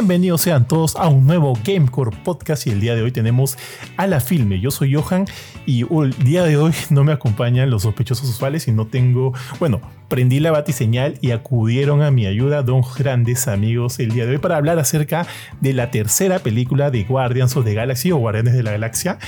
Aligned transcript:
Bienvenidos 0.00 0.40
sean 0.40 0.66
todos 0.66 0.96
a 0.96 1.08
un 1.08 1.26
nuevo 1.26 1.52
Gamecore 1.62 2.16
Podcast 2.24 2.66
y 2.66 2.70
el 2.70 2.80
día 2.80 2.94
de 2.94 3.02
hoy 3.02 3.12
tenemos 3.12 3.58
a 3.98 4.06
la 4.06 4.20
filme. 4.20 4.58
Yo 4.58 4.70
soy 4.70 4.94
Johan 4.94 5.26
y 5.66 5.82
el 5.82 6.14
día 6.24 6.42
de 6.42 6.56
hoy 6.56 6.72
no 6.88 7.04
me 7.04 7.12
acompañan 7.12 7.68
los 7.68 7.82
sospechosos 7.82 8.26
usuales 8.26 8.66
y 8.66 8.72
no 8.72 8.86
tengo, 8.86 9.34
bueno, 9.58 9.82
prendí 10.08 10.40
la 10.40 10.52
batiseñal 10.52 11.18
y 11.20 11.32
acudieron 11.32 12.00
a 12.00 12.10
mi 12.10 12.24
ayuda 12.24 12.62
dos 12.62 12.96
grandes 12.96 13.46
amigos 13.46 13.98
el 13.98 14.12
día 14.12 14.24
de 14.24 14.32
hoy 14.32 14.38
para 14.38 14.56
hablar 14.56 14.78
acerca 14.78 15.26
de 15.60 15.74
la 15.74 15.90
tercera 15.90 16.38
película 16.38 16.90
de 16.90 17.04
Guardians 17.04 17.54
of 17.58 17.66
the 17.66 17.74
Galaxy 17.74 18.10
o 18.10 18.16
Guardianes 18.16 18.54
de 18.54 18.62
la 18.62 18.70
Galaxia. 18.70 19.18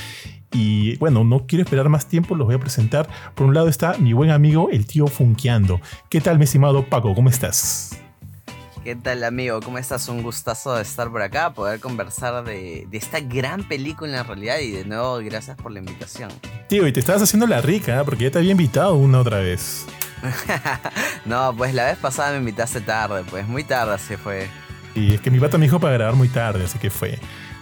Y 0.51 0.95
bueno, 0.95 1.23
no 1.23 1.45
quiero 1.45 1.63
esperar 1.65 1.87
más 1.89 2.07
tiempo, 2.07 2.33
los 2.33 2.47
voy 2.47 2.55
a 2.55 2.59
presentar. 2.59 3.07
Por 3.35 3.45
un 3.45 3.53
lado 3.53 3.67
está 3.67 3.95
mi 3.99 4.13
buen 4.13 4.31
amigo, 4.31 4.69
el 4.71 4.87
tío 4.87 5.05
Funkeando. 5.05 5.79
¿Qué 6.09 6.19
tal, 6.19 6.39
mi 6.39 6.45
estimado 6.45 6.89
Paco? 6.89 7.13
¿Cómo 7.13 7.29
estás? 7.29 8.02
¿Qué 8.83 8.97
tal 8.97 9.23
amigo? 9.23 9.61
¿Cómo 9.61 9.77
estás? 9.77 10.09
Un 10.09 10.23
gustazo 10.23 10.75
de 10.75 10.81
estar 10.81 11.09
por 11.09 11.21
acá, 11.21 11.53
poder 11.53 11.79
conversar 11.79 12.43
de, 12.43 12.85
esta 12.91 13.21
gran 13.21 13.65
película 13.65 14.19
en 14.19 14.27
realidad 14.27 14.59
y 14.59 14.71
de 14.71 14.83
nuevo 14.83 15.19
gracias 15.19 15.55
por 15.55 15.71
la 15.71 15.79
invitación. 15.79 16.29
Tío, 16.67 16.85
y 16.85 16.91
te 16.91 16.99
estabas 16.99 17.21
haciendo 17.21 17.47
la 17.47 17.61
rica, 17.61 18.01
¿eh? 18.01 18.03
porque 18.03 18.25
ya 18.25 18.31
te 18.31 18.39
había 18.39 18.51
invitado 18.51 18.95
una 18.95 19.21
otra 19.21 19.37
vez. 19.37 19.85
no, 21.25 21.55
pues 21.55 21.73
la 21.73 21.85
vez 21.85 21.97
pasada 21.97 22.31
me 22.33 22.39
invitaste 22.39 22.81
tarde, 22.81 23.23
pues 23.29 23.47
muy 23.47 23.63
tarde 23.63 23.97
se 23.99 24.17
fue. 24.17 24.49
Y 24.95 25.13
es 25.13 25.21
que 25.21 25.31
mi 25.31 25.39
pata 25.39 25.57
me 25.57 25.65
dijo 25.65 25.79
para 25.79 25.93
grabar 25.93 26.15
muy 26.15 26.27
tarde, 26.27 26.65
así 26.65 26.77
que 26.77 26.89
fue. 26.89 27.17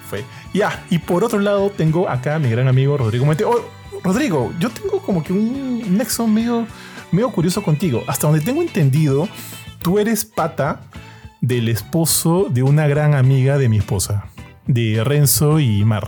fue. 0.09 0.23
Ya, 0.55 0.83
y 0.89 0.97
por 0.97 1.23
otro 1.23 1.39
lado 1.39 1.69
tengo 1.69 2.09
acá 2.09 2.36
a 2.36 2.39
mi 2.39 2.49
gran 2.49 2.67
amigo 2.67 2.97
Rodrigo 2.97 3.27
Oh, 3.45 3.61
Rodrigo, 4.03 4.52
yo 4.58 4.72
tengo 4.72 4.99
como 4.99 5.23
que 5.23 5.33
un 5.33 5.95
nexo 5.95 6.25
medio, 6.25 6.66
medio 7.11 7.30
curioso 7.30 7.61
contigo. 7.61 8.03
Hasta 8.08 8.25
donde 8.25 8.44
tengo 8.44 8.64
entendido, 8.64 9.30
tú 9.83 9.99
eres 9.99 10.25
pata 10.25 10.81
del 11.42 11.70
esposo 11.70 12.47
de 12.50 12.61
una 12.61 12.88
gran 12.88 13.16
amiga 13.16 13.58
de 13.58 13.67
mi 13.67 13.80
esposa, 13.80 14.25
de 14.67 15.03
Renzo 15.03 15.59
y 15.59 15.83
Mar. 15.83 16.08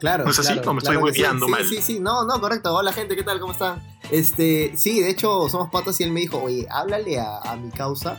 Claro. 0.00 0.24
¿No 0.24 0.32
es 0.32 0.38
así? 0.40 0.54
Claro, 0.54 0.74
me 0.74 0.78
estoy 0.78 0.96
volviendo 0.96 1.46
sí, 1.46 1.52
mal? 1.52 1.64
Sí, 1.64 1.76
sí, 1.80 2.00
no, 2.00 2.26
no, 2.26 2.40
correcto. 2.40 2.74
Hola, 2.74 2.92
gente, 2.92 3.14
¿qué 3.14 3.22
tal? 3.22 3.38
¿Cómo 3.38 3.52
están? 3.52 3.80
Este, 4.10 4.72
sí, 4.76 5.00
de 5.00 5.10
hecho, 5.10 5.48
somos 5.48 5.70
patas 5.70 6.00
y 6.00 6.02
él 6.02 6.10
me 6.10 6.20
dijo, 6.20 6.42
oye, 6.42 6.66
háblale 6.68 7.20
a, 7.20 7.56
mi 7.56 7.70
causa 7.70 8.18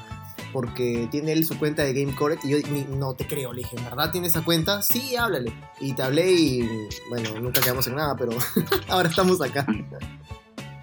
porque 0.53 1.09
tiene 1.11 1.33
él 1.33 1.45
su 1.45 1.57
cuenta 1.59 1.83
de 1.83 1.93
GameCore 1.93 2.37
y 2.43 2.49
yo 2.49 2.57
no 2.95 3.15
te 3.15 3.27
creo, 3.27 3.51
le 3.51 3.63
dije, 3.63 3.75
¿verdad 3.83 4.11
tiene 4.11 4.27
esa 4.27 4.43
cuenta? 4.43 4.81
Sí, 4.81 5.15
háblale. 5.17 5.51
Y 5.81 5.93
te 5.93 6.03
hablé 6.03 6.31
y, 6.31 6.69
bueno, 7.09 7.29
nunca 7.41 7.59
quedamos 7.59 7.85
en 7.87 7.95
nada, 7.95 8.15
pero 8.15 8.31
ahora 8.87 9.09
estamos 9.09 9.41
acá. 9.41 9.65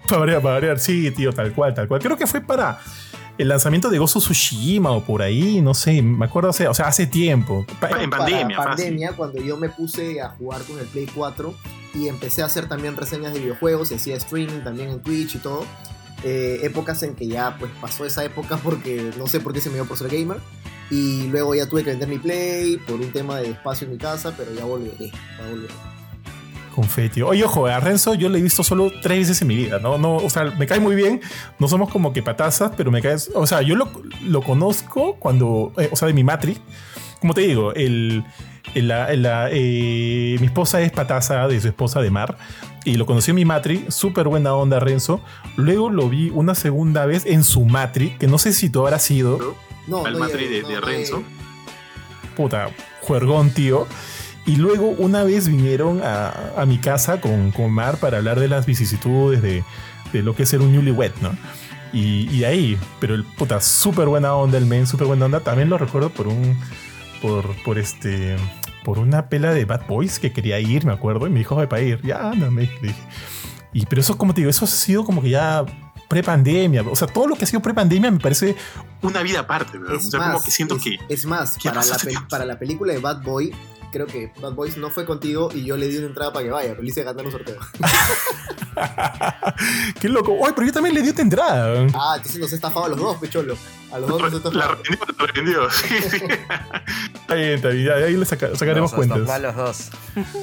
Para 0.07 0.19
variar, 0.19 0.41
para 0.41 0.55
variar, 0.55 0.79
sí, 0.79 1.09
tío, 1.09 1.33
tal 1.33 1.53
cual, 1.53 1.73
tal 1.73 1.87
cual. 1.87 2.01
Creo 2.01 2.17
que 2.17 2.27
fue 2.27 2.41
para 2.41 2.79
el 3.41 3.47
lanzamiento 3.47 3.89
de 3.89 3.97
Gozo 3.97 4.19
Tsushima 4.19 4.91
o 4.91 5.03
por 5.03 5.23
ahí, 5.23 5.61
no 5.61 5.73
sé, 5.73 6.03
me 6.03 6.25
acuerdo, 6.25 6.51
o 6.51 6.53
sea, 6.53 6.69
hace 6.69 7.07
tiempo. 7.07 7.65
En 7.99 8.09
pandemia. 8.11 8.55
pandemia, 8.55 9.13
cuando 9.13 9.41
yo 9.41 9.57
me 9.57 9.67
puse 9.69 10.21
a 10.21 10.29
jugar 10.29 10.61
con 10.61 10.77
el 10.77 10.85
Play 10.85 11.07
4 11.13 11.51
y 11.95 12.07
empecé 12.07 12.43
a 12.43 12.45
hacer 12.45 12.69
también 12.69 12.95
reseñas 12.95 13.33
de 13.33 13.39
videojuegos 13.39 13.91
y 13.91 13.95
hacía 13.95 14.15
streaming 14.15 14.61
también 14.63 14.89
en 14.89 15.01
Twitch 15.01 15.35
y 15.35 15.39
todo. 15.39 15.65
Eh, 16.23 16.59
épocas 16.61 17.01
en 17.01 17.15
que 17.15 17.27
ya 17.27 17.57
pues 17.57 17.71
pasó 17.81 18.05
esa 18.05 18.23
época 18.23 18.57
porque 18.57 19.11
no 19.17 19.25
sé 19.25 19.39
por 19.39 19.53
qué 19.53 19.59
se 19.59 19.69
me 19.69 19.75
dio 19.75 19.85
por 19.85 19.97
ser 19.97 20.09
gamer. 20.09 20.37
Y 20.91 21.23
luego 21.27 21.55
ya 21.55 21.67
tuve 21.67 21.83
que 21.83 21.89
vender 21.89 22.09
mi 22.09 22.19
Play 22.19 22.77
por 22.77 22.99
un 22.99 23.11
tema 23.11 23.39
de 23.39 23.49
espacio 23.49 23.85
en 23.85 23.93
mi 23.93 23.97
casa, 23.97 24.35
pero 24.37 24.53
ya 24.53 24.65
volveré, 24.65 25.09
ya 25.09 25.49
volveré. 25.49 25.73
Confeti. 26.73 27.21
Oye, 27.21 27.43
ojo, 27.43 27.67
a 27.67 27.79
Renzo 27.79 28.13
yo 28.13 28.29
le 28.29 28.39
he 28.39 28.41
visto 28.41 28.63
solo 28.63 28.91
tres 29.01 29.19
veces 29.19 29.41
en 29.41 29.47
mi 29.47 29.55
vida, 29.55 29.79
¿no? 29.79 29.97
no 29.97 30.15
o 30.15 30.29
sea, 30.29 30.45
me 30.45 30.65
cae 30.67 30.79
muy 30.79 30.95
bien. 30.95 31.21
No 31.59 31.67
somos 31.67 31.89
como 31.89 32.13
que 32.13 32.23
patazas, 32.23 32.71
pero 32.75 32.91
me 32.91 33.01
cae. 33.01 33.15
O 33.35 33.45
sea, 33.45 33.61
yo 33.61 33.75
lo, 33.75 33.89
lo 34.23 34.41
conozco 34.41 35.15
cuando. 35.15 35.73
Eh, 35.77 35.89
o 35.91 35.95
sea, 35.95 36.07
de 36.07 36.13
mi 36.13 36.23
matri. 36.23 36.57
Como 37.19 37.35
te 37.35 37.41
digo, 37.41 37.73
el, 37.73 38.23
eh, 38.73 40.37
mi 40.39 40.45
esposa 40.45 40.81
es 40.81 40.91
pataza 40.91 41.47
de 41.47 41.61
su 41.61 41.67
esposa 41.67 42.01
de 42.01 42.09
Mar. 42.09 42.37
Y 42.83 42.95
lo 42.95 43.05
conocí 43.05 43.31
en 43.31 43.35
mi 43.35 43.45
matri. 43.45 43.85
Súper 43.89 44.27
buena 44.27 44.55
onda, 44.55 44.79
Renzo. 44.79 45.21
Luego 45.55 45.89
lo 45.89 46.09
vi 46.09 46.31
una 46.31 46.55
segunda 46.55 47.05
vez 47.05 47.25
en 47.25 47.43
su 47.43 47.63
matri, 47.65 48.11
que 48.17 48.27
no 48.27 48.39
sé 48.39 48.53
si 48.53 48.69
tú 48.69 48.81
habrás 48.81 49.03
sido. 49.03 49.55
No, 49.87 50.05
al 50.05 50.17
matri 50.17 50.47
de, 50.47 50.81
Renzo. 50.81 51.21
Puta, 52.35 52.69
juergón, 53.01 53.51
tío. 53.51 53.87
Y 54.45 54.55
luego 54.55 54.89
una 54.89 55.23
vez 55.23 55.47
vinieron 55.47 56.01
a, 56.03 56.65
mi 56.65 56.79
casa 56.79 57.21
con, 57.21 57.51
con, 57.51 57.71
Mar 57.71 57.97
para 57.97 58.17
hablar 58.17 58.39
de 58.39 58.47
las 58.47 58.65
vicisitudes 58.65 59.41
de, 59.41 59.63
de 60.13 60.23
lo 60.23 60.35
que 60.35 60.43
es 60.43 60.49
ser 60.49 60.61
un 60.61 60.71
newlywed, 60.71 61.11
¿no? 61.21 61.31
Y, 61.93 62.29
y 62.29 62.43
ahí, 62.45 62.77
pero 62.99 63.13
el 63.13 63.23
puta, 63.23 63.59
súper 63.61 64.07
buena 64.07 64.33
onda 64.33 64.57
el 64.57 64.65
men, 64.65 64.87
súper 64.87 65.07
buena 65.07 65.25
onda. 65.25 65.41
También 65.41 65.69
lo 65.69 65.77
recuerdo 65.77 66.09
por 66.09 66.27
un, 66.27 66.57
por, 67.21 67.55
por 67.63 67.77
este, 67.77 68.37
por 68.83 68.97
una 68.97 69.29
pela 69.29 69.53
de 69.53 69.65
Bad 69.65 69.85
Boys 69.87 70.19
que 70.19 70.31
quería 70.31 70.59
ir, 70.59 70.85
me 70.85 70.93
acuerdo, 70.93 71.27
y 71.27 71.29
me 71.29 71.39
dijo, 71.39 71.55
para 71.67 71.81
ir, 71.81 72.01
ya, 72.01 72.33
no, 72.35 72.49
me 72.49 72.61
dije. 72.61 72.95
Y, 73.73 73.85
pero 73.85 74.01
eso, 74.01 74.17
como 74.17 74.33
te 74.33 74.41
digo, 74.41 74.49
eso 74.49 74.65
ha 74.65 74.67
sido 74.67 75.05
como 75.05 75.21
que 75.21 75.29
ya 75.29 75.65
pre-pandemia. 76.09 76.81
O 76.83 76.95
sea, 76.95 77.07
todo 77.07 77.27
lo 77.27 77.35
que 77.35 77.45
ha 77.45 77.47
sido 77.47 77.61
pre-pandemia 77.61 78.11
me 78.11 78.19
parece 78.19 78.55
una 79.01 79.21
vida 79.21 79.41
aparte. 79.41 79.77
Es 79.95 80.07
o 80.07 80.11
sea, 80.11 80.19
más, 80.19 80.31
como 80.33 80.43
que 80.43 80.51
siento 80.51 80.75
es, 80.75 80.83
que. 80.83 80.97
Es 81.07 81.25
más, 81.25 81.57
para 81.63 81.83
la, 81.83 82.27
para 82.29 82.45
la 82.45 82.59
película 82.59 82.93
de 82.93 82.99
Bad 82.99 83.21
Boy, 83.23 83.53
creo 83.91 84.07
que 84.07 84.31
Bad 84.41 84.53
Boys 84.53 84.77
no 84.77 84.89
fue 84.89 85.05
contigo 85.05 85.49
y 85.53 85.65
yo 85.65 85.77
le 85.77 85.87
di 85.87 85.97
una 85.97 86.07
entrada 86.07 86.33
para 86.33 86.45
que 86.45 86.51
vaya, 86.51 86.69
pero 86.69 86.81
le 86.81 86.89
hice 86.89 87.03
ganar 87.03 87.25
un 87.25 87.31
sorteo. 87.31 87.57
Qué 89.99 90.09
loco. 90.09 90.37
Ay, 90.45 90.53
pero 90.55 90.67
yo 90.67 90.73
también 90.73 90.95
le 90.95 91.01
di 91.01 91.09
otra 91.09 91.23
entrada. 91.23 91.87
Ah, 91.93 92.13
entonces 92.15 92.39
nos 92.39 92.53
estafado 92.53 92.85
a 92.85 92.89
los 92.89 92.99
dos, 92.99 93.17
pecholo. 93.17 93.55
A 93.91 93.99
los 93.99 94.09
dos 94.09 94.21
nos 94.21 94.33
estafado. 94.33 94.59
La 94.59 94.67
revendió, 94.67 94.97
la 95.19 95.27
revendió. 95.27 95.67
está 97.13 97.35
bien, 97.35 97.49
está 97.49 97.69
bien. 97.69 97.91
Ahí 97.91 98.15
le 98.15 98.25
saca, 98.25 98.55
sacaremos 98.55 98.93
cuentas. 98.93 99.29
A 99.29 99.39
los 99.39 99.55
dos. 99.55 99.89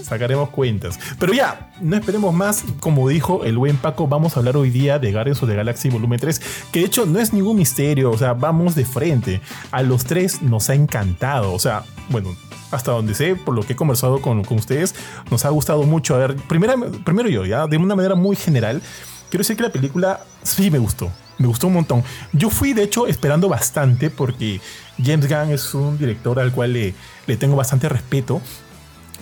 Sacaremos 0.03 0.51
cuentas. 0.51 0.99
Pero 1.19 1.33
ya, 1.33 1.73
no 1.81 1.97
esperemos 1.97 2.35
más. 2.35 2.65
Como 2.81 3.09
dijo 3.09 3.45
el 3.45 3.57
buen 3.57 3.77
Paco, 3.77 4.07
vamos 4.07 4.37
a 4.37 4.41
hablar 4.41 4.57
hoy 4.57 4.71
día 4.71 4.99
de 4.99 5.13
Guardians 5.13 5.43
of 5.43 5.49
the 5.49 5.57
Galaxy 5.57 5.89
Volumen 5.89 6.21
3. 6.21 6.41
Que 6.73 6.81
de 6.81 6.87
hecho 6.87 7.07
no 7.07 7.19
es 7.19 7.33
ningún 7.33 7.57
misterio. 7.57 8.11
O 8.11 8.19
sea, 8.19 8.35
vamos 8.35 8.75
de 8.75 8.85
frente. 8.85 9.41
A 9.71 9.83
los 9.83 10.05
tres 10.05 10.43
nos 10.43 10.69
ha 10.71 10.75
encantado. 10.75 11.53
O 11.53 11.59
sea, 11.59 11.85
bueno, 12.11 12.37
hasta 12.71 12.93
donde 12.93 13.15
sé, 13.15 13.37
por 13.37 13.55
lo 13.55 13.63
que 13.63 13.73
he 13.73 13.77
conversado 13.77 14.21
con, 14.21 14.45
con 14.45 14.59
ustedes, 14.59 14.95
nos 15.31 15.45
ha 15.45 15.51
gustado 15.51 15.83
mucho. 15.85 16.15
A 16.15 16.19
ver, 16.19 16.37
primero, 16.37 16.91
primero 17.05 17.29
yo, 17.29 17.45
ya, 17.45 17.67
de 17.67 17.77
una 17.77 17.95
manera 17.95 18.15
muy 18.15 18.37
general, 18.37 18.83
quiero 19.31 19.43
decir 19.43 19.57
que 19.57 19.63
la 19.63 19.73
película 19.73 20.21
sí 20.43 20.71
me 20.71 20.79
gustó. 20.79 21.11
Me 21.39 21.47
gustó 21.47 21.69
un 21.69 21.75
montón. 21.75 22.03
Yo 22.33 22.51
fui, 22.51 22.73
de 22.73 22.83
hecho, 22.83 23.07
esperando 23.07 23.49
bastante 23.49 24.11
porque 24.11 24.61
James 25.03 25.29
Gunn 25.29 25.53
es 25.53 25.73
un 25.73 25.97
director 25.97 26.41
al 26.41 26.53
cual 26.53 26.73
le, 26.73 26.95
le 27.27 27.37
tengo 27.37 27.55
bastante 27.55 27.89
respeto. 27.89 28.41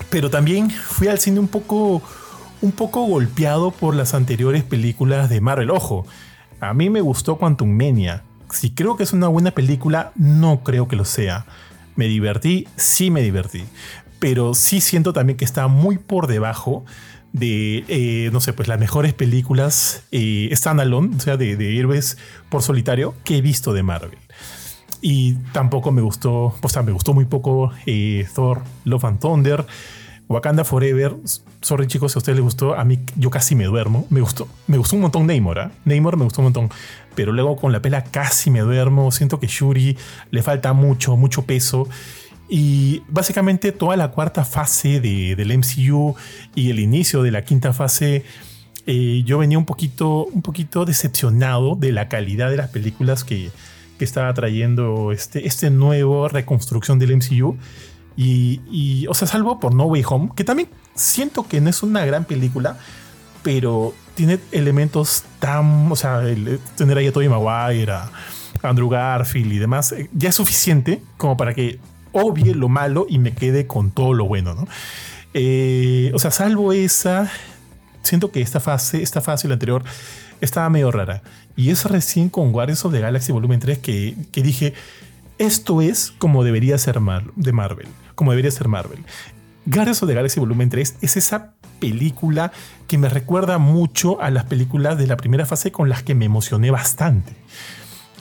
Pero 0.08 0.30
también 0.30 0.70
fui 0.70 1.08
al 1.08 1.18
cine 1.18 1.40
un 1.40 1.48
poco, 1.48 2.02
un 2.62 2.72
poco 2.72 3.02
golpeado 3.02 3.70
por 3.70 3.94
las 3.94 4.14
anteriores 4.14 4.64
películas 4.64 5.28
de 5.28 5.40
Marvel. 5.42 5.70
Ojo, 5.70 6.06
a 6.60 6.72
mí 6.72 6.88
me 6.88 7.02
gustó 7.02 7.36
Quantum 7.36 7.70
Mania. 7.70 8.22
Si 8.50 8.70
creo 8.70 8.96
que 8.96 9.02
es 9.02 9.12
una 9.12 9.28
buena 9.28 9.50
película, 9.50 10.12
no 10.14 10.62
creo 10.62 10.88
que 10.88 10.96
lo 10.96 11.04
sea. 11.04 11.44
Me 11.96 12.06
divertí, 12.06 12.68
sí 12.76 13.10
me 13.10 13.22
divertí. 13.22 13.64
Pero 14.18 14.54
sí 14.54 14.80
siento 14.80 15.12
también 15.12 15.36
que 15.36 15.44
está 15.44 15.66
muy 15.68 15.98
por 15.98 16.26
debajo 16.26 16.84
de, 17.32 17.84
eh, 17.88 18.30
no 18.32 18.40
sé, 18.40 18.52
pues 18.52 18.68
las 18.68 18.80
mejores 18.80 19.12
películas 19.12 20.04
eh, 20.10 20.48
standalone, 20.52 21.16
o 21.16 21.20
sea, 21.20 21.36
de, 21.36 21.78
héroes 21.78 22.16
por 22.48 22.62
solitario 22.62 23.14
que 23.24 23.38
he 23.38 23.40
visto 23.42 23.72
de 23.72 23.82
Marvel. 23.82 24.18
Y 25.02 25.34
tampoco 25.52 25.92
me 25.92 26.00
gustó, 26.00 26.54
o 26.60 26.68
sea, 26.68 26.82
me 26.82 26.92
gustó 26.92 27.12
muy 27.12 27.26
poco 27.26 27.72
eh, 27.84 28.26
Thor, 28.34 28.62
Love 28.84 29.04
and 29.04 29.20
Thunder, 29.20 29.66
Wakanda 30.28 30.64
Forever. 30.64 31.16
Sorry 31.60 31.86
chicos, 31.86 32.12
si 32.12 32.18
a 32.18 32.20
ustedes 32.20 32.36
les 32.36 32.44
gustó, 32.44 32.74
a 32.74 32.84
mí 32.84 33.00
yo 33.16 33.30
casi 33.30 33.54
me 33.54 33.64
duermo. 33.64 34.06
Me 34.08 34.20
gustó, 34.20 34.48
me 34.66 34.78
gustó 34.78 34.96
un 34.96 35.02
montón 35.02 35.26
Neymar, 35.26 35.58
¿eh? 35.58 35.68
Neymar 35.84 36.16
me 36.16 36.24
gustó 36.24 36.40
un 36.40 36.46
montón 36.46 36.70
pero 37.16 37.32
luego 37.32 37.56
con 37.56 37.72
la 37.72 37.82
pela 37.82 38.04
casi 38.04 38.50
me 38.50 38.60
duermo. 38.60 39.10
Siento 39.10 39.40
que 39.40 39.48
Shuri 39.48 39.96
le 40.30 40.42
falta 40.42 40.72
mucho, 40.72 41.16
mucho 41.16 41.42
peso. 41.42 41.88
Y 42.48 43.02
básicamente 43.08 43.72
toda 43.72 43.96
la 43.96 44.12
cuarta 44.12 44.44
fase 44.44 45.00
de, 45.00 45.34
del 45.34 45.58
MCU 45.58 46.14
y 46.54 46.70
el 46.70 46.78
inicio 46.78 47.22
de 47.24 47.32
la 47.32 47.44
quinta 47.44 47.72
fase, 47.72 48.24
eh, 48.86 49.22
yo 49.26 49.38
venía 49.38 49.58
un 49.58 49.64
poquito, 49.64 50.26
un 50.26 50.42
poquito 50.42 50.84
decepcionado 50.84 51.74
de 51.74 51.90
la 51.90 52.08
calidad 52.08 52.50
de 52.50 52.56
las 52.58 52.68
películas 52.68 53.24
que, 53.24 53.50
que 53.98 54.04
estaba 54.04 54.32
trayendo 54.34 55.10
este, 55.10 55.48
este 55.48 55.70
nuevo 55.70 56.28
reconstrucción 56.28 57.00
del 57.00 57.16
MCU. 57.16 57.56
Y, 58.16 58.60
y, 58.70 59.06
o 59.08 59.14
sea, 59.14 59.26
salvo 59.26 59.58
por 59.58 59.74
No 59.74 59.84
Way 59.84 60.04
Home, 60.08 60.30
que 60.36 60.44
también 60.44 60.68
siento 60.94 61.48
que 61.48 61.60
no 61.60 61.68
es 61.68 61.82
una 61.82 62.06
gran 62.06 62.24
película, 62.24 62.78
pero 63.42 63.92
tiene 64.16 64.40
elementos 64.50 65.24
tan, 65.38 65.92
o 65.92 65.94
sea, 65.94 66.22
tener 66.76 66.98
ahí 66.98 67.06
a 67.06 67.12
Tobey 67.12 67.28
Maguire, 67.28 67.92
a 67.92 68.10
Andrew 68.62 68.88
Garfield 68.88 69.52
y 69.52 69.58
demás, 69.58 69.92
eh, 69.92 70.08
ya 70.12 70.30
es 70.30 70.34
suficiente 70.34 71.00
como 71.18 71.36
para 71.36 71.54
que 71.54 71.78
obvie 72.12 72.54
lo 72.54 72.68
malo 72.68 73.06
y 73.08 73.18
me 73.18 73.32
quede 73.32 73.66
con 73.66 73.90
todo 73.90 74.14
lo 74.14 74.24
bueno, 74.26 74.54
¿no? 74.54 74.66
Eh, 75.34 76.10
o 76.14 76.18
sea, 76.18 76.30
salvo 76.30 76.72
esa, 76.72 77.30
siento 78.02 78.32
que 78.32 78.40
esta 78.40 78.58
fase, 78.58 79.02
esta 79.02 79.20
fase 79.20 79.48
la 79.48 79.54
anterior 79.54 79.84
estaba 80.40 80.68
medio 80.70 80.90
rara. 80.90 81.22
Y 81.54 81.70
es 81.70 81.84
recién 81.84 82.30
con 82.30 82.52
Guardians 82.52 82.84
of 82.86 82.92
the 82.92 83.00
Galaxy 83.00 83.32
Volumen 83.32 83.60
3 83.60 83.78
que, 83.78 84.16
que 84.32 84.42
dije, 84.42 84.72
esto 85.36 85.82
es 85.82 86.12
como 86.18 86.42
debería 86.42 86.78
ser 86.78 86.98
de 87.36 87.52
Marvel, 87.52 87.88
como 88.14 88.30
debería 88.30 88.50
ser 88.50 88.68
Marvel. 88.68 89.04
Guardians 89.66 90.02
of 90.02 90.08
the 90.08 90.14
Galaxy 90.14 90.40
Volumen 90.40 90.70
3 90.70 90.96
es 91.02 91.16
esa 91.16 91.55
película 91.78 92.52
que 92.86 92.98
me 92.98 93.08
recuerda 93.08 93.58
mucho 93.58 94.20
a 94.20 94.30
las 94.30 94.44
películas 94.44 94.98
de 94.98 95.06
la 95.06 95.16
primera 95.16 95.46
fase 95.46 95.72
con 95.72 95.88
las 95.88 96.02
que 96.02 96.14
me 96.14 96.24
emocioné 96.24 96.70
bastante. 96.70 97.34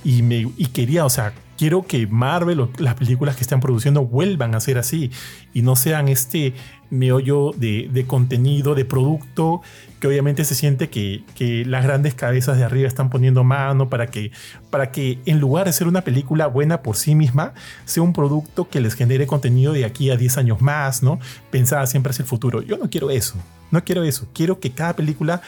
Y, 0.06 0.22
me, 0.22 0.52
y 0.56 0.68
quería, 0.68 1.04
o 1.04 1.10
sea, 1.10 1.34
quiero 1.58 1.86
que 1.86 2.08
Marvel 2.08 2.60
o 2.60 2.70
las 2.78 2.96
películas 2.96 3.36
que 3.36 3.42
están 3.42 3.60
produciendo 3.60 4.06
vuelvan 4.06 4.56
a 4.56 4.60
ser 4.60 4.78
así 4.78 5.12
y 5.54 5.62
no 5.62 5.76
sean 5.76 6.08
este 6.08 6.54
meollo 6.90 7.52
de, 7.58 8.06
contenido, 8.08 8.76
de 8.76 8.86
producto, 8.86 9.62
que 10.00 10.08
obviamente 10.08 10.46
se 10.46 10.54
siente 10.54 10.90
que, 10.90 11.24
que, 11.34 11.66
las 11.66 11.84
grandes 11.84 12.14
cabezas 12.14 12.58
de 12.58 12.64
arriba 12.64 12.88
están 12.88 13.10
poniendo 13.10 13.44
mano 13.44 13.90
para 13.90 14.08
que, 14.08 14.32
para 14.70 14.92
que 14.92 15.20
en 15.26 15.40
lugar 15.40 15.66
de 15.66 15.74
ser 15.74 15.88
una 15.88 16.02
película 16.02 16.48
buena 16.48 16.84
por 16.84 16.96
sí 16.96 17.16
misma, 17.16 17.54
sea 17.86 18.04
un 18.04 18.14
producto 18.14 18.70
que 18.70 18.82
les 18.82 18.94
genere 18.94 19.26
contenido 19.26 19.74
de 19.74 19.86
aquí 19.86 20.12
a 20.12 20.18
10 20.18 20.38
años 20.38 20.62
más, 20.62 21.02
¿no? 21.02 21.20
Pensada 21.50 21.88
siempre 21.88 22.12
hacia 22.12 22.24
el 22.24 22.30
futuro. 22.30 22.62
Yo 22.62 22.78
no 22.78 22.90
quiero 22.90 23.10
eso, 23.10 23.36
no 23.72 23.84
quiero 23.84 24.04
eso. 24.04 24.28
Quiero 24.34 24.60
que 24.60 24.72
cada 24.72 24.96
película 24.96 25.42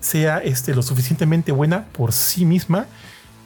sea 0.00 0.38
este, 0.38 0.74
lo 0.74 0.82
suficientemente 0.82 1.50
buena 1.50 1.86
por 1.86 2.12
sí 2.12 2.44
misma 2.44 2.86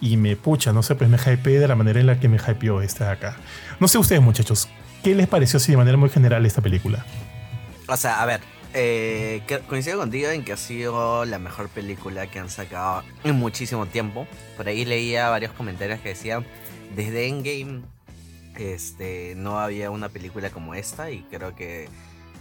y 0.03 0.17
me 0.17 0.35
pucha, 0.35 0.73
no 0.73 0.83
sé, 0.83 0.97
pues 0.97 1.09
me 1.09 1.17
hypeé 1.17 1.61
de 1.61 1.69
la 1.69 1.77
manera 1.77 2.01
en 2.01 2.07
la 2.07 2.19
que 2.19 2.29
me 2.29 2.37
hypeó 2.37 2.83
esta 2.83 3.13
acá. 3.13 3.37
No 3.79 3.87
sé 3.87 3.99
ustedes, 3.99 4.21
muchachos, 4.21 4.69
¿qué 5.05 5.15
les 5.15 5.29
pareció 5.29 5.59
así 5.59 5.71
de 5.71 5.79
manera 5.79 5.97
muy 5.97 6.11
general 6.11 6.45
esta 6.45 6.61
película? 6.61 7.07
O 7.87 7.97
sea, 7.97 8.21
a 8.21 8.27
ver, 8.27 8.41
eh, 8.75 9.43
coincido 9.69 9.99
contigo 9.99 10.29
en 10.31 10.45
que 10.45 10.53
ha 10.53 10.57
sido 10.57 11.25
la 11.25 11.39
mejor 11.39 11.69
película 11.69 12.27
que 12.27 12.41
han 12.41 12.51
sacado 12.51 13.05
en 13.23 13.37
muchísimo 13.37 13.87
tiempo. 13.87 14.27
Por 14.57 14.67
ahí 14.67 14.85
leía 14.85 15.29
varios 15.29 15.53
comentarios 15.53 16.01
que 16.01 16.11
decían, 16.11 16.45
desde 16.97 17.29
Endgame 17.29 17.83
este, 18.57 19.35
no 19.37 19.61
había 19.61 19.93
una 19.93 20.09
película 20.09 20.51
como 20.51 20.75
esta 20.75 21.13
y 21.13 21.23
creo 21.31 21.55
que 21.55 21.89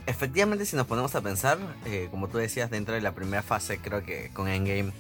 efectivamente 0.08 0.66
si 0.66 0.76
nos 0.76 0.88
ponemos 0.88 1.14
a 1.14 1.22
pensar, 1.22 1.60
eh, 1.86 2.08
como 2.10 2.28
tú 2.28 2.40
decías, 2.40 2.72
dentro 2.72 2.96
de 2.96 3.02
la 3.02 3.14
primera 3.14 3.44
fase, 3.44 3.78
creo 3.78 4.04
que 4.04 4.32
con 4.34 4.48
Endgame 4.48 4.92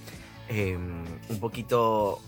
em, 0.48 1.06
un 1.28 1.40
poquito 1.40 2.22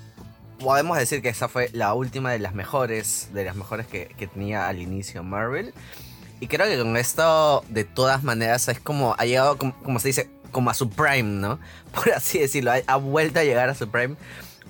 podemos 0.63 0.97
decir 0.97 1.21
que 1.21 1.29
esa 1.29 1.47
fue 1.47 1.69
la 1.73 1.93
última 1.93 2.31
de 2.31 2.39
las 2.39 2.53
mejores, 2.53 3.29
de 3.33 3.45
las 3.45 3.55
mejores 3.55 3.85
que, 3.87 4.07
tenía 4.33 4.67
al 4.67 4.79
inicio 4.79 5.23
Marvel. 5.23 5.73
Y 6.39 6.47
creo 6.47 6.67
que 6.67 6.77
con 6.77 6.97
esto, 6.97 7.63
de 7.69 7.83
todas 7.83 8.23
maneras, 8.23 8.67
es 8.67 8.79
como, 8.79 9.15
ha 9.17 9.25
llegado, 9.25 9.57
como, 9.57 9.99
se 9.99 10.09
dice, 10.09 10.29
como 10.51 10.69
a 10.69 10.73
su 10.73 10.89
prime, 10.89 11.23
¿no? 11.23 11.59
Por 11.93 12.11
así 12.13 12.39
decirlo, 12.39 12.71
ha, 12.85 12.95
vuelto 12.95 13.39
a 13.39 13.43
llegar 13.43 13.69
a 13.69 13.75
su 13.75 13.89
prime. 13.89 14.15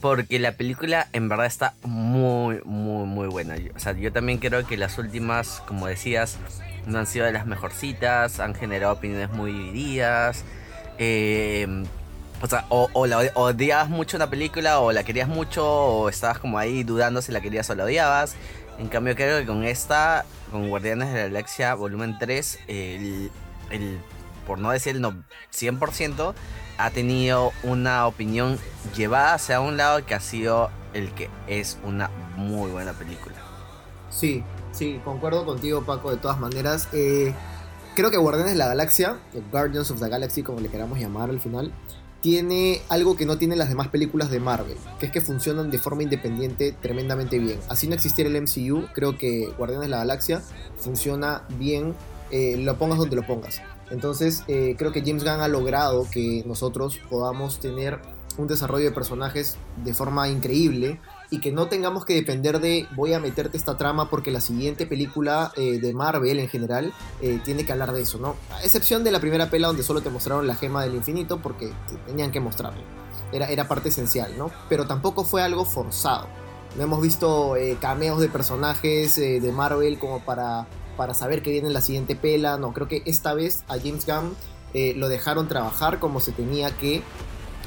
Porque 0.01 0.37
la 0.37 0.51
película 0.51 1.07
en 1.13 1.29
verdad 1.29 1.45
está 1.45 1.75
muy, 1.83 2.59
muy, 2.65 3.05
muy 3.05 3.27
buena. 3.29 3.55
O 3.73 3.79
sea, 3.79 3.93
yo 3.93 4.11
también 4.11 4.39
creo 4.39 4.67
que 4.67 4.75
las 4.75 4.97
últimas, 4.97 5.63
como 5.65 5.87
decías, 5.87 6.37
no 6.85 6.99
han 6.99 7.07
sido 7.07 7.25
de 7.25 7.31
las 7.31 7.45
mejorcitas, 7.45 8.41
han 8.41 8.53
generado 8.53 8.93
opiniones 8.93 9.31
muy 9.31 9.53
divididas. 9.53 10.43
Eh, 10.97 11.85
o 12.43 12.47
sea, 12.47 12.65
o, 12.67 13.07
la 13.07 13.19
odiabas 13.35 13.87
mucho 13.87 14.17
una 14.17 14.29
película, 14.29 14.81
o 14.81 14.91
la 14.91 15.05
querías 15.05 15.29
mucho, 15.29 15.65
o 15.65 16.09
estabas 16.09 16.39
como 16.39 16.57
ahí 16.57 16.83
dudando 16.83 17.21
si 17.21 17.31
la 17.31 17.39
querías 17.39 17.69
o 17.69 17.75
la 17.75 17.85
odiabas. 17.85 18.35
En 18.79 18.89
cambio, 18.89 19.15
creo 19.15 19.39
que 19.39 19.45
con 19.45 19.63
esta, 19.63 20.25
con 20.51 20.67
Guardianes 20.67 21.13
de 21.13 21.19
la 21.19 21.23
Galaxia 21.27 21.73
Volumen 21.73 22.17
3, 22.19 22.59
el, 22.67 23.31
por 24.45 24.59
no 24.59 24.71
decir 24.71 24.97
el 24.97 25.03
100%, 25.05 26.33
ha 26.77 26.89
tenido 26.89 27.53
una 27.63 28.07
opinión 28.07 28.59
llevada 28.93 29.35
hacia 29.35 29.61
un 29.61 29.77
lado 29.77 30.05
que 30.05 30.13
ha 30.13 30.19
sido 30.19 30.69
el 30.93 31.13
que 31.13 31.29
es 31.47 31.77
una 31.85 32.09
muy 32.35 32.71
buena 32.71 32.91
película. 32.91 33.37
Sí, 34.09 34.43
sí, 34.73 34.99
concuerdo 35.05 35.45
contigo, 35.45 35.85
Paco, 35.85 36.11
de 36.11 36.17
todas 36.17 36.41
maneras. 36.41 36.89
Eh, 36.91 37.33
creo 37.95 38.11
que 38.11 38.17
Guardianes 38.17 38.51
de 38.51 38.59
la 38.59 38.67
Galaxia, 38.67 39.17
Guardians 39.49 39.89
of 39.91 40.01
the 40.01 40.09
Galaxy, 40.09 40.43
como 40.43 40.59
le 40.59 40.67
queramos 40.67 40.99
llamar 40.99 41.29
al 41.29 41.39
final, 41.39 41.71
tiene 42.23 42.81
algo 42.87 43.17
que 43.17 43.25
no 43.25 43.37
tienen 43.37 43.59
las 43.59 43.67
demás 43.67 43.89
películas 43.89 44.31
de 44.31 44.39
Marvel, 44.39 44.77
que 44.97 45.07
es 45.07 45.11
que 45.11 45.19
funcionan 45.19 45.69
de 45.69 45.77
forma 45.77 46.03
independiente 46.03 46.71
tremendamente 46.71 47.37
bien. 47.37 47.59
Así 47.67 47.85
no 47.85 47.95
existiera 47.95 48.29
el 48.29 48.41
MCU, 48.41 48.87
creo 48.93 49.17
que 49.17 49.53
Guardianes 49.57 49.87
de 49.87 49.89
la 49.89 49.97
Galaxia 49.97 50.41
funciona 50.77 51.43
bien, 51.59 51.93
eh, 52.31 52.55
lo 52.57 52.77
pongas 52.77 52.97
donde 52.97 53.17
lo 53.17 53.27
pongas. 53.27 53.61
Entonces 53.91 54.45
eh, 54.47 54.75
creo 54.77 54.93
que 54.93 55.01
James 55.01 55.25
Gunn 55.25 55.41
ha 55.41 55.49
logrado 55.49 56.07
que 56.09 56.45
nosotros 56.47 56.97
podamos 57.09 57.59
tener 57.59 57.99
un 58.37 58.47
desarrollo 58.47 58.85
de 58.85 58.91
personajes 58.91 59.57
de 59.83 59.93
forma 59.93 60.29
increíble 60.29 61.01
y 61.33 61.39
que 61.39 61.51
no 61.51 61.65
tengamos 61.65 62.05
que 62.05 62.13
depender 62.13 62.59
de 62.59 62.87
voy 62.91 63.13
a 63.13 63.19
meterte 63.19 63.57
esta 63.57 63.75
trama 63.75 64.07
porque 64.07 64.29
la 64.29 64.39
siguiente 64.39 64.85
película 64.85 65.51
eh, 65.55 65.79
de 65.79 65.91
Marvel 65.91 66.37
en 66.37 66.47
general 66.47 66.93
eh, 67.23 67.41
tiene 67.43 67.65
que 67.65 67.71
hablar 67.71 67.91
de 67.91 68.03
eso, 68.03 68.19
¿no? 68.19 68.35
A 68.51 68.61
excepción 68.61 69.03
de 69.03 69.09
la 69.09 69.19
primera 69.19 69.49
pela 69.49 69.65
donde 69.65 69.81
solo 69.81 70.01
te 70.01 70.11
mostraron 70.11 70.45
la 70.45 70.53
gema 70.53 70.83
del 70.83 70.93
infinito 70.93 71.41
porque 71.41 71.73
tenían 72.05 72.29
que 72.29 72.39
mostrarlo. 72.39 72.83
Era, 73.31 73.47
era 73.47 73.67
parte 73.67 73.89
esencial, 73.89 74.37
¿no? 74.37 74.51
Pero 74.69 74.85
tampoco 74.85 75.23
fue 75.23 75.41
algo 75.41 75.65
forzado. 75.65 76.27
No 76.77 76.83
hemos 76.83 77.01
visto 77.01 77.55
eh, 77.55 77.79
cameos 77.81 78.21
de 78.21 78.29
personajes 78.29 79.15
de 79.15 79.51
Marvel 79.51 79.97
como 79.97 80.19
para, 80.19 80.67
para 80.97 81.15
saber 81.15 81.41
que 81.41 81.49
viene 81.49 81.71
la 81.71 81.81
siguiente 81.81 82.15
pela. 82.15 82.59
No, 82.59 82.73
creo 82.73 82.87
que 82.87 83.01
esta 83.07 83.33
vez 83.33 83.63
a 83.67 83.79
James 83.79 84.05
Gunn 84.05 84.35
lo 84.99 85.09
dejaron 85.09 85.47
trabajar 85.47 85.97
como 85.99 86.19
se 86.19 86.31
tenía 86.31 86.69
que 86.77 87.01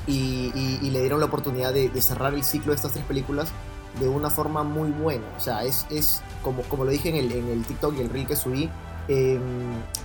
y, 0.07 0.91
le 0.91 1.01
dieron 1.01 1.21
la 1.21 1.27
oportunidad 1.27 1.73
de, 1.73 2.01
cerrar 2.01 2.35
el 2.35 2.45
ciclo 2.45 2.73
de 2.73 2.77
estas 2.77 2.93
tres 2.93 3.05
películas 3.05 3.49
de 4.01 4.09
una 4.09 4.31
forma 4.31 4.63
muy 4.63 4.91
buena. 4.91 5.25
O 5.37 5.41
sea, 5.41 5.65
es, 5.65 5.87
es 5.91 6.23
como, 6.43 6.63
como 6.63 6.85
lo 6.85 6.91
dije 6.91 7.09
en 7.09 7.17
el, 7.17 7.33
en 7.33 7.49
el 7.49 7.65
TikTok 7.65 7.97
y 7.97 8.01
el 8.01 8.11
reel 8.11 8.27
que 8.27 8.37
subí, 8.37 8.69
em, 9.09 9.41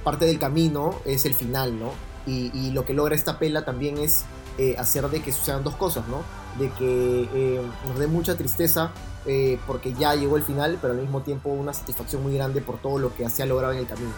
parte 0.03 0.25
del 0.25 0.39
camino 0.39 0.95
es 1.05 1.25
el 1.25 1.33
final, 1.33 1.77
¿no? 1.77 1.91
Y, 2.25 2.71
lo 2.71 2.85
que 2.85 2.93
logra 2.93 3.15
esta 3.15 3.39
pela 3.39 3.65
también 3.65 3.97
es 3.97 4.25
eh, 4.57 4.75
hacer 4.77 5.09
de 5.09 5.21
que 5.21 5.31
sucedan 5.31 5.63
dos 5.63 5.75
cosas, 5.75 6.07
¿no? 6.07 6.23
De 6.59 6.69
que 6.71 7.27
eh, 7.33 7.61
nos 7.87 7.97
dé 7.97 8.07
mucha 8.07 8.37
tristeza 8.37 8.91
eh, 9.25 9.59
porque 9.67 9.93
ya 9.93 10.15
llegó 10.15 10.37
el 10.37 10.43
final, 10.43 10.77
pero 10.81 10.93
al 10.93 10.99
mismo 10.99 11.21
tiempo 11.21 11.49
una 11.49 11.73
satisfacción 11.73 12.23
muy 12.23 12.33
grande 12.33 12.61
por 12.61 12.77
todo 12.77 12.99
lo 12.99 13.13
que 13.13 13.27
se 13.29 13.43
ha 13.43 13.45
logrado 13.45 13.73
en 13.73 13.79
el 13.79 13.87
camino. 13.87 14.11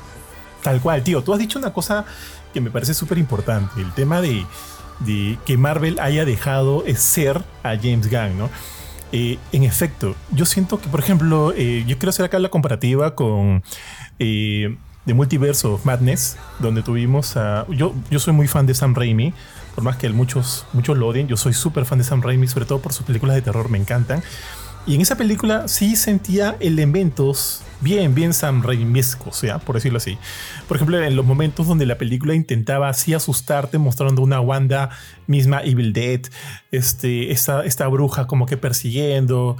Tal 0.61 0.81
cual, 0.81 1.03
tío. 1.03 1.21
Tú 1.23 1.33
has 1.33 1.39
dicho 1.39 1.59
una 1.59 1.73
cosa 1.73 2.05
que 2.53 2.61
me 2.61 2.71
parece 2.71 2.93
súper 2.93 3.17
importante, 3.17 3.81
el 3.81 3.91
tema 3.93 4.21
de 4.21 4.45
de 5.05 5.37
que 5.45 5.57
Marvel 5.57 5.99
haya 5.99 6.25
dejado 6.25 6.83
ser 6.95 7.41
a 7.63 7.75
James 7.75 8.09
Gunn, 8.09 8.37
¿no? 8.37 8.49
Eh, 9.15 9.37
en 9.51 9.63
efecto, 9.63 10.15
yo 10.31 10.45
siento 10.45 10.81
que, 10.81 10.89
por 10.89 10.99
ejemplo, 10.99 11.53
eh, 11.55 11.83
yo 11.85 11.99
quiero 11.99 12.09
hacer 12.09 12.25
acá 12.25 12.39
la 12.39 12.49
comparativa 12.49 13.13
con 13.13 13.61
eh, 14.17 14.75
The 15.05 15.13
Multiverse 15.13 15.67
of 15.67 15.85
Madness, 15.85 16.37
donde 16.57 16.81
tuvimos 16.81 17.37
a. 17.37 17.67
Yo, 17.69 17.93
yo 18.09 18.17
soy 18.17 18.33
muy 18.33 18.47
fan 18.47 18.65
de 18.65 18.73
Sam 18.73 18.95
Raimi, 18.95 19.31
por 19.75 19.83
más 19.83 19.97
que 19.97 20.09
muchos, 20.09 20.65
muchos 20.73 20.97
lo 20.97 21.07
odien, 21.07 21.27
yo 21.27 21.37
soy 21.37 21.53
súper 21.53 21.85
fan 21.85 21.99
de 21.99 22.05
Sam 22.05 22.23
Raimi, 22.23 22.47
sobre 22.47 22.65
todo 22.65 22.79
por 22.79 22.91
sus 22.91 23.05
películas 23.05 23.35
de 23.35 23.43
terror, 23.43 23.69
me 23.69 23.77
encantan. 23.77 24.23
Y 24.85 24.95
en 24.95 25.01
esa 25.01 25.15
película 25.15 25.69
sí 25.69 25.95
sentía 25.95 26.57
elementos 26.59 27.63
bien, 27.79 28.13
bien 28.15 28.33
Sam 28.33 28.63
Raimiescos, 28.63 29.37
sea, 29.37 29.59
por 29.59 29.75
decirlo 29.75 29.97
así. 29.97 30.17
Por 30.67 30.75
ejemplo, 30.75 31.01
en 31.01 31.15
los 31.15 31.25
momentos 31.25 31.67
donde 31.67 31.85
la 31.85 31.97
película 31.97 32.33
intentaba 32.33 32.89
así 32.89 33.13
asustarte, 33.13 33.77
mostrando 33.77 34.21
una 34.21 34.41
Wanda 34.41 34.89
misma 35.25 35.61
Evil 35.61 35.93
Dead, 35.93 36.21
este, 36.71 37.31
esta, 37.31 37.63
esta 37.63 37.87
bruja 37.87 38.27
como 38.27 38.45
que 38.45 38.57
persiguiendo 38.57 39.55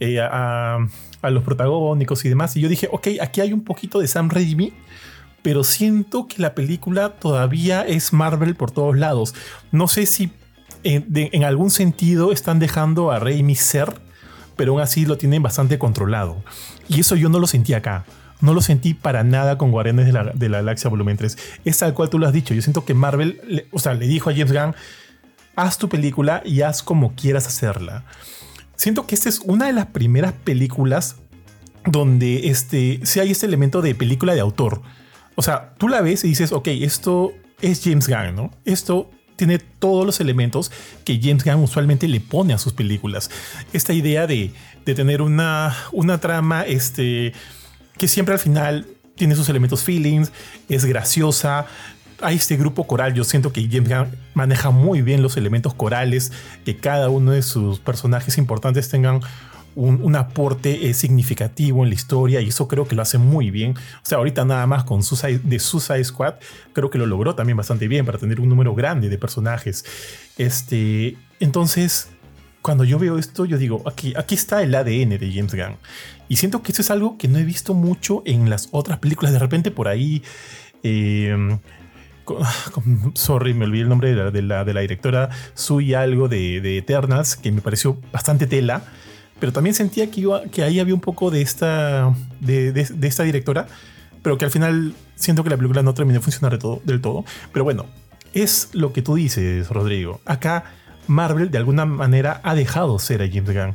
eh, 0.00 0.20
a, 0.20 0.78
a, 1.22 1.30
los 1.30 1.44
protagónicos 1.44 2.24
y 2.24 2.28
demás. 2.28 2.56
Y 2.56 2.60
yo 2.60 2.68
dije, 2.68 2.88
ok, 2.90 3.08
aquí 3.20 3.40
hay 3.40 3.52
un 3.52 3.62
poquito 3.62 4.00
de 4.00 4.08
Sam 4.08 4.28
Raimi, 4.28 4.72
pero 5.42 5.62
siento 5.62 6.26
que 6.26 6.42
la 6.42 6.54
película 6.54 7.10
todavía 7.10 7.82
es 7.82 8.12
Marvel 8.12 8.56
por 8.56 8.72
todos 8.72 8.96
lados. 8.96 9.34
No 9.70 9.86
sé 9.86 10.06
si 10.06 10.32
en, 10.82 11.06
en 11.14 11.44
algún 11.44 11.70
sentido 11.70 12.32
están 12.32 12.58
dejando 12.58 13.12
a 13.12 13.20
Raimi 13.20 13.54
ser 13.54 14.03
pero 14.56 14.72
aún 14.72 14.80
así 14.80 15.06
lo 15.06 15.18
tienen 15.18 15.42
bastante 15.42 15.78
controlado. 15.78 16.42
Y 16.88 17.00
eso 17.00 17.16
yo 17.16 17.28
no 17.28 17.38
lo 17.38 17.46
sentí 17.46 17.74
acá. 17.74 18.04
No 18.40 18.52
lo 18.52 18.60
sentí 18.60 18.94
para 18.94 19.24
nada 19.24 19.56
con 19.56 19.70
Guardianes 19.70 20.06
de 20.06 20.12
la, 20.12 20.24
de 20.24 20.48
la 20.48 20.58
Galaxia 20.58 20.90
Volumen 20.90 21.16
3. 21.16 21.38
Es 21.64 21.78
tal 21.78 21.94
cual 21.94 22.10
tú 22.10 22.18
lo 22.18 22.26
has 22.26 22.32
dicho. 22.32 22.52
Yo 22.52 22.62
siento 22.62 22.84
que 22.84 22.94
Marvel, 22.94 23.40
le, 23.46 23.66
o 23.70 23.78
sea, 23.78 23.94
le 23.94 24.06
dijo 24.06 24.28
a 24.28 24.34
James 24.34 24.52
Gunn, 24.52 24.74
haz 25.56 25.78
tu 25.78 25.88
película 25.88 26.42
y 26.44 26.62
haz 26.62 26.82
como 26.82 27.14
quieras 27.14 27.46
hacerla. 27.46 28.04
Siento 28.76 29.06
que 29.06 29.14
esta 29.14 29.28
es 29.28 29.40
una 29.40 29.66
de 29.66 29.72
las 29.72 29.86
primeras 29.86 30.32
películas 30.32 31.16
donde 31.86 32.48
este, 32.48 33.00
si 33.04 33.20
hay 33.20 33.30
este 33.30 33.46
elemento 33.46 33.82
de 33.82 33.94
película 33.94 34.34
de 34.34 34.40
autor. 34.40 34.82
O 35.36 35.42
sea, 35.42 35.74
tú 35.78 35.88
la 35.88 36.00
ves 36.00 36.24
y 36.24 36.28
dices, 36.28 36.52
ok, 36.52 36.68
esto 36.68 37.32
es 37.60 37.82
James 37.82 38.08
Gunn, 38.08 38.34
¿no? 38.34 38.50
Esto 38.64 39.10
tiene 39.36 39.58
todos 39.58 40.06
los 40.06 40.20
elementos 40.20 40.70
que 41.04 41.20
James 41.20 41.44
Gunn 41.44 41.62
usualmente 41.62 42.08
le 42.08 42.20
pone 42.20 42.54
a 42.54 42.58
sus 42.58 42.72
películas. 42.72 43.30
Esta 43.72 43.92
idea 43.92 44.26
de, 44.26 44.52
tener 44.84 45.22
una, 45.22 45.74
una 45.92 46.18
trama 46.18 46.62
este, 46.62 47.32
que 47.96 48.08
siempre 48.08 48.34
al 48.34 48.40
final 48.40 48.86
tiene 49.16 49.34
sus 49.34 49.48
elementos 49.48 49.82
feelings, 49.82 50.32
es 50.68 50.84
graciosa. 50.84 51.66
Hay 52.20 52.36
este 52.36 52.56
grupo 52.56 52.86
coral, 52.86 53.14
yo 53.14 53.24
siento 53.24 53.52
que 53.52 53.68
James 53.70 53.88
Gunn 53.88 54.18
maneja 54.34 54.70
muy 54.70 55.02
bien 55.02 55.22
los 55.22 55.36
elementos 55.36 55.74
corales, 55.74 56.32
que 56.64 56.76
cada 56.76 57.08
uno 57.08 57.32
de 57.32 57.42
sus 57.42 57.80
personajes 57.80 58.38
importantes 58.38 58.88
tengan 58.88 59.20
un, 59.76 60.16
aporte 60.16 60.88
eh, 60.88 60.94
significativo 60.94 61.82
en 61.82 61.90
la 61.90 61.94
historia 61.94 62.40
y 62.40 62.48
eso 62.48 62.68
creo 62.68 62.86
que 62.86 62.94
lo 62.94 63.02
hace 63.02 63.18
muy 63.18 63.50
bien. 63.50 63.72
O 63.72 64.04
sea, 64.06 64.18
ahorita 64.18 64.44
nada 64.44 64.66
más 64.66 64.84
con 64.84 65.02
Suicide, 65.02 65.40
de 65.42 65.58
Suicide 65.58 66.04
Squad, 66.04 66.34
creo 66.72 66.90
que 66.90 66.98
lo 66.98 67.06
logró 67.06 67.34
también 67.34 67.56
bastante 67.56 67.88
bien 67.88 68.06
para 68.06 68.18
tener 68.18 68.40
un 68.40 68.48
número 68.48 68.74
grande 68.74 69.08
de 69.08 69.18
personajes. 69.18 69.84
Este, 70.38 71.16
entonces, 71.40 72.08
cuando 72.62 72.84
yo 72.84 72.98
veo 72.98 73.18
esto, 73.18 73.44
yo 73.44 73.58
digo, 73.58 73.82
aquí, 73.86 74.14
aquí 74.16 74.34
está 74.34 74.62
el 74.62 74.74
ADN 74.74 75.18
de 75.18 75.32
James 75.34 75.54
Gunn. 75.54 75.76
Y 76.28 76.36
siento 76.36 76.62
que 76.62 76.72
eso 76.72 76.82
es 76.82 76.90
algo 76.90 77.18
que 77.18 77.28
no 77.28 77.38
he 77.38 77.44
visto 77.44 77.74
mucho 77.74 78.22
en 78.24 78.48
las 78.48 78.68
otras 78.70 78.98
películas. 78.98 79.32
De 79.32 79.38
repente 79.38 79.70
por 79.70 79.88
ahí... 79.88 80.22
Eh, 80.82 81.58
sorry, 83.14 83.54
me 83.54 83.64
olvidé 83.64 83.82
el 83.82 83.88
nombre 83.88 84.14
de 84.14 84.42
la, 84.42 84.64
de 84.64 84.72
la, 84.72 84.80
directora, 84.80 85.30
Sui 85.54 85.94
algo 85.94 86.28
de, 86.28 86.60
de, 86.60 86.78
Eternals, 86.78 87.36
que 87.36 87.52
me 87.52 87.60
pareció 87.60 88.00
bastante 88.12 88.46
tela, 88.46 88.82
pero 89.38 89.52
también 89.52 89.74
sentía 89.74 90.10
que, 90.10 90.20
iba, 90.20 90.44
que 90.44 90.62
ahí 90.62 90.80
había 90.80 90.94
un 90.94 91.00
poco 91.00 91.30
de 91.30 91.42
esta, 91.42 92.14
de, 92.40 92.72
de, 92.72 93.06
esta 93.08 93.22
directora, 93.22 93.66
pero 94.22 94.38
que 94.38 94.44
al 94.44 94.50
final 94.50 94.94
siento 95.16 95.44
que 95.44 95.50
la 95.50 95.56
película 95.56 95.82
no 95.82 95.94
terminó 95.94 96.18
de 96.18 96.22
funcionar 96.22 96.52
de 96.52 96.58
todo, 96.58 96.80
del 96.84 97.00
todo. 97.00 97.24
Pero 97.52 97.64
bueno, 97.64 97.86
es 98.32 98.70
lo 98.72 98.92
que 98.92 99.02
tú 99.02 99.14
dices, 99.16 99.68
Rodrigo. 99.68 100.20
Acá 100.24 100.64
Marvel 101.06 101.50
de 101.50 101.58
alguna 101.58 101.84
manera 101.84 102.40
ha 102.42 102.54
dejado 102.54 102.98
ser 102.98 103.22
a 103.22 103.28
James 103.28 103.54
Gunn. 103.54 103.74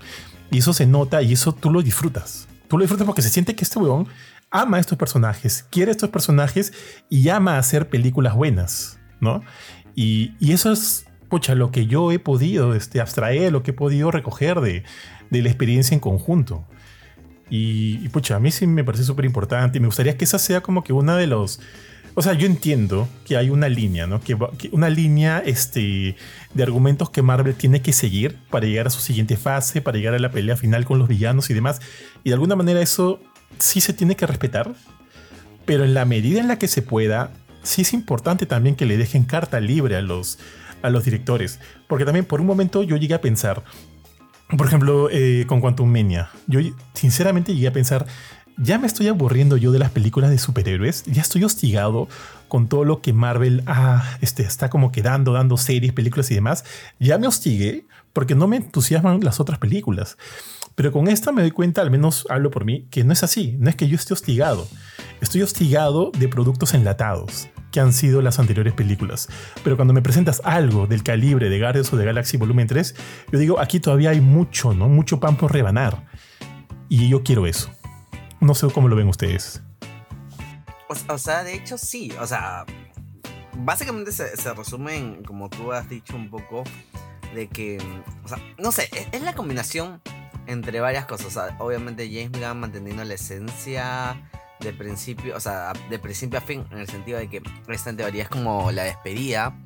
Y 0.52 0.60
eso 0.60 0.74
se 0.74 0.86
nota 0.86 1.22
y 1.22 1.34
eso 1.34 1.54
tú 1.54 1.72
lo 1.72 1.82
disfrutas. 1.82 2.48
Tú 2.68 2.78
lo 2.78 2.84
disfrutas 2.84 3.06
porque 3.06 3.22
se 3.22 3.30
siente 3.30 3.56
que 3.56 3.64
este 3.64 3.80
weón 3.80 4.08
ama 4.52 4.78
a 4.78 4.80
estos 4.80 4.98
personajes, 4.98 5.66
quiere 5.70 5.92
a 5.92 5.94
estos 5.94 6.10
personajes 6.10 6.74
y 7.10 7.30
ama 7.30 7.58
hacer 7.58 7.90
películas 7.90 8.36
buenas, 8.36 9.00
¿no? 9.20 9.44
Y, 9.96 10.34
eso 10.40 10.72
es, 10.72 11.06
pucha, 11.30 11.56
lo 11.56 11.72
que 11.72 11.86
yo 11.86 12.12
he 12.12 12.20
podido 12.20 12.74
este, 12.74 13.02
abstraer, 13.02 13.52
lo 13.52 13.64
que 13.64 13.72
he 13.72 13.74
podido 13.74 14.12
recoger 14.12 14.62
de, 14.62 14.84
la 15.32 15.50
experiencia 15.50 15.94
en 15.94 16.00
conjunto. 16.00 16.66
Y, 17.50 18.00
y, 18.04 18.10
pucha, 18.10 18.36
a 18.36 18.40
mí 18.40 18.52
sí 18.52 18.68
me 18.68 18.84
parece 18.84 19.04
súper 19.04 19.26
importante 19.26 19.78
y 19.78 19.82
me 19.82 19.88
gustaría 19.88 20.18
que 20.18 20.26
esa 20.26 20.40
sea 20.40 20.62
como 20.62 20.84
que 20.84 20.94
una 20.94 21.18
de 21.18 21.28
los... 21.28 21.60
O 22.16 22.22
sea, 22.22 22.34
yo 22.34 22.48
entiendo 22.48 23.08
que 23.26 23.38
hay 23.38 23.50
una 23.50 23.70
línea, 23.70 24.08
¿no? 24.08 24.20
Que, 24.20 24.36
una 24.72 24.90
línea 24.90 25.42
este, 25.46 26.16
de 26.54 26.64
argumentos 26.64 27.10
que 27.10 27.22
Marvel 27.22 27.56
tiene 27.56 27.82
que 27.82 27.94
seguir 27.94 28.38
para 28.50 28.66
llegar 28.66 28.88
a 28.88 28.90
su 28.90 29.00
siguiente 29.00 29.38
fase, 29.38 29.82
para 29.82 29.98
llegar 29.98 30.16
a 30.16 30.20
la 30.20 30.32
pelea 30.32 30.58
final 30.58 30.86
con 30.86 31.00
los 31.00 31.08
villanos 31.08 31.50
y 31.50 31.54
demás. 31.54 31.80
Y 32.24 32.30
de 32.30 32.34
alguna 32.34 32.56
manera 32.56 32.82
eso 32.82 33.22
sí 33.58 33.82
se 33.82 33.94
tiene 33.94 34.16
que 34.16 34.28
respetar, 34.28 34.74
pero 35.66 35.86
en 35.86 35.94
la 35.94 36.06
medida 36.06 36.40
en 36.40 36.48
la 36.48 36.60
que 36.60 36.68
se 36.68 36.82
pueda, 36.82 37.32
sí 37.64 37.84
es 37.84 37.94
importante 37.94 38.46
también 38.46 38.76
que 38.76 38.86
le 38.86 38.98
dejen 38.98 39.24
carta 39.24 39.60
libre 39.60 39.96
a 39.96 40.02
los, 40.02 40.40
a 40.82 40.90
los 40.90 41.06
directores. 41.06 41.60
Porque 41.88 42.06
también 42.06 42.26
por 42.26 42.42
un 42.42 42.48
momento 42.48 42.84
yo 42.84 42.98
llegué 42.98 43.14
a 43.14 43.22
pensar, 43.22 43.64
por 44.58 44.68
ejemplo, 44.68 45.10
eh, 45.12 45.46
con 45.48 45.62
Quantum 45.62 45.92
Mania, 45.92 46.30
yo 46.48 46.60
sinceramente 46.94 47.54
llegué 47.54 47.68
a 47.68 47.74
pensar, 47.74 48.08
ya 48.58 48.78
me 48.78 48.88
estoy 48.88 49.08
aburriendo 49.08 49.58
yo 49.58 49.72
de 49.72 49.80
las 49.80 49.92
películas 49.92 50.32
de 50.32 50.38
superhéroes, 50.38 51.04
ya 51.06 51.22
estoy 51.22 51.44
hostigado 51.44 52.08
con 52.48 52.68
todo 52.68 52.84
lo 52.84 53.02
que 53.02 53.14
Marvel 53.14 53.64
este, 54.22 54.44
está 54.44 54.70
como 54.70 54.92
quedando, 54.92 55.34
dando 55.34 55.56
series, 55.56 55.94
películas 55.94 56.30
y 56.32 56.36
demás. 56.36 56.66
Ya 57.00 57.18
me 57.18 57.28
hostigué 57.28 57.86
porque 58.12 58.36
no 58.36 58.48
me 58.48 58.58
entusiasman 58.58 59.22
las 59.22 59.40
otras 59.40 59.60
películas. 59.60 60.18
Pero 60.76 60.92
con 60.92 61.08
esta 61.08 61.32
me 61.32 61.42
doy 61.42 61.52
cuenta, 61.52 61.82
al 61.82 61.92
menos 61.92 62.26
hablo 62.30 62.52
por 62.52 62.66
mí, 62.66 62.88
que 62.90 63.04
no 63.04 63.14
es 63.14 63.24
así. 63.24 63.56
No 63.60 63.70
es 63.70 63.76
que 63.76 63.88
yo 63.88 63.96
esté 63.96 64.14
hostigado. 64.14 64.68
Estoy 65.22 65.44
hostigado 65.44 66.12
de 66.18 66.28
productos 66.28 66.74
enlatados 66.74 67.50
que 67.72 67.80
han 67.80 67.94
sido 67.94 68.22
las 68.22 68.40
anteriores 68.40 68.74
películas. 68.74 69.30
Pero 69.64 69.76
cuando 69.76 69.94
me 69.94 70.02
presentas 70.02 70.42
algo 70.44 70.88
del 70.88 71.04
calibre 71.04 71.50
de 71.50 71.60
Guardians 71.60 71.92
of 71.94 72.00
the 72.00 72.06
Galaxy 72.06 72.38
Volumen 72.38 72.68
3, 72.68 72.96
yo 73.32 73.40
digo, 73.40 73.60
aquí 73.60 73.80
todavía 73.80 74.12
hay 74.12 74.22
mucho, 74.22 74.74
¿no? 74.74 74.90
Mucho 74.90 75.20
pan 75.20 75.36
por 75.36 75.54
rebanar. 75.54 76.08
Y 76.88 77.10
yo 77.10 77.24
quiero 77.24 77.46
eso. 77.46 77.70
No 78.40 78.56
sé 78.56 78.68
cómo 78.70 78.88
lo 78.88 78.96
ven 78.96 79.08
ustedes. 79.08 79.62
O, 81.08 81.18
sea, 81.18 81.44
de 81.44 81.54
hecho 81.54 81.78
sí. 81.78 82.12
O 82.20 82.26
sea, 82.26 82.66
básicamente 83.58 84.12
se, 84.12 84.54
resume 84.54 84.98
en, 84.98 85.24
como 85.24 85.50
tú 85.50 85.72
has 85.72 85.88
dicho 85.88 86.16
un 86.16 86.30
poco, 86.30 86.64
de 87.36 87.48
que, 87.48 87.78
o 88.24 88.28
sea, 88.28 88.40
no 88.58 88.72
sé, 88.72 88.90
es 89.12 89.22
la 89.22 89.36
combinación 89.36 90.02
entre 90.48 90.80
varias 90.80 91.06
cosas. 91.06 91.54
obviamente 91.60 92.08
James 92.08 92.32
Gunn 92.32 92.60
manteniendo 92.60 93.04
la 93.04 93.14
esencia 93.14 94.20
de 94.60 94.74
principio, 94.74 95.36
o 95.36 95.40
sea, 95.40 95.74
de 95.90 96.00
principio 96.00 96.40
a 96.40 96.42
fin, 96.42 96.66
en 96.72 96.80
el 96.80 96.88
sentido 96.88 97.18
de 97.18 97.30
que 97.30 97.42
esta 97.70 97.90
en 97.90 97.98
teoría 97.98 98.24
es 98.24 98.30
como 98.30 98.72
la 98.72 98.84
despedida. 98.84 99.58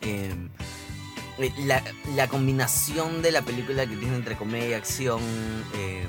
Em, 0.00 0.50
la, 2.16 2.28
combinación 2.28 3.22
de 3.22 3.32
la 3.32 3.42
película 3.42 3.86
que 3.86 3.96
tiene 3.96 4.16
entre 4.16 4.36
comedia 4.36 4.68
y 4.70 4.72
acción. 4.74 5.20
Em, 5.74 6.08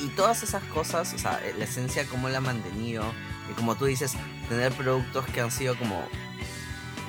y, 0.00 0.08
todas 0.16 0.42
esas 0.42 0.62
cosas, 0.64 1.14
o 1.14 1.18
sea, 1.18 1.40
la 1.56 1.64
esencia, 1.64 2.04
cómo 2.06 2.28
la 2.28 2.38
ha 2.38 2.40
mantenido. 2.40 3.04
Y 3.50 3.54
como 3.54 3.76
tú 3.76 3.86
dices, 3.86 4.14
tener 4.48 4.72
productos 4.72 5.26
que 5.26 5.40
han 5.40 5.50
sido 5.50 5.76
como, 5.76 6.02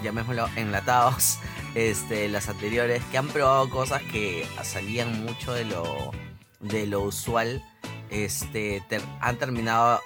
llamémoslo, 0.04 0.48
enlatados 0.56 1.40
este, 1.76 2.30
las 2.30 2.50
anteriores, 2.50 3.04
que 3.12 3.18
han 3.18 3.28
probado 3.28 3.70
cosas 3.70 4.02
que 4.04 4.48
salían 4.64 5.24
mucho 5.24 5.54
de 5.54 5.66
lo, 5.66 6.12
de 6.60 6.88
lo 6.88 7.02
usual, 7.02 7.64
este, 8.14 8.84
han 9.20 9.38
terminado 9.38 10.00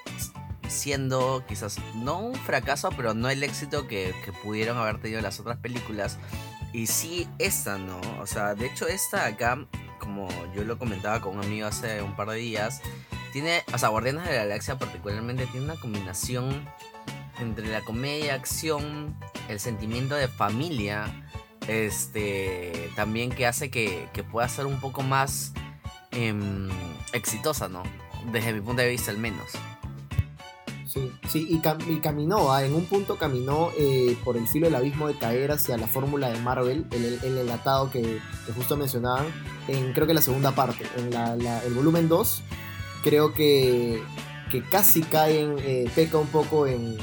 siendo 0.69 1.43
quizás 1.47 1.77
no 1.95 2.19
un 2.19 2.35
fracaso, 2.35 2.89
pero 2.95 3.13
no 3.13 3.29
el 3.29 3.43
éxito 3.43 3.87
que, 3.87 4.13
pudieron 4.43 4.77
haber 4.77 4.99
tenido 4.99 5.21
las 5.21 5.39
otras 5.39 5.57
películas. 5.57 6.17
Y 6.73 6.87
sí, 6.87 7.27
esta, 7.39 7.77
¿no? 7.77 7.99
O 8.21 8.27
sea, 8.27 8.55
de 8.55 8.67
hecho, 8.67 8.87
esta 8.87 9.25
acá, 9.25 9.57
como 9.99 10.27
yo 10.55 10.63
lo 10.63 10.77
comentaba 10.77 11.21
con 11.21 11.37
un 11.37 11.43
amigo 11.43 11.67
hace 11.67 12.01
un 12.01 12.15
par 12.15 12.29
de 12.29 12.37
días, 12.37 12.81
tiene, 13.33 13.63
o 13.73 13.77
sea, 13.77 13.89
Guardianes 13.89 14.23
de 14.23 14.29
la 14.29 14.43
Galaxia 14.43 14.77
particularmente 14.77 15.45
tiene 15.47 15.65
una 15.65 15.79
combinación 15.79 16.67
entre 17.39 17.67
la 17.67 17.81
comedia, 17.81 18.33
acción, 18.33 19.15
el 19.47 19.59
sentimiento 19.59 20.15
de 20.15 20.27
familia, 20.27 21.27
este, 21.67 22.89
también 22.95 23.29
que 23.31 23.45
hace 23.45 23.69
que, 23.69 24.07
pueda 24.31 24.47
ser 24.49 24.65
un 24.65 24.79
poco 24.79 25.03
más 25.03 25.53
em, 26.11 26.69
exitosa, 27.13 27.67
¿no? 27.67 27.83
Desde 28.31 28.53
mi 28.53 28.61
punto 28.61 28.81
de 28.81 28.89
vista 28.89 29.11
al 29.11 29.17
menos. 29.17 29.51
Sí, 30.85 31.11
sí 31.27 31.47
y, 31.49 31.99
caminó, 31.99 32.51
¿ah? 32.51 32.65
en 32.65 32.73
un 32.73 32.85
punto 32.85 33.17
caminó 33.17 33.71
eh, 33.77 34.17
por 34.23 34.37
el 34.37 34.47
filo 34.47 34.67
del 34.67 34.75
abismo 34.75 35.07
de 35.07 35.15
caer 35.15 35.51
hacia 35.51 35.77
la 35.77 35.87
fórmula 35.87 36.29
de 36.29 36.39
Marvel, 36.39 36.85
el, 36.91 37.19
el 37.23 37.37
enlatado 37.37 37.91
que, 37.91 38.19
justo 38.55 38.77
mencionaban, 38.77 39.25
en 39.67 39.93
creo 39.93 40.07
que 40.07 40.13
la 40.13 40.21
segunda 40.21 40.53
parte, 40.53 40.85
en 40.95 41.13
el 41.13 41.73
volumen 41.73 42.07
2, 42.07 42.41
creo 43.03 43.33
que 43.33 44.01
que 44.49 44.61
casi 44.61 45.01
caen, 45.01 45.55
eh, 45.59 45.89
peca 45.93 46.17
un 46.17 46.27
poco 46.27 46.67
en, 46.67 46.97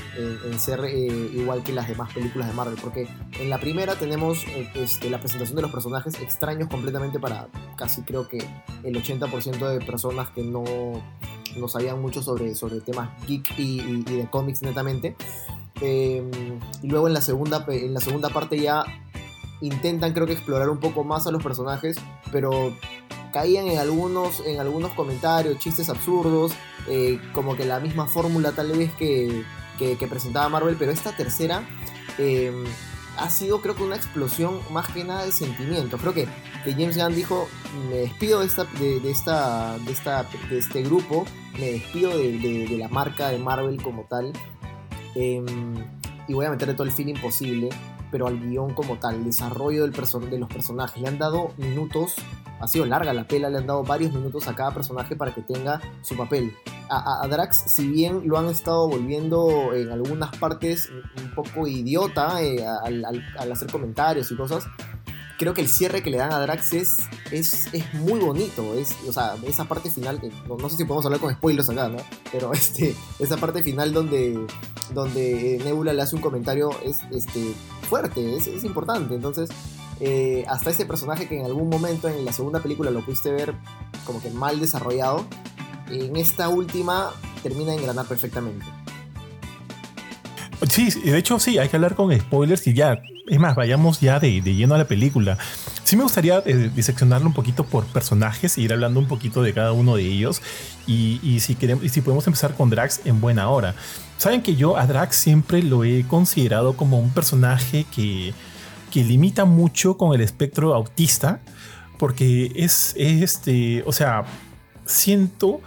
ser 0.59 0.85
eh, 0.85 1.31
igual 1.35 1.63
que 1.63 1.73
las 1.73 1.89
demás 1.89 2.13
películas 2.13 2.49
de 2.49 2.55
Marvel, 2.55 2.79
porque 2.81 3.09
en 3.39 3.51
la 3.51 3.59
primera 3.59 3.95
tenemos 3.97 4.45
este, 4.75 5.11
la 5.11 5.19
presentación 5.19 5.57
de 5.57 5.63
los 5.63 5.71
personajes 5.71 6.21
extraños 6.21 6.69
completamente 6.69 7.19
para 7.19 7.49
casi 7.77 8.03
creo 8.03 8.29
que 8.29 8.39
el 8.83 8.95
80% 8.97 9.69
de 9.69 9.85
personas 9.85 10.31
que 10.31 10.43
no, 10.43 10.65
no 11.57 11.69
sabían 11.69 12.01
mucho 12.01 12.23
sobre, 12.23 12.55
sobre 12.55 12.81
temas 12.81 13.11
geek 13.27 13.59
y, 13.59 14.03
de 14.03 14.29
cómics 14.31 14.63
netamente. 14.63 15.17
Em, 15.81 16.31
y 16.83 16.89
luego 16.89 17.09
en 17.09 17.15
la, 17.15 17.21
segunda, 17.21 17.65
en 17.69 17.93
la 17.93 18.01
segunda 18.01 18.29
parte 18.29 18.59
ya 18.59 18.85
intentan 19.61 20.13
creo 20.13 20.27
que 20.27 20.33
explorar 20.33 20.69
un 20.69 20.79
poco 20.79 21.05
más 21.05 21.27
a 21.27 21.31
los 21.31 21.43
personajes, 21.43 21.97
pero 22.33 22.73
caían 23.33 23.67
en 23.67 23.79
algunos, 23.79 24.41
en 24.47 24.61
algunos 24.61 24.93
comentarios, 24.93 25.59
chistes 25.59 25.89
absurdos, 25.89 26.53
eh, 26.89 27.19
como 27.33 27.57
que 27.57 27.65
la 27.65 27.81
misma 27.81 28.07
fórmula 28.07 28.53
tal 28.53 28.73
vez 28.73 28.93
que, 28.95 29.45
presentaba 30.09 30.49
Marvel, 30.49 30.77
pero 30.79 30.93
esta 30.93 31.17
tercera 31.17 31.67
em, 32.19 32.65
ha 33.19 33.29
sido 33.31 33.61
creo 33.61 33.75
que 33.75 33.83
una 33.83 33.97
explosión 33.97 34.61
más 34.71 34.89
que 34.89 35.03
nada 35.03 35.25
de 35.25 35.33
sentimiento. 35.33 35.99
Creo 35.99 36.15
que, 36.15 36.29
que 36.65 36.73
James 36.73 36.97
Gunn 36.97 37.15
dijo, 37.15 37.49
me 37.91 37.97
despido 37.97 38.41
de, 38.41 38.47
esta, 38.47 38.65
de, 38.65 39.11
esta, 39.11 39.79
de, 39.79 39.93
esta, 39.93 40.27
de 40.49 40.59
este 40.59 40.83
grupo, 40.83 41.25
me 41.59 41.73
despido 41.73 42.17
de, 42.17 42.77
la 42.79 42.89
marca 42.89 43.31
de 43.31 43.39
Marvel 43.39 43.83
como 43.83 44.05
tal, 44.05 44.33
em, 45.17 45.75
y 46.29 46.35
voy 46.35 46.47
a 46.47 46.51
meterle 46.51 46.75
todo 46.75 46.85
el 46.85 46.93
feeling 46.93 47.15
posible 47.15 47.71
pero 48.15 48.29
al 48.29 48.39
guion 48.39 48.75
como 48.75 48.97
tal, 49.01 49.17
el 49.17 49.25
desarrollo 49.25 49.83
del 49.83 49.91
de 49.91 50.39
los 50.39 50.49
personajes. 50.49 51.03
Le 51.03 51.09
han 51.09 51.19
dado 51.19 51.51
minutos, 51.57 52.15
ha 52.61 52.69
sido 52.69 52.87
larga 52.87 53.13
la 53.13 53.27
pela, 53.27 53.51
le 53.51 53.59
han 53.59 53.67
dado 53.67 53.83
varios 53.83 54.13
minutos 54.13 54.47
a 54.47 54.55
cada 54.55 54.73
personaje 54.73 55.17
para 55.17 55.35
que 55.35 55.43
tenga 55.43 55.81
su 56.01 56.17
papel. 56.17 56.55
A, 56.89 57.27
Drax, 57.29 57.73
si 57.75 57.89
bien 57.89 58.29
lo 58.29 58.39
han 58.39 58.47
estado 58.47 58.87
volviendo 58.89 59.75
en 59.75 59.91
algunas 59.91 60.37
partes 60.37 60.91
un 61.21 61.35
poco 61.35 61.67
idiota 61.67 62.41
eh, 62.41 62.65
al, 62.65 63.51
hacer 63.51 63.69
comentarios 63.69 64.31
y 64.31 64.37
cosas, 64.37 64.65
creo 65.37 65.53
que 65.53 65.63
el 65.63 65.69
cierre 65.69 66.01
que 66.01 66.11
le 66.11 66.19
dan 66.19 66.33
a 66.33 66.39
Drax 66.39 66.73
es, 66.73 66.99
es, 67.33 67.69
muy 67.95 68.21
bonito. 68.21 68.75
Es, 68.75 68.97
o 69.09 69.13
sea, 69.13 69.35
esa 69.45 69.65
parte 69.65 69.91
final, 69.91 70.21
no, 70.47 70.69
sé 70.69 70.77
si 70.77 70.85
podemos 70.85 71.05
hablar 71.05 71.21
con 71.21 71.33
spoilers 71.33 71.69
acá, 71.69 71.89
¿no? 71.89 71.99
Pero 72.31 72.53
este, 72.55 72.95
esa 73.19 73.37
parte 73.39 73.63
final 73.65 73.93
donde, 73.93 74.39
donde 74.93 75.61
Nebula 75.65 75.93
le 75.93 76.03
hace 76.03 76.15
un 76.15 76.23
comentario 76.23 76.71
es 76.85 77.01
este, 77.11 77.55
es, 77.99 78.65
importante. 78.65 79.15
Entonces, 79.15 79.51
eh, 80.01 80.45
hasta 80.49 80.71
este 80.71 80.87
personaje 80.87 81.29
que 81.29 81.39
en 81.39 81.47
algún 81.47 81.69
momento 81.69 82.09
en 82.09 82.25
la 82.25 82.33
segunda 82.33 82.61
película 82.61 82.91
lo 82.91 83.05
pudiste 83.05 83.31
ver 83.31 83.55
como 84.05 84.21
que 84.21 84.31
mal 84.31 84.61
desarrollado, 84.61 85.25
en 85.91 86.17
esta 86.17 86.49
última 86.49 87.11
termina 87.43 87.73
de 87.73 87.79
engranar 87.79 88.07
perfectamente. 88.07 88.65
Sí, 90.69 90.91
de 90.91 91.19
hecho 91.19 91.39
sí, 91.39 91.59
hay 91.59 91.69
que 91.69 91.77
hablar 91.77 91.95
con 91.95 92.17
spoilers 92.19 92.67
y 92.67 92.75
ya, 92.75 93.03
es 93.27 93.39
más, 93.39 93.55
vayamos 93.55 94.01
ya 94.01 94.21
de, 94.21 94.41
lleno 94.41 94.75
a 94.75 94.79
la 94.79 94.87
película. 94.87 95.39
Sí 95.83 95.97
me 95.97 96.03
gustaría 96.03 96.43
eh, 96.47 96.71
diseccionarlo 96.75 97.27
un 97.27 97.35
poquito 97.35 97.65
por 97.65 97.85
personajes 97.87 98.57
e 98.57 98.63
ir 98.63 98.73
hablando 98.73 99.01
un 99.01 99.09
poquito 99.09 99.43
de 99.43 99.53
cada 99.53 99.73
uno 99.73 99.97
de 99.97 100.05
ellos 100.05 100.41
y, 100.87 101.39
si 101.41 101.55
queremos, 101.55 101.85
y 101.85 101.89
si 101.89 102.01
podemos 102.01 102.27
empezar 102.27 102.55
con 102.55 102.71
Drax 102.71 103.03
en 103.05 103.21
buena 103.21 103.49
hora. 103.49 103.75
Saben 104.19 104.43
que 104.43 104.57
yo 104.57 104.77
a 104.77 104.87
Drax 104.87 105.17
siempre 105.17 105.63
lo 105.63 105.85
he 105.85 106.05
considerado 106.07 106.77
como 106.77 106.99
un 106.99 107.11
personaje 107.11 107.85
que, 107.95 108.33
que 108.91 109.05
limita 109.05 109.45
mucho 109.45 109.97
con 109.97 110.15
el 110.15 110.21
espectro 110.21 110.75
autista 110.75 111.41
porque 111.99 112.53
es, 112.57 112.95
es 112.97 113.23
este, 113.23 113.83
o 113.87 113.93
sea, 113.93 114.25
siento 114.85 115.61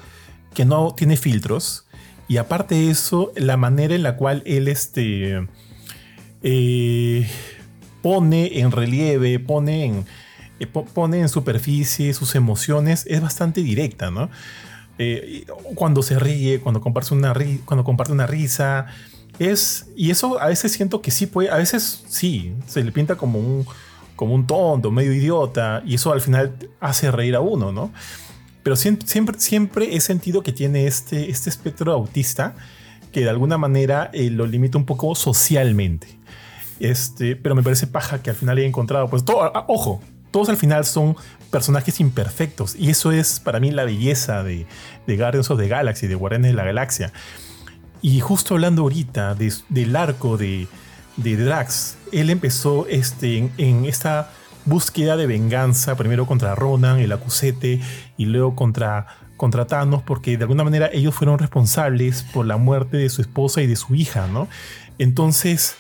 que 0.54 0.66
no 0.66 0.94
tiene 0.96 1.18
filtros 1.18 1.87
y 2.28 2.38
aparte 2.38 2.76
de 2.76 2.92
eso, 2.92 3.32
la 3.36 3.58
manera 3.58 3.96
en 3.96 4.04
la 4.04 4.16
cual 4.16 4.44
él 4.46 4.68
este, 4.68 5.48
eh, 6.44 7.30
pone 8.02 8.60
en 8.60 8.72
relieve, 8.72 9.40
pone 9.40 9.86
en, 9.86 10.06
eh, 10.60 10.68
pone 10.68 11.20
en 11.20 11.30
superficie 11.30 12.14
sus 12.14 12.36
emociones 12.36 13.06
es 13.08 13.22
bastante 13.22 13.62
directa, 13.62 14.12
¿no? 14.12 14.30
Eh, 15.00 15.46
cuando 15.76 16.02
se 16.02 16.18
ríe, 16.18 16.60
cuando 16.60 16.82
comparte 16.82 17.14
una, 17.14 17.34
cuando 17.66 17.84
comparte 17.84 18.14
una 18.14 18.28
risa, 18.28 18.88
es, 19.40 19.88
y 19.96 20.10
eso 20.10 20.42
a 20.42 20.48
veces 20.48 20.72
siento 20.72 21.02
que 21.02 21.12
sí 21.12 21.28
puede, 21.28 21.52
a 21.52 21.58
veces 21.58 22.04
sí, 22.08 22.54
se 22.66 22.84
le 22.84 22.92
pinta 22.92 23.16
como 23.16 23.40
un, 23.40 23.66
como 24.16 24.34
un 24.34 24.48
tonto, 24.48 24.90
medio 24.92 25.14
idiota, 25.14 25.84
y 25.86 25.96
eso 25.96 26.12
al 26.12 26.22
final 26.22 26.56
hace 26.80 27.12
reír 27.12 27.36
a 27.36 27.42
uno, 27.42 27.72
¿no? 27.72 27.92
Pero 28.68 28.76
siempre, 28.76 29.96
he 29.96 30.02
sentido 30.02 30.44
que 30.44 30.52
tiene 30.52 30.88
este, 30.88 31.30
este 31.30 31.50
espectro 31.50 31.94
autista 31.94 32.54
que 33.14 33.22
de 33.22 33.30
alguna 33.30 33.58
manera 33.58 34.10
eh, 34.12 34.30
lo 34.30 34.46
limita 34.46 34.78
un 34.78 34.86
poco 34.86 35.16
socialmente. 35.16 36.10
Este, 36.82 37.38
pero 37.38 37.56
me 37.56 37.64
parece 37.64 37.88
paja 37.88 38.22
que 38.22 38.30
al 38.30 38.36
final 38.36 38.58
haya 38.58 38.68
encontrado, 38.68 39.10
pues 39.10 39.24
todo, 39.24 39.42
ah, 39.42 39.64
ojo, 39.70 40.02
todos 40.32 40.50
al 40.50 40.58
final 40.58 40.84
son 40.84 41.16
personajes 41.50 42.02
imperfectos 42.02 42.76
y 42.76 42.90
eso 42.90 43.14
es 43.14 43.40
para 43.40 43.62
mí 43.62 43.72
la 43.72 43.86
belleza 43.86 44.44
de, 44.44 44.66
de 45.08 45.16
Guardians 45.16 45.50
of 45.50 45.58
the 45.58 45.70
Galaxy, 45.70 46.08
de 46.08 46.16
Guardianes 46.16 46.52
de 46.52 46.58
la 46.58 46.66
Galaxia. 46.66 47.14
Y 48.02 48.20
justo 48.20 48.56
hablando 48.56 48.82
ahorita 48.82 49.34
del 49.70 49.96
arco 49.96 50.36
de, 50.36 50.68
de 51.16 51.38
Drax, 51.38 51.96
él 52.12 52.30
empezó 52.30 52.86
este, 52.90 53.50
en 53.58 53.86
esta 53.86 54.30
búsqueda 54.68 55.18
de 55.18 55.26
venganza, 55.26 55.96
primero 55.96 56.28
contra 56.28 56.54
Ronan, 56.54 57.00
el 57.00 57.12
acusete, 57.12 57.82
y 58.18 58.26
luego 58.26 58.56
contra, 58.56 59.08
contra 59.38 59.66
Thanos, 59.66 60.04
porque 60.04 60.38
de 60.38 60.44
alguna 60.44 60.64
manera 60.64 60.90
ellos 60.94 61.16
fueron 61.16 61.40
responsables 61.40 62.24
por 62.34 62.46
la 62.46 62.58
muerte 62.58 62.98
de 62.98 63.10
su 63.10 63.22
esposa 63.22 63.62
y 63.62 63.68
de 63.68 63.76
su 63.76 63.96
hija, 63.96 64.28
¿no? 64.28 64.48
Entonces, 65.00 65.76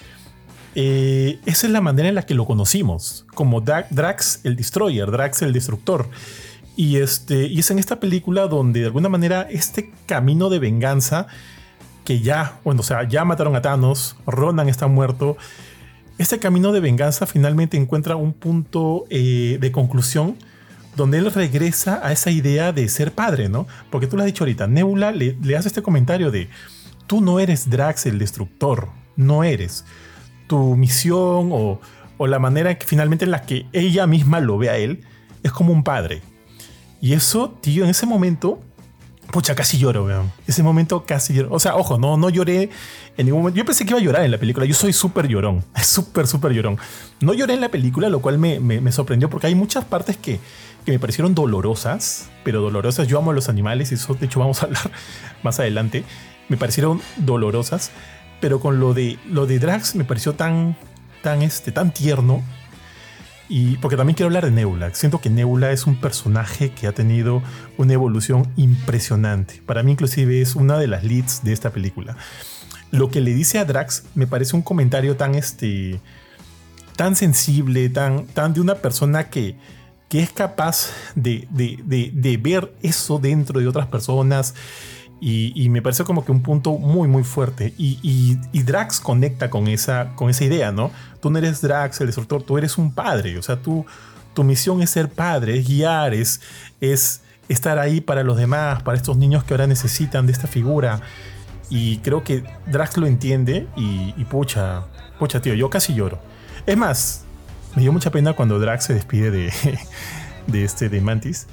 eh, 0.75 1.39
esa 1.45 1.67
es 1.67 1.73
la 1.73 1.81
manera 1.81 2.07
en 2.07 2.15
la 2.15 2.23
que 2.23 2.33
lo 2.33 2.45
conocimos, 2.45 3.25
como 3.33 3.61
Drax 3.61 4.41
el 4.43 4.55
Destroyer, 4.55 5.11
Drax 5.11 5.41
el 5.41 5.53
Destructor. 5.53 6.07
Y, 6.75 6.97
este, 6.97 7.47
y 7.47 7.59
es 7.59 7.71
en 7.71 7.79
esta 7.79 7.99
película 7.99 8.47
donde 8.47 8.81
de 8.81 8.85
alguna 8.85 9.09
manera 9.09 9.47
este 9.49 9.91
camino 10.05 10.49
de 10.49 10.59
venganza, 10.59 11.27
que 12.05 12.21
ya, 12.21 12.59
bueno, 12.63 12.81
o 12.81 12.83
sea, 12.83 13.07
ya 13.07 13.25
mataron 13.25 13.55
a 13.55 13.61
Thanos, 13.61 14.15
Ronan 14.27 14.69
está 14.69 14.87
muerto, 14.87 15.35
este 16.17 16.39
camino 16.39 16.71
de 16.71 16.79
venganza 16.79 17.25
finalmente 17.25 17.77
encuentra 17.77 18.15
un 18.15 18.33
punto 18.33 19.05
eh, 19.09 19.57
de 19.59 19.71
conclusión 19.71 20.35
donde 20.95 21.19
él 21.19 21.31
regresa 21.31 21.99
a 22.03 22.11
esa 22.11 22.31
idea 22.31 22.71
de 22.71 22.89
ser 22.89 23.11
padre, 23.11 23.49
¿no? 23.49 23.67
Porque 23.91 24.07
tú 24.07 24.17
lo 24.17 24.23
has 24.23 24.25
dicho 24.25 24.43
ahorita, 24.43 24.65
Nebula 24.65 25.11
le, 25.11 25.37
hace 25.55 25.67
este 25.67 25.83
comentario 25.83 26.31
de, 26.31 26.49
tú 27.05 27.21
no 27.21 27.39
eres 27.39 27.69
Drax 27.69 28.07
el 28.07 28.17
destructor, 28.17 28.89
no 29.15 29.43
eres. 29.43 29.85
Tu 30.47 30.75
misión 30.75 31.51
o, 31.51 31.79
o 32.17 32.27
la 32.27 32.39
manera 32.39 32.77
que 32.79 32.87
finalmente 32.87 33.25
en 33.25 33.31
la 33.31 33.43
que 33.43 33.67
ella 33.73 34.07
misma 34.07 34.39
lo 34.39 34.57
ve 34.57 34.69
a 34.69 34.77
él 34.77 35.03
es 35.43 35.51
como 35.51 35.71
un 35.71 35.83
padre. 35.83 36.23
Y 36.99 37.13
eso, 37.13 37.51
tío, 37.61 37.83
en 37.83 37.91
ese 37.91 38.07
momento 38.07 38.59
Pucha, 39.31 39.55
casi 39.55 39.77
lloro, 39.77 40.05
weón. 40.05 40.31
Ese 40.47 40.63
momento 40.63 41.03
casi 41.05 41.33
lloro. 41.33 41.49
O 41.51 41.59
sea, 41.59 41.75
ojo, 41.75 41.97
no, 41.97 42.15
no 42.15 42.29
lloré 42.29 42.69
en 43.17 43.25
ningún 43.25 43.41
momento. 43.41 43.57
Yo 43.57 43.65
pensé 43.65 43.85
que 43.85 43.91
iba 43.91 43.99
a 43.99 44.03
llorar 44.03 44.23
en 44.23 44.31
la 44.31 44.37
película. 44.37 44.65
Yo 44.65 44.73
soy 44.73 44.93
súper 44.93 45.27
llorón. 45.27 45.65
Súper, 45.83 46.27
súper 46.27 46.53
llorón. 46.53 46.77
No 47.19 47.33
lloré 47.33 47.53
en 47.53 47.61
la 47.61 47.69
película, 47.69 48.09
lo 48.09 48.21
cual 48.21 48.37
me, 48.37 48.59
me, 48.59 48.91
sorprendió 48.91 49.29
porque 49.29 49.47
hay 49.47 49.55
muchas 49.55 49.83
partes 49.85 50.15
que, 50.17 50.39
que, 50.85 50.91
me 50.91 50.99
parecieron 50.99 51.35
dolorosas, 51.35 52.29
pero 52.43 52.61
dolorosas. 52.61 53.07
Yo 53.07 53.17
amo 53.17 53.31
a 53.31 53.33
los 53.33 53.49
animales 53.49 53.91
y 53.91 53.95
eso, 53.95 54.13
de 54.13 54.27
hecho, 54.27 54.39
vamos 54.39 54.61
a 54.61 54.67
hablar 54.67 54.91
más 55.43 55.59
adelante. 55.59 56.03
Me 56.49 56.55
parecieron 56.55 57.01
dolorosas, 57.17 57.91
pero 58.39 58.59
con 58.59 58.79
lo 58.79 58.93
de, 58.93 59.19
lo 59.29 59.45
de 59.45 59.59
Drax 59.59 59.95
me 59.95 60.05
pareció 60.05 60.33
tan, 60.33 60.77
tan, 61.21 61.41
este, 61.41 61.71
tan 61.71 61.91
tierno 61.91 62.43
y 63.49 63.77
porque 63.77 63.97
también 63.97 64.15
quiero 64.15 64.27
hablar 64.27 64.45
de 64.45 64.51
Nebula. 64.51 64.93
Siento 64.93 65.21
que 65.21 65.29
Nebula 65.29 65.71
es 65.71 65.87
un 65.87 65.95
personaje 65.95 66.71
que 66.71 66.87
ha 66.87 66.91
tenido 66.91 67.41
una 67.77 67.93
evolución 67.93 68.51
impresionante. 68.55 69.61
Para 69.65 69.83
mí 69.83 69.91
inclusive 69.93 70.41
es 70.41 70.55
una 70.55 70.77
de 70.77 70.87
las 70.87 71.03
leads 71.03 71.43
de 71.43 71.53
esta 71.53 71.71
película. 71.71 72.17
Lo 72.91 73.09
que 73.09 73.21
le 73.21 73.33
dice 73.33 73.59
a 73.59 73.65
Drax 73.65 74.03
me 74.15 74.27
parece 74.27 74.55
un 74.55 74.61
comentario 74.61 75.15
tan, 75.17 75.35
este, 75.35 75.99
tan 76.95 77.15
sensible, 77.15 77.89
tan, 77.89 78.27
tan 78.27 78.53
de 78.53 78.61
una 78.61 78.75
persona 78.75 79.29
que, 79.29 79.55
que 80.09 80.21
es 80.21 80.31
capaz 80.31 80.89
de, 81.15 81.47
de 81.51 82.37
ver 82.37 82.73
eso 82.81 83.19
dentro 83.19 83.59
de 83.59 83.67
otras 83.67 83.87
personas 83.87 84.55
y, 85.19 85.69
me 85.69 85.81
parece 85.81 86.03
como 86.03 86.23
que 86.23 86.31
un 86.31 86.41
punto 86.41 86.73
muy, 86.73 87.07
muy 87.07 87.23
fuerte. 87.23 87.73
Y, 87.77 88.37
Drax 88.53 88.99
conecta 88.99 89.49
con 89.49 89.67
esa, 89.67 90.13
con 90.15 90.29
esa 90.29 90.43
idea, 90.43 90.71
¿no? 90.71 90.91
Tú 91.21 91.29
no 91.29 91.37
eres 91.39 91.61
Drax, 91.61 92.01
el 92.01 92.07
destructor, 92.07 92.43
tú 92.43 92.57
eres 92.57 92.77
un 92.77 92.93
padre. 92.93 93.37
O 93.37 93.41
sea, 93.41 93.57
tú, 93.57 93.85
tu 94.33 94.43
misión 94.43 94.81
es 94.81 94.91
ser 94.91 95.09
padre, 95.09 95.57
es 95.57 95.67
guiar, 95.67 96.13
es, 96.13 96.41
es 96.81 97.21
estar 97.49 97.79
ahí 97.79 98.01
para 98.01 98.23
los 98.23 98.37
demás, 98.37 98.83
para 98.83 98.97
estos 98.97 99.17
niños 99.17 99.43
que 99.43 99.53
ahora 99.53 99.67
necesitan 99.67 100.27
de 100.27 100.33
esta 100.33 100.47
figura. 100.47 101.01
Y 101.69 101.97
creo 101.97 102.23
que 102.23 102.43
Drax 102.67 102.97
lo 102.97 103.07
entiende 103.07 103.67
y, 103.75 104.13
y 104.15 104.25
pucha, 104.25 104.85
pucha, 105.19 105.41
tío, 105.41 105.53
yo 105.53 105.69
casi 105.69 105.93
lloro. 105.93 106.19
Es 106.65 106.77
más, 106.77 107.25
me 107.75 107.81
dio 107.81 107.91
mucha 107.91 108.11
pena 108.11 108.33
cuando 108.33 108.59
Drax 108.59 108.85
se 108.85 108.93
despide 108.93 109.31
de, 109.31 109.51
de 110.47 110.63
este, 110.63 110.89
de 110.89 111.01
Mantis. 111.01 111.47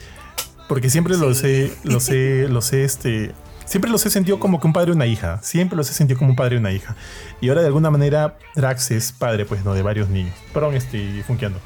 Porque 0.69 0.89
siempre 0.89 1.17
lo 1.17 1.35
sé, 1.35 1.73
lo 1.83 2.01
sé, 2.01 2.49
lo 2.49 2.63
sé, 2.63 2.85
este, 2.85 3.35
siempre 3.65 3.91
los 3.91 4.05
he 4.07 4.11
sentido 4.11 4.39
como 4.39 4.61
que 4.61 4.67
un 4.67 4.73
padre 4.73 4.91
y 4.91 4.95
una 4.95 5.07
hija. 5.07 5.41
Siempre 5.43 5.77
los 5.77 5.91
he 5.91 5.95
sentido 5.95 6.19
como 6.19 6.31
un 6.31 6.37
padre 6.37 6.57
y 6.57 6.59
una 6.59 6.73
hija. 6.73 6.97
Y 7.41 7.49
ahora 7.49 7.61
de 7.63 7.69
alguna 7.69 7.91
manera 7.91 8.37
Drax 8.55 8.91
es 8.91 9.13
padre, 9.13 9.45
pues, 9.45 9.65
¿no? 9.65 9.75
De 9.75 9.83
varios 9.83 10.09
niños. 10.09 10.35
Perdón, 10.53 10.75
estoy 10.75 11.23
funkeando. 11.27 11.61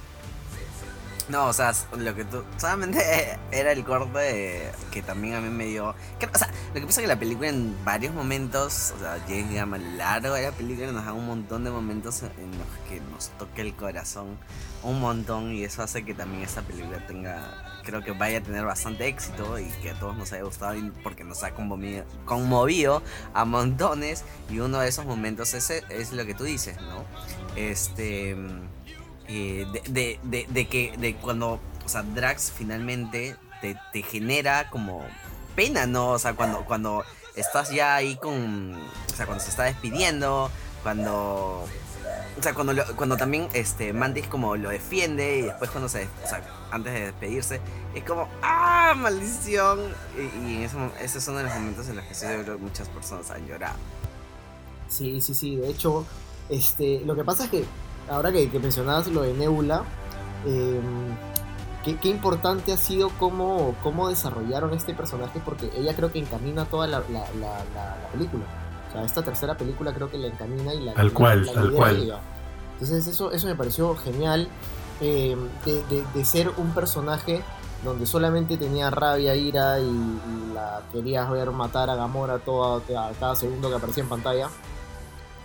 No, 1.29 1.47
o 1.47 1.53
sea, 1.53 1.73
lo 1.97 2.15
que 2.15 2.25
tú. 2.25 2.43
Solamente 2.57 2.99
era 3.53 3.73
el 3.73 3.85
corte 3.85 4.71
que 4.91 5.03
también 5.03 5.35
a 5.35 5.41
mí 5.41 5.51
me 5.51 5.67
dio. 5.67 5.89
o 5.89 6.39
sea, 6.39 6.51
lo 6.69 6.81
que 6.81 6.87
pasa 6.87 7.01
es 7.01 7.05
que 7.05 7.07
la 7.07 7.19
película 7.19 7.49
en 7.49 7.77
varios 7.85 8.15
momentos, 8.15 8.95
o 8.97 8.99
sea, 8.99 9.25
llega 9.27 9.67
más 9.67 9.81
largo 9.81 10.35
de 10.35 10.43
la 10.43 10.53
película, 10.53 10.91
nos 10.91 11.05
da 11.05 11.13
un 11.13 11.27
montón 11.27 11.65
de 11.65 11.71
momentos 11.71 12.23
en 12.23 12.51
los 12.53 12.89
que 12.89 13.01
nos 13.13 13.29
toque 13.39 13.61
el 13.61 13.75
corazón 13.75 14.39
un 14.83 15.01
montón 15.01 15.53
y 15.53 15.65
eso 15.65 15.83
hace 15.83 16.05
que 16.05 16.15
también 16.15 16.43
esta 16.43 16.63
película 16.63 17.05
tenga 17.07 17.68
creo 17.89 18.03
que 18.03 18.13
vaya 18.13 18.39
a 18.39 18.43
tener 18.43 18.67
bastante 18.67 19.07
éxito 19.07 19.59
y 19.59 19.65
que 19.83 19.91
a 19.91 19.99
todos 19.99 20.15
nos 20.15 20.31
haya 20.35 20.43
gustado 20.43 20.79
porque 21.03 21.25
nos 21.25 21.43
ha 21.43 21.53
conmovido, 21.55 23.03
a 23.33 23.45
montones 23.47 24.25
y 24.51 24.59
uno 24.59 24.81
de 24.81 24.89
esos 24.89 25.07
momentos 25.07 25.55
ese 25.55 25.83
es 25.89 26.13
lo 26.13 26.27
que 26.27 26.35
tú 26.35 26.45
dices, 26.45 26.77
¿no? 26.83 27.05
Este 27.57 28.37
eh, 29.27 29.67
de, 29.89 30.19
de, 30.23 30.69
que 30.69 30.95
de 30.99 31.15
cuando 31.17 31.61
o 31.85 31.89
sea, 31.89 32.03
Drax 32.03 32.53
finalmente 32.55 33.37
te, 33.63 34.03
genera 34.03 34.69
como 34.69 35.03
pena, 35.57 35.87
¿no? 35.87 36.11
O 36.11 36.19
sea, 36.19 36.35
cuando, 36.35 36.67
cuando 36.67 37.05
estás 37.37 37.71
ya 37.71 37.95
ahí 37.97 38.17
con. 38.17 38.75
O 38.75 39.17
sea, 39.17 39.25
cuando 39.25 39.43
se 39.43 39.51
está 39.51 39.65
despidiendo, 39.65 40.51
cuando 40.83 41.67
o 42.39 42.43
sea, 42.43 42.55
cuando, 42.55 42.75
cuando 42.95 43.17
también 43.17 43.49
este, 43.53 43.93
Mantis 43.93 44.27
como 44.29 44.57
lo 44.57 44.69
defiende 44.69 45.39
y 45.39 45.43
después 45.43 45.71
cuando 45.71 45.89
se... 45.89 46.09
O 46.25 46.27
antes 46.71 46.93
de 46.93 47.01
despedirse, 47.07 47.61
es 47.95 48.05
como 48.05 48.29
¡Ah! 48.43 48.95
¡Maldición! 48.97 49.81
Y, 50.17 50.47
y 50.47 50.63
eso, 50.65 50.79
esos 51.01 51.23
son 51.23 51.43
los 51.43 51.53
momentos 51.53 51.89
en 51.89 51.97
los 51.97 52.05
que 52.05 52.57
muchas 52.59 52.89
personas 52.89 53.31
han 53.31 53.47
llorado. 53.47 53.77
Sí, 54.89 55.21
sí, 55.21 55.35
sí. 55.35 55.57
De 55.57 55.69
hecho, 55.69 56.05
este, 56.49 57.03
lo 57.05 57.15
que 57.15 57.25
pasa 57.25 57.45
es 57.45 57.51
que 57.51 57.65
ahora 58.11 58.33
que, 58.33 58.49
mencionabas 58.59 59.07
lo 59.09 59.23
de 59.23 59.35
Nebula, 59.35 59.85
em, 60.47 61.97
qué, 62.01 62.09
importante 62.09 62.73
ha 62.73 62.77
sido 62.77 63.11
cómo, 63.19 63.75
cómo 63.83 64.09
desarrollaron 64.09 64.73
este 64.75 64.95
personaje 64.95 65.41
porque 65.45 65.71
ella 65.77 65.95
creo 65.95 66.11
que 66.11 66.19
encamina 66.19 66.65
toda 66.65 66.87
la, 66.87 67.01
la, 67.11 67.25
la 67.41 68.09
película. 68.13 68.45
O 68.89 68.93
sea, 68.93 69.05
esta 69.05 69.23
tercera 69.23 69.57
película 69.57 69.93
creo 69.93 70.11
que 70.11 70.19
la 70.19 70.29
encamina 70.29 70.73
y 70.75 70.81
la... 70.81 70.93
Al 70.93 71.13
cual, 71.13 71.49
al 71.55 71.73
cual. 71.73 72.21
Entonces 72.75 73.07
eso, 73.07 73.33
eso 73.33 73.47
me 73.47 73.55
pareció 73.55 73.95
genial. 73.97 74.49
Eh, 75.01 75.37
de, 76.15 76.25
ser 76.25 76.51
un 76.57 76.75
personaje 76.75 77.43
donde 77.85 78.05
solamente 78.07 78.57
tenía 78.57 78.91
rabia, 78.91 79.37
ira 79.37 79.79
y, 79.79 80.21
la 80.53 80.83
querías 80.93 81.31
ver 81.31 81.53
matar 81.53 81.89
a 81.89 81.95
Gamora 81.95 82.39
todo, 82.41 82.83
a 82.99 83.11
cada 83.21 83.37
segundo 83.37 83.69
que 83.71 83.77
aparecía 83.77 84.03
en 84.03 84.09
pantalla. 84.09 84.49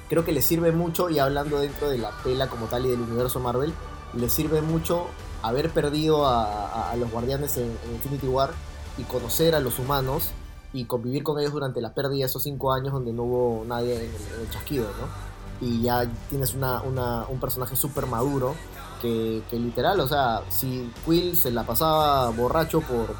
Creo 0.10 0.26
que 0.26 0.32
le 0.32 0.42
sirve 0.42 0.72
mucho, 0.72 1.10
y 1.10 1.20
hablando 1.20 1.60
dentro 1.60 1.90
de 1.90 2.00
la 2.00 2.12
pela 2.24 2.48
como 2.48 2.66
tal 2.66 2.86
y 2.86 2.90
del 2.90 3.02
universo 3.02 3.40
Marvel, 3.40 3.74
le 4.14 4.30
sirve 4.30 4.62
mucho 4.62 5.08
haber 5.44 5.70
perdido 5.70 6.26
a, 6.26 6.94
los 6.98 7.12
guardianes 7.12 7.58
en, 7.58 7.78
Infinity 7.94 8.28
War 8.28 8.52
y 8.98 9.04
conocer 9.04 9.56
a 9.56 9.60
los 9.60 9.78
humanos 9.78 10.32
y 10.72 10.86
convivir 10.86 11.24
con 11.24 11.40
ellos 11.40 11.54
durante 11.54 11.82
la 11.82 11.94
pérdida 11.94 12.20
de 12.20 12.26
esos 12.26 12.42
cinco 12.44 12.74
años 12.74 12.94
donde 12.94 13.14
no 13.14 13.24
hubo 13.24 13.66
nadie 13.66 13.96
en 13.96 14.12
el, 14.42 14.50
chasquido, 14.50 14.86
¿no? 14.86 15.34
Y 15.68 15.84
ya 15.84 16.10
tienes 16.30 16.56
una, 16.56 16.82
un 16.82 17.40
personaje 17.40 17.76
súper 17.76 18.08
maduro 18.08 18.56
que, 19.04 19.60
literal, 19.60 20.00
o 20.00 20.08
sea, 20.08 20.42
si 20.50 20.90
Quill 21.06 21.36
se 21.36 21.52
la 21.52 21.64
pasaba 21.64 22.30
borracho 22.30 22.82
por, 22.82 23.14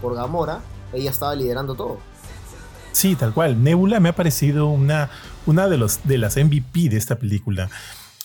por, 0.00 0.14
Gamora, 0.14 0.60
ella 0.92 1.10
estaba 1.10 1.34
liderando 1.34 1.74
todo. 1.74 1.98
Sí, 2.92 3.16
tal 3.16 3.34
cual. 3.34 3.62
Nebula 3.62 4.00
me 4.00 4.08
ha 4.08 4.14
parecido 4.14 4.68
una, 4.68 5.10
una 5.44 5.68
de, 5.68 5.76
los, 5.76 6.00
de 6.04 6.18
las 6.18 6.36
MVP 6.36 6.88
de 6.88 6.96
esta 6.96 7.18
película. 7.18 7.68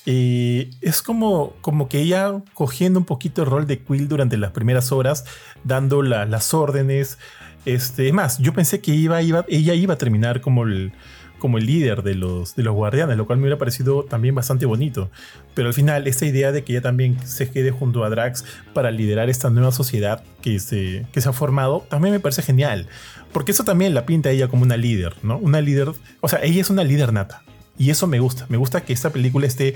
Eh, 0.06 0.70
es 0.82 1.02
como, 1.02 1.54
como 1.62 1.90
que 1.90 2.02
ella 2.02 2.42
cogiendo 2.54 3.00
un 3.00 3.06
poquito 3.06 3.44
el 3.44 3.50
rol 3.50 3.68
de 3.68 3.80
Quill 3.80 4.08
durante 4.08 4.38
las 4.38 4.52
primeras 4.52 4.92
horas, 4.92 5.26
dando 5.64 6.02
las 6.04 6.54
órdenes. 6.54 7.18
Este, 7.66 8.08
es 8.08 8.14
más, 8.14 8.38
yo 8.38 8.54
pensé 8.54 8.80
que 8.80 8.92
iba, 8.92 9.22
iba, 9.22 9.46
ella 9.48 9.74
iba 9.74 9.96
a 9.96 9.98
terminar 9.98 10.42
como 10.42 10.64
el, 10.64 10.94
como 11.42 11.58
el 11.58 11.66
líder 11.66 12.04
de 12.04 12.14
los, 12.14 12.56
de 12.56 12.62
los 12.62 12.76
guardianes, 12.76 13.18
lo 13.18 13.26
cual 13.26 13.40
me 13.40 13.46
hubiera 13.46 13.58
parecido 13.58 14.04
también 14.04 14.36
bastante 14.36 14.68
bonito. 14.68 15.10
Pero 15.56 15.70
al 15.70 15.74
final, 15.74 16.06
esta 16.08 16.28
idea 16.28 16.52
de 16.52 16.64
que 16.64 16.74
ella 16.74 16.84
también 16.84 17.18
se 17.26 17.50
quede 17.50 17.72
junto 17.72 18.04
a 18.04 18.12
Drax 18.12 18.46
para 18.76 18.92
liderar 18.92 19.28
esta 19.28 19.50
nueva 19.50 19.72
sociedad 19.72 20.24
que 20.44 20.60
se, 20.60 21.08
que 21.12 21.20
se 21.20 21.28
ha 21.28 21.34
formado, 21.34 21.84
también 21.90 22.14
me 22.14 22.20
parece 22.20 22.44
genial. 22.44 22.88
Porque 23.34 23.54
eso 23.54 23.64
también 23.64 23.96
la 23.96 24.06
pinta 24.06 24.30
ella 24.30 24.50
como 24.50 24.62
una 24.62 24.78
líder, 24.78 25.16
¿no? 25.24 25.40
Una 25.40 25.62
líder, 25.62 25.94
o 26.22 26.28
sea, 26.28 26.44
ella 26.44 26.62
es 26.62 26.70
una 26.70 26.84
líder 26.84 27.12
nata. 27.12 27.42
Y 27.76 27.90
eso 27.90 28.06
me 28.06 28.20
gusta. 28.20 28.46
Me 28.48 28.58
gusta 28.58 28.82
que 28.82 28.94
esta 28.94 29.10
película 29.10 29.48
esté, 29.48 29.74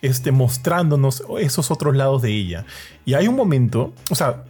esté 0.00 0.32
mostrándonos 0.32 1.24
esos 1.40 1.70
otros 1.70 1.94
lados 1.94 2.22
de 2.22 2.30
ella. 2.30 2.64
Y 3.04 3.12
hay 3.12 3.28
un 3.28 3.36
momento, 3.36 3.92
o 4.08 4.14
sea, 4.14 4.44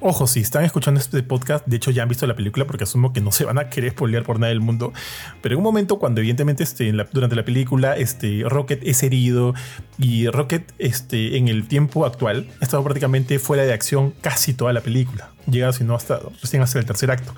Ojo, 0.00 0.26
si 0.26 0.40
están 0.40 0.64
escuchando 0.64 0.98
este 0.98 1.22
podcast, 1.22 1.64
de 1.66 1.76
hecho 1.76 1.92
ya 1.92 2.02
han 2.02 2.08
visto 2.08 2.26
la 2.26 2.34
película 2.34 2.66
porque 2.66 2.82
asumo 2.82 3.12
que 3.12 3.20
no 3.20 3.30
se 3.30 3.44
van 3.44 3.58
a 3.58 3.70
querer 3.70 3.92
spoilear 3.92 4.24
por 4.24 4.40
nada 4.40 4.48
del 4.48 4.60
mundo. 4.60 4.92
Pero 5.40 5.54
en 5.54 5.58
un 5.58 5.64
momento 5.64 6.00
cuando 6.00 6.20
evidentemente 6.20 6.64
este, 6.64 6.92
durante 7.12 7.36
la 7.36 7.44
película 7.44 7.96
este, 7.96 8.42
Rocket 8.44 8.80
es 8.82 9.02
herido 9.04 9.54
y 9.96 10.26
Rocket 10.26 10.74
este, 10.78 11.36
en 11.36 11.46
el 11.46 11.68
tiempo 11.68 12.04
actual 12.06 12.48
ha 12.60 12.64
estado 12.64 12.82
prácticamente 12.82 13.38
fuera 13.38 13.62
de 13.62 13.72
acción 13.72 14.12
casi 14.20 14.52
toda 14.52 14.72
la 14.72 14.80
película. 14.80 15.30
Llega 15.48 15.72
si 15.72 15.84
no 15.84 15.94
hasta 15.94 16.20
recién 16.42 16.60
hasta 16.62 16.80
el 16.80 16.86
tercer 16.86 17.12
acto. 17.12 17.32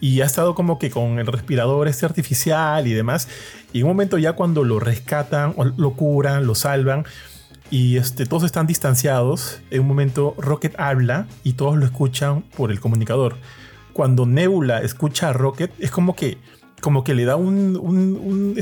Y 0.00 0.22
ha 0.22 0.24
estado 0.24 0.54
como 0.54 0.78
que 0.78 0.90
con 0.90 1.18
el 1.18 1.26
respirador 1.26 1.86
este 1.86 2.06
artificial 2.06 2.86
y 2.86 2.94
demás. 2.94 3.28
Y 3.72 3.80
en 3.80 3.84
un 3.84 3.90
momento 3.90 4.16
ya 4.16 4.32
cuando 4.32 4.64
lo 4.64 4.80
rescatan, 4.80 5.54
lo 5.76 5.92
curan, 5.92 6.46
lo 6.46 6.54
salvan 6.54 7.04
y 7.70 7.96
este, 7.96 8.26
todos 8.26 8.44
están 8.44 8.66
distanciados. 8.66 9.60
En 9.70 9.80
un 9.80 9.88
momento 9.88 10.34
Rocket 10.38 10.78
habla 10.78 11.26
y 11.42 11.54
todos 11.54 11.76
lo 11.76 11.84
escuchan 11.84 12.42
por 12.56 12.70
el 12.70 12.80
comunicador. 12.80 13.36
Cuando 13.92 14.26
Nebula 14.26 14.80
escucha 14.80 15.30
a 15.30 15.32
Rocket, 15.32 15.72
es 15.78 15.90
como 15.90 16.16
que, 16.16 16.38
como 16.80 17.04
que 17.04 17.14
le 17.14 17.24
da 17.24 17.36
un, 17.36 17.76
un, 17.76 18.56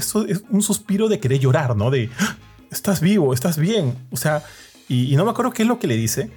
un, 0.51 0.62
suspiro 0.62 1.09
de 1.09 1.19
querer 1.19 1.41
llorar, 1.41 1.77
¿no? 1.77 1.91
De, 1.91 2.11
ah, 2.19 2.37
estás 2.71 3.01
vivo, 3.01 3.33
estás 3.33 3.59
bien. 3.59 3.95
O 4.11 4.17
sea, 4.17 4.43
y, 4.88 5.17
no 5.17 5.25
me 5.25 5.31
acuerdo 5.31 5.53
qué 5.53 5.62
es 5.62 5.69
lo 5.69 5.79
que 5.79 5.87
le 5.87 5.97
dice, 5.97 6.31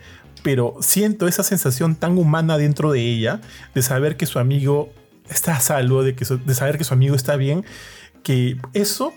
pero 0.43 0.75
siento 0.79 1.27
esa 1.27 1.43
sensación 1.43 1.95
tan 1.95 2.17
humana 2.17 2.57
dentro 2.57 2.91
de 2.91 3.01
ella, 3.01 3.41
de 3.73 3.81
saber 3.81 4.15
que 4.15 4.25
su 4.25 4.39
amigo 4.39 4.93
está 5.29 5.57
a 5.57 5.59
salvo, 5.59 6.03
de, 6.03 6.15
que 6.15 6.25
de 6.25 6.55
saber 6.55 6.77
que 6.77 6.83
su 6.83 6.93
amigo 6.93 7.15
está 7.15 7.35
bien, 7.35 7.65
que 8.23 8.57
eso, 8.73 9.13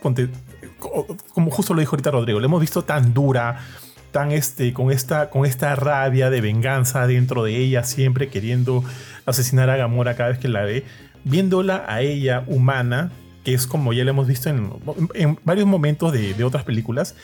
como 0.78 1.50
justo 1.50 1.74
lo 1.74 1.80
dijo 1.80 1.92
ahorita 1.96 2.10
Rodrigo, 2.10 2.40
lo 2.40 2.46
hemos 2.46 2.60
visto 2.60 2.82
tan 2.82 3.14
dura, 3.14 3.58
tan 4.12 4.32
este, 4.32 4.72
con 4.72 4.90
esta, 4.90 5.30
con 5.30 5.44
esta 5.44 5.74
rabia 5.76 6.30
de 6.30 6.40
venganza 6.40 7.06
dentro 7.06 7.44
de 7.44 7.56
ella, 7.56 7.84
siempre 7.84 8.28
queriendo 8.28 8.84
asesinar 9.26 9.70
a 9.70 9.76
Gamora 9.76 10.16
cada 10.16 10.30
vez 10.30 10.38
que 10.38 10.48
la 10.48 10.62
ve, 10.62 10.84
viéndola 11.24 11.84
a 11.88 12.00
ella 12.02 12.44
humana, 12.46 13.10
que 13.44 13.54
es 13.54 13.66
como 13.66 13.92
ya 13.92 14.04
lo 14.04 14.10
hemos 14.10 14.26
visto 14.26 14.48
en, 14.48 15.38
varios 15.44 15.66
momentos 15.66 16.12
de, 16.12 16.42
otras 16.44 16.64
películas, 16.64 17.14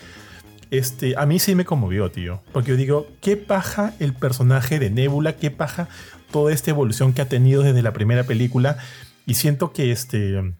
este, 0.71 1.14
a 1.17 1.27
mí 1.27 1.38
sí 1.38 1.55
me 1.55 1.64
conmovió, 1.64 2.11
tío. 2.11 2.43
Porque 2.53 2.71
yo 2.71 2.77
digo, 2.77 3.07
qué 3.21 3.37
paja 3.37 3.95
el 4.01 4.12
personaje 4.14 4.79
de 4.79 4.90
Nebula, 4.90 5.37
qué 5.37 5.51
paja 5.51 5.88
toda 6.33 6.53
esta 6.53 6.71
evolución 6.71 7.12
que 7.12 7.23
ha 7.23 7.29
tenido 7.29 7.62
desde 7.62 7.83
la 7.83 7.93
primera 7.93 8.25
película. 8.25 8.79
Y 9.27 9.35
siento 9.35 9.73
que 9.73 9.93
este 9.93 10.55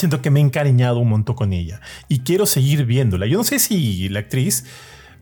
siento 0.00 0.22
que 0.22 0.30
me 0.30 0.40
he 0.40 0.42
encariñado 0.42 0.98
un 0.98 1.08
montón 1.08 1.36
con 1.36 1.52
ella 1.52 1.80
y 2.08 2.20
quiero 2.20 2.46
seguir 2.46 2.84
viéndola. 2.84 3.26
Yo 3.26 3.38
no 3.38 3.44
sé 3.44 3.58
si 3.58 4.08
la 4.08 4.20
actriz, 4.20 4.64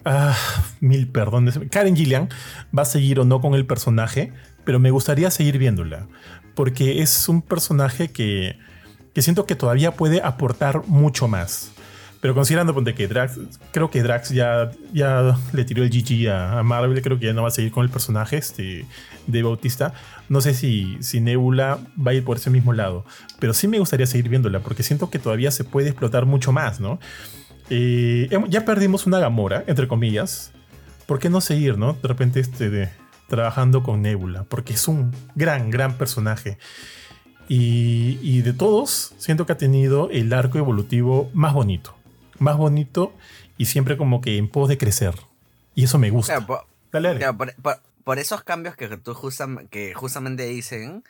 ah, 0.04 0.36
mil 0.80 1.08
perdones, 1.08 1.58
Karen 1.70 1.96
Gillian 1.96 2.28
va 2.76 2.82
a 2.82 2.86
seguir 2.86 3.20
o 3.20 3.24
no 3.24 3.40
con 3.40 3.54
el 3.54 3.66
personaje, 3.66 4.32
pero 4.64 4.78
me 4.78 4.90
gustaría 4.90 5.30
seguir 5.30 5.58
viéndola 5.58 6.06
porque 6.54 7.02
es 7.02 7.28
un 7.28 7.40
personaje 7.40 8.08
que, 8.08 8.58
que 9.14 9.22
siento 9.22 9.46
que 9.46 9.54
todavía 9.54 9.92
puede 9.92 10.20
aportar 10.22 10.82
mucho 10.88 11.28
más. 11.28 11.70
Pero 12.20 12.34
considerando 12.34 12.74
que 12.94 13.06
Drax, 13.06 13.38
creo 13.70 13.90
que 13.90 14.02
Drax 14.02 14.30
ya, 14.30 14.72
ya 14.92 15.38
le 15.52 15.64
tiró 15.64 15.84
el 15.84 15.90
GG 15.90 16.28
a, 16.30 16.62
Marvel, 16.64 17.00
creo 17.00 17.18
que 17.18 17.26
ya 17.26 17.32
no 17.32 17.42
va 17.42 17.48
a 17.48 17.52
seguir 17.52 17.70
con 17.70 17.84
el 17.84 17.90
personaje 17.90 18.36
este, 18.36 18.86
de 19.26 19.42
Bautista. 19.42 19.92
No 20.28 20.40
sé 20.40 20.54
si, 20.54 20.96
si 21.00 21.20
Nebula 21.20 21.78
va 22.04 22.10
a 22.10 22.14
ir 22.14 22.24
por 22.24 22.38
ese 22.38 22.50
mismo 22.50 22.72
lado, 22.72 23.04
pero 23.38 23.54
sí 23.54 23.68
me 23.68 23.78
gustaría 23.78 24.06
seguir 24.06 24.28
viéndola 24.28 24.60
porque 24.60 24.82
siento 24.82 25.10
que 25.10 25.20
todavía 25.20 25.52
se 25.52 25.62
puede 25.62 25.90
explotar 25.90 26.26
mucho 26.26 26.50
más, 26.50 26.80
¿no? 26.80 26.98
Eh, 27.70 28.28
ya 28.48 28.64
perdimos 28.64 29.06
una 29.06 29.20
Gamora, 29.20 29.62
entre 29.66 29.86
comillas. 29.86 30.52
¿Por 31.06 31.20
qué 31.20 31.30
no 31.30 31.40
seguir, 31.40 31.78
no? 31.78 31.92
De 31.94 32.08
repente 32.08 32.40
este, 32.40 32.90
trabajando 33.28 33.82
con 33.82 34.02
Nebula, 34.02 34.44
porque 34.44 34.72
es 34.72 34.88
un 34.88 35.12
gran, 35.36 35.70
gran 35.70 35.96
personaje. 35.96 36.58
Y, 37.48 38.18
y 38.20 38.42
de 38.42 38.52
todos, 38.52 39.14
siento 39.18 39.46
que 39.46 39.52
ha 39.52 39.56
tenido 39.56 40.10
el 40.10 40.32
arco 40.32 40.58
evolutivo 40.58 41.30
más 41.32 41.54
bonito 41.54 41.97
más 42.38 42.56
bonito 42.56 43.12
y 43.56 43.66
siempre 43.66 43.96
como 43.96 44.20
que 44.20 44.36
en 44.36 44.48
pos 44.48 44.68
de 44.68 44.78
crecer. 44.78 45.14
Y 45.74 45.84
eso 45.84 45.98
me 45.98 46.10
gusta. 46.10 46.46
por, 46.46 47.54
por, 48.04 48.18
esos 48.18 48.42
cambios 48.42 48.74
que 48.74 48.88
tú 48.96 49.16
que 49.70 49.94
justamente 49.94 50.44
dicen 50.44 51.04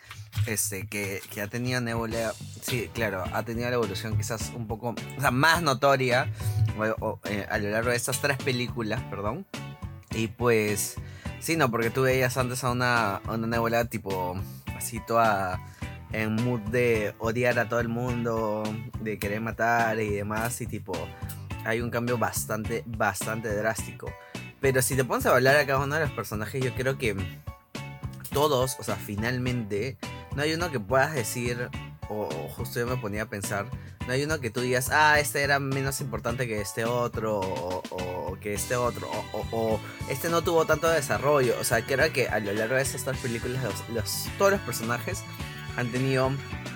este, 0.47 0.87
que, 0.89 1.23
que, 1.31 1.41
ha 1.41 1.47
tenido 1.47 1.81
Nebula, 1.81 2.35
sí, 2.61 2.91
claro, 2.93 3.25
ha 3.33 3.45
tenido 3.45 3.69
la 3.69 3.77
evolución 3.77 4.17
quizás 4.17 4.53
un 4.55 4.67
poco 4.67 4.95
o 5.17 5.21
sea, 5.21 5.31
más 5.31 5.63
notoria 5.63 6.31
eh, 7.25 7.47
a 7.49 7.59
lo 7.59 7.71
largo 7.71 7.91
de 7.91 7.97
estas 7.97 8.21
tres 8.21 8.37
películas, 8.39 9.01
perdón. 9.05 9.47
Y 10.13 10.29
pues, 10.29 10.97
sí, 11.39 11.57
no, 11.57 11.71
porque 11.71 11.91
tú 11.91 12.03
veías 12.03 12.37
antes 12.37 12.65
a 12.65 12.71
una, 12.71 13.17
a 13.17 13.35
una 13.35 13.47
Nebula 13.47 13.85
tipo 13.85 14.37
así 14.77 15.01
toda 15.07 15.61
en 16.13 16.35
mood 16.37 16.61
de 16.61 17.15
odiar 17.19 17.59
a 17.59 17.69
todo 17.69 17.81
el 17.81 17.89
mundo, 17.89 18.63
de 19.01 19.19
querer 19.19 19.41
matar 19.41 20.01
y 20.01 20.11
demás, 20.11 20.61
y 20.61 20.67
tipo, 20.67 20.93
hay 21.65 21.81
un 21.81 21.91
cambio 21.91 22.19
bastante, 22.19 22.83
bastante 22.87 23.55
drástico. 23.55 24.13
Pero 24.61 24.83
si 24.83 24.97
te 24.97 25.05
pones 25.05 25.27
a 25.27 25.35
hablar 25.35 25.57
a 25.57 25.67
cada 25.67 25.81
uno 25.85 25.95
de 25.95 26.03
los 26.03 26.11
personajes, 26.11 26.65
yo 26.65 26.75
creo 26.75 26.99
que 26.99 27.17
todos, 28.33 28.77
o 28.79 28.83
sea, 28.83 28.97
finalmente, 28.97 29.97
no 30.35 30.43
hay 30.43 30.55
uno 30.55 30.71
que 30.71 30.81
puedas 30.81 31.15
decir, 31.15 31.69
o, 32.09 32.29
justo 32.57 32.81
yo 32.81 32.87
me 32.87 32.97
ponía 32.97 33.23
a 33.23 33.27
pensar, 33.27 33.67
no 34.07 34.13
hay 34.13 34.25
uno 34.25 34.41
que 34.41 34.51
tú 34.51 34.61
digas, 34.61 34.91
ah, 34.91 35.21
este 35.21 35.43
era 35.43 35.61
menos 35.61 36.01
importante 36.01 36.49
que 36.49 36.61
este 36.61 36.85
otro, 36.85 37.41
o, 37.41 38.37
que 38.41 38.55
este 38.55 38.77
otro, 38.77 39.09
o, 39.53 39.81
este 40.09 40.29
no 40.29 40.43
tuvo 40.43 40.65
tanto 40.65 40.89
desarrollo. 40.89 41.55
O 41.61 41.65
sea, 41.65 41.85
creo 41.85 42.13
que 42.13 42.29
a 42.29 42.41
lo 42.41 42.53
largo 42.53 42.77
de 42.77 42.83
estas 42.83 43.17
películas, 43.19 43.63
los, 43.93 44.29
todos 44.39 44.53
los 44.53 44.61
personajes 44.63 45.23
han 45.77 45.91
tenido 45.91 46.33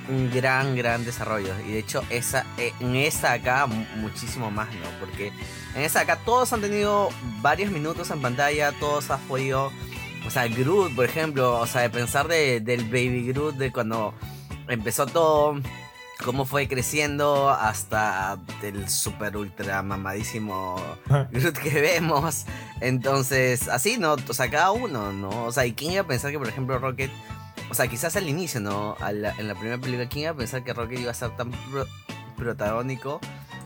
un 0.09 0.31
gran, 0.31 0.77
gran 0.77 1.05
desarrollo. 1.05 1.55
Y 1.67 1.73
de 1.73 1.79
hecho, 1.79 2.03
esa, 2.11 2.45
eh, 2.59 2.73
en 2.81 2.97
esta 2.97 3.33
acá, 3.33 3.67
muchísimo 3.97 4.51
más, 4.51 4.69
¿no? 4.75 4.89
Porque 5.01 5.33
en 5.75 5.83
esta 5.83 6.01
acá 6.01 6.17
todos 6.25 6.53
han 6.53 6.61
tenido 6.61 7.09
varios 7.41 7.71
minutos 7.71 8.11
en 8.11 8.21
pantalla, 8.21 8.73
todos 8.79 9.11
han 9.11 9.21
podido. 9.21 9.73
O 10.27 10.31
sea, 10.31 10.47
Groot, 10.47 10.95
por 10.95 11.05
ejemplo, 11.05 11.59
o 11.59 11.67
sea, 11.67 11.83
de 11.83 11.91
pensar 11.91 12.29
de, 12.29 12.61
del 12.61 12.85
Baby 12.85 13.33
Groot, 13.33 13.57
de 13.57 13.73
cuando 13.73 14.15
empezó 14.69 15.07
todo, 15.07 15.61
cómo 16.25 16.45
fue 16.45 16.69
creciendo 16.69 17.51
hasta 17.51 18.39
el 18.63 18.89
super 18.89 19.37
ultra 19.37 19.83
mamadísimo 19.83 20.81
Groot 21.33 21.59
que 21.59 21.81
vemos. 21.81 22.45
Entonces, 22.81 23.69
así, 23.69 23.99
¿no? 23.99 24.15
O 24.29 24.35
sea, 24.35 24.49
cada 24.49 24.71
uno, 24.71 25.13
¿no? 25.13 25.47
O 25.47 25.53
sea, 25.53 25.67
¿y 25.67 25.73
quién 25.73 25.93
iba 25.93 26.03
a 26.03 26.07
pensar 26.07 26.31
que, 26.31 26.39
por 26.39 26.49
ejemplo, 26.49 26.79
Rocket 26.79 27.11
o 27.73 27.75
sea, 27.75 27.89
quizás 27.89 28.15
al 28.17 28.29
inicio, 28.29 28.61
¿no? 28.61 28.99
en 29.09 29.49
la 29.49 29.55
primera 29.55 29.79
película, 29.79 30.07
¿quién 30.07 30.25
iba 30.25 30.33
a 30.33 30.37
pensar 30.37 30.63
que 30.63 30.75
Rocket 30.75 31.01
iba 31.01 31.11
a 31.11 31.15
ser 31.15 31.35
tan 31.39 31.51
protagónico 32.37 33.19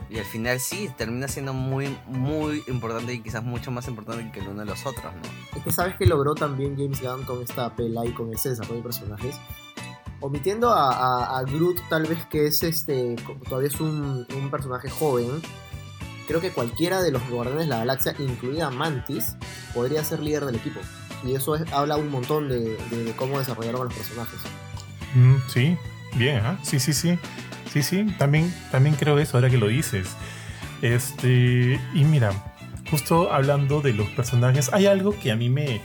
Y 0.09 0.17
al 0.17 0.23
final 0.23 0.61
sí, 0.61 0.89
termina 0.97 1.27
siendo 1.27 1.51
muy, 1.51 1.93
muy 2.07 2.63
importante 2.67 3.13
y 3.13 3.19
quizás 3.19 3.43
mucho 3.43 3.69
más 3.69 3.85
importante 3.89 4.31
que 4.31 4.39
el 4.39 4.47
uno 4.47 4.61
de 4.61 4.65
los 4.65 4.85
otros, 4.85 5.13
¿no? 5.13 5.57
Es 5.57 5.61
que 5.61 5.71
sabes 5.73 5.97
que 5.97 6.05
logró 6.05 6.35
también 6.35 6.77
James 6.77 7.01
Gunn 7.01 7.23
con 7.23 7.43
esta 7.43 7.75
pela 7.75 8.05
y 8.05 8.13
con 8.13 8.33
ese 8.33 8.51
desarrollo 8.51 8.77
de 8.77 8.83
personajes. 8.83 9.35
Omitiendo 10.21 10.71
a, 10.73 11.43
Groot, 11.45 11.81
tal 11.89 12.05
vez 12.05 12.25
que 12.27 12.47
es 12.47 12.63
este. 12.63 13.17
todavía 13.49 13.67
es 13.67 13.81
un, 13.81 14.25
personaje 14.49 14.89
joven. 14.89 15.41
Creo 16.27 16.39
que 16.39 16.51
cualquiera 16.51 17.01
de 17.01 17.11
los 17.11 17.29
guardianes 17.29 17.65
de 17.65 17.69
la 17.71 17.79
galaxia, 17.79 18.15
incluida 18.19 18.69
Mantis, 18.69 19.35
podría 19.73 20.01
ser 20.05 20.21
líder 20.21 20.45
del 20.45 20.55
equipo. 20.55 20.79
Y 21.25 21.35
eso 21.35 21.55
habla 21.71 21.97
un 21.97 22.09
montón 22.09 22.49
de, 22.49 22.77
cómo 23.15 23.39
desarrollaron 23.39 23.85
los 23.85 23.93
personajes. 23.93 24.39
Mm, 25.15 25.35
sí, 25.47 25.77
bien, 26.15 26.37
¿eh? 26.37 26.57
sí, 26.63 26.79
sí, 26.79 26.93
sí. 26.93 27.17
Sí, 27.71 27.83
sí, 27.83 28.15
también, 28.17 28.53
también 28.71 28.95
creo 28.95 29.19
eso 29.19 29.37
ahora 29.37 29.49
que 29.49 29.57
lo 29.57 29.67
dices. 29.67 30.07
Este, 30.81 31.79
y 31.93 32.03
mira, 32.03 32.31
justo 32.89 33.31
hablando 33.31 33.81
de 33.81 33.93
los 33.93 34.07
personajes, 34.09 34.71
hay 34.73 34.85
algo 34.85 35.17
que 35.19 35.31
a 35.31 35.35
mí 35.35 35.49
me... 35.49 35.81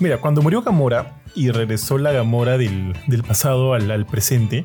Mira, 0.00 0.18
cuando 0.18 0.42
murió 0.42 0.62
Gamora 0.62 1.20
y 1.34 1.50
regresó 1.50 1.98
la 1.98 2.12
Gamora 2.12 2.56
del, 2.56 2.96
del 3.06 3.22
pasado 3.24 3.74
al, 3.74 3.90
al, 3.90 4.06
presente, 4.06 4.64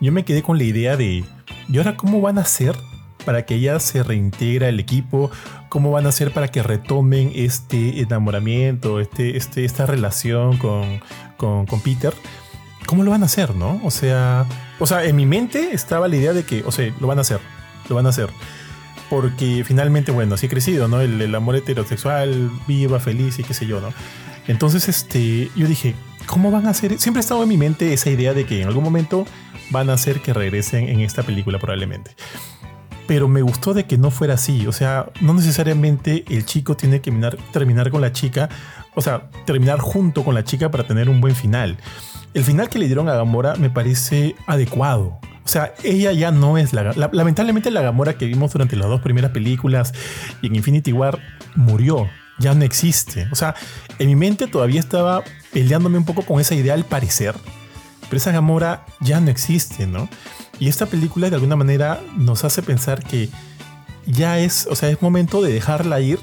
yo 0.00 0.12
me 0.12 0.24
quedé 0.24 0.42
con 0.42 0.58
la 0.58 0.64
idea 0.64 0.96
de, 0.96 1.24
¿y 1.68 1.78
ahora 1.78 1.96
cómo 1.96 2.20
van 2.20 2.38
a 2.38 2.42
hacer 2.42 2.76
para 3.24 3.46
que 3.46 3.56
ella 3.56 3.80
se 3.80 4.02
reintegra 4.02 4.68
al 4.68 4.80
equipo? 4.80 5.30
¿Cómo 5.68 5.90
van 5.90 6.06
a 6.06 6.10
hacer 6.10 6.32
para 6.32 6.48
que 6.48 6.62
retomen 6.62 7.32
este 7.34 8.00
enamoramiento, 8.00 9.00
este, 9.00 9.36
este, 9.36 9.64
esta 9.64 9.86
relación 9.86 10.58
con, 10.58 11.00
con, 11.36 11.66
con 11.66 11.80
Peter? 11.80 12.14
¿Cómo 12.86 13.02
lo 13.02 13.10
van 13.10 13.22
a 13.22 13.26
hacer, 13.26 13.54
no? 13.54 13.80
O 13.82 13.90
sea, 13.90 14.46
o 14.78 14.86
sea, 14.86 15.04
en 15.04 15.16
mi 15.16 15.26
mente 15.26 15.70
estaba 15.72 16.08
la 16.08 16.16
idea 16.16 16.32
de 16.32 16.44
que, 16.44 16.62
o 16.64 16.72
sea, 16.72 16.92
lo 17.00 17.06
van 17.06 17.18
a 17.18 17.22
hacer, 17.22 17.40
lo 17.88 17.96
van 17.96 18.06
a 18.06 18.10
hacer. 18.10 18.28
Porque 19.08 19.64
finalmente, 19.64 20.12
bueno, 20.12 20.34
así 20.34 20.46
he 20.46 20.48
crecido, 20.48 20.88
¿no? 20.88 21.00
El, 21.00 21.34
amor 21.34 21.56
heterosexual, 21.56 22.50
viva, 22.66 23.00
feliz 23.00 23.38
y 23.38 23.44
qué 23.44 23.54
sé 23.54 23.66
yo, 23.66 23.80
¿no? 23.80 23.92
Entonces, 24.46 24.88
este, 24.88 25.50
yo 25.54 25.66
dije, 25.66 25.94
¿cómo 26.26 26.50
van 26.50 26.66
a 26.66 26.70
hacer? 26.70 26.98
Siempre 26.98 27.20
ha 27.20 27.22
estado 27.22 27.42
en 27.42 27.48
mi 27.48 27.56
mente 27.56 27.92
esa 27.92 28.10
idea 28.10 28.34
de 28.34 28.44
que 28.44 28.62
en 28.62 28.68
algún 28.68 28.84
momento 28.84 29.26
van 29.70 29.90
a 29.90 29.94
hacer 29.94 30.20
que 30.20 30.32
regresen 30.32 30.88
en 30.88 31.00
esta 31.00 31.22
película 31.22 31.58
probablemente. 31.58 32.10
Pero 33.06 33.28
me 33.28 33.42
gustó 33.42 33.74
de 33.74 33.84
que 33.84 33.98
no 33.98 34.10
fuera 34.10 34.34
así. 34.34 34.66
O 34.66 34.72
sea, 34.72 35.10
no 35.20 35.34
necesariamente 35.34 36.24
el 36.28 36.44
chico 36.46 36.76
tiene 36.76 37.00
que 37.00 37.10
terminar, 37.52 37.90
con 37.90 38.00
la 38.00 38.12
chica. 38.12 38.48
O 38.94 39.00
sea, 39.00 39.28
terminar 39.44 39.78
junto 39.80 40.24
con 40.24 40.34
la 40.34 40.44
chica 40.44 40.70
para 40.70 40.86
tener 40.86 41.08
un 41.08 41.20
buen 41.20 41.34
final 41.34 41.76
el 42.34 42.42
final 42.42 42.68
que 42.68 42.78
le 42.78 42.86
dieron 42.86 43.08
a 43.08 43.14
Gamora 43.14 43.54
me 43.54 43.70
parece 43.70 44.34
adecuado. 44.46 45.18
O 45.44 45.48
sea, 45.48 45.72
ella 45.82 46.12
ya 46.12 46.30
no 46.30 46.58
es 46.58 46.72
la, 46.72 46.92
Lamentablemente 47.12 47.70
la 47.70 47.80
Gamora 47.80 48.18
que 48.18 48.26
vimos 48.26 48.52
durante 48.52 48.76
las 48.76 48.88
dos 48.88 49.00
primeras 49.00 49.30
películas 49.30 49.92
y 50.42 50.48
en 50.48 50.56
Infinity 50.56 50.92
War 50.92 51.18
murió. 51.54 52.08
Ya 52.40 52.52
no 52.54 52.64
existe. 52.64 53.28
O 53.30 53.36
sea, 53.36 53.54
en 54.00 54.08
mi 54.08 54.16
mente 54.16 54.48
todavía 54.48 54.80
estaba 54.80 55.22
peleándome 55.52 55.98
un 55.98 56.04
poco 56.04 56.22
con 56.22 56.40
esa 56.40 56.56
idea 56.56 56.74
al 56.74 56.84
parecer. 56.84 57.36
Pero 58.02 58.16
esa 58.16 58.32
Gamora 58.32 58.84
ya 59.00 59.20
no 59.20 59.30
existe, 59.30 59.86
¿no? 59.86 60.08
Y 60.58 60.68
esta 60.68 60.86
película 60.86 61.28
de 61.28 61.36
alguna 61.36 61.56
manera 61.56 62.00
nos 62.16 62.44
hace 62.44 62.62
pensar 62.62 63.02
que 63.02 63.28
ya 64.06 64.38
es, 64.38 64.66
o 64.70 64.76
sea, 64.76 64.90
es 64.90 65.02
momento 65.02 65.42
de 65.42 65.52
dejarla 65.52 66.00
ir 66.00 66.18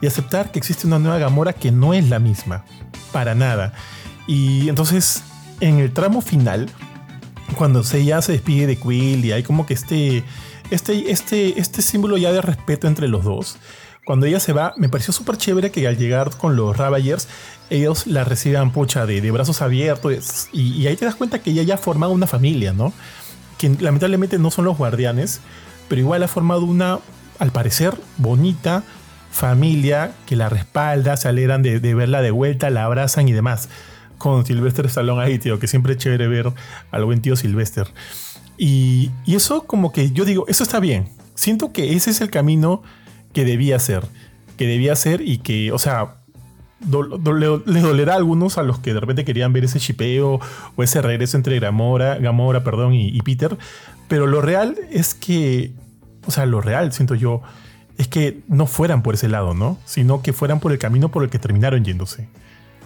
y 0.00 0.06
aceptar 0.06 0.52
que 0.52 0.58
existe 0.58 0.86
una 0.86 0.98
nueva 0.98 1.18
Gamora 1.18 1.52
que 1.52 1.72
no 1.72 1.94
es 1.94 2.08
la 2.08 2.18
misma. 2.18 2.64
Para 3.12 3.34
nada. 3.34 3.72
Y 4.26 4.68
entonces 4.68 5.22
en 5.60 5.78
el 5.78 5.92
tramo 5.92 6.20
final, 6.20 6.68
cuando 7.56 7.82
se 7.82 8.04
ya 8.04 8.20
se 8.22 8.32
despide 8.32 8.66
de 8.66 8.76
Quill 8.76 9.24
y 9.24 9.32
hay 9.32 9.42
como 9.42 9.66
que 9.66 9.74
este, 9.74 10.24
este, 10.70 11.10
este, 11.10 11.58
este 11.58 11.82
símbolo 11.82 12.16
ya 12.16 12.32
de 12.32 12.40
respeto 12.40 12.86
entre 12.86 13.08
los 13.08 13.24
dos, 13.24 13.56
cuando 14.04 14.26
ella 14.26 14.38
se 14.38 14.52
va, 14.52 14.72
me 14.76 14.88
pareció 14.88 15.12
súper 15.12 15.36
chévere 15.36 15.72
que 15.72 15.86
al 15.88 15.96
llegar 15.96 16.30
con 16.36 16.54
los 16.54 16.76
Ravagers, 16.76 17.26
ellos 17.70 18.06
la 18.06 18.22
reciban 18.22 18.70
pucha 18.70 19.04
de, 19.04 19.20
de 19.20 19.30
brazos 19.32 19.62
abiertos 19.62 20.48
y, 20.52 20.86
ahí 20.86 20.94
te 20.94 21.04
das 21.04 21.16
cuenta 21.16 21.40
que 21.40 21.50
ella 21.50 21.64
ya 21.64 21.74
ha 21.74 21.78
formado 21.78 22.12
una 22.12 22.28
familia, 22.28 22.72
¿no? 22.72 22.92
Que 23.58 23.68
lamentablemente 23.80 24.38
no 24.38 24.50
son 24.50 24.66
los 24.66 24.76
guardianes, 24.76 25.40
pero 25.88 26.00
igual 26.00 26.22
ha 26.22 26.28
formado 26.28 26.64
una, 26.64 26.98
al 27.38 27.52
parecer, 27.52 27.94
bonita 28.18 28.82
familia 29.30 30.12
que 30.24 30.34
la 30.34 30.48
respalda, 30.48 31.16
se 31.16 31.28
alegran 31.28 31.62
de, 31.62 31.78
verla 31.94 32.22
de 32.22 32.30
vuelta, 32.30 32.70
la 32.70 32.84
abrazan 32.84 33.28
y 33.28 33.32
demás 33.32 33.68
con 34.18 34.46
Sylvester 34.46 34.86
Stallone 34.86 35.22
ahí, 35.22 35.38
tío, 35.38 35.58
que 35.58 35.68
siempre 35.68 35.92
es 35.92 35.98
chévere 35.98 36.26
ver 36.26 36.50
al 36.90 37.04
buen 37.04 37.20
tío 37.20 37.36
Sylvester. 37.36 37.86
Y, 38.56 39.10
eso 39.26 39.64
como 39.64 39.92
que 39.92 40.10
yo 40.10 40.24
digo, 40.24 40.46
eso 40.48 40.62
está 40.62 40.80
bien. 40.80 41.10
Siento 41.34 41.70
que 41.70 41.94
ese 41.94 42.10
es 42.10 42.22
el 42.22 42.30
camino 42.30 42.82
que 43.34 43.44
debía 43.44 43.78
ser. 43.78 44.04
Que 44.56 44.66
debía 44.66 44.96
ser 44.96 45.20
y 45.20 45.38
que, 45.38 45.70
o 45.70 45.78
sea, 45.78 46.16
les 46.80 47.82
dolerá 47.82 48.14
a 48.14 48.16
algunos 48.16 48.58
a 48.58 48.62
los 48.62 48.78
que 48.78 48.92
de 48.92 49.00
repente 49.00 49.24
querían 49.24 49.52
ver 49.52 49.64
ese 49.64 49.80
chipeo 49.80 50.40
o 50.76 50.82
ese 50.82 51.00
regreso 51.00 51.36
entre 51.36 51.58
Gamora, 51.58 52.16
Gamora 52.16 52.62
perdón, 52.62 52.94
y, 52.94 53.08
y 53.08 53.22
Peter. 53.22 53.56
Pero 54.08 54.26
lo 54.26 54.40
real 54.40 54.76
es 54.90 55.14
que, 55.14 55.72
o 56.26 56.30
sea, 56.30 56.46
lo 56.46 56.60
real, 56.60 56.92
siento 56.92 57.14
yo, 57.14 57.42
es 57.98 58.08
que 58.08 58.42
no 58.48 58.66
fueran 58.66 59.02
por 59.02 59.14
ese 59.14 59.28
lado, 59.28 59.54
¿no? 59.54 59.78
Sino 59.84 60.22
que 60.22 60.32
fueran 60.32 60.60
por 60.60 60.72
el 60.72 60.78
camino 60.78 61.10
por 61.10 61.24
el 61.24 61.30
que 61.30 61.38
terminaron 61.38 61.84
yéndose. 61.84 62.28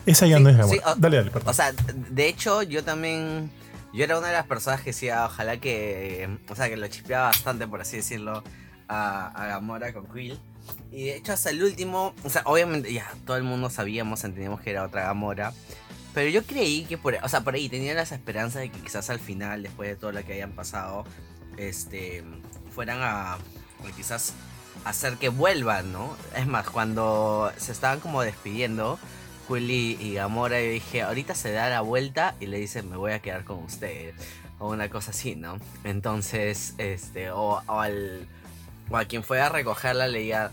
Esa 0.07 0.27
ya 0.27 0.39
no 0.39 0.49
es 0.49 0.57
Gamora. 0.57 0.95
dale, 0.97 1.17
dale, 1.19 1.31
perdón. 1.31 1.51
O 1.51 1.55
sea, 1.55 1.73
de 1.73 2.29
hecho, 2.29 2.63
yo 2.63 2.85
también. 2.85 3.51
Yo 3.93 4.05
era 4.05 4.17
una 4.19 4.29
de 4.29 4.35
las 4.35 4.47
personas 4.47 4.81
que 4.81 4.91
decía, 4.91 5.27
ojalá 5.27 5.59
que. 5.59 6.29
O 6.49 6.55
sea, 6.55 6.69
que 6.69 6.77
lo 6.77 6.87
chispeaba 6.89 7.27
bastante, 7.27 7.67
por 7.67 7.81
así 7.81 7.97
decirlo, 7.97 8.43
a, 8.89 9.27
a 9.29 9.47
Gamora 9.47 9.93
con 9.93 10.07
Quill. 10.07 10.39
Y 10.93 11.07
de 11.07 11.17
hecho, 11.17 11.33
hasta 11.33 11.51
el 11.51 11.63
último. 11.63 12.15
O 12.25 12.31
sea, 12.31 12.43
obviamente, 12.45 12.93
ya 12.93 13.13
todo 13.27 13.37
el 13.37 13.43
mundo 13.43 13.71
sabíamos, 13.71 14.25
entendíamos 14.25 14.61
que 14.61 14.71
era 14.71 14.85
otra 14.85 15.03
Gamora. 15.03 15.53
Pero 16.15 16.29
yo 16.29 16.45
creí 16.45 16.85
que 16.85 16.99
por, 16.99 17.17
o 17.23 17.29
sea, 17.29 17.43
por 17.43 17.55
ahí 17.55 17.69
tenía 17.69 17.95
las 17.95 18.13
esperanzas 18.13 18.63
de 18.63 18.71
que 18.71 18.81
quizás 18.81 19.11
al 19.11 19.21
final, 19.21 19.63
después 19.63 19.89
de 19.89 19.97
todo 19.97 20.11
lo 20.13 20.25
que 20.25 20.33
hayan 20.33 20.53
pasado, 20.53 21.05
este, 21.57 22.25
fueran 22.75 22.99
a, 23.01 23.39
quizás 23.97 24.35
hacer 24.85 25.17
que 25.19 25.29
vuelvan, 25.29 25.93
¿no? 25.93 26.17
Es 26.37 26.47
más, 26.47 26.69
cuando 26.69 27.53
se 27.57 27.71
estaban 27.71 28.01
como 28.01 28.23
despidiendo, 28.23 28.99
Willy 29.49 29.99
y 30.01 30.15
Gamora, 30.15 30.61
yo 30.61 30.71
dije, 30.71 31.03
ahorita 31.03 31.35
se 31.35 31.53
da 31.53 31.69
la 31.69 31.81
vuelta 31.81 32.35
y 32.41 32.47
le 32.47 32.59
dice, 32.59 32.83
me 32.83 32.97
voy 32.97 33.13
a 33.13 33.21
quedar 33.21 33.45
con 33.45 33.59
usted. 33.59 34.15
O 34.59 34.71
una 34.71 34.91
cosa 34.91 35.13
así, 35.13 35.37
¿no? 35.37 35.59
Entonces, 35.85 36.75
este, 36.79 37.31
o, 37.31 37.63
al, 37.67 38.29
o 38.91 38.97
a 38.97 39.05
quien 39.05 39.23
fue 39.23 39.41
a 39.41 39.49
recogerla 39.49 40.09
le 40.09 40.21
diga, 40.21 40.51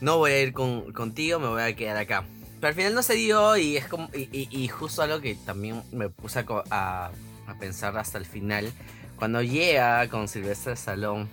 no 0.00 0.18
voy 0.18 0.32
a 0.32 0.40
ir 0.40 0.52
con, 0.52 0.92
contigo, 0.92 1.38
me 1.38 1.48
voy 1.48 1.62
a 1.62 1.74
quedar 1.76 1.96
acá. 1.96 2.24
Pero 2.60 2.68
al 2.68 2.74
final 2.74 2.94
no 2.94 3.02
se 3.02 3.14
dio 3.14 3.56
y 3.56 3.76
es 3.76 3.86
como, 3.86 4.10
y, 4.12 4.68
justo 4.68 5.02
algo 5.02 5.20
que 5.20 5.34
también 5.34 5.82
me 5.92 6.10
puse 6.10 6.40
a, 6.40 6.44
a, 6.70 7.10
pensar 7.58 7.96
hasta 7.96 8.18
el 8.18 8.26
final. 8.26 8.70
Cuando 9.16 9.42
llega 9.42 10.08
con 10.08 10.28
Silvestre 10.28 10.76
Salón, 10.76 11.28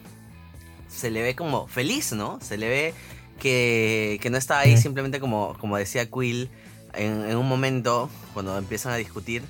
se 0.88 1.12
le 1.12 1.22
ve 1.22 1.36
como 1.36 1.68
feliz, 1.68 2.14
¿no? 2.14 2.40
Se 2.42 2.58
le 2.58 2.70
ve 2.70 2.94
que, 3.40 4.20
que 4.22 4.30
no 4.30 4.38
está 4.38 4.60
ahí 4.60 4.78
simplemente 4.78 5.20
como, 5.20 5.58
como 5.60 5.78
decía 5.78 6.10
Quill, 6.10 6.50
en, 6.94 7.36
un 7.36 7.48
momento, 7.48 8.10
cuando 8.34 8.58
empiezan 8.58 8.94
a 8.94 8.96
discutir, 8.96 9.44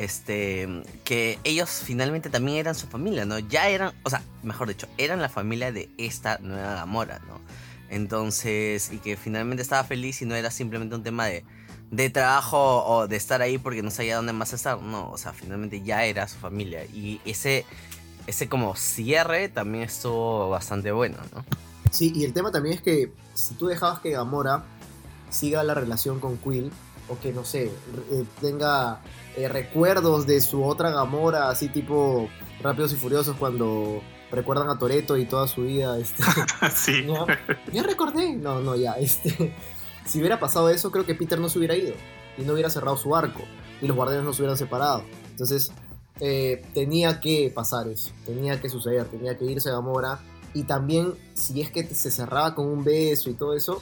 este, 0.00 0.66
que 1.04 1.38
ellos 1.44 1.82
finalmente 1.84 2.30
también 2.30 2.56
eran 2.56 2.74
su 2.74 2.86
familia, 2.86 3.26
¿no? 3.26 3.38
Ya 3.38 3.68
eran, 3.68 3.92
o 4.02 4.08
sea, 4.08 4.22
mejor 4.42 4.68
dicho, 4.68 4.88
eran 4.96 5.20
la 5.20 5.28
familia 5.28 5.72
de 5.72 5.90
esta 5.98 6.38
nueva 6.38 6.74
Gamora, 6.74 7.20
¿no? 7.28 7.38
Entonces, 7.90 8.90
y 8.92 8.98
que 8.98 9.18
finalmente 9.18 9.62
estaba 9.62 9.84
feliz 9.84 10.22
y 10.22 10.24
no 10.24 10.34
era 10.34 10.50
simplemente 10.50 10.94
un 10.94 11.02
tema 11.02 11.26
de, 11.26 11.44
de 11.90 12.08
trabajo 12.08 12.82
o 12.86 13.08
de 13.08 13.16
estar 13.16 13.42
ahí 13.42 13.58
porque 13.58 13.82
no 13.82 13.90
sabía 13.90 14.16
dónde 14.16 14.32
más 14.32 14.54
estar, 14.54 14.80
no, 14.80 15.10
o 15.10 15.18
sea, 15.18 15.34
finalmente 15.34 15.82
ya 15.82 16.06
era 16.06 16.26
su 16.28 16.38
familia. 16.38 16.86
Y 16.86 17.20
ese, 17.26 17.66
ese 18.26 18.48
como 18.48 18.76
cierre 18.76 19.50
también 19.50 19.84
estuvo 19.84 20.48
bastante 20.48 20.92
bueno, 20.92 21.18
¿no? 21.34 21.44
Sí, 21.90 22.10
y 22.14 22.24
el 22.24 22.32
tema 22.32 22.50
también 22.50 22.76
es 22.76 22.80
que 22.80 23.12
si 23.34 23.52
tú 23.52 23.66
dejabas 23.66 24.00
que 24.00 24.12
Gamora 24.12 24.64
siga 25.28 25.62
la 25.62 25.74
relación 25.74 26.20
con 26.20 26.38
Quill, 26.38 26.72
o 27.10 27.18
que 27.18 27.32
no 27.32 27.44
sé, 27.44 27.64
eh, 27.64 28.24
tenga 28.40 29.00
eh, 29.36 29.48
recuerdos 29.48 30.26
de 30.26 30.40
su 30.40 30.64
otra 30.64 30.90
Gamora, 30.90 31.50
así 31.50 31.68
tipo 31.68 32.28
Rápidos 32.62 32.92
y 32.92 32.96
Furiosos 32.96 33.36
cuando 33.36 34.02
recuerdan 34.30 34.68
a 34.68 34.78
Toreto 34.78 35.16
y 35.16 35.26
toda 35.26 35.46
su 35.46 35.62
vida. 35.62 35.98
Este, 35.98 36.22
sí. 36.74 37.06
¿ya? 37.72 37.82
recordé. 37.82 38.34
No, 38.34 38.60
no, 38.60 38.76
ya. 38.76 38.92
Este, 38.94 39.54
si 40.06 40.18
hubiera 40.18 40.40
pasado 40.40 40.68
eso, 40.70 40.90
creo 40.90 41.06
que 41.06 41.14
Peter 41.14 41.38
no 41.38 41.48
se 41.48 41.58
hubiera 41.58 41.76
ido 41.76 41.94
y 42.38 42.42
no 42.42 42.52
hubiera 42.52 42.70
cerrado 42.70 42.96
su 42.96 43.14
arco 43.14 43.42
y 43.80 43.86
los 43.86 43.96
guardianes 43.96 44.24
no 44.24 44.32
se 44.32 44.42
hubieran 44.42 44.58
separado. 44.58 45.04
Entonces, 45.30 45.72
eh, 46.20 46.62
tenía 46.74 47.20
que 47.20 47.50
pasar 47.54 47.88
eso, 47.88 48.10
tenía 48.26 48.60
que 48.60 48.68
suceder, 48.68 49.06
tenía 49.06 49.38
que 49.38 49.46
irse 49.46 49.68
a 49.70 49.72
Gamora. 49.72 50.20
Y 50.52 50.64
también, 50.64 51.14
si 51.34 51.60
es 51.62 51.70
que 51.70 51.84
se 51.94 52.10
cerraba 52.10 52.54
con 52.54 52.66
un 52.66 52.82
beso 52.82 53.30
y 53.30 53.34
todo 53.34 53.54
eso, 53.54 53.80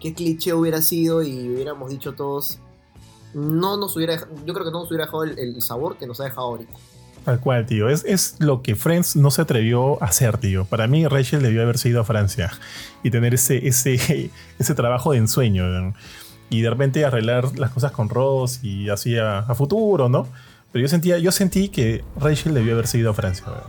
qué 0.00 0.14
cliché 0.14 0.54
hubiera 0.54 0.80
sido 0.80 1.22
y 1.22 1.48
hubiéramos 1.48 1.90
dicho 1.90 2.14
todos, 2.14 2.60
no 3.34 3.76
nos 3.76 3.96
hubiera, 3.96 4.16
yo 4.46 4.54
creo 4.54 4.64
que 4.64 4.70
no 4.70 4.80
nos 4.80 4.88
hubiera 4.88 5.04
dejado 5.04 5.24
el, 5.24 5.60
sabor 5.62 5.96
que 5.96 6.06
nos 6.06 6.20
ha 6.20 6.24
dejado 6.24 6.48
ahorita. 6.48 6.72
Tal 7.24 7.40
cual, 7.40 7.66
tío. 7.66 7.88
Es, 7.88 8.04
es 8.04 8.36
lo 8.38 8.62
que 8.62 8.74
Friends 8.74 9.16
no 9.16 9.30
se 9.30 9.42
atrevió 9.42 10.02
a 10.02 10.06
hacer, 10.06 10.38
tío. 10.38 10.64
Para 10.64 10.86
mí, 10.86 11.06
Rachel 11.06 11.42
debió 11.42 11.62
haberse 11.62 11.88
ido 11.88 12.00
a 12.00 12.04
Francia 12.04 12.50
y 13.02 13.10
tener 13.10 13.34
ese, 13.34 13.66
ese, 13.68 14.30
ese 14.58 14.74
trabajo 14.74 15.12
de 15.12 15.18
ensueño. 15.18 15.94
Y 16.50 16.62
de 16.62 16.70
repente 16.70 17.04
arreglar 17.04 17.58
las 17.58 17.70
cosas 17.70 17.92
con 17.92 18.08
Ross 18.08 18.60
y 18.62 18.88
así 18.88 19.18
a, 19.18 19.42
futuro, 19.54 20.08
¿no? 20.08 20.26
Pero 20.72 20.82
yo 20.82 20.88
sentía, 20.88 21.18
yo 21.18 21.32
sentí 21.32 21.68
que 21.68 22.04
Rachel 22.16 22.54
debió 22.54 22.72
haberse 22.74 22.98
ido 22.98 23.10
a 23.10 23.14
Francia. 23.14 23.44
¿verdad? 23.46 23.66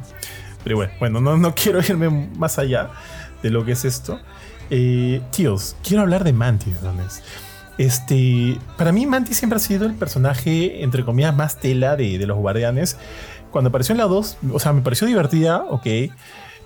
Pero 0.64 0.78
bueno, 0.78 0.94
bueno, 1.00 1.22
no, 1.22 1.38
no 1.38 1.56
quiero 1.62 1.80
irme 1.80 2.10
más 2.10 2.60
allá 2.60 2.92
de 3.42 3.50
lo 3.50 3.66
que 3.66 3.74
es 3.74 3.86
esto. 3.86 4.20
Eh, 4.70 5.22
tíos, 5.32 5.76
quiero 5.84 6.04
hablar 6.04 6.24
de 6.24 6.34
Mantis, 6.34 6.82
¿dones? 6.82 7.24
Este, 7.80 8.60
para 8.78 8.92
mí 8.92 9.06
Mantis 9.06 9.38
siempre 9.38 9.56
ha 9.56 9.60
sido 9.62 9.86
el 9.86 9.94
personaje, 9.94 10.84
entre 10.84 11.06
comillas, 11.06 11.34
más 11.34 11.62
tela 11.62 11.96
de, 11.96 12.20
los 12.28 12.38
guardianes. 12.38 12.98
Cuando 13.52 13.70
apareció 13.70 13.94
en 13.94 14.00
la 14.00 14.04
2, 14.04 14.38
o 14.52 14.60
sea, 14.60 14.74
me 14.74 14.82
pareció 14.82 15.08
divertida, 15.08 15.64
ok. 15.64 15.88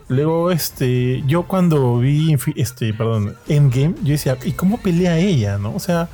Luego, 0.07 0.49
este, 0.49 1.21
yo 1.27 1.43
cuando 1.43 1.99
vi, 1.99 2.35
este, 2.55 2.95
perdón, 2.95 3.35
Endgame, 3.47 3.93
yo 4.01 4.13
decía, 4.13 4.39
¿y 4.43 4.53
cómo 4.53 4.79
pelea 4.79 5.19
ella, 5.19 5.59
no? 5.59 5.75
O 5.75 5.79
sea, 5.79 6.09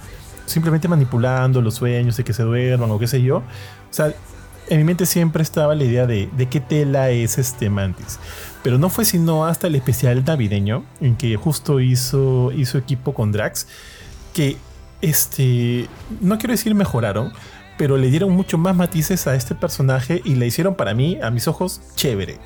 simplemente 0.45 0.89
manipulando 0.89 1.61
los 1.61 1.75
sueños 1.75 2.17
de 2.17 2.25
que 2.25 2.33
se 2.33 2.43
duerman 2.43 2.91
o 2.91 2.99
qué 2.99 3.07
sé 3.07 3.21
yo. 3.21 3.37
O 3.37 3.43
sea, 3.91 4.13
en 4.67 4.77
mi 4.79 4.83
mente 4.83 5.05
siempre 5.05 5.43
estaba 5.43 5.75
la 5.75 5.85
idea 5.85 6.07
de, 6.07 6.27
de 6.35 6.49
qué 6.49 6.59
tela 6.59 7.09
es 7.09 7.37
este 7.37 7.69
Mantis. 7.69 8.19
Pero 8.63 8.77
no 8.77 8.89
fue 8.89 9.05
sino 9.05 9.45
hasta 9.45 9.67
el 9.67 9.75
especial 9.75 10.25
navideño, 10.25 10.83
en 10.99 11.15
que 11.15 11.37
justo 11.37 11.79
hizo, 11.79 12.51
hizo 12.51 12.77
equipo 12.77 13.13
con 13.13 13.31
Drax, 13.31 13.65
que, 14.33 14.57
este, 15.01 15.87
no 16.21 16.37
quiero 16.37 16.53
decir 16.53 16.75
mejoraron, 16.75 17.31
pero 17.77 17.97
le 17.97 18.09
dieron 18.09 18.31
mucho 18.31 18.57
más 18.57 18.75
matices 18.75 19.25
a 19.27 19.35
este 19.35 19.55
personaje 19.55 20.21
y 20.25 20.35
le 20.35 20.47
hicieron 20.47 20.75
para 20.75 20.93
mí, 20.93 21.17
a 21.21 21.31
mis 21.31 21.47
ojos, 21.47 21.81
chévere. 21.95 22.37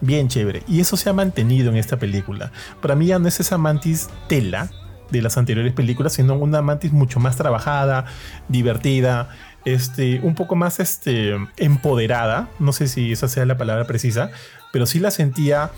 Bien 0.00 0.28
chévere. 0.28 0.62
Y 0.66 0.80
eso 0.80 0.96
se 0.96 1.10
ha 1.10 1.12
mantenido 1.12 1.70
en 1.70 1.76
esta 1.76 1.98
película. 1.98 2.52
Para 2.80 2.94
mí 2.94 3.06
ya 3.06 3.18
no 3.18 3.28
es 3.28 3.40
esa 3.40 3.58
mantis 3.58 4.08
tela 4.28 4.70
de 5.10 5.22
las 5.22 5.36
anteriores 5.36 5.72
películas, 5.72 6.14
sino 6.14 6.34
una 6.34 6.62
mantis 6.62 6.92
mucho 6.92 7.20
más 7.20 7.36
trabajada, 7.36 8.06
divertida, 8.48 9.28
este, 9.64 10.20
un 10.20 10.34
poco 10.34 10.54
más 10.54 10.80
este, 10.80 11.36
empoderada. 11.56 12.48
No 12.58 12.72
sé 12.72 12.88
si 12.88 13.12
esa 13.12 13.28
sea 13.28 13.44
la 13.44 13.58
palabra 13.58 13.84
precisa, 13.86 14.30
pero 14.72 14.86
sí 14.86 15.00
la 15.00 15.10
sentía 15.10 15.70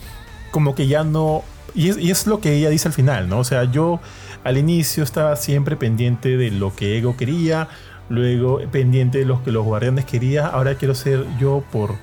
como 0.50 0.74
que 0.74 0.86
ya 0.86 1.04
no... 1.04 1.42
Y 1.74 1.88
es, 1.88 1.98
y 1.98 2.10
es 2.10 2.26
lo 2.26 2.40
que 2.40 2.54
ella 2.54 2.68
dice 2.68 2.88
al 2.88 2.94
final, 2.94 3.28
¿no? 3.28 3.38
O 3.38 3.44
sea, 3.44 3.64
yo 3.64 4.00
al 4.44 4.58
inicio 4.58 5.04
estaba 5.04 5.36
siempre 5.36 5.76
pendiente 5.76 6.36
de 6.36 6.50
lo 6.50 6.74
que 6.74 6.98
Ego 6.98 7.16
quería, 7.16 7.68
luego 8.08 8.60
pendiente 8.70 9.18
de 9.18 9.24
lo 9.24 9.42
que 9.44 9.52
los 9.52 9.64
guardianes 9.64 10.04
querían, 10.04 10.50
ahora 10.52 10.74
quiero 10.74 10.94
ser 10.94 11.24
yo 11.38 11.62
por, 11.70 11.94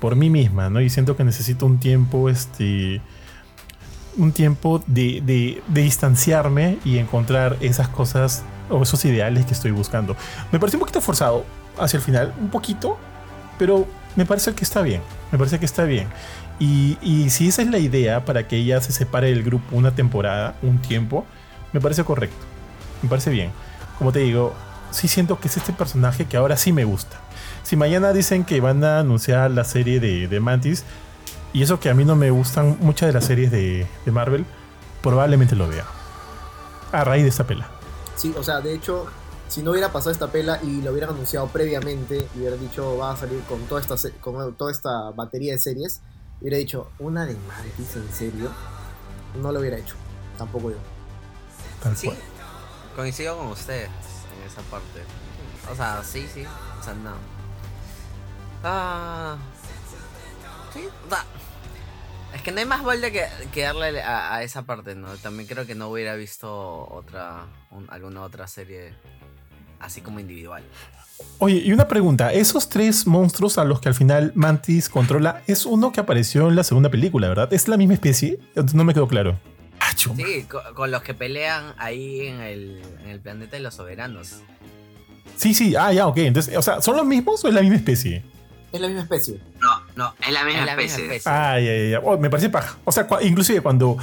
por 0.00 0.16
mí 0.16 0.30
misma, 0.30 0.70
¿no? 0.70 0.80
Y 0.80 0.90
siento 0.90 1.16
que 1.16 1.24
necesito 1.24 1.66
un 1.66 1.78
tiempo, 1.78 2.28
este, 2.28 3.00
un 4.16 4.32
tiempo 4.32 4.82
de, 4.86 5.22
de, 5.24 5.62
de 5.68 5.82
distanciarme 5.82 6.78
y 6.84 6.98
encontrar 6.98 7.56
esas 7.60 7.88
cosas 7.88 8.42
o 8.68 8.82
esos 8.82 9.04
ideales 9.04 9.46
que 9.46 9.52
estoy 9.52 9.70
buscando. 9.70 10.16
Me 10.52 10.58
parece 10.58 10.76
un 10.76 10.80
poquito 10.80 11.00
forzado 11.00 11.44
hacia 11.78 11.98
el 11.98 12.02
final, 12.02 12.34
un 12.40 12.48
poquito, 12.48 12.98
pero 13.58 13.86
me 14.16 14.26
parece 14.26 14.54
que 14.54 14.64
está 14.64 14.82
bien, 14.82 15.02
me 15.30 15.38
parece 15.38 15.58
que 15.58 15.66
está 15.66 15.84
bien. 15.84 16.08
Y, 16.58 16.96
y 17.02 17.28
si 17.30 17.48
esa 17.48 17.62
es 17.62 17.68
la 17.68 17.78
idea 17.78 18.24
para 18.24 18.48
que 18.48 18.56
ella 18.56 18.80
se 18.80 18.90
separe 18.90 19.28
del 19.28 19.42
grupo 19.42 19.76
una 19.76 19.94
temporada, 19.94 20.54
un 20.62 20.78
tiempo, 20.78 21.26
me 21.76 21.80
parece 21.82 22.04
correcto, 22.04 22.38
me 23.02 23.08
parece 23.10 23.28
bien. 23.28 23.52
Como 23.98 24.10
te 24.10 24.20
digo, 24.20 24.54
sí 24.92 25.08
siento 25.08 25.38
que 25.38 25.48
es 25.48 25.58
este 25.58 25.74
personaje 25.74 26.24
que 26.24 26.38
ahora 26.38 26.56
sí 26.56 26.72
me 26.72 26.84
gusta. 26.84 27.20
Si 27.64 27.76
mañana 27.76 28.14
dicen 28.14 28.44
que 28.44 28.62
van 28.62 28.82
a 28.82 29.00
anunciar 29.00 29.50
la 29.50 29.62
serie 29.62 30.00
de, 30.00 30.26
de 30.26 30.40
Mantis, 30.40 30.84
y 31.52 31.62
eso 31.62 31.78
que 31.78 31.90
a 31.90 31.94
mí 31.94 32.06
no 32.06 32.16
me 32.16 32.30
gustan 32.30 32.78
muchas 32.80 33.08
de 33.08 33.12
las 33.12 33.26
series 33.26 33.50
de, 33.50 33.86
de, 34.06 34.10
Marvel, 34.10 34.46
probablemente 35.02 35.54
lo 35.54 35.68
vea. 35.68 35.84
A 36.92 37.04
raíz 37.04 37.24
de 37.24 37.28
esta 37.28 37.46
pela. 37.46 37.68
Sí, 38.14 38.34
o 38.38 38.42
sea, 38.42 38.62
de 38.62 38.74
hecho, 38.74 39.04
si 39.48 39.62
no 39.62 39.72
hubiera 39.72 39.92
pasado 39.92 40.12
esta 40.12 40.28
pela 40.28 40.58
y 40.62 40.80
lo 40.80 40.92
hubieran 40.92 41.10
anunciado 41.10 41.48
previamente 41.48 42.26
y 42.34 42.38
hubiera 42.38 42.56
dicho 42.56 42.96
va 42.96 43.12
a 43.12 43.16
salir 43.18 43.40
con 43.42 43.60
toda 43.66 43.82
esta, 43.82 43.96
con 44.22 44.54
toda 44.54 44.72
esta 44.72 45.10
batería 45.10 45.52
de 45.52 45.58
series, 45.58 46.00
hubiera 46.40 46.56
dicho 46.56 46.88
una 46.98 47.26
de 47.26 47.34
Mantis, 47.34 47.96
en 47.96 48.14
serio, 48.14 48.50
no 49.42 49.52
lo 49.52 49.60
hubiera 49.60 49.76
hecho. 49.76 49.94
Tampoco 50.38 50.70
yo. 50.70 50.95
Tal 51.88 51.96
sí, 51.96 52.06
cual. 52.08 52.18
coincido 52.94 53.36
con 53.38 53.48
ustedes 53.48 53.88
en 53.88 54.46
esa 54.46 54.62
parte. 54.70 55.02
O 55.70 55.74
sea, 55.74 56.02
sí, 56.04 56.26
sí. 56.32 56.44
O 56.80 56.82
sea, 56.82 56.94
no. 56.94 57.14
Ah. 58.62 59.36
Sí, 60.72 60.88
es 62.34 62.42
que 62.42 62.52
no 62.52 62.58
hay 62.58 62.66
más 62.66 62.82
vuelta 62.82 63.10
que, 63.10 63.24
que 63.52 63.62
darle 63.62 64.02
a, 64.02 64.34
a, 64.34 64.42
esa 64.42 64.62
parte, 64.62 64.94
¿no? 64.94 65.08
También 65.16 65.48
creo 65.48 65.66
que 65.66 65.74
no 65.74 65.88
hubiera 65.88 66.16
visto 66.16 66.86
otra. 66.90 67.46
Un, 67.70 67.86
alguna 67.88 68.22
otra 68.22 68.46
serie 68.46 68.94
así 69.80 70.00
como 70.00 70.20
individual. 70.20 70.62
Oye, 71.38 71.56
y 71.64 71.72
una 71.72 71.88
pregunta: 71.88 72.32
¿esos 72.32 72.68
tres 72.68 73.06
monstruos 73.06 73.58
a 73.58 73.64
los 73.64 73.80
que 73.80 73.88
al 73.88 73.94
final 73.94 74.32
Mantis 74.34 74.88
controla 74.88 75.42
es 75.46 75.64
uno 75.64 75.92
que 75.92 76.00
apareció 76.00 76.48
en 76.48 76.56
la 76.56 76.64
segunda 76.64 76.90
película, 76.90 77.28
¿verdad? 77.28 77.52
¿Es 77.52 77.68
la 77.68 77.76
misma 77.76 77.94
especie? 77.94 78.38
No 78.74 78.84
me 78.84 78.92
quedó 78.92 79.08
claro. 79.08 79.38
Ah, 79.80 79.92
sí, 79.96 80.44
con, 80.44 80.74
con, 80.74 80.90
los 80.90 81.02
que 81.02 81.14
pelean 81.14 81.74
ahí 81.78 82.26
en 82.26 82.40
el, 82.40 82.82
en 83.02 83.10
el 83.10 83.20
planeta 83.20 83.56
de 83.56 83.62
los 83.62 83.74
soberanos. 83.74 84.40
Sí, 85.36 85.54
sí, 85.54 85.76
ah, 85.76 85.92
ya, 85.92 86.06
ok. 86.06 86.18
Entonces, 86.18 86.56
o 86.56 86.62
sea, 86.62 86.80
¿son 86.80 86.96
los 86.96 87.06
mismos 87.06 87.44
o 87.44 87.48
es 87.48 87.54
la 87.54 87.60
misma 87.60 87.76
especie? 87.76 88.22
Es 88.72 88.80
la 88.80 88.88
misma 88.88 89.02
especie. 89.02 89.38
No, 89.60 89.82
no, 89.94 90.14
es 90.26 90.32
la 90.32 90.44
misma, 90.44 90.60
es 90.60 90.66
la 90.66 90.72
especie. 90.72 90.98
misma 90.98 91.14
especie. 91.14 91.32
Ah, 91.32 91.60
ya, 91.60 91.76
ya, 91.76 91.90
ya. 91.90 92.00
Oh, 92.00 92.18
me 92.18 92.30
parece 92.30 92.50
paja. 92.50 92.76
O 92.84 92.92
sea, 92.92 93.06
cu 93.06 93.16
inclusive 93.22 93.60
cuando, 93.60 93.96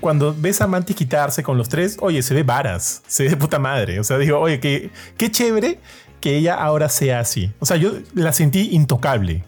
cuando 0.00 0.34
ves 0.36 0.60
a 0.60 0.66
Mantis 0.66 0.96
quitarse 0.96 1.42
con 1.42 1.56
los 1.56 1.68
tres, 1.68 1.96
oye, 2.00 2.22
se 2.22 2.34
ve 2.34 2.42
varas, 2.42 3.02
se 3.06 3.24
ve 3.24 3.30
de 3.30 3.36
puta 3.36 3.58
madre. 3.58 3.98
O 4.00 4.04
sea, 4.04 4.18
digo, 4.18 4.38
oye, 4.38 4.60
qué, 4.60 4.90
qué 5.16 5.30
chévere 5.30 5.80
que 6.20 6.36
ella 6.36 6.54
ahora 6.54 6.88
sea 6.88 7.20
así. 7.20 7.52
O 7.60 7.66
sea, 7.66 7.76
yo 7.76 7.92
la 8.14 8.32
sentí 8.32 8.70
intocable. 8.72 9.44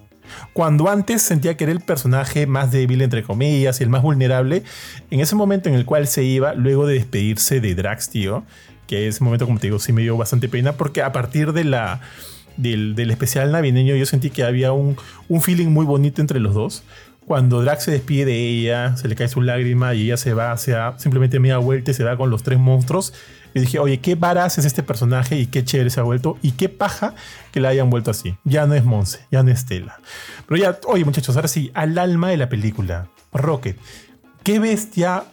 Cuando 0.52 0.88
antes 0.88 1.22
sentía 1.22 1.56
que 1.56 1.64
era 1.64 1.72
el 1.72 1.80
personaje 1.80 2.46
más 2.46 2.70
débil, 2.70 3.02
entre 3.02 3.22
comillas, 3.22 3.80
y 3.80 3.84
el 3.84 3.90
más 3.90 4.02
vulnerable, 4.02 4.62
en 5.10 5.20
ese 5.20 5.34
momento 5.34 5.68
en 5.68 5.74
el 5.74 5.84
cual 5.84 6.06
se 6.06 6.24
iba, 6.24 6.54
luego 6.54 6.86
de 6.86 6.94
despedirse 6.94 7.60
de 7.60 7.74
Drax, 7.74 8.10
tío, 8.10 8.44
que 8.86 9.08
ese 9.08 9.24
momento, 9.24 9.46
como 9.46 9.58
te 9.58 9.68
digo, 9.68 9.78
sí 9.78 9.92
me 9.92 10.02
dio 10.02 10.16
bastante 10.16 10.48
pena, 10.48 10.72
porque 10.72 11.02
a 11.02 11.12
partir 11.12 11.52
de 11.52 11.64
la, 11.64 12.00
del, 12.56 12.94
del 12.94 13.10
especial 13.10 13.52
navideño 13.52 13.96
yo 13.96 14.06
sentí 14.06 14.30
que 14.30 14.42
había 14.44 14.72
un, 14.72 14.96
un, 15.28 15.40
feeling 15.40 15.68
muy 15.68 15.86
bonito 15.86 16.20
entre 16.20 16.40
los 16.40 16.54
dos. 16.54 16.84
Cuando 17.24 17.62
Drax 17.62 17.84
se 17.84 17.92
despide 17.92 18.24
de 18.26 18.48
ella, 18.48 18.96
se 18.96 19.08
le 19.08 19.14
cae 19.14 19.28
su 19.28 19.42
lágrima 19.42 19.94
y 19.94 20.02
ella 20.02 20.16
se 20.16 20.34
va, 20.34 20.56
se 20.56 20.72
da 20.72 20.98
simplemente 20.98 21.38
media 21.38 21.58
vuelta 21.58 21.92
y 21.92 21.94
se 21.94 22.04
va 22.04 22.16
con 22.16 22.30
los 22.30 22.42
tres 22.42 22.58
monstruos. 22.58 23.14
Y 23.54 23.60
dije, 23.60 23.78
oye, 23.78 24.00
qué 24.00 24.14
varas 24.14 24.58
es 24.58 24.64
este 24.64 24.82
personaje 24.82 25.36
y 25.36 25.46
qué 25.46 25.64
chévere 25.64 25.90
se 25.90 26.00
ha 26.00 26.04
vuelto 26.04 26.38
y 26.42 26.52
qué 26.52 26.68
paja 26.68 27.14
que 27.52 27.60
la 27.60 27.68
hayan 27.68 27.90
vuelto 27.90 28.10
así. 28.10 28.36
Ya 28.44 28.66
no 28.66 28.74
es 28.74 28.84
Monse, 28.84 29.26
ya 29.30 29.42
no 29.42 29.50
es 29.50 29.60
Stella. 29.60 29.98
Pero 30.46 30.60
ya, 30.60 30.78
oye 30.86 31.04
muchachos, 31.04 31.36
ahora 31.36 31.48
sí, 31.48 31.70
al 31.74 31.98
alma 31.98 32.30
de 32.30 32.36
la 32.36 32.48
película, 32.48 33.08
Rocket. 33.32 33.78
Qué 34.42 34.58
bestia, 34.58 35.24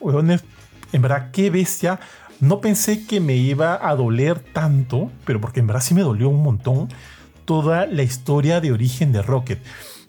en 0.91 1.01
verdad, 1.01 1.31
qué 1.31 1.49
bestia. 1.49 1.99
No 2.39 2.61
pensé 2.61 3.05
que 3.05 3.19
me 3.19 3.35
iba 3.35 3.87
a 3.87 3.95
doler 3.95 4.39
tanto, 4.39 5.11
pero 5.25 5.41
porque 5.41 5.59
en 5.59 5.67
verdad 5.67 5.81
sí 5.81 5.93
me 5.93 6.01
dolió 6.01 6.29
un 6.29 6.43
montón 6.43 6.89
toda 7.45 7.85
la 7.87 8.03
historia 8.03 8.61
de 8.61 8.71
origen 8.71 9.11
de 9.11 9.21
Rocket. 9.21 9.59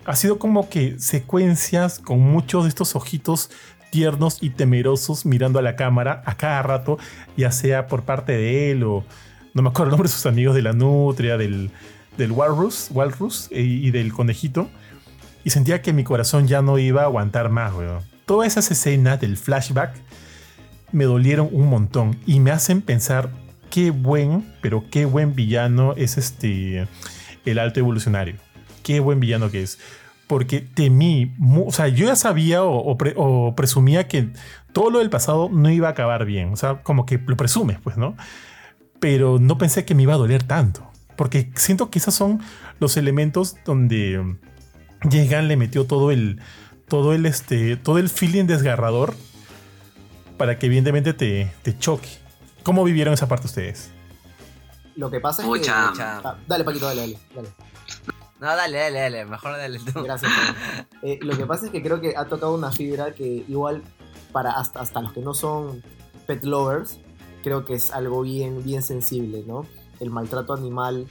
Ha 0.05 0.15
sido 0.17 0.39
como 0.39 0.69
que 0.69 0.99
secuencias 0.99 1.99
con 1.99 2.21
muchos 2.21 2.65
de 2.65 2.69
estos 2.69 2.95
ojitos 2.95 3.51
tiernos 3.91 4.39
y 4.41 4.51
temerosos 4.51 5.27
mirando 5.27 5.59
a 5.59 5.63
la 5.63 5.77
cámara 5.77 6.23
a 6.27 6.37
cada 6.37 6.63
rato, 6.63 6.99
ya 7.37 7.53
sea 7.53 7.87
por 7.87 8.03
parte 8.03 8.33
de 8.33 8.71
él 8.71 8.85
o 8.85 9.05
no 9.55 9.63
me 9.63 9.69
acuerdo 9.69 9.87
el 9.87 9.91
nombre 9.91 10.09
de 10.09 10.15
sus 10.15 10.27
amigos 10.27 10.55
de 10.55 10.63
la 10.63 10.73
nutria, 10.73 11.37
del, 11.37 11.71
del 12.17 12.33
Walrus, 12.33 12.89
Walrus 12.93 13.49
y, 13.51 13.87
y, 13.87 13.91
del 13.91 14.13
conejito. 14.13 14.69
Y 15.43 15.51
sentía 15.51 15.83
que 15.83 15.93
mi 15.93 16.05
corazón 16.05 16.47
ya 16.47 16.63
no 16.63 16.79
iba 16.79 17.03
a 17.03 17.05
aguantar 17.07 17.51
más, 17.51 17.75
weón. 17.75 18.03
Todas 18.27 18.47
esas 18.47 18.71
escenas 18.71 19.21
del 19.21 19.37
flashback 19.37 19.97
me 20.93 21.05
dolieron 21.05 21.49
un 21.51 21.69
montón 21.69 22.19
y 22.27 22.41
me 22.41 22.51
hacen 22.51 22.83
pensar 22.83 23.31
qué 23.71 23.91
buen, 23.91 24.53
pero 24.61 24.85
qué 24.91 25.05
buen 25.05 25.35
villano 25.35 25.95
es 25.97 26.19
este 26.19 26.87
el 27.45 27.59
alto 27.59 27.81
evolucionario. 27.81 28.37
Qué 28.83 29.01
buen 29.01 29.21
villano 29.21 29.51
que 29.51 29.63
es 29.63 29.79
porque 30.31 30.61
temí, 30.61 31.35
o 31.67 31.73
sea, 31.73 31.89
yo 31.89 32.07
ya 32.07 32.15
sabía 32.15 32.63
o, 32.63 32.77
o, 32.77 32.97
pre, 32.97 33.15
o, 33.17 33.57
presumía 33.57 34.07
que 34.07 34.29
todo 34.73 34.89
lo 34.89 35.01
del 35.01 35.11
pasado 35.11 35.49
no 35.51 35.69
iba 35.71 35.89
a 35.89 35.91
acabar 35.91 36.25
bien, 36.25 36.53
o 36.53 36.57
sea, 36.57 36.85
como 36.85 37.05
que 37.05 37.19
lo 37.19 37.37
presumes, 37.37 37.81
pues, 37.83 37.97
¿no? 37.97 38.15
Pero 39.01 39.41
no 39.41 39.59
pensé 39.59 39.85
que 39.85 39.97
me 39.97 40.05
iba 40.05 40.15
a 40.15 40.19
doler 40.19 40.45
tanto, 40.45 40.89
porque 41.17 41.51
siento 41.57 41.91
que 41.91 41.99
esos 41.99 42.15
son 42.15 42.41
los 42.79 42.97
elementos 42.97 43.57
donde 43.65 44.37
llegan, 45.11 45.49
le 45.49 45.57
metió 45.57 45.85
todo 45.85 46.13
el, 46.13 46.41
todo 46.87 47.13
el, 47.13 47.27
este, 47.27 47.75
todo 47.77 47.99
el 47.99 48.09
feeling 48.09 48.45
desgarrador 48.45 49.17
para 50.37 50.61
que 50.61 50.67
evidentemente 50.67 51.13
te, 51.13 51.53
te 51.63 51.77
choque. 51.77 52.09
¿Cómo 52.63 52.85
vivieron 52.85 53.15
esa 53.15 53.27
parte 53.27 53.49
ustedes? 53.49 53.91
Lo 54.95 55.11
que 55.11 55.19
pasa 55.19 55.43
es 55.43 55.49
Mucha. 55.49 55.93
que... 55.93 56.03
Ah, 56.03 56.37
dale, 56.47 56.63
Paquito, 56.63 56.87
dale, 56.87 57.01
dale. 57.01 57.19
dale. 57.35 57.49
No, 58.41 58.47
dale, 58.47 58.79
dale, 58.79 58.99
dale, 59.01 59.25
mejor 59.27 59.57
dale 59.57 59.79
tú. 59.79 60.03
Gracias. 60.03 60.33
Eh, 61.03 61.19
lo 61.23 61.35
que 61.35 61.47
pasa 61.47 61.65
es 61.65 61.73
que 61.73 61.83
creo 61.83 61.99
que 62.03 62.15
ha 62.15 62.27
tocado 62.27 62.55
una 62.55 62.71
fibra 62.71 63.15
que 63.15 63.43
igual 63.49 63.83
para 64.33 64.51
hasta, 64.51 64.81
hasta 64.81 65.01
los 65.01 65.15
que 65.15 65.23
no 65.23 65.33
son 65.33 65.83
pet 66.27 66.45
lovers, 66.45 66.99
creo 67.43 67.65
que 67.65 67.73
es 67.73 67.91
algo 67.91 68.21
bien, 68.21 68.63
bien 68.63 68.83
sensible, 68.83 69.43
¿no? 69.47 69.65
El 69.99 70.11
maltrato 70.11 70.53
animal, 70.53 71.07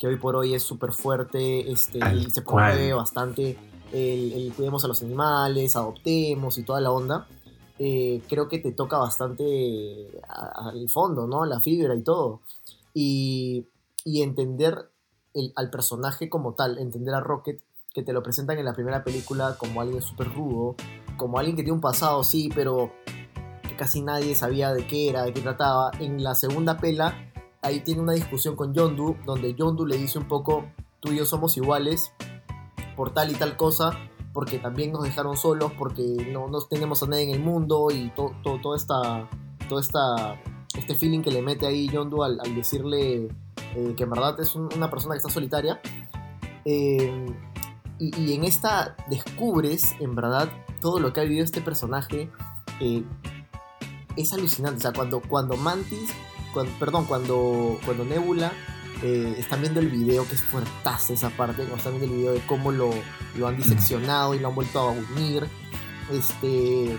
que 0.00 0.08
hoy 0.08 0.16
por 0.16 0.34
hoy 0.34 0.52
es 0.52 0.64
súper 0.64 0.90
fuerte 0.90 1.70
este, 1.70 2.00
y 2.12 2.28
se 2.28 2.42
promueve 2.42 2.92
bastante 2.92 3.56
el, 3.92 4.52
cuidemos 4.56 4.84
a 4.84 4.88
los 4.88 5.00
animales, 5.00 5.76
adoptemos 5.76 6.58
y 6.58 6.64
toda 6.64 6.80
la 6.80 6.90
onda. 6.90 7.28
Eh, 7.78 8.20
creo 8.28 8.48
que 8.48 8.58
te 8.58 8.72
toca 8.72 8.98
bastante 8.98 10.20
al 10.28 10.88
fondo, 10.90 11.28
¿no? 11.28 11.44
La 11.44 11.60
fibra 11.60 11.94
y 11.94 12.02
todo. 12.02 12.40
Y, 12.92 13.68
y 14.04 14.22
entender 14.22 14.90
al 15.56 15.70
personaje 15.70 16.28
como 16.28 16.54
tal, 16.54 16.78
entender 16.78 17.14
a 17.14 17.20
Rocket, 17.20 17.62
que 17.92 18.02
te 18.02 18.12
lo 18.12 18.22
presentan 18.22 18.58
en 18.58 18.64
la 18.64 18.72
primera 18.72 19.04
película 19.04 19.56
como 19.56 19.80
alguien 19.80 20.02
súper 20.02 20.32
rudo, 20.32 20.74
como 21.16 21.38
alguien 21.38 21.56
que 21.56 21.62
tiene 21.62 21.74
un 21.74 21.80
pasado, 21.80 22.24
sí, 22.24 22.50
pero 22.54 22.92
que 23.68 23.76
casi 23.76 24.02
nadie 24.02 24.34
sabía 24.34 24.72
de 24.72 24.86
qué 24.86 25.08
era, 25.08 25.24
de 25.24 25.32
qué 25.32 25.40
trataba. 25.40 25.92
En 26.00 26.22
la 26.22 26.34
segunda 26.34 26.78
pela, 26.78 27.32
ahí 27.62 27.80
tiene 27.80 28.02
una 28.02 28.12
discusión 28.12 28.56
con 28.56 28.74
Yondu, 28.74 29.16
donde 29.24 29.54
Yondu 29.54 29.86
le 29.86 29.96
dice 29.96 30.18
un 30.18 30.26
poco, 30.26 30.64
tú 31.00 31.12
y 31.12 31.18
yo 31.18 31.24
somos 31.24 31.56
iguales 31.56 32.12
por 32.96 33.12
tal 33.12 33.30
y 33.30 33.34
tal 33.34 33.56
cosa, 33.56 33.92
porque 34.32 34.58
también 34.58 34.90
nos 34.92 35.04
dejaron 35.04 35.36
solos, 35.36 35.72
porque 35.78 36.02
no, 36.32 36.48
no 36.48 36.60
tenemos 36.62 37.02
a 37.02 37.06
nadie 37.06 37.24
en 37.24 37.30
el 37.30 37.40
mundo 37.40 37.88
y 37.92 38.10
todo, 38.10 38.34
todo, 38.42 38.74
esta, 38.74 39.28
esta, 39.78 40.40
este 40.76 40.96
feeling 40.96 41.22
que 41.22 41.30
le 41.30 41.42
mete 41.42 41.66
ahí 41.66 41.88
Yondu 41.88 42.24
al, 42.24 42.40
al 42.40 42.54
decirle 42.56 43.28
eh, 43.74 43.94
que 43.96 44.04
en 44.04 44.10
verdad 44.10 44.38
es 44.40 44.54
una 44.54 44.90
persona 44.90 45.14
que 45.14 45.18
está 45.18 45.30
solitaria. 45.30 45.80
Eh, 46.64 47.26
y, 47.98 48.34
en 48.34 48.44
esta 48.44 48.96
descubres, 49.08 49.94
en 50.00 50.14
verdad, 50.14 50.50
todo 50.80 50.98
lo 50.98 51.12
que 51.12 51.20
ha 51.20 51.24
vivido 51.24 51.44
este 51.44 51.60
personaje. 51.60 52.30
Eh, 52.80 53.04
es 54.16 54.32
alucinante. 54.32 54.78
O 54.78 54.80
sea, 54.80 54.92
cuando, 54.92 55.20
cuando 55.20 55.56
Mantis, 55.56 56.10
perdón, 56.78 57.06
cuando, 57.06 57.78
cuando 57.84 58.04
Nebula 58.04 58.52
están 59.02 59.60
viendo 59.60 59.80
el 59.80 59.90
video, 59.90 60.26
que 60.26 60.34
es 60.34 60.42
fuertaza 60.42 61.12
esa 61.12 61.28
parte, 61.28 61.56
cuando 61.56 61.76
están 61.76 61.92
viendo 61.98 62.14
el 62.14 62.20
video 62.20 62.32
de 62.32 62.40
cómo 62.46 62.72
lo, 62.72 62.88
lo 63.36 63.48
han 63.48 63.56
diseccionado 63.58 64.34
y 64.34 64.38
lo 64.38 64.48
han 64.48 64.54
vuelto 64.54 64.78
a 64.78 64.90
unir. 64.90 65.46
Este, 66.10 66.98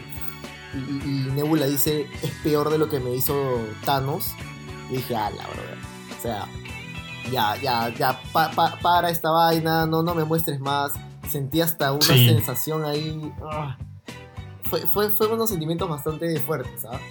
y, 0.75 1.29
Nebula 1.33 1.65
dice, 1.65 2.07
es 2.21 2.31
peor 2.43 2.69
de 2.69 2.77
lo 2.77 2.89
que 2.89 2.99
me 2.99 3.15
hizo 3.15 3.59
Thanos. 3.85 4.33
Y 4.89 4.97
dije, 4.97 5.15
ala, 5.15 5.47
bro. 5.47 5.63
O 5.63 5.94
sea, 6.25 6.47
ya, 7.31 7.55
ya, 7.61 7.89
ya, 7.89 8.19
para 8.81 9.09
esta 9.09 9.29
vaina, 9.29 9.85
no, 9.85 10.03
no 10.03 10.15
me 10.15 10.23
muestres 10.23 10.59
más. 10.59 10.93
Sentí 11.29 11.61
hasta 11.61 11.91
una 11.91 12.01
sensación 12.01 12.85
ahí. 12.85 13.31
Ah. 13.43 13.77
Fue, 14.63 14.81
fue, 14.87 15.09
fue, 15.11 15.27
unos 15.27 15.49
sentimientos 15.49 15.87
bastante 15.89 16.39
fuertes, 16.39 16.81
¿sabes? 16.81 17.01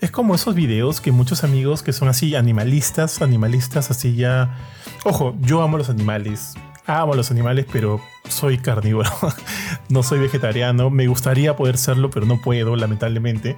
Es 0.00 0.10
como 0.10 0.34
esos 0.34 0.54
videos 0.54 1.00
que 1.00 1.12
muchos 1.12 1.44
amigos 1.44 1.82
que 1.82 1.92
son 1.92 2.08
así 2.08 2.34
animalistas, 2.34 3.22
animalistas 3.22 3.90
así 3.90 4.16
ya... 4.16 4.58
Ojo, 5.04 5.34
yo 5.40 5.62
amo 5.62 5.78
los 5.78 5.88
animales, 5.88 6.54
amo 6.86 7.14
los 7.14 7.30
animales, 7.30 7.66
pero 7.72 8.00
soy 8.28 8.58
carnívoro, 8.58 9.10
no 9.88 10.02
soy 10.02 10.18
vegetariano, 10.18 10.90
me 10.90 11.06
gustaría 11.06 11.56
poder 11.56 11.78
serlo, 11.78 12.10
pero 12.10 12.26
no 12.26 12.40
puedo, 12.40 12.76
lamentablemente 12.76 13.56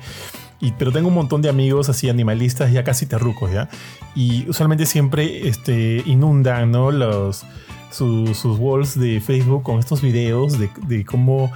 pero 0.79 0.93
tengo 0.93 1.09
un 1.09 1.15
montón 1.15 1.43
de 1.43 1.49
amigos 1.49 1.89
así 1.89 2.09
animalistas, 2.09 2.73
ya 2.73 2.85
casi 2.85 3.07
terrucos, 3.07 3.53
¿ya? 3.53 3.69
Y 4.15 4.49
usualmente 4.49 4.87
siempre 4.87 5.49
este, 5.49 6.03
inundan. 6.07 6.73
Los, 6.73 7.45
sus 7.91 8.45
walls 8.59 8.99
de 8.99 9.21
Facebook 9.21 9.63
con 9.63 9.79
estos 9.79 10.03
videos 10.03 10.59
de, 10.59 11.05
cómo 11.05 11.51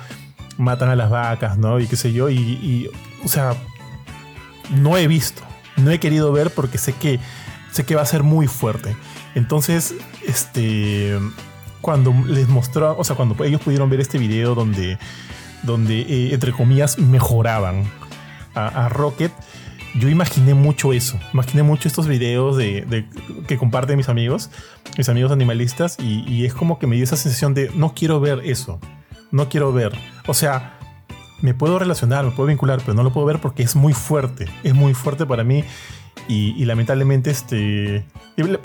matan 0.57 0.89
a 0.89 0.97
las 0.97 1.11
vacas, 1.11 1.59
¿no? 1.59 1.81
Y 1.81 1.87
qué 1.87 1.97
sé 1.97 2.13
yo. 2.13 2.31
Y, 2.31 2.89
o 3.25 3.29
sea, 3.29 3.55
no 4.71 4.97
he 4.97 5.07
visto, 5.07 5.43
no 5.77 5.91
he 5.91 6.01
querido 6.01 6.33
ver 6.33 6.51
porque 6.51 6.79
sé 6.79 6.93
que, 6.95 7.19
sé 7.73 7.85
que 7.85 7.95
va 7.95 8.03
a 8.03 8.07
ser 8.07 8.23
muy 8.23 8.47
fuerte. 8.47 8.97
Entonces, 9.35 9.95
este, 10.27 11.19
cuando 11.81 12.15
les 12.27 12.49
mostró, 12.49 12.97
o 12.99 13.05
sea, 13.05 13.17
cuando 13.17 13.43
ellos 13.45 13.61
pudieron 13.61 13.91
ver 13.91 14.01
este 14.01 14.19
video 14.19 14.55
donde, 14.55 14.99
donde 15.63 16.01
eh, 16.01 16.35
entre 16.35 16.53
comillas, 16.53 16.99
mejoraban 16.99 17.85
a, 18.55 18.89
Rocket, 18.89 19.33
yo 19.95 20.09
imaginé 20.09 20.55
mucho 20.55 20.93
eso. 20.93 21.19
Imaginé 21.33 21.63
mucho 21.63 21.89
estos 21.89 22.07
videos 22.07 22.57
de, 22.57 23.07
que 23.47 23.59
comparten 23.59 23.97
mis 23.97 24.09
amigos, 24.09 24.51
mis 24.97 25.09
amigos 25.09 25.33
animalistas, 25.33 25.97
y, 25.99 26.45
es 26.45 26.55
como 26.55 26.79
que 26.79 26.87
me 26.87 26.97
dio 26.97 27.05
esa 27.05 27.17
sensación 27.17 27.55
de 27.55 27.71
no 27.75 27.95
quiero 27.95 28.21
ver 28.21 28.41
eso. 28.45 28.81
No 29.31 29.49
quiero 29.49 29.73
ver. 29.73 29.93
O 30.27 30.35
sea, 30.35 30.79
me 31.41 31.55
puedo 31.55 31.79
relacionar, 31.79 32.25
me 32.25 32.33
puedo 32.33 32.49
vincular, 32.49 32.81
pero 32.81 32.95
no 32.95 33.03
lo 33.03 33.13
puedo 33.13 33.27
ver 33.27 33.41
porque 33.41 33.63
es 33.63 33.77
muy 33.77 33.93
fuerte. 33.93 34.47
Es 34.65 34.75
muy 34.75 34.95
fuerte 34.95 35.27
para 35.27 35.45
mí. 35.45 35.65
Y, 36.29 36.65
lamentablemente, 36.65 37.31
este. 37.31 38.05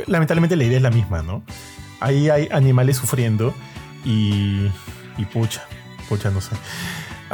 lamentablemente 0.08 0.56
la 0.56 0.64
idea 0.64 0.78
es 0.78 0.84
la 0.84 0.92
misma, 0.92 1.22
¿no? 1.22 1.44
Ahí 2.00 2.30
hay 2.30 2.48
animales 2.52 2.98
sufriendo. 2.98 3.54
Y. 4.04 4.68
Y 5.18 5.26
pucha. 5.26 5.64
Pucha, 6.10 6.30
no 6.30 6.42
sé. 6.42 6.56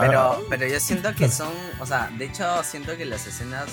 Pero, 0.02 0.46
pero 0.50 0.68
yo 0.68 0.80
siento 0.80 1.14
que 1.16 1.30
son, 1.30 1.54
o 1.80 1.86
sea, 1.86 2.10
de 2.18 2.26
hecho 2.26 2.64
siento 2.64 2.98
que 2.98 3.06
las 3.06 3.26
escenas, 3.28 3.68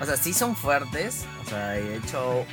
o 0.00 0.04
sea, 0.04 0.16
sí 0.16 0.32
son 0.32 0.56
fuertes, 0.56 1.26
o 1.44 1.48
sea, 1.48 1.68
de 1.70 1.96
hecho 1.96 2.46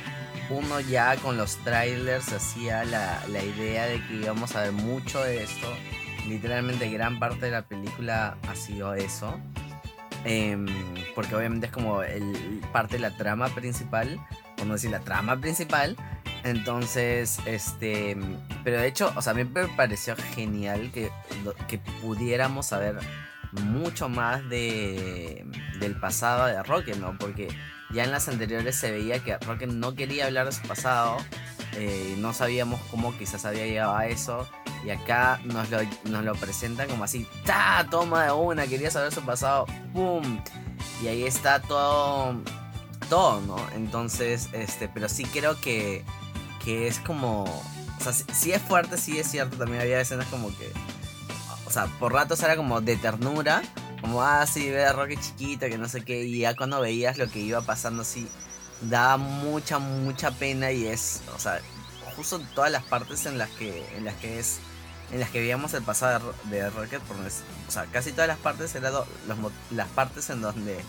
uno 0.50 0.80
ya 0.80 1.16
con 1.16 1.36
los 1.36 1.56
trailers 1.58 2.32
hacía 2.32 2.84
la, 2.84 3.20
la 3.28 3.42
idea 3.42 3.86
de 3.86 4.06
que 4.06 4.14
íbamos 4.14 4.54
a 4.54 4.62
ver 4.62 4.72
mucho 4.72 5.22
de 5.22 5.42
esto, 5.42 5.66
literalmente 6.28 6.88
gran 6.90 7.18
parte 7.18 7.46
de 7.46 7.52
la 7.52 7.62
película 7.62 8.36
ha 8.48 8.54
sido 8.54 8.94
eso, 8.94 9.38
em, 10.24 10.66
porque 11.14 11.34
obviamente 11.34 11.66
es 11.66 11.72
como 11.72 12.02
el, 12.02 12.60
parte 12.72 12.96
de 12.96 13.00
la 13.00 13.16
trama 13.16 13.48
principal, 13.48 14.20
no 14.66 14.74
decir 14.74 14.90
la 14.90 15.00
trama 15.00 15.40
principal, 15.40 15.96
entonces, 16.44 17.38
este, 17.46 18.16
pero 18.62 18.78
de 18.80 18.86
hecho, 18.86 19.12
o 19.16 19.22
sea, 19.22 19.32
a 19.32 19.34
mí 19.34 19.44
me 19.44 19.66
pareció 19.68 20.14
genial 20.34 20.90
que, 20.92 21.10
que 21.66 21.78
pudiéramos 21.78 22.66
saber 22.66 22.98
mucho 23.64 24.08
más 24.08 24.48
de, 24.48 25.44
del 25.80 25.98
pasado 25.98 26.46
de 26.46 26.62
Rocket, 26.62 26.96
¿no? 26.98 27.16
Porque 27.18 27.48
ya 27.90 28.04
en 28.04 28.12
las 28.12 28.28
anteriores 28.28 28.76
se 28.76 28.90
veía 28.90 29.18
que 29.20 29.36
Rocket 29.38 29.70
no 29.70 29.94
quería 29.94 30.26
hablar 30.26 30.46
de 30.46 30.52
su 30.52 30.62
pasado, 30.62 31.16
eh, 31.74 32.14
no 32.18 32.32
sabíamos 32.32 32.80
cómo 32.90 33.16
quizás 33.18 33.44
había 33.44 33.66
llegado 33.66 33.96
a 33.96 34.06
eso, 34.06 34.48
y 34.84 34.90
acá 34.90 35.40
nos 35.44 35.68
lo, 35.70 35.78
nos 36.04 36.24
lo 36.24 36.34
presentan 36.34 36.88
como 36.88 37.04
así, 37.04 37.26
¡ta! 37.44 37.86
Toma 37.90 38.24
de 38.24 38.32
una, 38.32 38.66
quería 38.66 38.90
saber 38.90 39.12
su 39.12 39.22
pasado, 39.22 39.66
¡pum! 39.92 40.40
Y 41.02 41.08
ahí 41.08 41.24
está 41.24 41.60
todo, 41.60 42.40
todo, 43.08 43.40
¿no? 43.40 43.56
Entonces, 43.74 44.48
este, 44.52 44.88
pero 44.88 45.08
sí 45.08 45.24
creo 45.24 45.60
que 45.60 46.04
que 46.66 46.88
es 46.88 46.98
como. 46.98 47.44
O 47.44 48.02
sea, 48.02 48.12
si, 48.12 48.52
es 48.52 48.60
fuerte, 48.60 48.98
sí 48.98 49.18
es 49.18 49.30
cierto. 49.30 49.56
También 49.56 49.80
había 49.80 50.00
escenas 50.00 50.26
como 50.26 50.48
que. 50.58 50.70
O 51.64 51.70
sea, 51.70 51.86
por 52.00 52.12
ratos 52.12 52.42
era 52.42 52.56
como 52.56 52.80
de 52.80 52.96
ternura. 52.96 53.62
Como, 54.00 54.22
ah, 54.22 54.44
sí, 54.46 54.68
ve 54.68 54.84
a 54.84 54.92
Rocky 54.92 55.16
chiquito, 55.16 55.66
que 55.66 55.78
no 55.78 55.88
sé 55.88 56.04
qué. 56.04 56.24
Y 56.24 56.40
ya 56.40 56.54
cuando 56.56 56.80
veías 56.80 57.16
lo 57.16 57.30
que 57.30 57.38
iba 57.38 57.62
pasando, 57.62 58.02
así. 58.02 58.28
Daba 58.82 59.16
mucha, 59.16 59.78
mucha 59.78 60.32
pena. 60.32 60.72
Y 60.72 60.88
es. 60.88 61.22
O 61.34 61.38
sea, 61.38 61.60
justo 62.16 62.40
todas 62.56 62.72
las 62.72 62.82
partes 62.82 63.24
en 63.26 63.38
las 63.38 63.48
que. 63.50 63.86
En 63.96 64.04
las 64.04 64.14
que 64.16 64.40
es. 64.40 64.58
En 65.12 65.20
las 65.20 65.30
que 65.30 65.38
veíamos 65.38 65.72
el 65.72 65.84
pasado 65.84 66.34
de, 66.50 66.68
Rocket. 66.68 67.00
o 67.00 67.70
sea, 67.70 67.86
casi 67.86 68.10
todas 68.10 68.26
las 68.26 68.38
partes 68.38 68.74
eran 68.74 68.92
las 69.70 69.88
partes 69.90 70.30
en 70.30 70.40
donde 70.40 70.80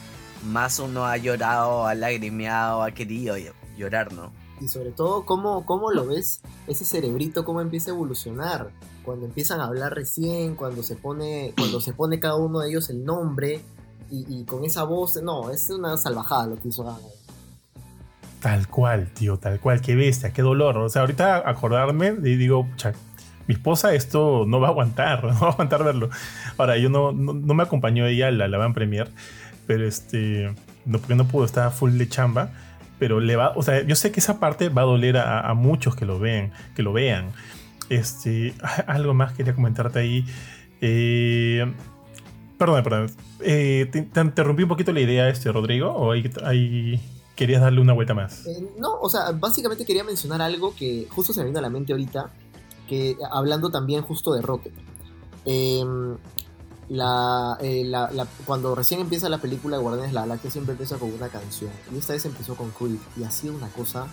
más 0.46 0.80
uno 0.80 1.06
ha 1.06 1.18
llorado, 1.18 1.86
ha 1.86 1.96
lagrimeado, 1.96 2.84
ha 2.84 2.92
querido 2.92 3.36
llorar, 3.78 4.14
¿no? 4.14 4.32
y 4.60 4.68
sobre 4.68 4.92
todo 4.92 5.26
cómo, 5.26 5.66
cómo 5.66 5.92
lo 5.92 6.08
ves, 6.08 6.42
ese 6.68 6.86
cerebrito, 6.86 7.46
cómo 7.46 7.62
empieza 7.62 7.92
a 7.92 7.94
evolucionar, 7.94 8.72
cuando 9.04 9.26
empiezan 9.26 9.62
a 9.62 9.66
hablar 9.66 9.94
recién, 9.94 10.56
cuando 10.56 10.84
se 10.84 10.96
pone, 10.96 11.54
cuando 11.58 11.80
se 11.80 11.94
pone 11.94 12.20
cada 12.20 12.36
uno 12.36 12.60
de 12.60 12.70
ellos 12.70 12.90
el 12.90 13.06
nombre 13.06 13.62
y, 14.10 14.46
con 14.46 14.64
esa 14.64 14.84
voz, 14.84 15.22
no, 15.22 15.52
es 15.52 15.70
una 15.70 15.98
salvajada 15.98 16.48
lo 16.48 16.56
que 16.56 16.70
hizo 16.70 16.98
Tal 18.42 18.68
cual, 18.70 19.12
tío, 19.14 19.38
tal 19.38 19.60
cual, 19.60 19.82
qué 19.82 19.96
bestia, 19.96 20.32
qué 20.32 20.42
dolor. 20.42 20.78
O 20.78 20.88
sea, 20.88 21.02
ahorita 21.02 21.50
acordarme 21.50 22.16
y 22.24 22.38
digo, 22.38 22.66
mi 23.48 23.56
esposa 23.56 23.94
esto 23.94 24.46
no 24.48 24.62
va 24.62 24.68
a 24.68 24.72
aguantar, 24.72 25.24
no 25.26 25.40
va 25.42 25.48
a 25.48 25.52
aguantar 25.52 25.84
verlo. 25.84 26.10
Ahora, 26.58 26.78
yo 26.78 26.90
no, 26.90 27.12
no, 27.12 27.54
me 27.54 27.64
acompañó 27.64 28.06
ella 28.06 28.30
a 28.30 28.32
la, 28.32 28.48
la 28.48 28.58
Van 28.58 28.74
Premier, 28.74 29.10
pero 29.68 29.86
este, 29.86 30.56
no, 30.86 31.00
porque 31.00 31.16
no 31.16 31.28
pudo, 31.28 31.46
estar 31.46 31.72
full 31.72 31.98
de 31.98 32.10
chamba 32.10 32.52
pero 33.00 33.20
le 33.20 33.36
va, 33.36 33.54
o 33.56 33.62
sea, 33.62 33.86
yo 33.86 33.96
sé 33.96 34.12
que 34.12 34.20
esa 34.20 34.40
parte 34.40 34.70
va 34.70 34.82
a 34.82 34.86
doler 34.86 35.18
a, 35.18 35.54
muchos 35.54 35.96
que 35.96 36.06
lo 36.06 36.20
vean, 36.20 36.52
que 36.76 36.82
lo 36.82 36.94
vean. 36.94 37.32
Este, 37.90 38.56
algo 38.88 39.14
más 39.14 39.34
quería 39.34 39.54
comentarte 39.54 40.00
ahí. 40.00 40.26
Eh, 40.82 41.72
perdón, 42.58 42.84
perdón. 42.84 43.12
Eh, 43.42 43.88
te, 43.92 44.20
interrumpí 44.20 44.64
un 44.64 44.70
poquito 44.70 44.92
la 44.94 45.02
idea, 45.02 45.30
este, 45.30 45.52
Rodrigo, 45.52 45.92
o 45.92 46.12
hay, 46.12 46.32
hay 46.44 47.00
querías 47.36 47.62
darle 47.62 47.80
una 47.80 47.94
vuelta 47.94 48.14
más? 48.14 48.46
Eh, 48.48 48.68
no, 48.80 49.00
o 49.00 49.10
sea, 49.10 49.32
básicamente 49.32 49.86
quería 49.86 50.04
mencionar 50.04 50.42
algo 50.42 50.74
que 50.76 51.08
justo 51.10 51.32
se 51.32 51.42
me 51.42 51.46
vino 51.46 51.60
a 51.60 51.62
la 51.62 51.70
mente 51.70 51.94
ahorita, 51.94 52.32
que 52.88 53.16
hablando 53.32 53.70
también 53.70 54.02
justo 54.02 54.34
de 54.34 54.42
Rocket. 54.42 54.74
Em, 55.46 56.18
la, 56.90 57.58
eh, 57.60 57.84
la- 57.86 58.28
cuando 58.46 58.76
recién 58.76 59.02
empieza 59.02 59.30
la 59.30 59.40
película 59.40 59.78
de 59.78 59.84
Guardianes 59.84 60.14
la 60.14 60.22
Galaxia 60.22 60.52
siempre 60.52 60.74
empieza 60.74 60.98
con 60.98 61.14
una 61.14 61.30
canción. 61.30 61.72
Y 61.94 61.98
esta 61.98 62.14
vez 62.14 62.26
empezó 62.26 62.56
con 62.56 62.72
Creep. 62.72 63.00
Y 63.18 63.24
ha 63.24 63.32
sido 63.32 63.56
una 63.56 63.70
cosa 63.70 64.08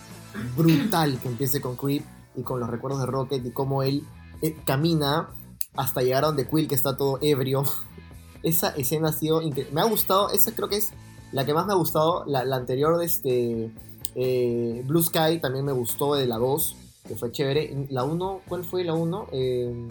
brutal 0.56 1.18
que 1.20 1.28
empiece 1.28 1.60
con 1.60 1.76
Creep 1.76 2.04
y 2.36 2.42
con 2.42 2.60
los 2.60 2.68
recuerdos 2.68 3.00
de 3.00 3.06
Rocket 3.06 3.46
y 3.46 3.50
cómo 3.50 3.82
él 3.82 4.04
eh, 4.42 4.56
camina 4.64 5.28
hasta 5.76 6.02
llegar 6.02 6.24
a 6.24 6.28
donde 6.28 6.48
Quill 6.48 6.68
que 6.68 6.74
está 6.74 6.96
todo 6.96 7.18
ebrio. 7.22 7.62
Esa 8.42 8.70
escena 8.70 9.08
ha 9.08 9.12
sido 9.12 9.40
increíble. 9.40 9.72
Me 9.72 9.80
ha 9.80 9.84
gustado, 9.84 10.30
esa 10.30 10.54
creo 10.54 10.68
que 10.68 10.76
es 10.76 10.90
la 11.32 11.46
que 11.46 11.54
más 11.54 11.66
me 11.66 11.72
ha 11.72 11.76
gustado. 11.76 12.24
La, 12.26 12.40
anterior 12.54 12.98
de 12.98 13.06
este 13.06 13.70
eh, 14.14 14.82
Blue 14.86 15.02
Sky 15.02 15.38
también 15.40 15.64
me 15.64 15.72
gustó 15.72 16.14
de 16.14 16.26
la 16.26 16.36
2, 16.36 16.76
que 17.08 17.16
fue 17.16 17.32
chévere. 17.32 17.86
La 17.88 18.04
1, 18.04 18.42
¿cuál 18.46 18.64
fue 18.64 18.84
la 18.84 18.92
1? 18.92 19.28
Eh, 19.32 19.88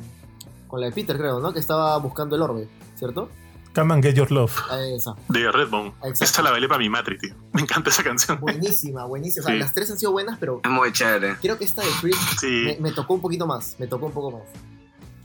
con 0.74 0.82
la 0.82 0.88
de 0.88 0.91
Peter, 0.91 1.15
creo, 1.19 1.39
¿no? 1.39 1.53
Que 1.53 1.59
estaba 1.59 1.95
buscando 1.99 2.36
el 2.36 2.41
orbe, 2.41 2.67
¿cierto? 2.95 3.30
Come 3.76 3.93
and 3.93 4.03
get 4.03 4.15
your 4.15 4.32
love. 4.32 4.51
Ah, 4.71 4.80
Esa. 4.82 5.13
De 5.30 5.51
Redbone. 5.51 5.89
Exacto. 5.97 6.24
Esta 6.24 6.41
la 6.41 6.49
bailé 6.49 6.67
para 6.67 6.80
mi 6.80 6.89
matri, 6.89 7.15
tío. 7.19 7.36
Me 7.51 7.61
encanta 7.61 7.91
esa 7.91 8.03
canción. 8.03 8.39
Buenísima, 8.41 9.05
buenísima. 9.05 9.43
O 9.43 9.45
sea, 9.45 9.53
Sí. 9.53 9.59
las 9.59 9.71
tres 9.71 9.91
han 9.91 9.99
sido 9.99 10.11
buenas, 10.13 10.39
pero 10.39 10.61
Es 10.63 10.71
muy 10.71 10.91
chévere. 10.91 11.36
creo 11.39 11.59
que 11.59 11.65
esta 11.65 11.84
de 11.84 11.89
Creep 12.01 12.15
Sí. 12.39 12.47
me, 12.65 12.78
me 12.89 12.91
tocó 12.91 13.13
un 13.13 13.21
poquito 13.21 13.45
más. 13.45 13.76
Me 13.78 13.86
tocó 13.86 14.07
un 14.07 14.13
poco 14.13 14.32
más. 14.32 14.41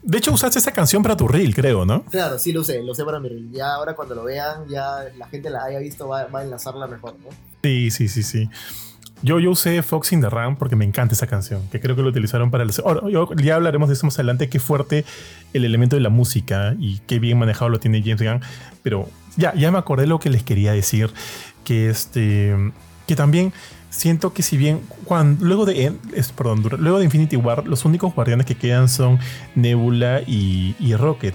De 0.02 0.18
hecho, 0.18 0.32
usaste 0.32 0.58
esa 0.58 0.70
canción 0.72 1.02
para 1.02 1.16
tu 1.16 1.26
reel, 1.26 1.54
creo, 1.54 1.86
¿no? 1.86 2.04
Claro, 2.04 2.38
sí 2.38 2.52
lo 2.52 2.62
sé, 2.62 2.82
lo 2.82 2.94
sé 2.94 3.06
para 3.06 3.18
mi 3.20 3.30
reel. 3.30 3.50
Ya 3.50 3.72
ahora 3.74 3.96
cuando 3.96 4.14
lo 4.14 4.24
vean, 4.24 4.68
ya 4.68 5.04
la 5.16 5.28
gente 5.28 5.48
la 5.48 5.64
haya 5.64 5.78
visto, 5.78 6.08
va, 6.08 6.26
va 6.26 6.40
a 6.40 6.44
enlazarla 6.44 6.86
mejor, 6.86 7.16
¿no? 7.20 7.28
Sí, 7.62 7.90
sí, 7.90 8.06
sí, 8.08 8.22
sí. 8.22 8.50
Yo, 9.22 9.40
yo 9.40 9.50
usé 9.50 9.82
Fox 9.82 10.12
in 10.12 10.20
the 10.20 10.30
Ram 10.30 10.56
porque 10.56 10.76
me 10.76 10.84
encanta 10.84 11.14
esa 11.14 11.26
canción, 11.26 11.62
que 11.70 11.80
creo 11.80 11.96
que 11.96 12.02
lo 12.02 12.08
utilizaron 12.08 12.50
para 12.50 12.62
el... 12.64 12.70
ahora, 12.84 13.00
yo- 13.10 13.28
ya 13.36 13.56
hablaremos 13.56 13.88
de 13.88 13.94
eso 13.94 14.06
más 14.06 14.14
adelante, 14.16 14.48
qué 14.48 14.60
fuerte 14.60 15.04
el 15.52 15.64
elemento 15.64 15.96
de 15.96 16.02
la 16.02 16.08
música 16.08 16.74
y 16.78 17.00
qué 17.06 17.18
bien 17.18 17.38
manejado 17.38 17.68
lo 17.68 17.80
tiene 17.80 18.00
James 18.02 18.22
Gunn, 18.22 18.40
pero 18.82 19.08
ya, 19.36 19.54
ya 19.54 19.70
me 19.72 19.78
acordé 19.78 20.06
lo 20.06 20.20
que 20.20 20.30
les 20.30 20.42
quería 20.44 20.72
decir, 20.72 21.10
que 21.64 21.88
este... 21.90 22.54
que 23.06 23.16
también 23.16 23.52
siento 23.90 24.32
que 24.32 24.42
si 24.42 24.56
bien 24.56 24.80
cuando, 25.04 25.44
luego 25.44 25.64
de 25.64 25.92
es, 26.14 26.30
perdón, 26.32 26.62
luego 26.78 26.98
de 26.98 27.04
Infinity 27.04 27.36
War 27.36 27.66
los 27.66 27.84
únicos 27.84 28.14
guardianes 28.14 28.46
que 28.46 28.54
quedan 28.54 28.88
son 28.88 29.18
Nebula 29.54 30.20
y, 30.26 30.74
Rocket. 30.94 31.34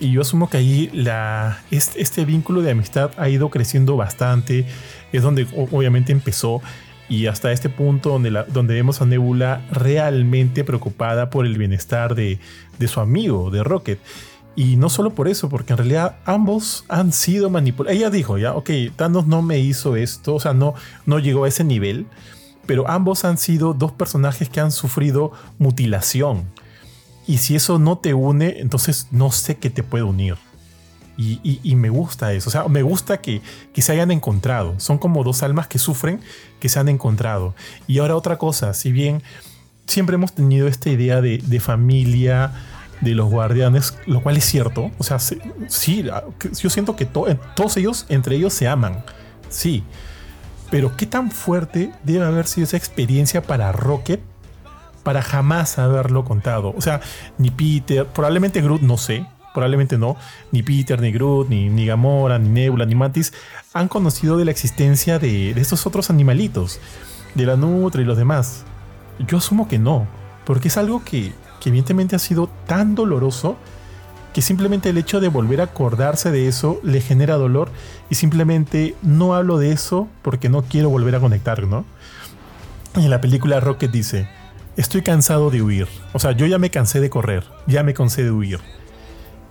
Y 0.00 0.10
yo 0.10 0.22
asumo 0.22 0.50
que 0.50 0.56
ahí 0.56 0.90
la, 0.92 1.60
este, 1.70 2.24
vínculo 2.24 2.60
de 2.60 2.72
amistad 2.72 3.12
ha 3.18 3.28
ido 3.28 3.50
creciendo 3.50 3.96
bastante 3.96 4.66
es 5.12 5.22
donde 5.22 5.46
obviamente 5.54 6.10
empezó 6.10 6.60
y 7.08 7.26
hasta 7.26 7.52
este 7.52 7.68
punto 7.68 8.10
donde, 8.10 8.44
donde 8.48 8.74
vemos 8.74 9.02
a 9.02 9.06
Nebula 9.06 9.66
realmente 9.70 10.64
preocupada 10.64 11.30
por 11.30 11.46
el 11.46 11.58
bienestar 11.58 12.14
de, 12.14 12.38
de 12.78 12.88
su 12.88 13.00
amigo, 13.00 13.50
de 13.50 13.62
Rocket. 13.62 13.98
Y 14.54 14.76
no 14.76 14.90
solo 14.90 15.10
por 15.14 15.28
eso, 15.28 15.48
porque 15.48 15.72
en 15.72 15.78
realidad 15.78 16.16
ambos 16.26 16.84
han 16.88 17.12
sido 17.12 17.48
manipulados. 17.48 17.96
Ella 17.96 18.10
dijo, 18.10 18.36
ya, 18.38 18.54
ok, 18.54 18.70
Thanos 18.96 19.26
no 19.26 19.40
me 19.42 19.58
hizo 19.58 19.96
esto, 19.96 20.34
o 20.34 20.40
sea, 20.40 20.52
no, 20.52 20.74
no 21.06 21.18
llegó 21.18 21.44
a 21.44 21.48
ese 21.48 21.64
nivel, 21.64 22.06
pero 22.66 22.88
ambos 22.88 23.24
han 23.24 23.38
sido 23.38 23.72
dos 23.72 23.92
personajes 23.92 24.48
que 24.48 24.60
han 24.60 24.70
sufrido 24.70 25.32
mutilación. 25.58 26.44
Y 27.26 27.38
si 27.38 27.54
eso 27.54 27.78
no 27.78 27.98
te 27.98 28.14
une, 28.14 28.60
entonces 28.60 29.08
no 29.10 29.32
sé 29.32 29.56
qué 29.56 29.70
te 29.70 29.82
puede 29.82 30.04
unir. 30.04 30.36
Y, 31.16 31.74
me 31.76 31.90
gusta 31.90 32.32
eso, 32.32 32.48
o 32.48 32.52
sea, 32.52 32.66
me 32.68 32.82
gusta 32.82 33.20
que, 33.20 33.42
que 33.72 33.82
se 33.82 33.92
hayan 33.92 34.10
encontrado. 34.10 34.74
Son 34.80 34.98
como 34.98 35.22
dos 35.24 35.42
almas 35.42 35.66
que 35.68 35.78
sufren, 35.78 36.20
que 36.58 36.68
se 36.68 36.78
han 36.78 36.88
encontrado. 36.88 37.54
Y 37.86 37.98
ahora 37.98 38.16
otra 38.16 38.38
cosa, 38.38 38.74
si 38.74 38.90
bien 38.92 39.22
siempre 39.86 40.14
hemos 40.14 40.32
tenido 40.34 40.68
esta 40.68 40.90
idea 40.90 41.20
de, 41.20 41.38
de 41.38 41.60
familia, 41.60 42.52
de 43.00 43.14
los 43.14 43.28
guardianes, 43.30 43.96
lo 44.06 44.22
cual 44.22 44.36
es 44.36 44.44
cierto. 44.44 44.90
O 44.98 45.04
sea, 45.04 45.18
sí, 45.18 45.38
yo 46.60 46.70
siento 46.70 46.96
que 46.96 47.04
to- 47.04 47.26
todos 47.54 47.76
ellos, 47.76 48.06
entre 48.08 48.36
ellos, 48.36 48.54
se 48.54 48.66
aman. 48.68 49.04
Sí. 49.48 49.84
Pero 50.70 50.96
qué 50.96 51.04
tan 51.06 51.30
fuerte 51.30 51.92
debe 52.04 52.24
haber 52.24 52.46
sido 52.46 52.64
esa 52.64 52.76
experiencia 52.78 53.42
para 53.42 53.70
Rocket 53.72 54.20
para 55.02 55.20
jamás 55.20 55.78
haberlo 55.78 56.24
contado. 56.24 56.72
O 56.76 56.80
sea, 56.80 57.00
ni 57.38 57.50
Peter, 57.50 58.06
probablemente 58.06 58.62
Groot, 58.62 58.80
no 58.82 58.96
sé, 58.96 59.26
probablemente 59.52 59.98
no, 59.98 60.16
ni 60.50 60.62
Peter, 60.62 61.00
ni 61.00 61.12
Groot, 61.12 61.48
ni, 61.48 61.86
Gamora, 61.86 62.38
ni 62.38 62.48
Nebula, 62.48 62.86
ni 62.86 62.94
Mantis 62.94 63.32
han 63.72 63.88
conocido 63.88 64.36
de 64.36 64.44
la 64.44 64.50
existencia 64.50 65.18
de, 65.18 65.54
de 65.54 65.60
estos 65.60 65.86
otros 65.86 66.10
animalitos, 66.10 66.80
de 67.34 67.46
la 67.46 67.56
Nutra 67.56 68.02
y 68.02 68.04
los 68.04 68.16
demás. 68.16 68.64
Yo 69.26 69.38
asumo 69.38 69.68
que 69.68 69.78
no, 69.78 70.06
porque 70.44 70.68
es 70.68 70.76
algo 70.76 71.04
que, 71.04 71.32
que 71.60 71.68
evidentemente 71.68 72.16
ha 72.16 72.18
sido 72.18 72.48
tan 72.66 72.94
doloroso 72.94 73.56
que 74.32 74.42
simplemente 74.42 74.88
el 74.88 74.98
hecho 74.98 75.20
de 75.20 75.28
volver 75.28 75.60
a 75.60 75.64
acordarse 75.64 76.30
de 76.30 76.48
eso 76.48 76.80
le 76.82 77.00
genera 77.00 77.36
dolor 77.36 77.70
y 78.08 78.14
simplemente 78.14 78.94
no 79.02 79.34
hablo 79.34 79.58
de 79.58 79.72
eso 79.72 80.08
porque 80.22 80.48
no 80.48 80.62
quiero 80.62 80.88
volver 80.88 81.14
a 81.14 81.20
conectar, 81.20 81.66
¿no? 81.66 81.84
Y 82.96 83.04
en 83.04 83.10
la 83.10 83.20
película 83.20 83.60
Rocket 83.60 83.90
dice, 83.90 84.28
estoy 84.76 85.02
cansado 85.02 85.50
de 85.50 85.62
huir. 85.62 85.88
O 86.12 86.18
sea, 86.18 86.32
yo 86.32 86.46
ya 86.46 86.58
me 86.58 86.70
cansé 86.70 87.00
de 87.00 87.10
correr, 87.10 87.44
ya 87.66 87.82
me 87.82 87.94
cansé 87.94 88.24
de 88.24 88.30
huir. 88.30 88.60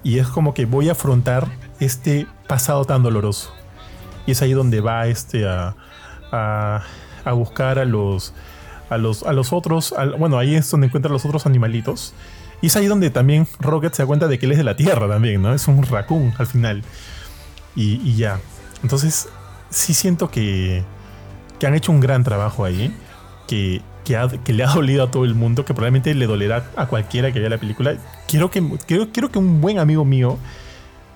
Y 0.03 0.19
es 0.19 0.27
como 0.27 0.53
que 0.53 0.65
voy 0.65 0.89
a 0.89 0.93
afrontar 0.93 1.47
este 1.79 2.27
pasado 2.47 2.85
tan 2.85 3.03
doloroso. 3.03 3.51
Y 4.25 4.31
es 4.31 4.41
ahí 4.41 4.53
donde 4.53 4.81
va 4.81 5.07
este 5.07 5.47
a, 5.47 5.75
a, 6.31 6.83
a 7.23 7.31
buscar 7.33 7.79
a 7.79 7.85
los, 7.85 8.33
a 8.89 8.97
los, 8.97 9.23
a 9.23 9.33
los 9.33 9.53
otros. 9.53 9.93
bueno, 10.17 10.37
ahí 10.37 10.55
es 10.55 10.69
donde 10.69 10.87
encuentra 10.87 11.09
a 11.09 11.13
los 11.13 11.25
otros 11.25 11.45
animalitos. 11.45 12.13
Y 12.61 12.67
es 12.67 12.75
ahí 12.75 12.85
donde 12.85 13.09
también 13.09 13.47
Rocket 13.59 13.93
se 13.93 14.03
da 14.03 14.07
cuenta 14.07 14.27
de 14.27 14.37
que 14.37 14.45
él 14.45 14.51
es 14.51 14.57
de 14.57 14.63
la 14.63 14.75
Tierra 14.75 15.07
también, 15.07 15.41
¿no? 15.41 15.53
Es 15.53 15.67
un 15.67 15.81
raccoon 15.83 16.33
al 16.37 16.45
final. 16.45 16.83
Y, 17.75 18.01
y 18.07 18.15
ya. 18.15 18.39
Entonces, 18.83 19.29
sí 19.69 19.93
siento 19.93 20.29
que, 20.29 20.83
que 21.59 21.67
han 21.67 21.73
hecho 21.73 21.91
un 21.91 21.99
gran 21.99 22.23
trabajo 22.23 22.63
ahí. 22.63 22.95
Que, 23.47 23.81
que, 24.03 24.53
le 24.53 24.63
ha 24.63 24.67
dolido 24.67 25.03
a 25.03 25.11
todo 25.11 25.25
el 25.25 25.35
mundo. 25.35 25.65
Que 25.65 25.73
probablemente 25.73 26.13
le 26.13 26.27
dolerá 26.27 26.65
a 26.75 26.87
cualquiera 26.87 27.31
que 27.31 27.39
vea 27.39 27.49
la 27.49 27.57
película. 27.57 27.95
Quiero 28.27 28.49
que, 28.51 28.63
quiero, 28.85 29.11
quiero 29.11 29.31
que 29.31 29.39
un 29.39 29.61
buen 29.61 29.79
amigo 29.79 30.05
mío, 30.05 30.37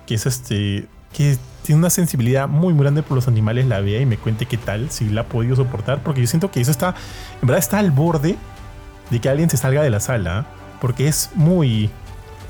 que 0.06 0.14
es 0.14 0.26
este. 0.26 0.86
que 1.12 1.38
tiene 1.62 1.80
una 1.80 1.90
sensibilidad 1.90 2.48
muy 2.48 2.74
grande 2.74 3.02
por 3.02 3.16
los 3.16 3.26
animales, 3.26 3.66
la 3.66 3.80
vea 3.80 4.00
y 4.00 4.06
me 4.06 4.18
cuente 4.18 4.46
qué 4.46 4.56
tal, 4.56 4.90
si 4.90 5.08
la 5.08 5.22
ha 5.22 5.24
podido 5.24 5.56
soportar. 5.56 6.02
Porque 6.02 6.20
yo 6.20 6.26
siento 6.26 6.50
que 6.50 6.60
eso 6.60 6.70
está. 6.70 6.94
En 7.40 7.48
verdad 7.48 7.58
está 7.58 7.78
al 7.78 7.90
borde 7.90 8.36
de 9.10 9.20
que 9.20 9.28
alguien 9.28 9.50
se 9.50 9.56
salga 9.56 9.82
de 9.82 9.90
la 9.90 10.00
sala. 10.00 10.46
Porque 10.80 11.08
es 11.08 11.30
muy. 11.34 11.90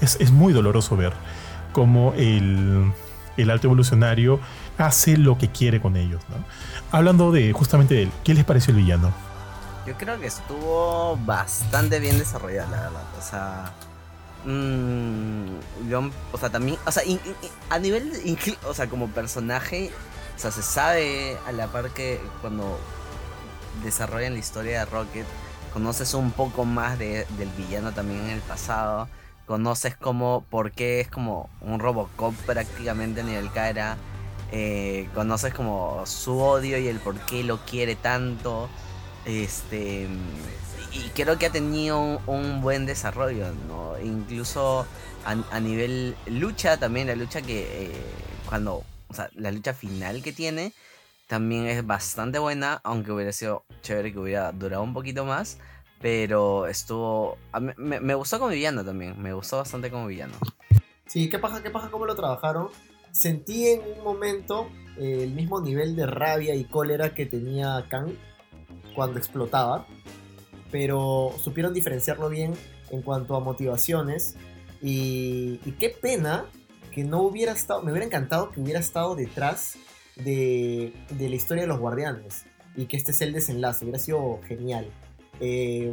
Es, 0.01 0.17
es 0.21 0.31
muy 0.31 0.53
doloroso 0.53 0.97
ver 0.97 1.13
cómo 1.73 2.13
el, 2.17 2.93
el 3.37 3.51
alto 3.51 3.67
evolucionario 3.69 4.41
hace 4.79 5.17
lo 5.17 5.39
que 5.39 5.49
quiere 5.49 5.81
con 5.81 5.97
ellos. 5.97 6.23
Hablando 6.91 7.33
de 7.33 7.53
justamente 7.53 7.95
de 7.95 8.03
él, 8.05 8.11
¿qué 8.25 8.35
les 8.35 8.45
pareció 8.45 8.73
el 8.73 8.81
villano? 8.81 9.13
Yo 9.87 9.95
creo 9.97 10.19
que 10.19 10.27
estuvo 10.27 11.17
bastante 11.25 12.01
bien 12.01 12.19
desarrollada, 12.19 12.69
la 12.71 12.83
verdad. 12.83 13.03
O 13.19 13.23
sea. 13.23 13.73
mm, 14.45 15.89
yo, 15.89 16.11
o 16.33 16.39
sea, 16.39 16.51
también. 16.51 16.79
O 16.87 16.93
sea, 16.93 17.03
a 17.71 17.79
nivel. 17.79 18.13
o 18.67 18.75
sea, 18.75 18.89
como 18.89 19.09
personaje. 19.09 19.91
O 20.37 20.39
sea, 20.39 20.51
se 20.51 20.63
sabe 20.63 21.39
a 21.47 21.53
la 21.53 21.69
par 21.69 21.91
que 21.91 22.21
cuando 22.41 22.79
desarrollan 23.83 24.33
la 24.35 24.39
historia 24.41 24.81
de 24.81 24.85
Rocket. 24.87 25.27
Conoces 25.73 26.15
un 26.15 26.31
poco 26.31 26.65
más 26.65 26.99
de- 26.99 27.27
del 27.39 27.51
villano 27.51 27.93
también 27.93 28.21
en 28.25 28.31
el 28.31 28.41
pasado. 28.41 29.09
Conoces 29.47 29.95
como. 29.97 30.45
por 30.51 30.73
qué 30.73 31.01
es 31.01 31.09
como 31.09 31.49
un 31.61 31.79
Robocop 31.79 32.35
prácticamente 32.47 33.21
a 33.21 33.25
nivel 33.25 33.53
cara. 33.53 33.97
Eh, 34.53 35.09
conoces 35.15 35.53
como 35.55 36.03
su 36.07 36.39
odio 36.39 36.79
y 36.79 36.89
el 36.89 36.99
por 37.01 37.15
qué 37.21 37.45
lo 37.45 37.59
quiere 37.67 37.95
tanto. 37.97 38.69
Este. 39.27 40.09
Y 40.93 41.11
creo 41.15 41.37
que 41.37 41.47
ha 41.47 41.53
tenido 41.53 42.21
un, 42.27 42.63
buen 42.63 42.87
desarrollo, 42.87 43.53
¿no? 43.69 43.99
Incluso 44.03 44.87
a, 45.25 45.61
nivel 45.61 46.17
lucha 46.27 46.79
también, 46.79 47.09
la 47.09 47.17
lucha 47.17 47.43
que 47.43 47.87
eh, 47.87 48.03
cuando. 48.49 48.85
O 49.09 49.15
sea, 49.15 49.31
la 49.35 49.53
lucha 49.53 49.75
final 49.75 50.23
que 50.23 50.33
tiene 50.33 50.73
también 51.29 51.67
es 51.67 51.87
bastante 51.87 52.39
buena, 52.39 52.81
aunque 52.83 53.13
hubiera 53.13 53.33
sido 53.33 53.65
chévere 53.83 54.13
que 54.13 54.19
hubiera 54.19 54.53
durado 54.53 54.83
un 54.83 54.95
poquito 54.95 55.25
más. 55.25 55.59
Pero 56.01 56.67
estuvo. 56.67 57.37
me, 57.77 58.01
me 58.01 58.15
gustó 58.15 58.39
como 58.39 58.51
villano 58.51 58.85
también, 58.85 59.21
me 59.21 59.33
gustó 59.33 59.59
bastante 59.59 59.91
como 59.91 60.07
villano. 60.07 60.35
Sí, 61.07 61.29
qué 61.29 61.39
paja, 61.39 61.63
qué 61.63 61.71
paja 61.71 61.91
cómo 61.91 62.07
lo 62.07 62.15
trabajaron. 62.15 62.69
Sentí 63.11 63.69
en 63.69 63.81
un 63.97 64.05
momento 64.05 64.69
eh, 64.99 65.21
el 65.23 65.31
mismo 65.31 65.61
nivel 65.61 65.97
de 65.97 66.07
rabia 66.07 66.55
y 66.55 66.65
cólera 66.65 67.15
que 67.15 67.27
tenía 67.27 67.85
Kang 67.89 68.13
cuando 68.97 69.19
explotaba, 69.19 69.87
pero 70.73 71.33
supieron 71.41 71.73
diferenciarlo 71.73 72.29
bien 72.29 72.55
en 72.91 73.03
cuanto 73.03 73.37
a 73.37 73.41
motivaciones. 73.41 74.35
Y, 74.83 75.61
y 75.65 75.73
qué 75.79 75.91
pena 75.91 76.47
que 76.91 77.05
no 77.05 77.23
hubiera 77.23 77.53
estado, 77.53 77.83
me 77.83 77.93
hubiera 77.93 78.07
encantado 78.07 78.51
que 78.51 78.61
hubiera 78.61 78.81
estado 78.81 79.15
detrás 79.15 79.77
de, 80.17 80.95
de 81.11 81.29
la 81.29 81.37
historia 81.37 81.63
de 81.65 81.69
los 81.69 81.79
guardianes. 81.79 82.47
y 82.75 82.87
que 82.87 82.97
este 82.97 83.13
es 83.13 83.21
el 83.21 83.33
desenlace. 83.33 83.85
Hubiera 83.85 83.99
sido 83.99 84.41
genial. 84.47 84.91
Eh, 85.41 85.93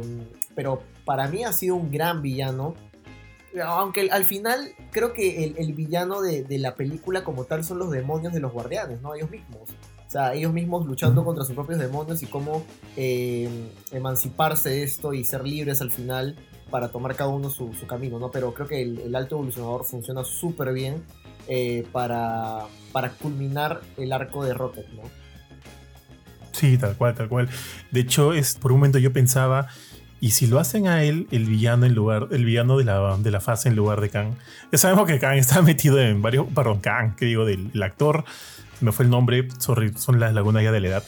pero 0.54 0.82
para 1.04 1.28
mí 1.28 1.44
ha 1.44 1.52
sido 1.52 1.76
un 1.76 1.90
gran 1.90 2.22
villano. 2.22 2.74
Aunque 3.64 4.10
al 4.10 4.24
final 4.24 4.74
creo 4.90 5.12
que 5.12 5.54
el, 5.56 5.72
villano 5.74 6.20
de, 6.20 6.46
la 6.58 6.74
película 6.74 7.22
como 7.22 7.44
tal 7.44 7.62
son 7.62 7.78
los 7.78 7.90
demonios 7.90 8.32
de 8.32 8.40
los 8.40 8.52
guardianes, 8.52 9.00
¿no? 9.00 9.14
Ellos 9.14 9.30
mismos. 9.30 9.70
O 10.14 10.16
sea, 10.16 10.32
ellos 10.32 10.52
mismos 10.52 10.86
luchando 10.86 11.24
contra 11.24 11.44
sus 11.44 11.56
propios 11.56 11.80
demonios 11.80 12.22
y 12.22 12.26
cómo 12.26 12.64
eh, 12.96 13.48
emanciparse 13.90 14.70
de 14.70 14.84
esto 14.84 15.12
y 15.12 15.24
ser 15.24 15.42
libres 15.42 15.80
al 15.80 15.90
final 15.90 16.36
para 16.70 16.92
tomar 16.92 17.16
cada 17.16 17.30
uno 17.30 17.50
su, 17.50 17.72
camino, 17.88 18.20
¿no? 18.20 18.30
Pero 18.30 18.54
creo 18.54 18.68
que 18.68 18.80
el, 18.80 19.16
alto 19.16 19.34
evolucionador 19.34 19.84
funciona 19.84 20.22
súper 20.22 20.72
bien 20.72 21.02
eh, 21.48 21.84
para, 21.90 22.60
para 22.92 23.10
culminar 23.10 23.80
el 23.96 24.12
arco 24.12 24.44
de 24.44 24.54
Rocket, 24.54 24.86
¿no? 24.90 25.02
Sí, 26.52 26.78
tal 26.78 26.96
cual, 26.96 27.16
tal 27.16 27.28
cual. 27.28 27.48
De 27.90 27.98
hecho, 27.98 28.34
es, 28.34 28.54
por 28.54 28.70
un 28.70 28.78
momento 28.78 28.98
yo 28.98 29.12
pensaba, 29.12 29.66
¿y 30.20 30.30
si 30.30 30.46
lo 30.46 30.60
hacen 30.60 30.86
a 30.86 31.02
él 31.02 31.26
el 31.32 31.46
villano 31.46 31.86
en 31.86 31.94
lugar, 31.96 32.28
el 32.30 32.44
villano 32.44 32.78
de 32.78 32.84
la, 32.84 33.16
de 33.16 33.32
la 33.32 33.40
fase 33.40 33.68
en 33.68 33.74
lugar 33.74 34.00
de 34.00 34.10
Kang? 34.10 34.34
Ya 34.70 34.78
sabemos 34.78 35.08
que 35.08 35.18
Kang 35.18 35.38
está 35.38 35.60
metido 35.60 36.00
en 36.00 36.22
varios, 36.22 36.46
perdón, 36.54 36.78
Kang, 36.78 37.16
que 37.16 37.24
digo, 37.24 37.44
del 37.44 37.82
actor, 37.82 38.24
me 38.80 38.92
fue 38.92 39.04
el 39.04 39.10
nombre, 39.10 39.48
son 39.58 40.20
las 40.20 40.34
lagunas 40.34 40.62
ya 40.62 40.72
de 40.72 40.80
la 40.80 40.88
edad 40.88 41.04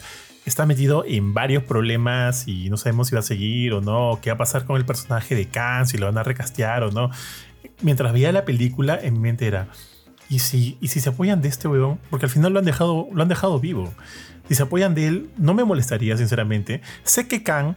está 0.47 0.65
metido 0.65 1.03
en 1.05 1.33
varios 1.33 1.63
problemas 1.63 2.47
y 2.47 2.69
no 2.69 2.77
sabemos 2.77 3.09
si 3.09 3.15
va 3.15 3.19
a 3.19 3.23
seguir 3.23 3.73
o 3.73 3.81
no, 3.81 4.19
qué 4.21 4.29
va 4.29 4.35
a 4.35 4.37
pasar 4.37 4.65
con 4.65 4.77
el 4.77 4.85
personaje 4.85 5.35
de 5.35 5.47
Khan, 5.47 5.87
si 5.87 5.97
lo 5.97 6.05
van 6.05 6.17
a 6.17 6.23
recastear 6.23 6.83
o 6.83 6.91
no. 6.91 7.11
Mientras 7.81 8.13
veía 8.13 8.31
la 8.31 8.45
película, 8.45 8.97
en 9.01 9.15
mi 9.15 9.19
mente 9.19 9.45
era, 9.45 9.67
¿y 10.29 10.39
si, 10.39 10.77
y 10.79 10.87
si 10.87 11.01
se 11.01 11.09
apoyan 11.09 11.41
de 11.41 11.49
este 11.49 11.67
weón? 11.67 11.99
Porque 12.09 12.27
al 12.27 12.29
final 12.29 12.53
lo 12.53 12.59
han 12.59 12.65
dejado, 12.65 13.07
lo 13.13 13.21
han 13.21 13.27
dejado 13.27 13.59
vivo. 13.59 13.93
Si 14.47 14.55
se 14.55 14.63
apoyan 14.63 14.95
de 14.95 15.07
él, 15.07 15.29
no 15.37 15.53
me 15.53 15.65
molestaría, 15.65 16.15
sinceramente. 16.15 16.81
Sé 17.03 17.27
que 17.27 17.43
Khan 17.43 17.75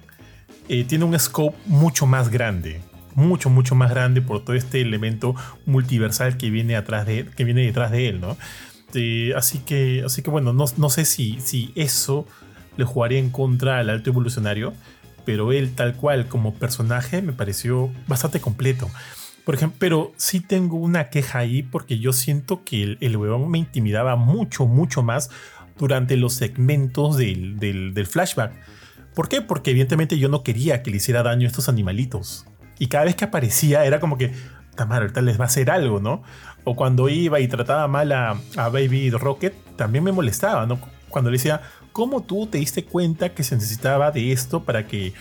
eh, 0.69 0.85
tiene 0.85 1.05
un 1.05 1.19
scope 1.19 1.59
mucho 1.67 2.07
más 2.07 2.29
grande. 2.29 2.81
Mucho, 3.17 3.51
mucho 3.51 3.75
más 3.75 3.91
grande 3.91 4.23
por 4.23 4.45
todo 4.45 4.55
este 4.55 4.81
elemento 4.81 5.35
multiversal 5.67 6.37
que 6.37 6.49
viene, 6.51 6.77
atrás 6.77 7.05
de, 7.07 7.27
que 7.27 7.43
viene 7.43 7.63
detrás 7.63 7.91
de 7.91 8.09
él, 8.09 8.21
¿no? 8.21 8.37
Eh, 8.95 9.33
así, 9.37 9.59
que, 9.59 10.03
así 10.05 10.23
que 10.23 10.31
bueno, 10.31 10.53
no, 10.53 10.91
sé 10.91 11.05
si, 11.05 11.73
eso 11.75 12.27
le 12.77 12.85
jugaría 12.85 13.19
en 13.19 13.31
contra 13.31 13.79
al 13.79 13.91
alto 13.91 14.11
evolucionario, 14.11 14.73
pero 15.25 15.53
él 15.53 15.75
tal 15.75 15.95
cual 15.95 16.27
como 16.27 16.55
personaje 16.55 17.23
me 17.23 17.33
pareció 17.33 17.91
bastante 18.07 18.41
completo. 18.41 18.91
Por 19.45 19.55
ejemplo, 19.55 19.77
pero 19.79 20.13
sí 20.17 20.41
tengo 20.41 20.77
una 20.77 21.09
queja 21.09 21.41
ahí 21.41 21.63
porque 21.63 21.99
yo 21.99 22.13
siento 22.13 22.63
que 22.65 22.83
el, 22.83 22.99
el 23.01 23.19
me 23.19 23.59
intimidaba 23.59 24.17
mucho, 24.17 24.67
mucho 24.67 25.03
más 25.03 25.31
durante 25.81 26.17
los 26.17 26.35
segmentos 26.35 27.17
del, 27.17 28.07
flashback. 28.09 28.53
¿Por 29.15 29.29
qué? 29.29 29.41
Porque 29.41 29.71
evidentemente 29.71 30.19
yo 30.19 30.29
no 30.29 30.43
quería 30.43 30.83
que 30.83 30.91
le 30.91 30.99
hiciera 30.99 31.23
daño 31.23 31.47
a 31.47 31.49
estos 31.49 31.69
animalitos. 31.69 32.47
Y 32.79 32.87
cada 32.87 33.05
vez 33.05 33.17
que 33.17 33.25
aparecía 33.25 33.85
era 33.85 33.99
como 33.99 34.17
que, 34.17 34.33
Tamara, 34.77 35.03
ahorita 35.03 35.23
les 35.23 35.39
va 35.41 35.45
a 35.45 35.49
hacer 35.49 35.71
algo, 35.71 36.01
¿no? 36.01 36.23
O 36.65 36.77
cuando 36.77 37.09
iba 37.09 37.41
y 37.41 37.49
trataba 37.49 37.89
mal 37.89 38.13
a, 38.13 38.37
a 38.57 38.69
Baby 38.69 39.11
Rocket, 39.11 39.55
también 39.77 40.05
me 40.05 40.13
molestaba, 40.13 40.67
¿no? 40.67 40.79
Cuando 41.09 41.31
le 41.31 41.39
decía, 41.39 41.63
¿Cómo 41.93 42.23
tú 42.23 42.47
te 42.47 42.59
diste 42.59 42.85
cuenta 42.85 43.31
que 43.31 43.43
se 43.43 43.57
necesitaba 43.57 44.11
de 44.13 44.33
esto 44.33 44.63
para 44.63 44.87
que 44.87 45.13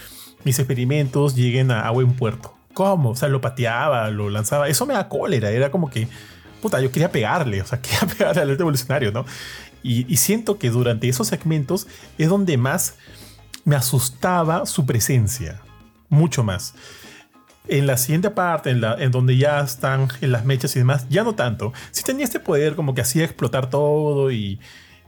mis 0.44 0.60
experimentos 0.60 1.36
lleguen 1.36 1.72
a, 1.72 1.90
buen 1.90 2.14
puerto? 2.14 2.54
¿Cómo? 2.74 3.12
O 3.12 3.16
sea, 3.16 3.28
lo 3.28 3.42
pateaba, 3.42 4.10
lo 4.12 4.30
lanzaba. 4.30 4.68
Eso 4.68 4.86
me 4.86 4.94
da 4.94 5.10
cólera. 5.10 5.50
Era 5.50 5.72
como 5.72 5.90
que, 5.90 6.08
puta, 6.62 6.80
yo 6.80 6.92
quería 6.92 7.12
pegarle. 7.12 7.62
O 7.62 7.66
sea, 7.66 7.82
quería 7.82 8.02
pegarle 8.02 8.42
al 8.42 8.50
evolucionario, 8.52 9.12
¿no? 9.12 9.26
Y, 9.82 10.18
siento 10.18 10.60
que 10.60 10.70
durante 10.70 11.08
esos 11.08 11.28
segmentos 11.28 11.88
es 12.18 12.28
donde 12.28 12.58
más 12.58 12.96
me 13.64 13.76
asustaba 13.76 14.66
su 14.66 14.86
presencia. 14.86 15.62
Mucho 16.10 16.44
más. 16.44 16.76
En 17.70 17.86
la 17.86 17.97
siguiente 17.97 18.32
parte, 18.32 18.72
en, 18.72 18.82
la, 18.82 18.95
en 18.95 19.11
donde 19.11 19.38
ya 19.38 19.59
están 19.59 20.07
en 20.22 20.32
las 20.32 20.43
mechas 20.43 20.76
y 20.76 20.80
demás, 20.80 21.07
ya 21.09 21.24
no 21.24 21.36
tanto. 21.36 21.72
Sí 21.91 22.03
tenía 22.03 22.26
este 22.26 22.39
poder 22.39 22.76
como 22.76 22.95
que 22.95 23.01
hacía 23.01 23.24
explotar 23.24 23.70
todo 23.70 24.32
y, 24.32 24.59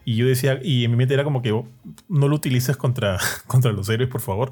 y 0.06 0.16
yo 0.16 0.28
decía, 0.28 0.60
y 0.64 0.86
en 0.86 0.92
mi 0.92 0.98
mente 0.98 1.14
era 1.14 1.24
como 1.24 1.42
que 1.42 1.52
oh, 1.52 1.68
no 2.08 2.28
lo 2.28 2.36
utilices 2.36 2.78
contra, 2.78 3.18
contra 3.48 3.72
los 3.72 3.90
héroes, 3.90 4.10
por 4.10 4.22
favor. 4.22 4.52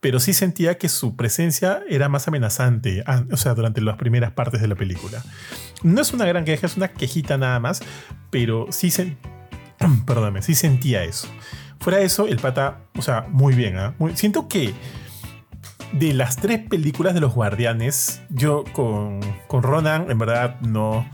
Pero 0.00 0.18
sí 0.18 0.32
sentía 0.32 0.78
que 0.78 0.88
su 0.88 1.14
presencia 1.14 1.82
era 1.88 2.08
más 2.08 2.26
amenazante, 2.26 3.04
ah, 3.06 3.24
o 3.30 3.36
sea, 3.36 3.54
durante 3.54 3.80
las 3.80 3.96
primeras 3.96 4.32
partes 4.32 4.60
de 4.60 4.66
la 4.66 4.74
película. 4.74 5.22
No 5.82 6.00
es 6.00 6.12
una 6.12 6.24
gran 6.24 6.44
queja, 6.44 6.66
es 6.66 6.76
una 6.76 6.88
quejita 6.88 7.38
nada 7.38 7.60
más, 7.60 7.82
pero 8.30 8.66
sí, 8.70 8.90
se, 8.90 9.16
perdóname, 10.06 10.42
sí 10.42 10.54
sentía 10.54 11.04
eso. 11.04 11.28
Fuera 11.78 11.98
de 11.98 12.04
eso, 12.04 12.26
el 12.26 12.38
pata, 12.38 12.80
o 12.96 13.02
sea, 13.02 13.26
muy 13.28 13.54
bien. 13.54 13.76
¿ah? 13.76 13.94
siento 14.14 14.48
que 14.48 14.72
de 15.92 16.14
las 16.14 16.36
tres 16.36 16.60
películas 16.68 17.14
de 17.14 17.20
los 17.20 17.34
guardianes, 17.34 18.22
yo 18.30 18.64
con, 18.72 19.20
con 19.46 19.62
Ronan, 19.62 20.10
en 20.10 20.18
verdad, 20.18 20.60
no, 20.60 21.06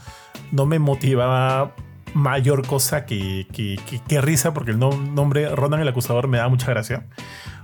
no 0.52 0.66
me 0.66 0.78
motivaba 0.78 1.74
mayor 2.14 2.66
cosa 2.66 3.04
que, 3.04 3.46
que, 3.52 4.20
risa, 4.20 4.54
porque 4.54 4.70
el 4.70 4.78
nombre 4.78 5.54
Ronan 5.54 5.80
el 5.80 5.88
Acusador 5.88 6.28
me 6.28 6.38
da 6.38 6.48
mucha 6.48 6.70
gracia. 6.70 7.06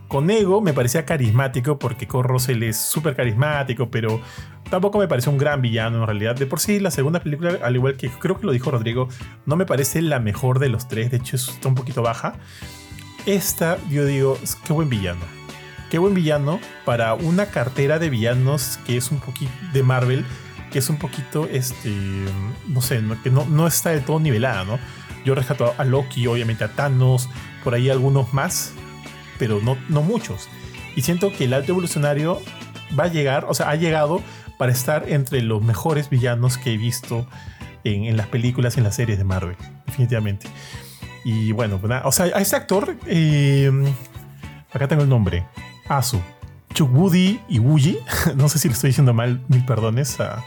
Con 0.09 0.31
Ego 0.31 0.61
me 0.61 0.73
parecía 0.73 1.05
carismático 1.05 1.79
porque 1.79 2.07
Kurt 2.07 2.29
Russell 2.29 2.63
es 2.63 2.77
súper 2.77 3.17
carismático, 3.17 3.91
pero 3.91 4.21
tampoco 4.71 4.99
me 4.99 5.09
pareció 5.09 5.33
un 5.33 5.39
gran 5.39 5.63
villano 5.63 5.99
en 5.99 6.07
realidad. 6.07 6.37
De 6.37 6.47
por 6.47 6.61
sí, 6.61 6.79
la 6.79 6.91
segunda 6.91 7.21
película, 7.21 7.59
al 7.63 7.75
igual 7.75 7.97
que 7.97 8.11
creo 8.11 8.39
que 8.39 8.47
lo 8.47 8.53
dijo 8.53 8.71
Rodrigo, 8.71 9.09
no 9.47 9.57
me 9.57 9.67
parece 9.67 10.03
la 10.03 10.21
mejor 10.21 10.59
de 10.59 10.69
los 10.69 10.89
tres, 10.89 11.11
de 11.11 11.17
hecho 11.17 11.37
está 11.37 11.69
un 11.69 11.75
poquito 11.75 12.03
baja. 12.03 12.35
Esta, 13.27 13.79
yo 13.89 14.05
digo, 14.05 14.39
qué 14.67 14.73
buen 14.73 14.91
villano. 14.91 15.44
Qué 15.95 16.01
buen 16.01 16.15
villano 16.15 16.59
para 16.85 17.15
una 17.15 17.47
cartera 17.47 18.01
de 18.01 18.11
villanos 18.11 18.81
que 18.85 18.97
es 18.97 19.13
un 19.13 19.21
poquito 19.21 19.53
de 19.73 19.85
Marvel 19.85 20.25
que 20.73 20.81
es 20.81 20.91
un 20.91 20.97
poquito, 20.97 21.47
este, 21.47 21.95
no 22.67 22.81
sé, 22.81 23.01
que 23.23 23.31
no, 23.31 23.45
no 23.45 23.69
está 23.69 23.91
de 23.91 24.01
todo 24.01 24.19
nivelada, 24.19 24.65
¿no? 24.65 24.81
Yo 25.25 25.37
rescato 25.37 25.73
a 25.79 25.85
Loki, 25.85 26.27
obviamente 26.27 26.65
a 26.65 26.73
Thanos, 26.73 27.31
por 27.63 27.75
ahí 27.75 27.91
algunos 27.91 28.35
más, 28.35 28.73
pero 29.39 29.61
no, 29.61 29.79
no 29.89 30.03
muchos. 30.03 30.49
Y 30.97 31.03
siento 31.03 31.31
que 31.31 31.45
el 31.45 31.55
alto 31.55 31.71
evolucionario 31.71 32.43
va 32.99 33.05
a 33.05 33.09
llegar, 33.09 33.47
o 33.49 33.55
sea, 33.55 33.71
ha 33.71 33.77
llegado 33.77 34.21
para 34.59 34.73
estar 34.73 35.09
entre 35.09 35.43
los 35.43 35.63
mejores 35.63 36.11
villanos 36.11 36.59
que 36.59 36.73
he 36.73 36.77
visto 36.77 37.25
en, 37.85 38.17
las 38.17 38.27
películas 38.27 38.77
en 38.77 38.83
las 38.83 38.97
series 38.97 39.17
de 39.17 39.23
Marvel, 39.23 39.57
definitivamente. 39.87 40.49
Y 41.25 41.53
bueno, 41.53 41.79
pues 41.79 41.93
o 42.03 42.11
sea, 42.11 42.25
a 42.37 42.41
ese 42.41 42.57
actor, 42.57 42.97
eh, 43.07 43.71
acá 44.73 44.89
tengo 44.89 45.05
el 45.05 45.09
nombre, 45.09 45.47
Asu, 45.89 46.21
Chukbudi 46.73 47.41
Iwuji, 47.49 47.99
no 48.37 48.49
sé 48.49 48.59
si 48.59 48.69
lo 48.69 48.75
estoy 48.75 48.91
diciendo 48.91 49.15
mal, 49.15 49.41
mil 49.49 49.65
perdones 49.65 50.19
a, 50.21 50.45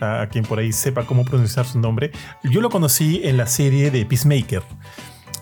a 0.00 0.26
quien 0.28 0.44
por 0.44 0.58
ahí 0.58 0.72
sepa 0.72 1.04
cómo 1.04 1.24
pronunciar 1.24 1.66
su 1.66 1.78
nombre. 1.78 2.12
Yo 2.44 2.60
lo 2.60 2.70
conocí 2.70 3.20
en 3.24 3.36
la 3.36 3.46
serie 3.46 3.90
de 3.90 4.04
Peacemaker. 4.04 4.62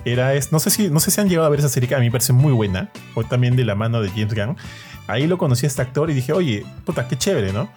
Era, 0.04 0.34
es, 0.34 0.52
no, 0.52 0.58
sé 0.58 0.70
si, 0.70 0.88
no 0.88 1.00
sé 1.00 1.10
si 1.10 1.20
han 1.20 1.28
llegado 1.28 1.46
a 1.46 1.50
ver 1.50 1.58
esa 1.58 1.68
serie 1.68 1.88
que 1.88 1.94
a 1.94 1.98
mí 1.98 2.06
me 2.06 2.10
parece 2.10 2.32
muy 2.32 2.52
buena, 2.52 2.88
o 3.14 3.24
también 3.24 3.56
de 3.56 3.64
la 3.64 3.74
mano 3.74 4.00
de 4.00 4.08
James 4.10 4.34
Gunn. 4.34 4.56
Ahí 5.06 5.26
lo 5.26 5.38
conocí 5.38 5.66
a 5.66 5.68
este 5.68 5.82
actor 5.82 6.10
y 6.10 6.14
dije, 6.14 6.32
oye, 6.32 6.64
puta, 6.84 7.08
qué 7.08 7.16
chévere, 7.16 7.52
¿no? 7.52 7.68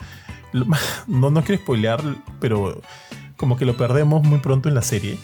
No, 1.08 1.32
no 1.32 1.44
quiero 1.44 1.62
spoilear, 1.62 2.04
pero 2.40 2.82
como 3.38 3.56
que 3.56 3.66
lo 3.66 3.78
perdemos 3.78 4.24
muy 4.24 4.40
pronto 4.40 4.70
en 4.70 4.76
la 4.76 4.82
serie. 4.82 5.18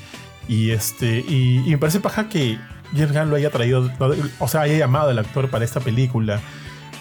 Y, 0.48 0.72
este, 0.72 1.20
y, 1.20 1.64
y 1.66 1.70
me 1.72 1.78
parece 1.78 2.00
paja 2.00 2.30
que 2.30 2.58
James 2.94 3.14
Gunn 3.14 3.30
lo 3.30 3.36
haya 3.36 3.50
traído, 3.50 3.92
o 4.40 4.48
sea, 4.48 4.62
haya 4.62 4.78
llamado 4.78 5.10
al 5.10 5.20
actor 5.20 5.50
para 5.50 5.66
esta 5.66 5.80
película. 5.80 6.42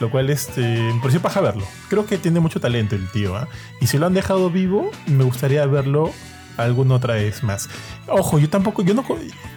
Lo 0.00 0.10
cual 0.10 0.28
este, 0.28 0.60
me 0.60 1.00
pareció 1.00 1.22
paja 1.22 1.40
verlo. 1.40 1.64
Creo 1.88 2.04
que 2.04 2.18
tiene 2.18 2.40
mucho 2.40 2.60
talento 2.60 2.94
el 2.94 3.08
tío. 3.08 3.34
¿ah? 3.34 3.48
Y 3.80 3.86
si 3.86 3.96
lo 3.96 4.06
han 4.06 4.12
dejado 4.12 4.50
vivo, 4.50 4.90
me 5.06 5.24
gustaría 5.24 5.64
verlo 5.64 6.12
alguna 6.56 6.94
otra 6.96 7.14
vez 7.14 7.42
más. 7.42 7.68
Ojo, 8.06 8.38
yo 8.38 8.48
tampoco, 8.48 8.82
yo 8.82 8.94
no. 8.94 9.04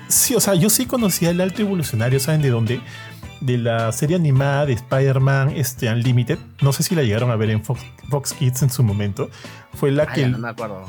Sí, 0.07 0.35
o 0.35 0.39
sea, 0.39 0.55
yo 0.55 0.69
sí 0.69 0.85
conocía 0.85 1.29
el 1.29 1.41
alto 1.41 1.61
evolucionario, 1.61 2.19
¿saben 2.19 2.41
de 2.41 2.49
dónde? 2.49 2.81
De 3.41 3.57
la 3.57 3.91
serie 3.91 4.15
animada 4.15 4.65
de 4.65 4.73
Spider-Man 4.73 5.51
este, 5.55 5.89
Unlimited. 5.89 6.39
No 6.61 6.73
sé 6.73 6.83
si 6.83 6.95
la 6.95 7.03
llegaron 7.03 7.31
a 7.31 7.35
ver 7.35 7.49
en 7.49 7.63
Fox, 7.63 8.33
Kids 8.37 8.63
en 8.63 8.69
su 8.69 8.83
momento. 8.83 9.29
Fue 9.73 9.91
la 9.91 10.07
que. 10.07 10.27
no 10.27 10.37
me 10.37 10.49
acuerdo. 10.49 10.85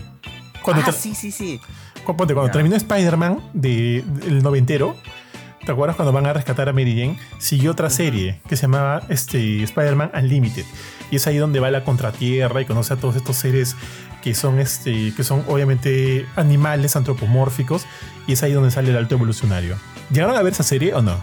Cuando 0.62 0.84
ah, 0.86 0.93
sí, 0.93 1.14
sí, 1.14 1.30
sí. 1.32 1.61
Cuando, 2.05 2.51
terminó 2.51 2.76
Spider-Man 2.76 3.38
del 3.53 4.43
noventero 4.43 4.97
¿Te 5.65 5.73
acuerdas 5.73 5.97
cuando 5.97 6.13
van 6.13 6.27
a 6.27 6.33
rescatar 6.33 6.69
a 6.71 6.73
Mary 6.73 6.99
Jane? 6.99 7.19
Siguió 7.39 7.73
otra 7.73 7.91
serie 7.91 8.41
que 8.49 8.57
se 8.57 8.63
llamaba 8.63 9.03
este, 9.11 9.63
Spider-Man 9.63 10.11
Unlimited. 10.15 10.65
Y 11.11 11.17
es 11.17 11.27
ahí 11.27 11.37
donde 11.37 11.61
va 11.61 11.71
la 11.71 11.85
contratierra 11.85 12.63
y 12.63 12.65
conoce 12.65 12.95
a 12.95 12.97
todos 12.97 13.17
estos 13.17 13.37
seres 13.37 13.77
que 14.23 14.35
son, 14.35 14.59
este, 14.59 15.13
que 15.15 15.23
son 15.23 15.45
obviamente 15.49 16.27
animales 16.37 16.97
antropomórficos. 16.97 17.85
Y 18.27 18.33
es 18.33 18.43
ahí 18.43 18.53
donde 18.53 18.71
sale 18.71 18.91
el 18.91 18.97
alto 18.97 19.17
evolucionario. 19.17 19.77
¿Llegaron 20.11 20.35
a 20.37 20.43
ver 20.43 20.55
esa 20.55 20.63
serie 20.63 20.95
o 20.95 21.03
no? 21.03 21.17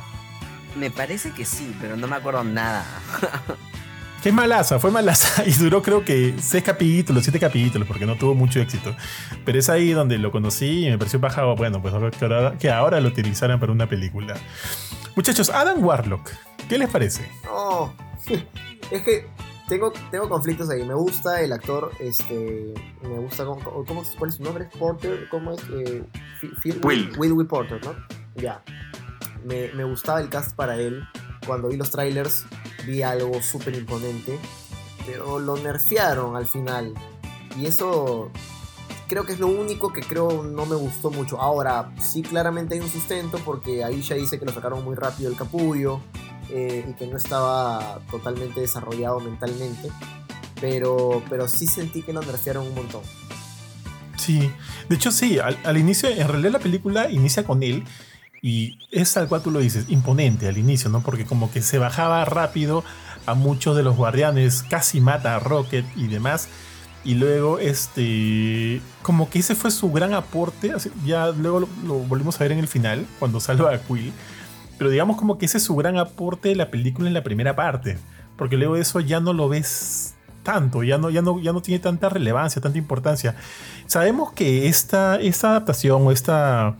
Me 0.76 0.92
parece 0.92 1.32
que 1.32 1.44
sí, 1.44 1.76
pero 1.82 1.98
no 1.98 2.08
me 2.08 2.16
acuerdo 2.16 2.44
nada. 2.44 2.86
Qué 4.22 4.32
malaza, 4.32 4.80
fue 4.80 4.92
malaza. 4.92 5.44
Y 5.48 5.52
duró 5.54 5.82
creo 5.82 6.04
que 6.04 6.36
seis 6.40 6.64
capítulos, 6.64 7.24
siete 7.24 7.40
capítulos, 7.40 7.88
porque 7.88 8.06
no 8.06 8.16
tuvo 8.16 8.34
mucho 8.34 8.60
éxito. 8.60 8.96
Pero 9.46 9.60
es 9.60 9.70
ahí 9.70 9.92
donde 9.92 10.18
lo 10.18 10.32
conocí 10.32 10.88
y 10.88 10.90
me 10.90 10.98
pareció 10.98 11.20
bajado. 11.20 11.56
Bueno, 11.56 11.82
pues 11.82 11.94
que 12.18 12.26
ahora, 12.26 12.58
que 12.58 12.70
ahora 12.70 13.00
lo 13.00 13.10
utilizaran 13.10 13.60
para 13.60 13.72
una 13.72 13.88
película. 13.88 14.36
Muchachos, 15.16 15.50
Adam 15.50 15.84
Warlock, 15.84 16.32
¿qué 16.70 16.78
les 16.78 16.90
parece? 16.90 17.30
No, 17.46 17.94
es 18.92 19.02
que 19.02 19.28
tengo, 19.68 19.92
tengo 20.12 20.30
conflictos 20.30 20.70
ahí. 20.70 20.84
Me 20.84 20.94
gusta 20.94 21.42
el 21.42 21.52
actor, 21.52 21.92
este, 22.00 22.74
me 23.02 23.20
gusta, 23.20 23.46
¿cómo, 23.46 24.04
¿cuál 24.18 24.30
es 24.30 24.36
su 24.36 24.44
nombre? 24.44 24.70
¿Porter? 24.78 25.28
¿Cómo 25.30 25.54
es? 25.54 25.62
Eh, 25.72 26.04
Will. 26.84 27.12
Will. 27.18 27.34
Will 27.34 27.48
Porter, 27.48 27.84
¿no? 27.84 27.96
Ya. 28.36 28.64
Me, 29.44 29.72
me 29.74 29.84
gustaba 29.84 30.22
el 30.22 30.30
cast 30.30 30.56
para 30.56 30.78
él. 30.78 31.04
Cuando 31.48 31.70
vi 31.70 31.78
los 31.78 31.90
trailers 31.90 32.44
vi 32.86 33.02
algo 33.02 33.42
súper 33.42 33.74
imponente, 33.76 34.38
pero 35.06 35.40
lo 35.40 35.58
nerfearon 35.58 36.36
al 36.36 36.46
final. 36.46 36.94
Y 37.58 37.66
eso 37.66 38.32
creo 39.08 39.26
que 39.26 39.34
es 39.34 39.40
lo 39.40 39.48
único 39.48 39.94
que 39.94 40.02
creo 40.02 40.44
no 40.44 40.66
me 40.66 40.76
gustó 40.76 41.10
mucho. 41.10 41.42
Ahora, 41.42 41.92
sí 42.00 42.22
claramente 42.22 42.76
hay 42.76 42.82
un 42.82 42.90
sustento 42.90 43.40
porque 43.44 43.84
ahí 43.84 44.02
ya 44.02 44.16
dice 44.16 44.38
que 44.38 44.46
lo 44.46 44.54
sacaron 44.54 44.84
muy 44.84 44.96
rápido 44.96 45.30
el 45.30 45.38
capullo 45.38 46.02
eh, 46.50 46.86
y 46.88 46.94
que 46.94 47.08
no 47.08 47.18
estaba 47.18 48.00
totalmente 48.12 48.60
desarrollado 48.60 49.20
mentalmente. 49.20 49.90
Pero, 50.60 51.24
pero 51.30 51.48
sí 51.48 51.68
sentí 51.68 52.02
que 52.02 52.14
lo 52.14 52.22
nerfearon 52.22 52.68
un 52.68 52.76
montón. 52.76 53.02
Sí, 54.18 54.52
de 54.90 54.96
hecho 54.96 55.12
sí, 55.12 55.40
al, 55.40 55.58
al 55.64 55.78
inicio, 55.78 56.10
en 56.10 56.28
realidad 56.28 56.52
la 56.52 56.60
película 56.60 57.10
inicia 57.10 57.46
con 57.46 57.64
él 57.64 57.86
y 58.42 58.80
es 58.92 59.14
tal 59.14 59.28
cual 59.28 59.42
tú 59.42 59.52
lo 59.52 59.60
dices, 59.60 59.86
imponente 59.90 60.48
al 60.48 60.58
inicio, 60.58 60.90
¿no? 60.90 61.02
Porque 61.02 61.26
como 61.26 61.52
que 61.52 61.62
se 61.62 61.78
bajaba 61.78 62.24
rápido 62.26 62.84
a 63.26 63.34
muchos 63.34 63.76
de 63.76 63.84
los 63.84 63.96
guardianes, 63.96 64.64
casi 64.64 65.02
mata 65.02 65.36
a 65.36 65.40
Rocket 65.40 65.86
y 65.96 66.08
demás. 66.08 66.48
Y 67.04 67.16
luego, 67.16 67.60
este, 67.60 68.82
como 69.02 69.30
que 69.30 69.40
ese 69.40 69.56
fue 69.56 69.72
su 69.72 69.92
gran 69.92 70.14
aporte. 70.14 70.74
Ya 71.06 71.28
luego 71.28 71.68
lo, 71.86 72.00
volvimos 72.00 72.36
a 72.40 72.44
ver 72.44 72.52
en 72.52 72.60
el 72.60 72.68
final, 72.68 73.06
cuando 73.20 73.40
salva 73.40 73.74
a 73.74 73.80
Quill. 73.80 74.14
Pero 74.78 74.90
digamos 74.90 75.18
como 75.18 75.38
que 75.38 75.46
ese 75.46 75.58
es 75.58 75.64
su 75.64 75.76
gran 75.76 75.98
aporte 75.98 76.50
de 76.50 76.56
la 76.56 76.70
película 76.70 77.08
en 77.08 77.14
la 77.14 77.24
primera 77.24 77.56
parte. 77.56 77.98
Porque 78.38 78.58
luego 78.58 78.76
de 78.76 78.82
eso 78.82 79.00
ya 79.00 79.20
no 79.20 79.34
lo 79.34 79.50
ves 79.50 80.16
tanto, 80.44 80.84
ya 80.84 80.98
no, 80.98 81.10
ya 81.10 81.22
no, 81.22 81.42
ya 81.42 81.52
no 81.52 81.62
tiene 81.62 81.80
tanta 81.80 82.08
relevancia, 82.08 82.62
tanta 82.62 82.78
importancia. 82.78 83.36
Sabemos 83.88 84.32
que 84.32 84.68
esta, 84.68 85.18
esta 85.18 85.50
adaptación 85.50 86.08
o 86.08 86.12
esta 86.12 86.78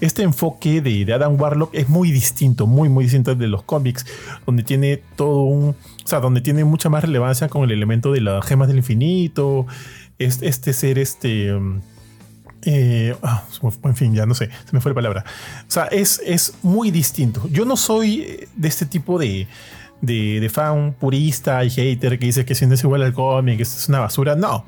este 0.00 0.22
enfoque 0.22 0.80
de, 0.80 1.12
Adam 1.12 1.40
Warlock 1.40 1.74
es 1.74 1.88
muy 1.88 2.10
distinto, 2.10 2.66
muy, 2.66 2.88
muy 2.88 3.04
distinto 3.04 3.34
de 3.34 3.48
los 3.48 3.62
cómics, 3.62 4.06
donde 4.44 4.62
tiene 4.62 5.02
todo 5.16 5.42
un. 5.42 5.70
O 5.70 6.08
sea, 6.08 6.20
donde 6.20 6.40
tiene 6.40 6.64
mucha 6.64 6.88
más 6.88 7.02
relevancia 7.02 7.48
con 7.48 7.64
el 7.64 7.72
elemento 7.72 8.12
de 8.12 8.20
las 8.20 8.44
gemas 8.44 8.68
del 8.68 8.78
infinito. 8.78 9.66
Este, 10.18 10.72
ser 10.72 10.98
este. 10.98 11.52
Eh, 12.62 13.14
ah, 13.22 13.44
en 13.84 13.96
fin, 13.96 14.14
ya 14.14 14.26
no 14.26 14.34
sé, 14.34 14.46
se 14.48 14.72
me 14.72 14.80
fue 14.80 14.90
la 14.90 14.96
palabra. 14.96 15.24
O 15.68 15.70
sea, 15.70 15.84
es, 15.84 16.20
es 16.24 16.54
muy 16.62 16.90
distinto. 16.90 17.48
Yo 17.50 17.64
no 17.64 17.76
soy 17.76 18.48
de 18.56 18.68
este 18.68 18.86
tipo 18.86 19.18
de, 19.18 19.46
de, 20.00 20.50
fan 20.52 20.94
purista 20.98 21.64
y 21.64 21.70
hater 21.70 22.18
que 22.18 22.26
dice 22.26 22.44
que 22.44 22.54
si 22.54 22.66
no 22.66 22.74
es 22.74 22.82
igual 22.82 23.02
al 23.02 23.12
cómic, 23.12 23.60
es 23.60 23.88
una 23.88 24.00
basura. 24.00 24.34
No 24.34 24.64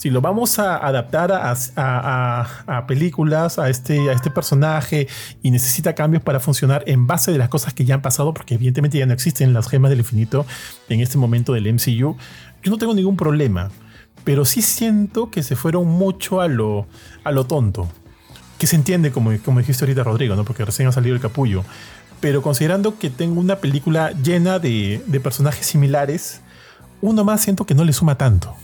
si 0.00 0.08
lo 0.08 0.22
vamos 0.22 0.58
a 0.58 0.78
adaptar 0.78 1.30
a, 1.30 2.84
películas, 2.88 3.58
a 3.58 3.68
este, 3.68 4.08
a 4.08 4.14
este 4.14 4.30
personaje 4.30 5.08
y 5.42 5.50
necesita 5.50 5.94
cambios 5.94 6.22
para 6.22 6.40
funcionar 6.40 6.82
en 6.86 7.06
base 7.06 7.32
de 7.32 7.36
las 7.36 7.50
cosas 7.50 7.74
que 7.74 7.84
ya 7.84 7.96
han 7.96 8.00
pasado, 8.00 8.32
porque 8.32 8.54
evidentemente 8.54 8.96
ya 8.96 9.04
no 9.04 9.12
existen 9.12 9.52
las 9.52 9.68
gemas 9.68 9.90
del 9.90 9.98
infinito 9.98 10.46
en 10.88 11.00
este 11.00 11.18
momento 11.18 11.52
del 11.52 11.70
MCU, 11.74 12.16
yo 12.62 12.70
no 12.70 12.78
tengo 12.78 12.94
ningún 12.94 13.18
problema. 13.18 13.70
Pero 14.24 14.46
sí 14.46 14.62
siento 14.62 15.30
que 15.30 15.42
se 15.42 15.54
fueron 15.54 15.86
mucho 15.86 16.40
a 16.40 16.48
lo, 16.48 16.86
a 17.22 17.30
lo 17.30 17.44
tonto. 17.44 17.86
Que 18.56 18.66
se 18.66 18.76
entiende, 18.76 19.12
como, 19.12 19.36
como 19.44 19.58
dijiste 19.58 19.84
ahorita 19.84 20.02
Rodrigo, 20.02 20.34
¿no? 20.34 20.46
porque 20.46 20.64
recién 20.64 20.88
ha 20.88 20.92
salido 20.92 21.14
el 21.14 21.20
capullo. 21.20 21.62
Pero 22.20 22.40
considerando 22.40 22.98
que 22.98 23.10
tengo 23.10 23.38
una 23.38 23.56
película 23.56 24.12
llena 24.12 24.58
de, 24.58 25.02
de 25.06 25.20
personajes 25.20 25.66
similares, 25.66 26.40
uno 27.02 27.22
más 27.22 27.42
siento 27.42 27.66
que 27.66 27.74
no 27.74 27.84
le 27.84 27.92
suma 27.92 28.16
tanto. 28.16 28.56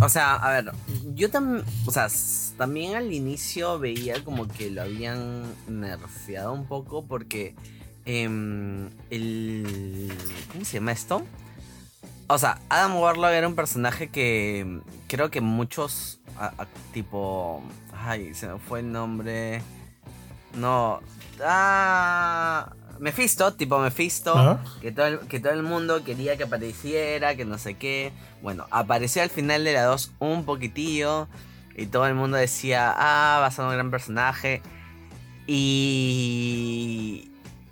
O 0.00 0.08
sea, 0.08 0.34
a 0.34 0.52
ver, 0.52 0.72
yo 1.14 1.30
también, 1.30 1.64
o 1.86 1.90
sea, 1.90 2.08
también 2.56 2.96
al 2.96 3.12
inicio 3.12 3.78
veía 3.78 4.22
como 4.24 4.48
que 4.48 4.70
lo 4.70 4.82
habían 4.82 5.44
nerfeado 5.68 6.52
un 6.52 6.66
poco 6.66 7.04
porque 7.04 7.54
em, 8.04 8.90
el... 9.10 10.12
¿Cómo 10.52 10.64
se 10.64 10.78
llama 10.78 10.92
esto? 10.92 11.22
O 12.26 12.38
sea, 12.38 12.60
Adam 12.68 12.96
Warlock 12.96 13.30
era 13.30 13.46
un 13.46 13.54
personaje 13.54 14.08
que 14.08 14.80
creo 15.08 15.30
que 15.30 15.40
muchos, 15.40 16.20
tipo... 16.92 17.62
Ay, 17.92 18.34
se 18.34 18.48
me 18.48 18.58
fue 18.58 18.80
el 18.80 18.90
nombre. 18.90 19.62
No. 20.54 21.00
Ah... 21.44 22.72
Mephisto, 22.98 23.54
tipo 23.54 23.78
Mephisto, 23.78 24.60
que, 24.80 24.92
todo 24.92 25.06
el, 25.06 25.18
que 25.20 25.40
todo 25.40 25.52
el 25.52 25.62
mundo 25.62 26.04
quería 26.04 26.36
que 26.36 26.44
apareciera, 26.44 27.34
que 27.36 27.44
no 27.44 27.58
sé 27.58 27.74
qué. 27.74 28.12
Bueno, 28.42 28.66
apareció 28.70 29.22
al 29.22 29.30
final 29.30 29.64
de 29.64 29.72
la 29.72 29.84
2 29.84 30.12
un 30.18 30.44
poquitillo 30.44 31.28
y 31.76 31.86
todo 31.86 32.06
el 32.06 32.14
mundo 32.14 32.36
decía, 32.36 32.94
ah, 32.96 33.38
va 33.40 33.46
a 33.46 33.50
ser 33.50 33.64
un 33.64 33.72
gran 33.72 33.90
personaje. 33.90 34.62
Y... 35.46 37.28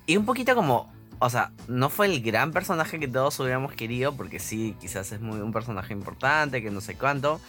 Y 0.07 0.17
un 0.17 0.25
poquito 0.27 0.57
como, 0.57 0.93
o 1.21 1.31
sea, 1.31 1.53
no 1.69 1.89
fue 1.89 2.07
el 2.07 2.21
gran 2.21 2.51
personaje 2.51 2.99
que 2.99 3.07
todos 3.07 3.39
hubiéramos 3.39 3.73
querido, 3.75 4.17
porque 4.17 4.41
sí, 4.41 4.75
quizás 4.81 5.13
es 5.13 5.21
muy 5.21 5.39
un 5.39 5.53
personaje 5.53 5.93
importante, 5.93 6.63
que 6.63 6.71
no 6.73 6.81
sé 6.81 6.97
cuánto. 6.97 7.41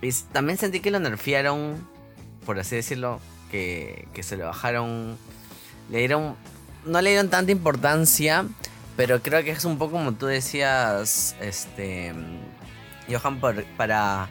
Y 0.00 0.10
también 0.32 0.56
sentí 0.56 0.80
que 0.80 0.90
lo 0.90 1.00
nerfearon, 1.00 1.86
por 2.46 2.58
así 2.58 2.76
decirlo, 2.76 3.20
que, 3.50 4.08
que 4.14 4.22
se 4.22 4.38
lo 4.38 4.46
bajaron, 4.46 5.18
le 5.90 5.98
dieron 5.98 6.36
no 6.84 7.00
le 7.00 7.10
dieron 7.10 7.30
tanta 7.30 7.52
importancia, 7.52 8.46
pero 8.96 9.20
creo 9.22 9.42
que 9.42 9.50
es 9.50 9.64
un 9.64 9.78
poco 9.78 9.92
como 9.92 10.12
tú 10.12 10.26
decías, 10.26 11.34
este, 11.40 12.14
Johan, 13.08 13.40
para, 13.40 14.28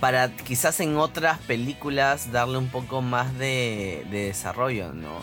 para 0.00 0.30
quizás 0.36 0.80
en 0.80 0.96
otras 0.96 1.38
películas 1.40 2.32
darle 2.32 2.58
un 2.58 2.68
poco 2.68 3.02
más 3.02 3.36
de, 3.38 4.06
desarrollo, 4.10 4.92
¿no? 4.92 5.20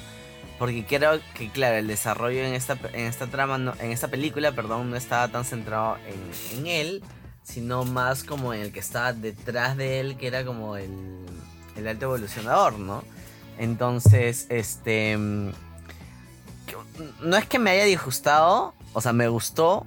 Porque 0.60 0.86
creo 0.86 1.20
que, 1.34 1.50
claro, 1.50 1.78
el 1.78 1.88
desarrollo 1.88 2.40
en 2.40 2.54
esta, 2.54 2.78
en 2.94 3.08
esta 3.08 3.28
trama, 3.28 3.76
en 3.80 3.92
esta 3.92 4.08
película, 4.08 4.54
perdón, 4.54 4.92
no 4.92 4.96
estaba 4.96 5.28
tan 5.28 5.44
centrado 5.44 5.98
en, 6.08 6.60
en 6.60 6.68
él, 6.68 7.04
sino 7.44 7.84
más 7.84 8.24
como 8.24 8.54
en 8.54 8.62
el 8.62 8.72
que 8.72 8.80
estaba 8.80 9.12
detrás 9.12 9.76
de 9.76 10.00
él, 10.00 10.16
que 10.16 10.28
era 10.28 10.46
como 10.46 10.78
el, 10.78 11.26
el 11.76 11.88
alto 11.88 12.06
evolucionador, 12.06 12.80
¿no? 12.80 13.04
Entonces, 13.58 14.46
este 14.50 15.18
no 17.22 17.38
es 17.38 17.46
que 17.46 17.60
me 17.60 17.72
haya 17.72 17.86
disgustado, 17.86 18.74
o 18.94 19.02
sea, 19.02 19.14
me 19.14 19.28
gustó. 19.28 19.86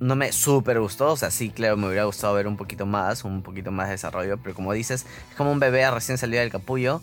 No 0.00 0.16
me 0.16 0.32
súper 0.32 0.80
gustó, 0.80 1.12
o 1.12 1.16
sea, 1.16 1.30
sí, 1.30 1.50
claro, 1.50 1.76
me 1.76 1.86
hubiera 1.86 2.04
gustado 2.04 2.32
ver 2.32 2.46
un 2.46 2.56
poquito 2.56 2.86
más, 2.86 3.22
un 3.22 3.42
poquito 3.42 3.70
más 3.70 3.88
de 3.88 3.92
desarrollo, 3.92 4.38
pero 4.38 4.54
como 4.54 4.72
dices, 4.72 5.04
es 5.30 5.36
como 5.36 5.52
un 5.52 5.60
bebé 5.60 5.90
recién 5.90 6.16
salido 6.16 6.40
del 6.40 6.50
capullo, 6.50 7.02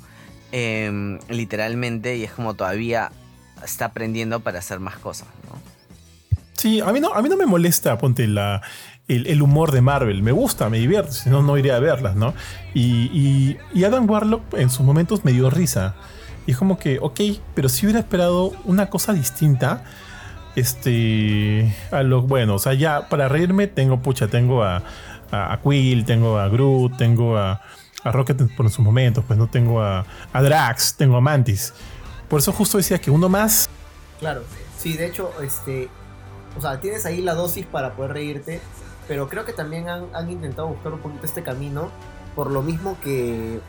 em, 0.51 1.19
literalmente, 1.29 2.17
y 2.17 2.23
es 2.23 2.31
como 2.31 2.55
todavía 2.55 3.11
está 3.63 3.85
aprendiendo 3.85 4.39
para 4.39 4.57
hacer 4.57 4.79
más 4.79 4.97
cosas, 4.97 5.27
¿no? 5.47 5.59
Sí, 6.53 6.81
a 6.81 6.91
mí 6.91 6.99
no, 6.99 7.13
a 7.13 7.21
mí 7.21 7.29
no 7.29 7.37
me 7.37 7.45
molesta, 7.45 7.99
ponte 7.99 8.25
la, 8.27 8.63
el, 9.07 9.41
humor 9.43 9.71
de 9.71 9.81
Marvel. 9.81 10.23
Me 10.23 10.31
gusta, 10.31 10.69
me 10.69 10.79
divierte, 10.79 11.11
si 11.11 11.29
no, 11.29 11.43
no 11.43 11.55
iría 11.57 11.75
a 11.75 11.79
verlas, 11.79 12.15
¿no? 12.15 12.33
Y, 12.73 13.11
y, 13.13 13.57
y 13.75 13.83
Adam 13.83 14.09
Warlock 14.09 14.55
en 14.55 14.71
sus 14.71 14.83
momentos 14.83 15.23
me 15.23 15.33
dio 15.33 15.51
risa. 15.51 15.95
Y 16.47 16.51
es 16.51 16.57
como 16.57 16.79
que, 16.79 16.97
ok, 16.99 17.19
pero 17.53 17.67
si 17.67 17.85
hubiera 17.85 17.99
esperado 17.99 18.53
una 18.63 18.89
cosa 18.89 19.11
distinta, 19.13 19.83
este, 20.55 21.75
a 21.91 22.03
lo 22.03 22.21
bueno, 22.21 22.55
o 22.55 22.59
sea, 22.59 22.73
ya 22.73 23.09
para 23.09 23.27
reírme 23.27 23.67
tengo, 23.67 24.01
pucha, 24.01 24.27
tengo 24.27 24.63
a, 24.63 24.81
a, 25.29 25.59
Quill, 25.61 26.05
tengo 26.05 26.39
a 26.39 26.47
Groot, 26.47 26.97
tengo 26.97 27.37
a, 27.37 27.61
a 28.01 28.11
Rocket 28.13 28.55
por 28.55 28.69
sus 28.69 28.79
momentos, 28.79 29.25
pues 29.27 29.37
no 29.37 29.47
tengo 29.47 29.81
a, 29.81 30.05
a 30.31 30.41
Drax, 30.41 30.95
tengo 30.95 31.17
a 31.17 31.21
Mantis. 31.21 31.73
Por 32.29 32.39
eso 32.39 32.53
justo 32.53 32.77
decía 32.77 32.99
que 32.99 33.11
uno 33.11 33.27
más. 33.27 33.69
Claro, 34.19 34.41
sí, 34.77 34.93
de 34.93 35.05
hecho, 35.05 35.31
este, 35.43 35.89
o 36.57 36.61
sea, 36.61 36.79
tienes 36.79 37.05
ahí 37.05 37.21
la 37.21 37.33
dosis 37.35 37.65
para 37.65 37.93
poder 37.93 38.13
reírte, 38.13 38.61
pero 39.07 39.27
creo 39.27 39.43
que 39.43 39.51
también 39.51 39.89
han, 39.89 40.05
han 40.13 40.31
intentado 40.31 40.69
buscar 40.69 40.93
un 40.93 40.99
poquito 40.99 41.25
este 41.25 41.43
camino, 41.43 41.91
por 42.35 42.51
lo 42.51 42.61
mismo 42.61 42.97
que 43.03 43.59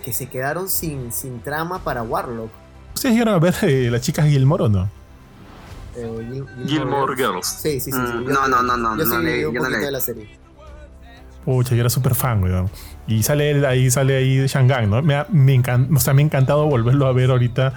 que 0.00 0.12
se 0.12 0.28
quedaron 0.28 0.68
sin, 0.68 1.12
sin 1.12 1.40
trama 1.40 1.82
para 1.84 2.02
Warlock. 2.02 2.50
¿Ustedes 2.94 3.14
llegaron 3.14 3.34
a 3.34 3.38
ver 3.38 3.54
eh, 3.62 3.88
las 3.90 4.00
chicas 4.02 4.26
Gilmore 4.26 4.64
o 4.64 4.68
no? 4.68 4.88
Eh, 5.96 6.44
Gilmore, 6.66 7.16
Girls. 7.16 7.46
Sí, 7.46 7.80
sí, 7.80 7.90
sí. 7.90 7.98
Mm, 7.98 8.26
no, 8.26 8.48
no, 8.48 8.62
no, 8.62 8.76
no. 8.76 8.96
Yo 8.96 9.04
sí 9.04 9.10
no 9.10 9.18
leí 9.20 9.44
un 9.44 9.54
poquito 9.54 9.78
de 9.78 9.92
la 9.92 10.00
serie. 10.00 10.40
Pucha, 11.44 11.74
yo 11.74 11.80
era 11.80 11.90
súper 11.90 12.14
fan, 12.14 12.42
weón. 12.42 12.70
Y 13.06 13.22
sale 13.22 13.66
ahí, 13.66 13.90
sale 13.90 14.16
ahí 14.16 14.36
de 14.36 14.46
Shanghai, 14.46 14.86
¿no? 14.86 15.02
Me 15.02 15.14
ha, 15.14 15.26
me, 15.30 15.58
o 15.58 16.00
sea, 16.00 16.14
me 16.14 16.22
ha 16.22 16.24
encantado 16.24 16.66
volverlo 16.66 17.06
a 17.06 17.12
ver 17.12 17.30
ahorita, 17.30 17.74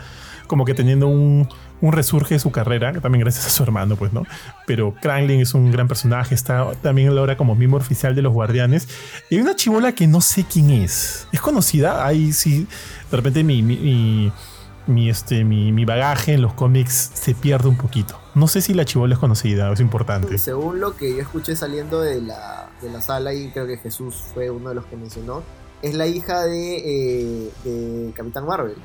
como 0.48 0.66
que 0.66 0.74
teniendo 0.74 1.08
un, 1.08 1.48
un 1.84 1.92
resurge 1.92 2.36
de 2.36 2.40
su 2.40 2.50
carrera, 2.50 2.94
también 2.94 3.24
gracias 3.26 3.46
a 3.46 3.50
su 3.50 3.62
hermano, 3.62 3.98
pues, 3.98 4.14
¿no? 4.14 4.24
Pero 4.66 4.96
Krangling 5.02 5.42
es 5.42 5.54
un 5.54 5.70
gran 5.70 5.90
personaje, 5.90 6.34
está 6.34 6.72
también 6.82 7.10
ahora 7.10 7.36
como 7.36 7.56
miembro 7.56 7.78
oficial 7.82 8.16
de 8.16 8.22
los 8.22 8.32
Guardianes. 8.32 8.88
Y 9.30 9.36
hay 9.36 9.42
una 9.42 9.54
chivola 9.54 9.92
que 9.92 10.08
no 10.08 10.22
sé 10.22 10.46
quién 10.50 10.70
es. 10.70 11.28
¿Es 11.34 11.42
conocida? 11.42 12.08
Ahí 12.08 12.32
sí, 12.32 12.68
de 13.12 13.18
repente 13.18 13.44
mi, 13.44 13.62
mi, 13.62 15.10
este, 15.10 15.44
mi, 15.44 15.74
mi 15.74 15.84
bagaje 15.84 16.34
en 16.34 16.42
los 16.42 16.54
cómics 16.54 17.12
se 17.16 17.36
pierde 17.36 17.68
un 17.68 17.76
poquito. 17.76 18.18
No 18.34 18.48
sé 18.48 18.62
si 18.62 18.74
la 18.74 18.86
chivola 18.86 19.16
es 19.16 19.20
conocida, 19.20 19.70
es 19.74 19.82
importante. 19.82 20.38
Según 20.38 20.80
lo 20.80 20.96
que 20.96 21.14
yo 21.14 21.22
escuché 21.22 21.54
saliendo 21.58 22.00
de 22.00 22.22
la, 22.22 22.70
de 22.82 22.92
la 22.92 23.02
sala, 23.02 23.34
y 23.34 23.52
creo 23.52 23.68
que 23.68 23.76
Jesús 23.76 24.16
fue 24.34 24.50
uno 24.50 24.70
de 24.70 24.76
los 24.76 24.86
que 24.86 24.96
mencionó, 24.96 25.44
es 25.82 25.96
la 25.96 26.08
hija 26.08 26.44
de, 26.44 27.52
eh, 27.66 28.12
Capitán 28.16 28.46
Marvel. 28.46 28.78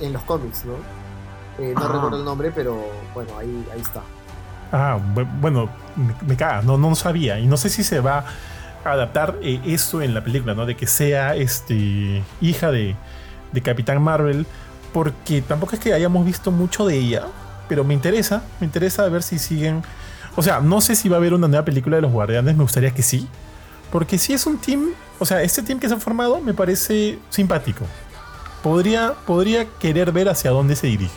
En 0.00 0.12
los 0.12 0.22
cómics, 0.24 0.66
¿no? 0.66 0.97
Eh, 1.58 1.74
no 1.76 1.84
Ah. 1.84 1.92
recuerdo 1.92 2.16
el 2.18 2.24
nombre, 2.24 2.52
pero 2.54 2.78
bueno, 3.14 3.30
ahí, 3.38 3.66
ahí 3.72 3.80
está. 3.80 4.02
Ah, 4.72 4.98
bu- 5.14 5.28
bueno, 5.40 5.68
me, 6.26 6.36
caga, 6.36 6.62
no, 6.62 6.76
no 6.78 6.94
sabía. 6.94 7.38
Y 7.38 7.46
no 7.46 7.56
sé 7.56 7.68
si 7.70 7.82
se 7.84 8.00
va 8.00 8.24
a 8.84 8.90
adaptar 8.92 9.36
eh, 9.42 9.60
eso 9.64 10.02
en 10.02 10.14
la 10.14 10.22
película, 10.22 10.54
¿no? 10.54 10.66
De 10.66 10.76
que 10.76 10.86
sea 10.86 11.34
este 11.34 12.22
hija 12.40 12.70
de, 12.70 12.94
de 13.52 13.60
Capitán 13.62 14.02
Marvel. 14.02 14.46
Porque 14.92 15.42
tampoco 15.42 15.74
es 15.74 15.80
que 15.80 15.92
hayamos 15.92 16.24
visto 16.24 16.50
mucho 16.50 16.86
de 16.86 16.96
ella. 16.96 17.24
Pero 17.68 17.84
me 17.84 17.92
interesa, 17.94 18.42
me 18.60 18.66
interesa 18.66 19.06
ver 19.08 19.22
si 19.22 19.38
siguen. 19.38 19.82
O 20.36 20.42
sea, 20.42 20.60
no 20.60 20.80
sé 20.80 20.94
si 20.96 21.08
va 21.08 21.16
a 21.16 21.18
haber 21.18 21.34
una 21.34 21.48
nueva 21.48 21.64
película 21.64 21.96
de 21.96 22.02
los 22.02 22.12
Guardianes, 22.12 22.56
me 22.56 22.62
gustaría 22.62 22.92
que 22.92 23.02
sí. 23.02 23.26
Porque 23.92 24.16
si 24.18 24.32
es 24.32 24.46
un 24.46 24.58
team, 24.58 24.90
o 25.18 25.24
sea, 25.26 25.42
este 25.42 25.62
team 25.62 25.78
que 25.80 25.88
se 25.88 25.94
ha 25.94 25.98
formado 25.98 26.40
me 26.40 26.54
parece 26.54 27.18
simpático. 27.30 27.84
Podría, 28.62 29.14
podría 29.26 29.66
querer 29.78 30.12
ver 30.12 30.28
hacia 30.28 30.50
dónde 30.50 30.76
se 30.76 30.86
dirige. 30.86 31.14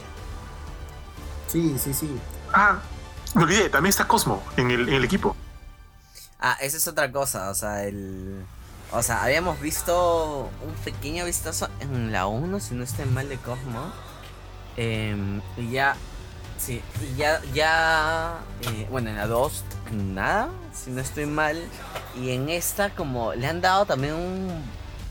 Sí, 1.52 1.78
sí, 1.78 1.93
sí. 1.93 2.10
Ah, 2.54 2.80
me 3.36 3.43
olvidé, 3.43 3.70
también 3.70 3.89
está 3.89 4.08
Cosmo 4.08 4.41
en 4.56 4.72
el, 4.72 4.88
en 4.88 4.95
el 4.95 5.04
equipo. 5.04 5.36
Ah, 6.39 6.58
esa 6.62 6.78
es 6.78 6.88
otra 6.88 7.12
cosa, 7.12 7.49
o 7.49 7.54
sea, 7.54 7.84
el... 7.84 8.45
O 8.93 9.04
sea, 9.04 9.24
habíamos 9.24 9.60
visto 9.60 10.49
un 10.66 10.74
pequeño 10.84 11.26
vistazo 11.26 11.70
en 11.82 12.12
la 12.12 12.28
1, 12.28 12.60
si 12.60 12.74
no 12.74 12.84
estoy 12.84 13.06
mal, 13.06 13.28
de 13.28 13.38
Cosmo. 13.38 13.91
Em, 14.78 15.41
y 15.58 15.72
ya... 15.72 15.95
Sí, 16.58 16.82
y 17.02 17.18
ya... 17.18 17.41
ya 17.54 18.39
eh, 18.62 18.88
bueno, 18.89 19.10
en 19.10 19.18
la 19.18 19.28
2, 19.28 19.64
nada, 19.91 20.49
si 20.74 20.91
no 20.91 21.02
estoy 21.02 21.26
mal. 21.26 21.62
Y 22.18 22.32
en 22.32 22.49
esta, 22.49 22.95
como 22.95 23.34
le 23.34 23.47
han 23.47 23.60
dado 23.60 23.86
también 23.86 24.14
un 24.14 24.64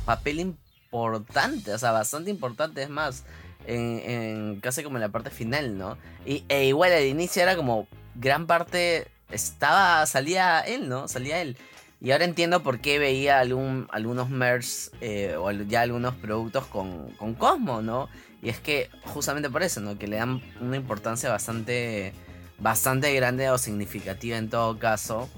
papel 0.06 0.40
importante, 0.40 1.72
o 1.74 1.78
sea, 1.78 1.92
bastante 1.92 2.30
importante, 2.30 2.82
es 2.82 2.90
más, 2.90 3.24
en, 3.66 4.60
casi 4.60 4.82
como 4.82 4.96
en 4.96 5.02
la 5.02 5.08
parte 5.08 5.30
final, 5.30 5.76
¿no? 5.76 5.96
Y, 6.26 6.44
e 6.48 6.66
igual 6.66 6.92
al 6.92 7.04
inicio 7.04 7.42
era 7.42 7.56
como 7.56 7.86
gran 8.14 8.46
parte 8.46 9.08
estaba, 9.30 10.04
salía 10.06 10.60
él, 10.60 10.88
¿no? 10.88 11.08
Salía 11.08 11.40
él. 11.40 11.56
Y 12.00 12.12
ahora 12.12 12.24
entiendo 12.24 12.62
por 12.62 12.80
qué 12.80 12.98
veía 12.98 13.40
algún, 13.40 13.86
algunos 13.90 14.30
merch 14.30 14.90
eh, 15.00 15.36
o 15.38 15.50
ya 15.52 15.82
algunos 15.82 16.14
productos 16.14 16.66
con, 16.66 17.10
con 17.10 17.34
Cosmo, 17.34 17.82
¿no? 17.82 18.08
Y 18.42 18.48
es 18.48 18.58
que 18.58 18.88
justamente 19.04 19.50
por 19.50 19.62
eso, 19.62 19.80
¿no? 19.80 19.98
Que 19.98 20.06
le 20.06 20.16
dan 20.16 20.40
una 20.60 20.76
importancia 20.76 21.28
bastante, 21.28 22.14
bastante 22.58 23.14
grande 23.14 23.50
o 23.50 23.58
significativa 23.58 24.38
en 24.38 24.48
todo 24.48 24.78
caso. 24.78 25.28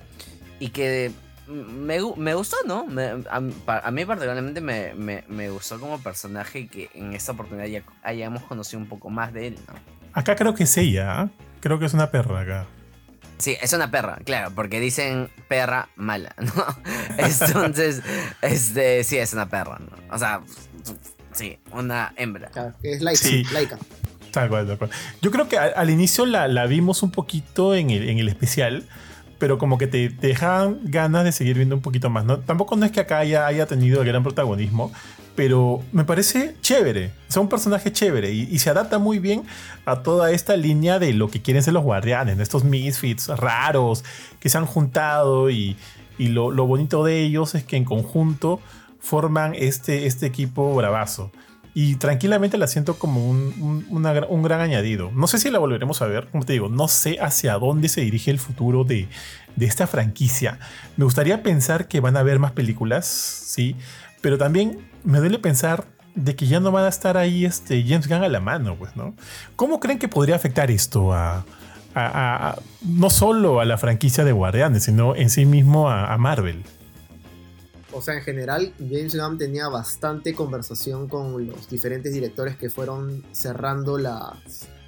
Y 0.61 0.68
que 0.68 1.11
me, 1.53 1.98
me 2.16 2.34
gustó, 2.34 2.57
¿no? 2.66 2.86
Me- 2.86 3.24
a, 3.30 3.40
a 3.86 3.90
mí 3.90 4.05
particularmente 4.05 4.61
me, 4.61 4.94
me- 4.94 5.24
me 5.28 5.50
gustó 5.50 5.78
como 5.78 6.00
personaje 6.00 6.66
que 6.68 6.90
en 6.94 7.12
esta 7.12 7.32
oportunidad 7.32 7.66
ya 7.66 7.82
hayamos 8.03 8.42
conocido 8.44 8.78
un 8.80 8.86
poco 8.88 9.11
más 9.11 9.32
de 9.32 9.48
él, 9.48 9.59
¿no? 9.68 9.74
Acá 10.14 10.34
creo 10.36 10.55
que 10.55 10.64
es 10.64 10.76
ella, 10.76 11.20
¿ah? 11.20 11.30
Creo 11.61 11.78
que 11.78 11.86
es 11.86 11.94
una 11.94 12.11
perra 12.11 12.40
acá. 12.40 12.66
Sí, 13.38 13.57
es 13.61 13.72
una 13.72 13.90
perra, 13.90 14.18
claro, 14.24 14.53
porque 14.55 14.78
dicen 14.78 15.28
perra 15.48 15.88
mala, 15.96 16.34
¿no? 16.38 16.53
Entonces, 17.18 18.03
este, 18.40 19.05
sí, 19.05 19.16
es 19.18 19.32
una 19.32 19.48
perra, 19.48 19.78
¿no? 19.80 20.14
O 20.14 20.18
sea, 20.18 20.42
sí, 21.32 21.59
una 21.72 22.12
hembra. 22.16 22.48
Claro, 22.50 22.74
Es 22.82 23.00
Laika. 23.03 23.20
Sí. 23.22 23.44
Laika. 23.53 23.78
Tal 24.30 24.48
cual, 24.48 24.66
tal 24.66 24.78
cual. 24.78 24.90
Yo 25.20 25.30
creo 25.30 25.48
que 25.48 25.59
al, 25.59 25.72
al 25.76 25.90
inicio 25.90 26.24
la, 26.24 26.48
la 26.48 26.66
vimos 26.66 27.03
un 27.03 27.11
poquito 27.11 27.74
en 27.74 27.90
el, 27.90 28.09
en 28.09 28.18
el 28.18 28.28
especial, 28.28 28.86
pero 29.43 29.59
como 29.59 29.76
que 29.76 29.88
te, 29.88 30.09
dejaban 30.09 30.78
ganas 30.84 31.24
de 31.24 31.32
seguir 31.32 31.57
viendo 31.57 31.74
un 31.74 31.82
poquito 31.82 32.09
más. 32.09 32.24
¿no? 32.24 32.38
Tampoco 32.38 32.76
no 32.76 32.86
es 32.86 32.93
que 32.93 33.01
acá 33.01 33.18
haya, 33.18 33.66
tenido 33.66 34.01
el 34.01 34.07
gran 34.07 34.22
protagonismo, 34.22 34.93
pero 35.34 35.82
me 35.90 36.05
parece 36.05 36.55
chévere. 36.61 37.11
O 37.28 37.32
sea, 37.32 37.43
un 37.43 37.49
personaje 37.49 37.90
chévere 37.90 38.30
y, 38.30 38.57
se 38.61 38.70
adapta 38.70 39.01
muy 39.01 39.18
bien 39.18 39.43
a 39.84 40.05
toda 40.05 40.30
esta 40.30 40.57
línea 40.57 41.01
de 41.01 41.12
lo 41.12 41.28
que 41.28 41.43
quieren 41.43 41.61
ser 41.64 41.74
los 41.74 41.82
guardianes, 41.82 42.38
estos 42.38 42.62
misfits 42.62 43.26
raros 43.30 44.05
que 44.38 44.49
se 44.49 44.59
han 44.59 44.66
juntado 44.66 45.51
y, 45.51 45.76
y 46.18 46.28
lo, 46.28 46.53
lo 46.53 46.68
bonito 46.68 47.03
de 47.03 47.20
ellos 47.24 47.57
es 47.57 47.64
que 47.64 47.76
en 47.76 47.84
conjunto 47.84 48.61
forman 49.01 49.57
este, 49.57 50.07
este 50.07 50.26
equipo 50.26 50.72
bravazo. 50.72 51.32
Y 51.75 51.97
tranquilamente 51.97 52.59
la 52.59 52.66
siento 52.66 52.99
como 52.99 53.27
un, 53.29 53.87
un- 53.89 54.43
gran 54.43 54.61
añadido. 54.61 55.11
No 55.14 55.27
sé 55.27 55.39
si 55.39 55.51
la 55.51 55.59
volveremos 55.59 56.03
a 56.03 56.07
ver, 56.07 56.29
como 56.31 56.45
te 56.45 56.53
digo, 56.53 56.68
no 56.68 56.87
sé 56.87 57.18
hacia 57.20 57.55
dónde 57.55 57.89
se 57.89 58.03
dirige 58.03 58.31
el 58.31 58.39
futuro 58.39 58.85
de, 58.85 59.09
de 59.57 59.66
esta 59.66 59.87
franquicia. 59.87 60.59
Me 60.99 61.05
gustaría 61.05 61.43
pensar 61.43 61.89
que 61.89 62.01
van 62.01 62.16
a 62.16 62.20
haber 62.20 62.39
más 62.39 62.53
películas, 62.53 63.07
sí, 63.07 63.75
pero 64.20 64.37
también 64.37 64.87
me 65.03 65.18
duele 65.18 65.39
pensar 65.39 65.87
de 66.14 66.37
que 66.37 66.47
ya 66.47 66.61
no 66.61 66.73
van 66.73 66.85
a 66.85 66.89
estar 66.89 67.16
ahí 67.16 67.47
este 67.47 67.83
James 67.89 68.07
Gunn 68.07 68.23
a 68.23 68.29
la 68.29 68.41
mano, 68.41 68.77
pues, 68.77 68.95
¿no? 68.95 69.14
¿Cómo 69.57 69.81
creen 69.81 69.99
que 69.99 70.09
podría 70.09 70.37
afectar 70.37 70.70
esto 70.70 71.14
a, 71.14 71.47
no 72.83 73.09
solo 73.09 73.61
a 73.61 73.64
la 73.64 73.79
franquicia 73.79 74.23
de 74.25 74.33
Guardianes, 74.33 74.85
sino 74.85 75.16
en 75.16 75.31
sí 75.31 75.47
mismo 75.47 75.89
a 75.91 76.14
Marvel? 76.18 76.64
O 77.95 78.01
sea, 78.01 78.14
en 78.14 78.22
general, 78.22 78.72
James 78.78 79.14
Gunn 79.14 79.36
tenía 79.36 79.68
bastante 79.68 80.34
conversación 80.34 81.09
con 81.09 81.47
los 81.47 81.68
diferentes 81.68 82.12
directores 82.12 82.57
que 82.57 82.70
fueron 82.70 83.22
cerrando 83.32 83.99
la, 83.99 84.34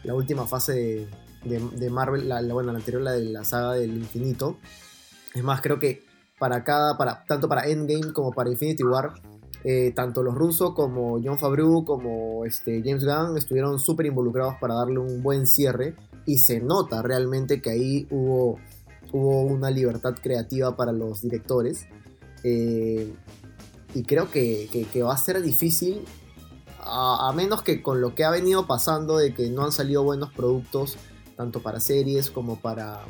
última 0.04 0.46
fase 0.46 1.06
de, 1.44 1.90
Marvel, 1.90 2.28
la, 2.28 2.40
bueno, 2.42 2.72
la 2.72 2.78
anterior, 2.78 3.02
la 3.02 3.12
de 3.12 3.24
la 3.24 3.44
saga 3.44 3.74
del 3.74 3.94
infinito. 3.96 4.56
Es 5.34 5.42
más, 5.42 5.60
creo 5.60 5.78
que 5.78 6.02
para 6.38 6.64
cada, 6.64 6.96
para, 6.96 7.24
tanto 7.24 7.48
para 7.48 7.66
Endgame 7.66 8.12
como 8.12 8.32
para 8.32 8.50
Infinity 8.50 8.82
War, 8.84 9.12
eh, 9.64 9.92
tanto 9.94 10.22
los 10.22 10.34
rusos 10.34 10.74
como 10.74 11.20
John 11.22 11.38
Favreau 11.38 11.84
como 11.84 12.44
este, 12.44 12.82
James 12.84 13.04
Gunn 13.04 13.36
estuvieron 13.36 13.78
súper 13.78 14.06
involucrados 14.06 14.56
para 14.60 14.74
darle 14.74 14.98
un 14.98 15.22
buen 15.22 15.46
cierre 15.46 15.94
y 16.26 16.38
se 16.38 16.60
nota 16.60 17.02
realmente 17.02 17.60
que 17.60 17.70
ahí 17.70 18.06
hubo 18.10 18.58
una 19.12 19.70
libertad 19.70 20.14
creativa 20.20 20.76
para 20.76 20.92
los 20.92 21.22
directores. 21.22 21.86
Eh, 22.44 23.12
y 23.94 24.02
creo 24.02 24.30
que, 24.30 24.68
va 25.02 25.14
a 25.14 25.16
ser 25.16 25.40
difícil, 25.42 26.04
a, 26.78 27.32
menos 27.34 27.62
que 27.62 27.82
con 27.82 28.00
lo 28.00 28.14
que 28.14 28.24
ha 28.24 28.30
venido 28.30 28.66
pasando 28.66 29.16
de 29.16 29.32
que 29.32 29.48
no 29.48 29.64
han 29.64 29.72
salido 29.72 30.02
buenos 30.02 30.32
productos, 30.32 30.98
tanto 31.36 31.60
para 31.60 31.80
series 31.80 32.30
como 32.30 32.60
para, 32.60 33.00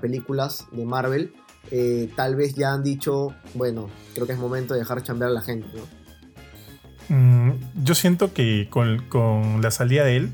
películas 0.00 0.66
de 0.72 0.86
Marvel, 0.86 1.34
eh, 1.70 2.10
tal 2.16 2.34
vez 2.34 2.54
ya 2.54 2.72
han 2.72 2.82
dicho, 2.82 3.34
bueno, 3.54 3.90
creo 4.14 4.26
que 4.26 4.32
es 4.32 4.38
momento 4.38 4.74
de 4.74 4.80
dejar 4.80 5.02
chambear 5.02 5.30
a 5.30 5.34
la 5.34 5.42
gente. 5.42 5.68
Mm, 7.08 7.50
yo 7.82 7.94
siento 7.94 8.32
que 8.32 8.68
con, 8.70 9.60
la 9.60 9.70
salida 9.70 10.04
de 10.04 10.16
él, 10.16 10.32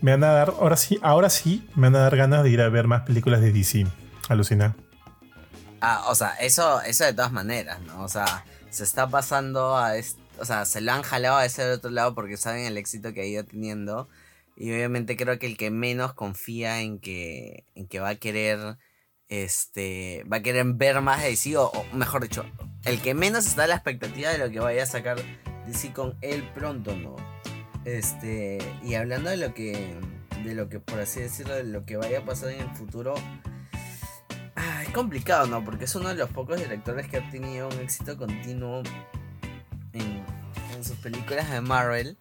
me 0.00 0.12
van 0.12 0.24
a 0.24 0.28
dar, 0.28 0.54
ahora 0.60 0.76
sí, 0.76 0.98
ahora 1.02 1.30
sí, 1.30 1.66
me 1.74 1.88
van 1.88 1.96
a 1.96 2.00
dar 2.00 2.16
ganas 2.16 2.44
de 2.44 2.50
ir 2.50 2.60
a 2.60 2.68
ver 2.68 2.86
más 2.86 3.02
películas 3.02 3.40
de 3.40 3.50
DC. 3.50 3.86
Alucina. 4.28 4.76
Ah, 5.86 6.06
o 6.08 6.14
sea, 6.14 6.30
eso, 6.36 6.80
eso 6.80 7.04
de 7.04 7.12
todas 7.12 7.30
maneras, 7.30 7.78
¿no? 7.82 8.02
O 8.02 8.08
sea, 8.08 8.44
se 8.70 8.84
está 8.84 9.06
pasando 9.06 9.76
a 9.76 9.92
o 10.38 10.44
sea, 10.44 10.64
se 10.64 10.80
lo 10.80 10.92
han 10.92 11.02
jalado 11.02 11.36
a 11.36 11.44
ese 11.44 11.70
otro 11.70 11.90
lado 11.90 12.14
porque 12.14 12.36
saben 12.36 12.64
el 12.64 12.78
éxito 12.78 13.12
que 13.12 13.20
ha 13.20 13.26
ido 13.26 13.44
teniendo. 13.44 14.08
Y 14.56 14.72
obviamente 14.72 15.16
creo 15.16 15.38
que 15.38 15.46
el 15.46 15.56
que 15.56 15.70
menos 15.70 16.14
confía 16.14 16.80
en 16.80 17.00
que, 17.00 17.66
en 17.74 17.86
que 17.86 18.00
va 18.00 18.10
a 18.10 18.14
querer, 18.16 18.78
este, 19.28 20.24
va 20.32 20.38
a 20.38 20.42
querer 20.42 20.64
ver 20.74 21.00
más 21.02 21.22
de 21.22 21.30
DC, 21.30 21.56
o, 21.56 21.66
o 21.66 21.84
mejor 21.94 22.22
dicho, 22.22 22.44
el 22.84 23.00
que 23.02 23.14
menos 23.14 23.46
está 23.46 23.64
a 23.64 23.66
la 23.66 23.74
expectativa 23.74 24.30
de 24.30 24.38
lo 24.38 24.50
que 24.50 24.60
vaya 24.60 24.84
a 24.84 24.86
sacar 24.86 25.18
DC 25.66 25.92
con 25.92 26.16
él 26.20 26.48
pronto, 26.54 26.96
¿no? 26.96 27.16
Este, 27.84 28.58
y 28.82 28.94
hablando 28.94 29.30
de 29.30 29.36
lo 29.36 29.54
que, 29.54 29.94
de 30.44 30.54
lo 30.54 30.68
que, 30.68 30.80
por 30.80 31.00
así 31.00 31.20
decirlo, 31.20 31.54
de 31.54 31.64
lo 31.64 31.84
que 31.84 31.96
vaya 31.96 32.20
a 32.20 32.24
pasar 32.24 32.50
en 32.50 32.60
el 32.60 32.70
futuro, 32.70 33.14
Ah, 34.56 34.82
es 34.82 34.90
complicado, 34.90 35.46
¿no? 35.46 35.64
Porque 35.64 35.84
es 35.84 35.94
uno 35.94 36.08
de 36.08 36.14
los 36.14 36.30
pocos 36.30 36.58
directores 36.58 37.08
que 37.08 37.16
ha 37.18 37.30
tenido 37.30 37.68
un 37.68 37.80
éxito 37.80 38.16
continuo 38.16 38.82
en, 39.92 40.24
sus 40.82 40.96
películas 40.98 41.50
de 41.50 41.60
Marvel. 41.60 42.18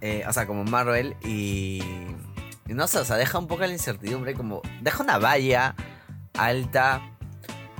eh, 0.00 0.24
o 0.28 0.32
sea, 0.32 0.46
como 0.46 0.64
Marvel. 0.64 1.16
Y, 1.22 1.82
y 2.68 2.74
no 2.74 2.86
sé, 2.86 2.98
o 2.98 3.04
sea, 3.04 3.16
deja 3.16 3.38
un 3.38 3.46
poco 3.46 3.64
la 3.66 3.72
incertidumbre. 3.72 4.34
Como 4.34 4.62
deja 4.82 5.02
una 5.02 5.18
valla 5.18 5.74
alta 6.34 7.02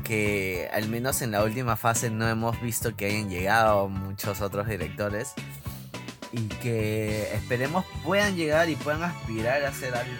que 0.04 0.68
al 0.72 0.88
menos 0.88 1.22
en 1.22 1.30
la 1.30 1.44
última 1.44 1.76
fase 1.76 2.10
no 2.10 2.28
hemos 2.28 2.60
visto 2.60 2.96
que 2.96 3.06
hayan 3.06 3.30
llegado 3.30 3.88
muchos 3.88 4.40
otros 4.40 4.66
directores. 4.66 5.34
Y 6.32 6.42
que 6.62 7.34
esperemos 7.34 7.84
puedan 8.04 8.36
llegar 8.36 8.68
y 8.70 8.76
puedan 8.76 9.02
aspirar 9.02 9.64
a 9.64 9.68
hacer 9.68 9.94
algo 9.94 10.12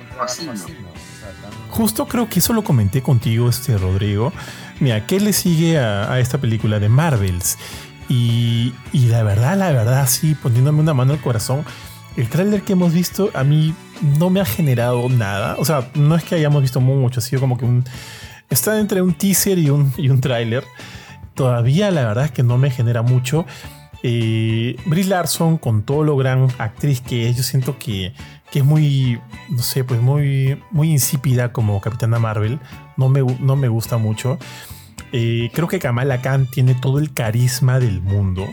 un 0.00 0.06
trabajo 0.08 0.24
así, 0.26 0.46
¿no? 0.46 0.52
O 0.52 0.56
sea, 0.56 1.30
tan... 1.42 1.70
Justo 1.70 2.06
creo 2.06 2.28
que 2.28 2.38
eso 2.38 2.52
lo 2.52 2.64
comenté 2.64 3.02
contigo, 3.02 3.48
este 3.48 3.76
Rodrigo. 3.76 4.32
Mira, 4.80 5.06
¿qué 5.06 5.20
le 5.20 5.32
sigue 5.32 5.78
a, 5.78 6.10
a 6.10 6.20
esta 6.20 6.38
película 6.38 6.78
de 6.78 6.88
Marvels? 6.88 7.58
Y, 8.08 8.74
y, 8.92 9.06
la 9.06 9.22
verdad, 9.22 9.56
la 9.56 9.70
verdad, 9.70 10.08
sí, 10.08 10.34
poniéndome 10.34 10.80
una 10.80 10.94
mano 10.94 11.12
al 11.12 11.20
corazón, 11.20 11.64
el 12.16 12.28
tráiler 12.28 12.62
que 12.62 12.72
hemos 12.72 12.92
visto 12.92 13.30
a 13.34 13.44
mí 13.44 13.72
no 14.18 14.30
me 14.30 14.40
ha 14.40 14.44
generado 14.44 15.08
nada. 15.08 15.56
O 15.58 15.64
sea, 15.64 15.90
no 15.94 16.16
es 16.16 16.24
que 16.24 16.34
hayamos 16.34 16.62
visto 16.62 16.80
mucho, 16.80 17.20
ha 17.20 17.22
sido 17.22 17.40
como 17.40 17.56
que 17.56 17.64
un... 17.64 17.84
Está 18.48 18.80
entre 18.80 19.00
un 19.00 19.14
teaser 19.14 19.58
y 19.58 19.70
un, 19.70 19.92
y 19.96 20.08
un 20.08 20.20
tráiler. 20.20 20.64
Todavía 21.34 21.92
la 21.92 22.04
verdad 22.04 22.24
es 22.24 22.32
que 22.32 22.42
no 22.42 22.58
me 22.58 22.70
genera 22.70 23.02
mucho. 23.02 23.46
Eh, 24.02 24.76
Brie 24.86 25.04
Larson, 25.04 25.58
con 25.58 25.82
todo 25.82 26.04
lo 26.04 26.16
gran 26.16 26.48
actriz 26.58 27.00
que 27.00 27.28
es, 27.28 27.36
yo 27.36 27.42
siento 27.42 27.78
que, 27.78 28.14
que 28.50 28.60
es 28.60 28.64
muy, 28.64 29.20
no 29.48 29.62
sé, 29.62 29.84
pues 29.84 30.00
muy, 30.00 30.60
muy 30.70 30.90
insípida 30.90 31.52
como 31.52 31.80
Capitana 31.80 32.18
Marvel. 32.18 32.58
No 32.96 33.08
me, 33.08 33.20
no 33.20 33.56
me 33.56 33.68
gusta 33.68 33.98
mucho. 33.98 34.38
Eh, 35.12 35.50
creo 35.52 35.68
que 35.68 35.78
Kamala 35.78 36.22
Khan 36.22 36.46
tiene 36.46 36.74
todo 36.74 36.98
el 36.98 37.12
carisma 37.12 37.80
del 37.80 38.00
mundo, 38.00 38.46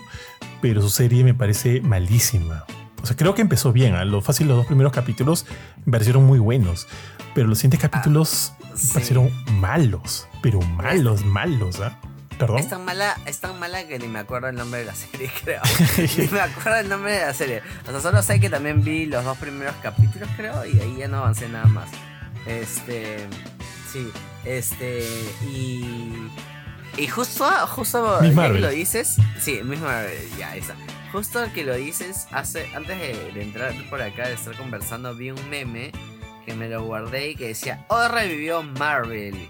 pero 0.62 0.82
su 0.82 0.90
serie 0.90 1.24
me 1.24 1.34
parece 1.34 1.82
malísima. 1.82 2.66
O 3.02 3.06
sea, 3.06 3.16
creo 3.16 3.36
que 3.36 3.42
empezó 3.42 3.72
bien. 3.72 3.96
A 3.96 4.02
¿eh? 4.02 4.06
lo 4.06 4.22
fácil, 4.22 4.48
los 4.48 4.58
dos 4.58 4.66
primeros 4.66 4.92
capítulos 4.92 5.46
me 5.86 5.92
parecieron 5.92 6.26
muy 6.26 6.40
buenos, 6.40 6.88
pero 7.36 7.48
los 7.48 7.60
siguientes 7.60 7.80
capítulos 7.80 8.54
ah, 8.60 8.66
sí. 8.76 8.88
me 8.88 8.94
parecieron 8.94 9.32
malos, 9.60 10.28
pero 10.42 10.60
malos, 10.62 11.24
malos. 11.24 11.80
¿eh? 11.80 12.07
¿Perdón? 12.38 12.60
Es 12.60 12.70
tan, 12.70 12.86
mala, 12.86 13.18
es 13.26 13.40
tan 13.40 13.60
mala 13.60 13.88
que 13.88 13.98
ni 13.98 14.08
me 14.08 14.20
acuerdo 14.20 14.50
el 14.50 14.56
nombre 14.56 14.80
de 14.82 14.86
la 14.86 14.96
serie, 14.96 15.32
creo. 15.44 15.62
ni 16.18 16.28
me 16.28 16.40
acuerdo 16.42 16.76
el 16.80 16.90
nombre 16.90 17.14
de 17.14 17.22
la 17.26 17.34
serie. 17.34 17.62
O 17.88 17.92
sea, 17.92 18.00
solo 18.02 18.22
sé 18.22 18.40
que 18.40 18.50
también 18.50 18.84
vi 18.84 19.06
los 19.06 19.24
dos 19.24 19.38
primeros 19.38 19.76
capítulos, 19.82 20.30
creo, 20.38 20.66
y 20.66 20.80
ahí 20.80 20.98
ya 21.00 21.08
no 21.08 21.18
avancé 21.18 21.50
nada 21.50 21.66
más. 21.66 21.90
Este. 22.46 23.28
Sí, 23.92 24.12
este. 24.46 25.04
Y. 25.48 26.30
Y 26.98 27.08
justo, 27.08 27.46
justo 27.68 28.18
Miss 28.22 28.30
ya 28.32 28.36
Marvel. 28.36 28.56
que 28.56 28.62
lo 28.62 28.70
dices. 28.70 29.18
Sí, 29.40 29.62
Marvel, 29.64 30.18
ya, 30.38 30.56
esa. 30.56 30.76
Justo 31.12 31.40
que 31.54 31.64
lo 31.64 31.76
dices, 31.76 32.28
hace, 32.32 32.70
antes 32.76 33.00
de, 33.00 33.32
de 33.34 33.42
entrar 33.42 33.74
por 33.90 34.02
acá, 34.02 34.28
de 34.28 34.34
estar 34.34 34.56
conversando, 34.58 35.16
vi 35.16 35.32
un 35.32 35.50
meme 35.50 35.92
que 36.46 36.54
me 36.54 36.68
lo 36.70 36.84
guardé 36.84 37.30
y 37.30 37.36
que 37.36 37.48
decía: 37.50 37.86
Oh, 37.90 38.08
revivió 38.08 38.64
Marvel. 38.64 39.50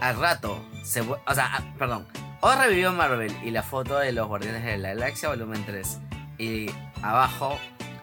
Al 0.00 0.18
rato, 0.18 0.60
se, 0.84 1.00
o 1.00 1.34
sea, 1.34 1.50
ah, 1.52 1.74
perdón. 1.78 2.06
Oh, 2.40 2.54
revivió 2.54 2.92
Marvel. 2.92 3.34
Y 3.44 3.50
la 3.50 3.62
foto 3.62 3.98
de 3.98 4.12
los 4.12 4.28
Guardianes 4.28 4.64
de 4.64 4.76
la 4.78 4.88
Galaxia, 4.90 5.28
volumen 5.28 5.64
3. 5.66 5.98
Y 6.38 6.66
abajo, 7.02 7.58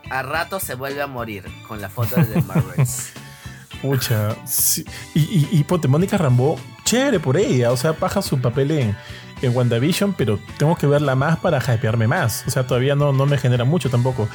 al 0.09 0.27
rato 0.27 0.59
se 0.59 0.75
vuelve 0.75 1.01
a 1.01 1.07
morir 1.07 1.45
con 1.67 1.81
la 1.81 1.89
foto 1.89 2.15
de 2.15 2.25
The 2.33 2.41
Marvels. 2.41 3.13
Pucha, 3.81 4.35
sí. 4.45 4.85
Y, 5.13 5.19
y, 5.19 5.49
y 5.51 5.63
ponte, 5.63 5.87
Mónica 5.87 6.17
Rambo, 6.17 6.59
chévere 6.83 7.19
por 7.19 7.37
ella. 7.37 7.71
O 7.71 7.77
sea, 7.77 7.91
baja 7.91 8.21
su 8.21 8.39
papel 8.41 8.71
en, 8.71 8.97
en 9.41 9.55
WandaVision, 9.55 10.13
pero 10.13 10.39
tengo 10.57 10.75
que 10.75 10.87
verla 10.87 11.15
más 11.15 11.37
para 11.39 11.59
hypearme 11.59 12.07
más. 12.07 12.43
O 12.47 12.49
sea, 12.49 12.65
todavía 12.65 12.95
no, 12.95 13.13
no 13.13 13.25
me 13.25 13.37
genera 13.37 13.65
mucho 13.65 13.89
tampoco. 13.89 14.27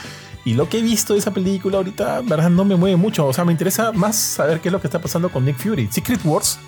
Y 0.45 0.55
lo 0.55 0.69
que 0.69 0.79
he 0.79 0.83
visto 0.83 1.15
de 1.15 1.19
esa 1.19 1.33
película 1.33 1.79
ahorita, 1.79 2.21
verdad, 2.23 2.51
no 2.51 2.65
me 2.65 2.77
mueve 2.77 2.97
mucho. 2.97 3.27
O 3.27 3.33
sea, 3.33 3.45
me 3.45 3.53
interesa 3.53 3.93
más 3.93 4.17
saber 4.17 4.61
qué 4.61 4.69
es 4.69 4.73
lo 4.73 4.81
que 4.81 4.87
está 4.87 5.01
pasando 5.01 5.29
con 5.31 5.45
Nick 5.45 5.59
Fury. 5.59 5.89
Secret 5.91 6.21
Wars 6.25 6.59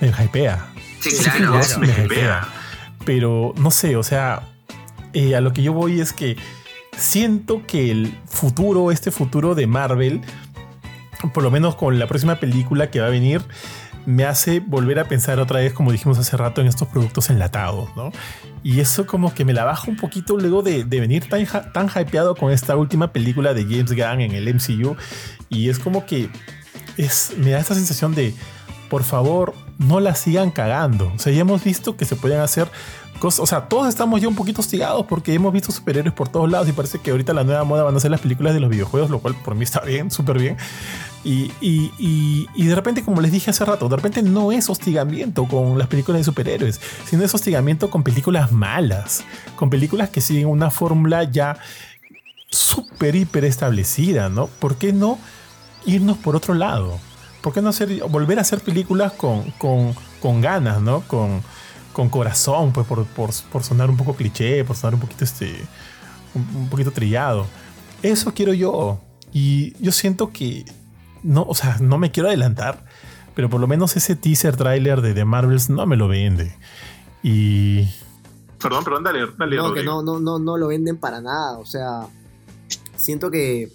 me 0.00 0.08
hypea. 0.08 0.66
Sí, 1.00 1.10
claro, 1.22 1.54
Wars 1.54 1.78
me 1.78 1.86
me 1.86 1.92
hypea. 1.92 2.04
hypea. 2.04 2.48
Pero 3.04 3.54
no 3.56 3.70
sé, 3.70 3.96
o 3.96 4.02
sea, 4.02 4.42
eh, 5.12 5.36
a 5.36 5.40
lo 5.40 5.52
que 5.52 5.62
yo 5.62 5.72
voy 5.72 6.00
es 6.00 6.12
que 6.12 6.36
siento 6.96 7.62
que 7.66 7.90
el 7.90 8.18
futuro, 8.26 8.90
este 8.90 9.10
futuro 9.10 9.54
de 9.54 9.66
Marvel, 9.66 10.20
por 11.32 11.42
lo 11.42 11.50
menos 11.50 11.76
con 11.76 11.98
la 11.98 12.06
próxima 12.06 12.36
película 12.36 12.90
que 12.90 13.00
va 13.00 13.06
a 13.06 13.10
venir, 13.10 13.42
me 14.06 14.24
hace 14.24 14.60
volver 14.60 14.98
a 15.00 15.04
pensar 15.06 15.40
otra 15.40 15.60
vez, 15.60 15.72
como 15.72 15.90
dijimos 15.90 16.18
hace 16.18 16.36
rato, 16.36 16.60
en 16.60 16.68
estos 16.68 16.88
productos 16.88 17.28
enlatados, 17.28 17.88
¿no? 17.96 18.12
Y 18.62 18.80
eso 18.80 19.06
como 19.06 19.34
que 19.34 19.44
me 19.44 19.52
la 19.52 19.64
baja 19.64 19.90
un 19.90 19.96
poquito 19.96 20.36
luego 20.36 20.62
de, 20.62 20.84
de 20.84 21.00
venir 21.00 21.28
tan, 21.28 21.44
tan 21.72 21.88
hypeado 21.88 22.34
con 22.34 22.52
esta 22.52 22.76
última 22.76 23.12
película 23.12 23.52
de 23.52 23.64
James 23.64 23.92
Gunn 23.92 24.20
en 24.20 24.32
el 24.32 24.54
MCU. 24.54 24.96
Y 25.48 25.68
es 25.68 25.78
como 25.78 26.06
que 26.06 26.28
es, 26.96 27.32
me 27.36 27.50
da 27.50 27.58
esta 27.58 27.74
sensación 27.74 28.14
de, 28.14 28.34
por 28.88 29.02
favor, 29.04 29.54
no 29.78 30.00
la 30.00 30.14
sigan 30.14 30.50
cagando. 30.50 31.12
O 31.14 31.18
sea, 31.18 31.32
ya 31.32 31.40
hemos 31.40 31.62
visto 31.64 31.96
que 31.96 32.04
se 32.04 32.16
pueden 32.16 32.40
hacer 32.40 32.70
cosas. 33.18 33.40
O 33.40 33.46
sea, 33.46 33.68
todos 33.68 33.88
estamos 33.88 34.20
ya 34.20 34.28
un 34.28 34.34
poquito 34.34 34.60
hostigados 34.60 35.06
porque 35.06 35.32
hemos 35.34 35.52
visto 35.52 35.72
superhéroes 35.72 36.14
por 36.14 36.28
todos 36.28 36.50
lados 36.50 36.68
y 36.68 36.72
parece 36.72 36.98
que 36.98 37.10
ahorita 37.10 37.32
la 37.32 37.44
nueva 37.44 37.64
moda 37.64 37.82
van 37.82 37.96
a 37.96 38.00
ser 38.00 38.10
las 38.10 38.20
películas 38.20 38.54
de 38.54 38.60
los 38.60 38.70
videojuegos, 38.70 39.10
lo 39.10 39.18
cual 39.20 39.34
por 39.44 39.54
mí 39.54 39.64
está 39.64 39.80
bien, 39.80 40.10
súper 40.10 40.38
bien. 40.38 40.56
Y, 41.24 41.50
y- 41.60 41.90
y- 42.54 42.66
de 42.66 42.74
repente, 42.74 43.02
como 43.02 43.20
les 43.20 43.32
dije 43.32 43.50
hace 43.50 43.64
rato, 43.64 43.88
de 43.88 43.96
repente 43.96 44.22
no 44.22 44.52
es 44.52 44.70
hostigamiento 44.70 45.44
con 45.46 45.76
las 45.76 45.88
películas 45.88 46.20
de 46.20 46.24
superhéroes, 46.24 46.80
sino 47.04 47.24
es 47.24 47.34
hostigamiento 47.34 47.90
con 47.90 48.04
películas 48.04 48.52
malas, 48.52 49.24
con 49.56 49.68
películas 49.68 50.10
que 50.10 50.20
siguen 50.20 50.46
una 50.46 50.70
fórmula 50.70 51.24
ya 51.24 51.58
súper, 52.48 53.16
hiper 53.16 53.44
establecida, 53.44 54.28
¿no? 54.28 54.46
¿Por 54.46 54.76
qué 54.76 54.92
no 54.92 55.18
irnos 55.84 56.16
por 56.16 56.36
otro 56.36 56.54
lado? 56.54 56.98
¿Por 57.46 57.52
qué 57.52 57.62
no 57.62 57.68
hacer, 57.68 58.02
volver 58.08 58.40
a 58.40 58.40
hacer 58.40 58.58
películas 58.58 59.12
con, 59.12 59.52
con, 59.52 59.94
con 60.20 60.40
ganas, 60.40 60.82
¿no? 60.82 61.02
Con, 61.02 61.42
con 61.92 62.08
corazón, 62.08 62.72
pues 62.72 62.84
por, 62.88 63.06
por, 63.06 63.30
por 63.52 63.62
sonar 63.62 63.88
un 63.88 63.96
poco 63.96 64.16
cliché, 64.16 64.64
por 64.64 64.74
sonar 64.74 64.94
un 64.94 65.00
poquito 65.00 65.22
este. 65.22 65.64
un, 66.34 66.44
un 66.56 66.68
poquito 66.68 66.90
trillado. 66.90 67.46
Eso 68.02 68.34
quiero 68.34 68.52
yo. 68.52 68.98
Y 69.32 69.80
yo 69.80 69.92
siento 69.92 70.32
que. 70.32 70.64
No, 71.22 71.44
o 71.44 71.54
sea, 71.54 71.76
no 71.78 71.98
me 71.98 72.10
quiero 72.10 72.28
adelantar. 72.28 72.84
Pero 73.36 73.48
por 73.48 73.60
lo 73.60 73.68
menos 73.68 73.96
ese 73.96 74.16
teaser 74.16 74.56
trailer 74.56 75.00
de 75.00 75.14
The 75.14 75.24
Marvels 75.24 75.70
no 75.70 75.86
me 75.86 75.94
lo 75.94 76.08
vende. 76.08 76.58
Y. 77.22 77.88
Perdón, 78.60 78.82
perdón, 78.82 79.04
dale, 79.04 79.20
dale. 79.38 79.54
No, 79.54 79.72
que 79.72 79.84
no, 79.84 80.02
no, 80.02 80.18
no, 80.18 80.40
no 80.40 80.56
lo 80.56 80.66
venden 80.66 80.96
para 80.96 81.20
nada. 81.20 81.58
O 81.58 81.64
sea, 81.64 82.08
siento 82.96 83.30
que 83.30 83.70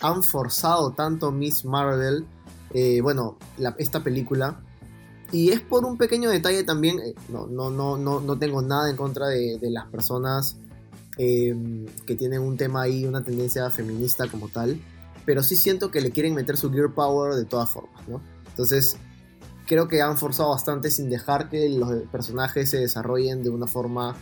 han 0.00 0.24
forzado 0.24 0.90
tanto 0.90 1.30
Miss 1.30 1.64
Marvel, 1.64 2.26
eh, 2.74 3.00
bueno, 3.00 3.38
la- 3.58 3.74
esta 3.78 4.02
película. 4.02 4.60
Y 5.30 5.50
es 5.50 5.60
por 5.60 5.84
un 5.86 5.96
pequeño 5.96 6.28
detalle 6.30 6.62
también. 6.64 6.98
eh, 7.00 7.14
no, 7.28 7.46
no, 7.46 7.70
no, 7.70 7.96
no, 7.96 8.20
no 8.20 8.38
tengo 8.38 8.60
nada 8.62 8.90
en 8.90 8.96
contra 8.96 9.28
de, 9.28 9.58
de 9.58 9.70
las 9.70 9.86
personas 9.86 10.58
eh, 11.18 11.54
que 12.06 12.14
tienen 12.14 12.42
un 12.42 12.56
tema 12.56 12.82
ahí, 12.82 13.04
una 13.06 13.22
tendencia 13.22 13.68
feminista 13.70 14.26
como 14.28 14.48
tal. 14.48 14.78
Pero 15.24 15.42
sí 15.42 15.56
siento 15.56 15.90
que 15.90 16.00
le 16.00 16.10
quieren 16.10 16.34
meter 16.34 16.56
su 16.56 16.70
gear 16.72 16.92
power 16.94 17.34
de 17.34 17.44
todas 17.44 17.70
formas, 17.70 18.06
¿no? 18.08 18.20
Entonces, 18.48 18.96
creo 19.66 19.86
que 19.88 20.02
han 20.02 20.18
forzado 20.18 20.50
bastante 20.50 20.90
sin 20.90 21.08
dejar 21.08 21.48
que 21.48 21.68
los 21.70 21.90
personajes 22.10 22.68
se 22.70 22.78
desarrollen 22.78 23.42
de 23.42 23.48
una 23.50 23.66
forma 23.66 24.16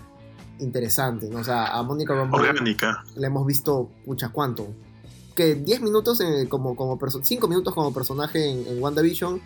interesante, 0.59 1.29
¿no? 1.31 1.39
O 1.39 1.45
sea, 1.45 1.69
a 1.77 1.83
Mónica 1.83 2.15
Rambeau 2.15 2.43
Orgánica. 2.43 3.03
la 3.17 3.27
hemos 3.27 3.47
visto, 3.47 3.91
pucha, 4.05 4.29
¿cuánto? 4.29 4.69
Que 5.41 5.55
10 5.55 5.81
minutos 5.81 6.21
en- 6.21 6.49
como, 6.49 6.77
como 6.77 6.99
5 7.23 7.49
minutos 7.49 7.73
como 7.73 7.95
personaje 7.95 8.47
en, 8.47 8.67
en 8.67 8.83
WandaVision. 8.83 9.41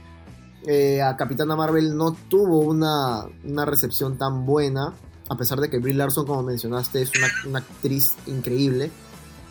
Eh, 0.66 1.00
a 1.00 1.16
Capitana 1.16 1.54
Marvel 1.54 1.96
no 1.96 2.16
tuvo 2.28 2.58
una, 2.58 3.26
una 3.44 3.64
recepción 3.64 4.18
tan 4.18 4.44
buena, 4.44 4.92
a 5.28 5.36
pesar 5.36 5.60
de 5.60 5.70
que 5.70 5.78
Brie 5.78 5.94
Larson, 5.94 6.26
como 6.26 6.42
mencionaste, 6.42 7.00
es 7.00 7.12
una, 7.46 7.60
actriz 7.60 8.16
increíble. 8.26 8.90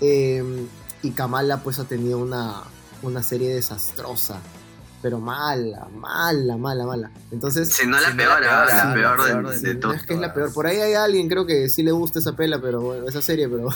Eh, 0.01 0.43
y 1.01 1.11
Kamala 1.11 1.63
pues 1.63 1.79
ha 1.79 1.85
tenido 1.85 2.19
una, 2.19 2.63
una 3.03 3.23
serie 3.23 3.55
desastrosa, 3.55 4.41
pero 5.04 5.20
mala, 5.20 5.88
mala, 5.93 6.58
mala, 6.58 6.86
mala. 6.86 7.12
Entonces... 7.32 7.72
Si 7.74 7.86
no 7.86 7.99
la 7.99 8.16
peor, 8.16 8.41
la 8.41 8.62
ah, 8.64 8.93
peor, 8.93 9.18
la 9.20 9.26
Sí, 9.26 9.32
peor 9.32 9.43
la 9.43 9.51
de, 9.60 9.76
todo. 9.76 9.93
es 9.93 10.04
que 10.06 10.14
es 10.14 10.20
la 10.20 10.34
peor. 10.34 10.51
Por 10.54 10.66
ahí 10.66 10.78
hay 10.78 10.93
alguien, 10.93 11.28
creo 11.28 11.45
que 11.45 11.68
sí 11.70 11.84
le 11.84 11.91
gusta 11.91 12.20
esa 12.20 12.36
pela, 12.38 12.60
pero 12.62 12.80
bueno, 12.82 13.08
esa 13.08 13.22
serie, 13.22 13.49
pero 13.49 13.70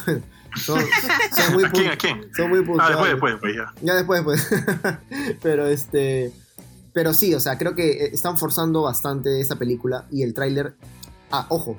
son, 0.55 0.79
son 1.35 1.53
muy 1.53 1.63
¿A 1.65 1.71
quién? 1.71 1.91
¿A 1.91 1.97
quién? 1.97 2.29
son 2.35 2.49
muy 2.49 2.59
Ah, 2.61 2.65
puntuales. 2.65 2.97
después, 2.97 3.11
después, 3.11 3.33
después, 3.33 3.55
ya. 3.55 3.73
Ya 3.81 3.93
después, 3.95 4.21
pues. 4.23 4.47
pero 5.43 5.67
este. 5.67 6.31
Pero 6.93 7.13
sí, 7.13 7.35
o 7.35 7.39
sea, 7.41 7.57
creo 7.57 7.75
que 7.75 8.05
eh, 8.05 8.09
están 8.13 8.37
forzando 8.37 8.81
bastante 8.81 9.39
esta 9.41 9.57
película 9.57 10.05
y 10.09 10.23
el 10.23 10.33
tráiler. 10.33 10.75
Ah, 11.29 11.45
ojo. 11.49 11.77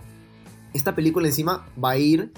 Esta 0.74 0.94
película 0.94 1.26
encima 1.26 1.66
va 1.82 1.92
a 1.92 1.96
ir 1.96 2.32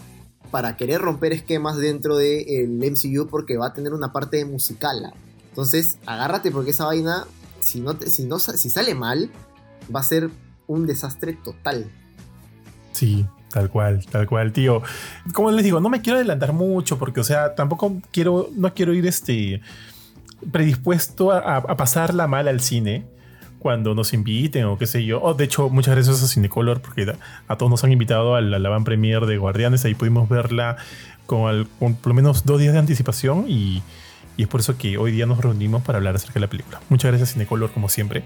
para 0.52 0.76
querer 0.76 1.00
romper 1.00 1.32
esquemas 1.32 1.76
dentro 1.76 2.16
del 2.16 2.70
MCU 2.78 3.26
porque 3.28 3.56
va 3.56 3.66
a 3.66 3.72
tener 3.74 3.92
una 3.92 4.12
parte 4.12 4.44
musical. 4.44 5.12
Entonces, 5.50 5.98
agárrate 6.06 6.50
porque 6.50 6.70
esa 6.70 6.86
vaina, 6.86 7.26
si 7.60 7.80
no, 7.80 7.96
te- 7.96 8.08
si 8.10 8.24
no 8.24 8.38
si 8.38 8.70
sale 8.70 8.94
mal, 8.94 9.30
va 9.94 10.00
a 10.00 10.04
ser 10.04 10.30
un 10.66 10.86
desastre 10.86 11.34
total. 11.44 11.90
Sí, 12.92 13.26
tal 13.52 13.68
cual, 13.70 14.04
tal 14.06 14.26
cual, 14.26 14.52
tío. 14.52 14.82
Como 15.34 15.50
les 15.50 15.64
digo, 15.64 15.80
no 15.80 15.88
me 15.88 16.00
quiero 16.00 16.16
adelantar 16.18 16.52
mucho 16.52 16.98
porque, 16.98 17.20
o 17.20 17.24
sea, 17.24 17.54
tampoco 17.54 18.00
quiero, 18.12 18.48
no 18.56 18.72
quiero 18.74 18.94
ir 18.94 19.06
este 19.06 19.60
predispuesto 20.50 21.32
a, 21.32 21.76
pasarla 21.76 22.26
mal 22.26 22.48
al 22.48 22.60
cine. 22.60 23.04
cuando 23.58 23.94
nos 23.94 24.14
inviten 24.14 24.64
o 24.64 24.78
qué 24.78 24.86
sé 24.86 25.04
yo. 25.04 25.20
Oh, 25.22 25.34
de 25.34 25.44
hecho, 25.44 25.68
muchas 25.68 25.94
gracias 25.94 26.22
a 26.22 26.28
Cinecolor 26.28 26.80
porque 26.80 27.12
a 27.46 27.56
todos 27.56 27.68
nos 27.68 27.84
han 27.84 27.92
invitado 27.92 28.34
a 28.34 28.40
la, 28.40 28.58
la 28.58 28.68
van 28.70 28.84
premier 28.84 29.26
de 29.26 29.36
Guardianes. 29.36 29.84
Ahí 29.84 29.94
pudimos 29.94 30.30
verla 30.30 30.78
con, 31.26 31.68
con 31.78 31.94
por 31.94 32.08
lo 32.08 32.14
menos 32.14 32.46
dos 32.46 32.58
días 32.58 32.72
de 32.72 32.78
anticipación 32.78 33.44
y, 33.48 33.82
y, 34.40 34.42
es 34.42 34.48
por 34.48 34.60
eso 34.60 34.76
que 34.76 34.98
hoy 34.98 35.12
día 35.12 35.26
nos 35.26 35.38
reunimos 35.38 35.82
para 35.82 35.98
hablar 35.98 36.16
acerca 36.16 36.34
de 36.34 36.40
la 36.40 36.46
película. 36.48 36.80
Muchas 36.88 37.10
gracias 37.10 37.32
Cinecolor 37.32 37.70
como 37.72 37.88
siempre. 37.88 38.24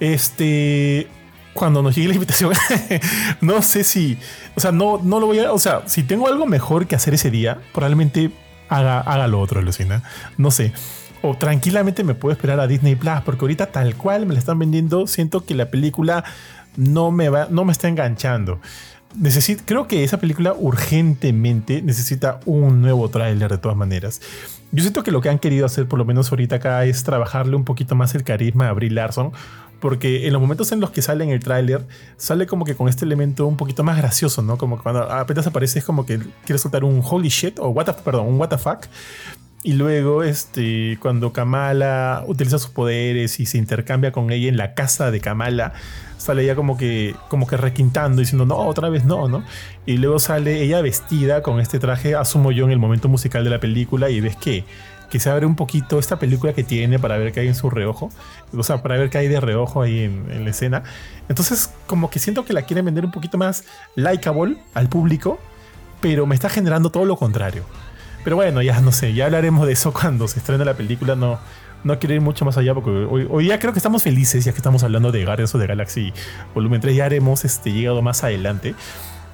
Este... 0.00 1.08
Cuando 1.52 1.82
nos 1.82 1.96
llegue 1.96 2.08
la 2.08 2.14
invitación, 2.14 2.52
no 3.40 3.62
sé 3.62 3.82
si, 3.82 4.18
o 4.56 4.60
sea, 4.60 4.72
no, 4.72 5.00
no 5.02 5.20
lo 5.20 5.26
voy 5.26 5.38
a, 5.38 5.52
o 5.52 5.58
sea, 5.58 5.84
si 5.86 6.02
tengo 6.02 6.28
algo 6.28 6.44
mejor 6.44 6.86
que 6.86 6.94
hacer 6.94 7.14
ese 7.14 7.30
día, 7.30 7.56
probablemente 7.72 8.30
haga, 8.68 9.00
haga 9.00 9.26
lo 9.26 9.40
otro, 9.40 9.62
Lucina. 9.62 10.02
No 10.36 10.50
sé 10.50 10.74
o 11.22 11.34
tranquilamente 11.34 12.04
me 12.04 12.14
puedo 12.14 12.32
esperar 12.32 12.60
a 12.60 12.66
Disney 12.66 12.94
Plus, 12.94 13.20
porque 13.24 13.44
ahorita 13.44 13.66
tal 13.66 13.96
cual 13.96 14.26
me 14.26 14.34
la 14.34 14.38
están 14.38 14.58
vendiendo, 14.58 15.06
siento 15.06 15.44
que 15.44 15.54
la 15.54 15.70
película 15.70 16.24
no 16.76 17.10
me 17.10 17.28
va, 17.28 17.48
no 17.50 17.64
me 17.64 17.72
está 17.72 17.88
enganchando. 17.88 18.60
Necesito, 19.14 19.62
creo 19.64 19.86
que 19.86 20.04
esa 20.04 20.18
película 20.18 20.52
urgentemente 20.52 21.80
necesita 21.80 22.40
un 22.44 22.82
nuevo 22.82 23.08
tráiler 23.08 23.50
de 23.50 23.58
todas 23.58 23.76
maneras. 23.76 24.20
Yo 24.72 24.82
siento 24.82 25.02
que 25.02 25.10
lo 25.10 25.20
que 25.20 25.28
han 25.28 25.38
querido 25.38 25.64
hacer, 25.64 25.86
por 25.86 25.98
lo 25.98 26.04
menos 26.04 26.30
ahorita 26.30 26.56
acá, 26.56 26.84
es 26.84 27.02
trabajarle 27.04 27.56
un 27.56 27.64
poquito 27.64 27.94
más 27.94 28.14
el 28.14 28.24
carisma 28.24 28.68
a 28.68 28.72
Brie 28.72 28.90
Larson, 28.90 29.32
porque 29.80 30.26
en 30.26 30.32
los 30.32 30.42
momentos 30.42 30.72
en 30.72 30.80
los 30.80 30.90
que 30.90 31.02
sale 31.02 31.24
en 31.24 31.30
el 31.30 31.40
tráiler, 31.40 31.86
sale 32.16 32.46
como 32.46 32.64
que 32.64 32.74
con 32.74 32.88
este 32.88 33.04
elemento 33.04 33.46
un 33.46 33.56
poquito 33.56 33.84
más 33.84 33.96
gracioso, 33.96 34.42
¿no? 34.42 34.58
Como 34.58 34.82
cuando 34.82 35.10
apenas 35.10 35.46
aparece 35.46 35.78
es 35.78 35.84
como 35.84 36.04
que 36.04 36.18
quiere 36.44 36.58
soltar 36.58 36.84
un 36.84 37.00
holy 37.02 37.28
shit 37.28 37.58
o 37.58 37.68
what 37.68 37.86
the, 37.86 37.92
perdón, 37.92 38.26
un 38.26 38.40
what 38.40 38.48
the 38.48 38.58
fuck. 38.58 38.86
Y 39.62 39.72
luego, 39.72 40.22
este, 40.22 40.98
cuando 41.00 41.32
Kamala 41.32 42.24
utiliza 42.26 42.58
sus 42.58 42.70
poderes 42.70 43.40
y 43.40 43.46
se 43.46 43.58
intercambia 43.58 44.12
con 44.12 44.30
ella 44.30 44.48
en 44.48 44.56
la 44.56 44.74
casa 44.74 45.10
de 45.10 45.20
Kamala, 45.20 45.72
sale 46.16 46.42
ella 46.42 46.54
como 46.54 46.76
que, 46.76 47.14
como 47.28 47.46
que 47.46 47.56
requintando, 47.56 48.20
diciendo, 48.20 48.46
no, 48.46 48.56
otra 48.56 48.88
vez 48.88 49.04
no, 49.04 49.28
¿no? 49.28 49.44
Y 49.84 49.98
luego 49.98 50.18
sale 50.18 50.62
ella 50.62 50.80
vestida 50.80 51.42
con 51.42 51.60
este 51.60 51.78
traje, 51.78 52.14
asumo 52.14 52.52
yo, 52.52 52.64
en 52.64 52.72
el 52.72 52.78
momento 52.78 53.08
musical 53.08 53.44
de 53.44 53.50
la 53.50 53.60
película, 53.60 54.10
y 54.10 54.20
ves 54.20 54.36
que, 54.36 54.64
que 55.10 55.20
se 55.20 55.30
abre 55.30 55.46
un 55.46 55.56
poquito 55.56 55.98
esta 55.98 56.18
película 56.18 56.52
que 56.52 56.64
tiene 56.64 56.98
para 56.98 57.18
ver 57.18 57.32
qué 57.32 57.40
hay 57.40 57.48
en 57.48 57.54
su 57.54 57.70
reojo, 57.70 58.10
o 58.56 58.62
sea, 58.62 58.82
para 58.82 58.96
ver 58.96 59.10
qué 59.10 59.18
hay 59.18 59.28
de 59.28 59.40
reojo 59.40 59.82
ahí 59.82 60.00
en, 60.00 60.26
en 60.30 60.44
la 60.44 60.50
escena. 60.50 60.82
Entonces, 61.28 61.70
como 61.86 62.10
que 62.10 62.18
siento 62.18 62.44
que 62.44 62.52
la 62.52 62.62
quieren 62.62 62.84
vender 62.84 63.04
un 63.04 63.12
poquito 63.12 63.38
más 63.38 63.64
likeable 63.94 64.56
al 64.74 64.88
público, 64.88 65.38
pero 66.00 66.26
me 66.26 66.34
está 66.34 66.48
generando 66.48 66.90
todo 66.90 67.04
lo 67.04 67.16
contrario. 67.16 67.64
Pero 68.26 68.34
bueno, 68.34 68.60
ya 68.60 68.80
no 68.80 68.90
sé, 68.90 69.14
ya 69.14 69.26
hablaremos 69.26 69.68
de 69.68 69.74
eso 69.74 69.92
cuando 70.00 70.26
se 70.26 70.40
estrene 70.40 70.64
la 70.64 70.74
película. 70.74 71.14
No, 71.14 71.38
no 71.84 71.98
quiero 71.98 72.14
ir 72.14 72.20
mucho 72.20 72.44
más 72.44 72.56
allá 72.56 72.74
porque 72.74 72.90
hoy, 72.90 73.46
ya 73.46 73.58
creo 73.58 73.72
que 73.72 73.78
estamos 73.78 74.02
felices, 74.02 74.44
ya 74.44 74.52
que 74.52 74.58
estamos 74.58 74.82
hablando 74.82 75.12
de 75.12 75.24
Guardians 75.24 75.54
of 75.54 75.60
the 75.60 75.66
Galaxy 75.66 76.12
Volumen 76.54 76.80
3, 76.80 76.96
ya 76.96 77.04
haremos 77.04 77.44
este, 77.44 77.72
llegado 77.72 78.02
más 78.02 78.24
adelante. 78.24 78.74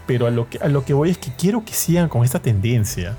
Pero 0.06 0.26
a 0.26 0.30
lo, 0.30 0.48
que, 0.50 0.58
a 0.58 0.68
lo 0.68 0.84
que 0.84 0.94
voy 0.94 1.10
es 1.10 1.18
que 1.18 1.32
quiero 1.34 1.64
que 1.64 1.72
sigan 1.72 2.08
con 2.08 2.24
esta 2.24 2.40
tendencia. 2.40 3.16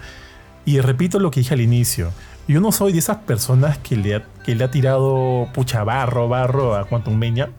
Y 0.66 0.80
repito 0.80 1.20
lo 1.20 1.32
que 1.32 1.40
dije 1.40 1.54
al 1.54 1.62
inicio. 1.62 2.12
Yo 2.48 2.60
no 2.60 2.72
soy 2.72 2.92
de 2.92 3.00
esas 3.00 3.18
personas 3.18 3.78
que 3.78 3.96
le 3.96 4.16
ha, 4.16 4.24
que 4.46 4.54
le 4.54 4.64
ha 4.64 4.72
tirado 4.72 5.48
pucha 5.54 5.84
barro, 5.84 6.28
barro 6.28 6.76
a 6.76 6.86
Quantum 6.86 7.18
Mania. 7.18 7.52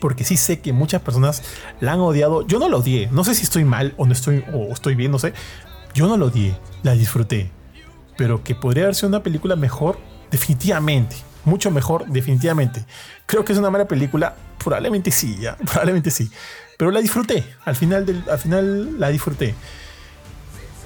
Porque 0.00 0.24
sí 0.24 0.36
sé 0.36 0.60
que 0.60 0.72
muchas 0.72 1.02
personas 1.02 1.42
la 1.80 1.92
han 1.92 2.00
odiado. 2.00 2.46
Yo 2.46 2.58
no 2.58 2.68
lo 2.68 2.78
odié. 2.78 3.08
No 3.12 3.24
sé 3.24 3.34
si 3.34 3.44
estoy 3.44 3.64
mal 3.64 3.94
o 3.96 4.06
no 4.06 4.12
estoy, 4.12 4.44
o 4.52 4.72
estoy 4.72 4.94
bien, 4.94 5.12
no 5.12 5.18
sé. 5.18 5.32
Yo 5.94 6.08
no 6.08 6.16
lo 6.16 6.26
odié, 6.26 6.56
la 6.82 6.92
disfruté. 6.92 7.50
Pero 8.16 8.42
que 8.42 8.54
podría 8.54 8.84
haber 8.84 8.94
sido 8.94 9.08
una 9.08 9.22
película 9.22 9.56
mejor, 9.56 9.98
definitivamente. 10.30 11.16
Mucho 11.44 11.70
mejor, 11.70 12.06
definitivamente. 12.06 12.84
Creo 13.26 13.44
que 13.44 13.52
es 13.52 13.58
una 13.58 13.70
mala 13.70 13.86
película, 13.86 14.34
probablemente 14.58 15.10
sí, 15.10 15.36
ya, 15.40 15.56
probablemente 15.64 16.10
sí. 16.10 16.30
Pero 16.76 16.90
la 16.90 17.00
disfruté, 17.00 17.44
al 17.64 17.76
final, 17.76 18.24
al 18.30 18.38
final 18.38 19.00
la 19.00 19.08
disfruté. 19.08 19.54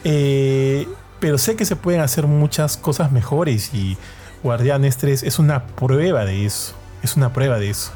Eh, 0.04 0.86
pero 1.18 1.36
sé 1.38 1.56
que 1.56 1.64
se 1.64 1.76
pueden 1.76 2.00
hacer 2.00 2.26
muchas 2.26 2.76
cosas 2.76 3.12
mejores 3.12 3.74
y 3.74 3.96
Guardianes 4.42 4.96
3 4.96 5.22
es 5.22 5.38
una 5.38 5.66
prueba 5.66 6.24
de 6.24 6.46
eso. 6.46 6.74
Es 7.02 7.16
una 7.16 7.32
prueba 7.32 7.58
de 7.58 7.70
eso. 7.70 7.92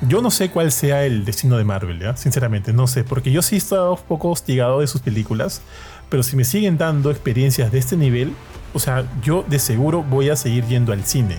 Yo 0.00 0.22
no 0.22 0.30
sé 0.30 0.50
cuál 0.50 0.70
sea 0.70 1.04
el 1.04 1.24
destino 1.24 1.58
de 1.58 1.64
Marvel, 1.64 2.00
sinceramente, 2.16 2.72
no 2.72 2.86
sé, 2.86 3.02
porque 3.02 3.32
yo 3.32 3.42
sí 3.42 3.56
he 3.56 3.58
estado 3.58 3.94
un 3.94 4.02
poco 4.02 4.30
hostigado 4.30 4.78
de 4.78 4.86
sus 4.86 5.00
películas, 5.00 5.60
pero 6.08 6.22
si 6.22 6.36
me 6.36 6.44
siguen 6.44 6.78
dando 6.78 7.10
experiencias 7.10 7.72
de 7.72 7.78
este 7.78 7.96
nivel, 7.96 8.32
o 8.74 8.78
sea, 8.78 9.04
yo 9.22 9.44
de 9.48 9.58
seguro 9.58 10.02
voy 10.02 10.30
a 10.30 10.36
seguir 10.36 10.64
yendo 10.66 10.92
al 10.92 11.04
cine. 11.04 11.36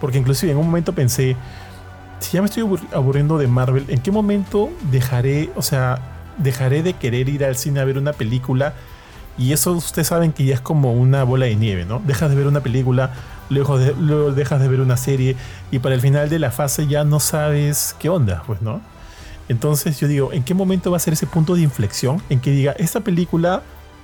Porque 0.00 0.18
inclusive 0.18 0.52
en 0.52 0.58
un 0.58 0.66
momento 0.66 0.92
pensé, 0.92 1.36
si 2.20 2.32
ya 2.32 2.42
me 2.42 2.46
estoy 2.46 2.64
aburriendo 2.92 3.38
de 3.38 3.46
Marvel, 3.46 3.84
¿en 3.88 4.00
qué 4.00 4.10
momento 4.10 4.70
dejaré, 4.90 5.50
o 5.56 5.62
sea, 5.62 6.00
dejaré 6.38 6.82
de 6.82 6.94
querer 6.94 7.28
ir 7.28 7.44
al 7.44 7.56
cine 7.56 7.80
a 7.80 7.84
ver 7.84 7.98
una 7.98 8.12
película? 8.12 8.74
Y 9.38 9.52
eso 9.52 9.72
ustedes 9.72 10.08
saben 10.08 10.32
que 10.32 10.44
ya 10.44 10.54
es 10.54 10.60
como 10.60 10.92
una 10.92 11.24
bola 11.24 11.46
de 11.46 11.56
nieve, 11.56 11.84
¿no? 11.84 12.02
Dejas 12.04 12.30
de 12.30 12.36
ver 12.36 12.46
una 12.46 12.60
película, 12.60 13.12
luego, 13.48 13.78
de, 13.78 13.94
luego 13.94 14.32
dejas 14.32 14.60
de 14.60 14.68
ver 14.68 14.80
una 14.80 14.96
serie 14.96 15.36
y 15.70 15.78
para 15.78 15.94
el 15.94 16.00
final 16.00 16.28
de 16.28 16.38
la 16.38 16.50
fase 16.50 16.86
ya 16.86 17.04
no 17.04 17.18
sabes 17.18 17.96
qué 17.98 18.08
onda, 18.08 18.42
pues, 18.46 18.60
¿no? 18.60 18.80
Entonces 19.48 19.98
yo 19.98 20.08
digo, 20.08 20.32
¿en 20.32 20.42
qué 20.42 20.54
momento 20.54 20.90
va 20.90 20.98
a 20.98 21.00
ser 21.00 21.14
ese 21.14 21.26
punto 21.26 21.54
de 21.54 21.62
inflexión 21.62 22.22
en 22.28 22.40
que 22.40 22.50
diga, 22.50 22.72
esta 22.72 23.00
película 23.00 23.62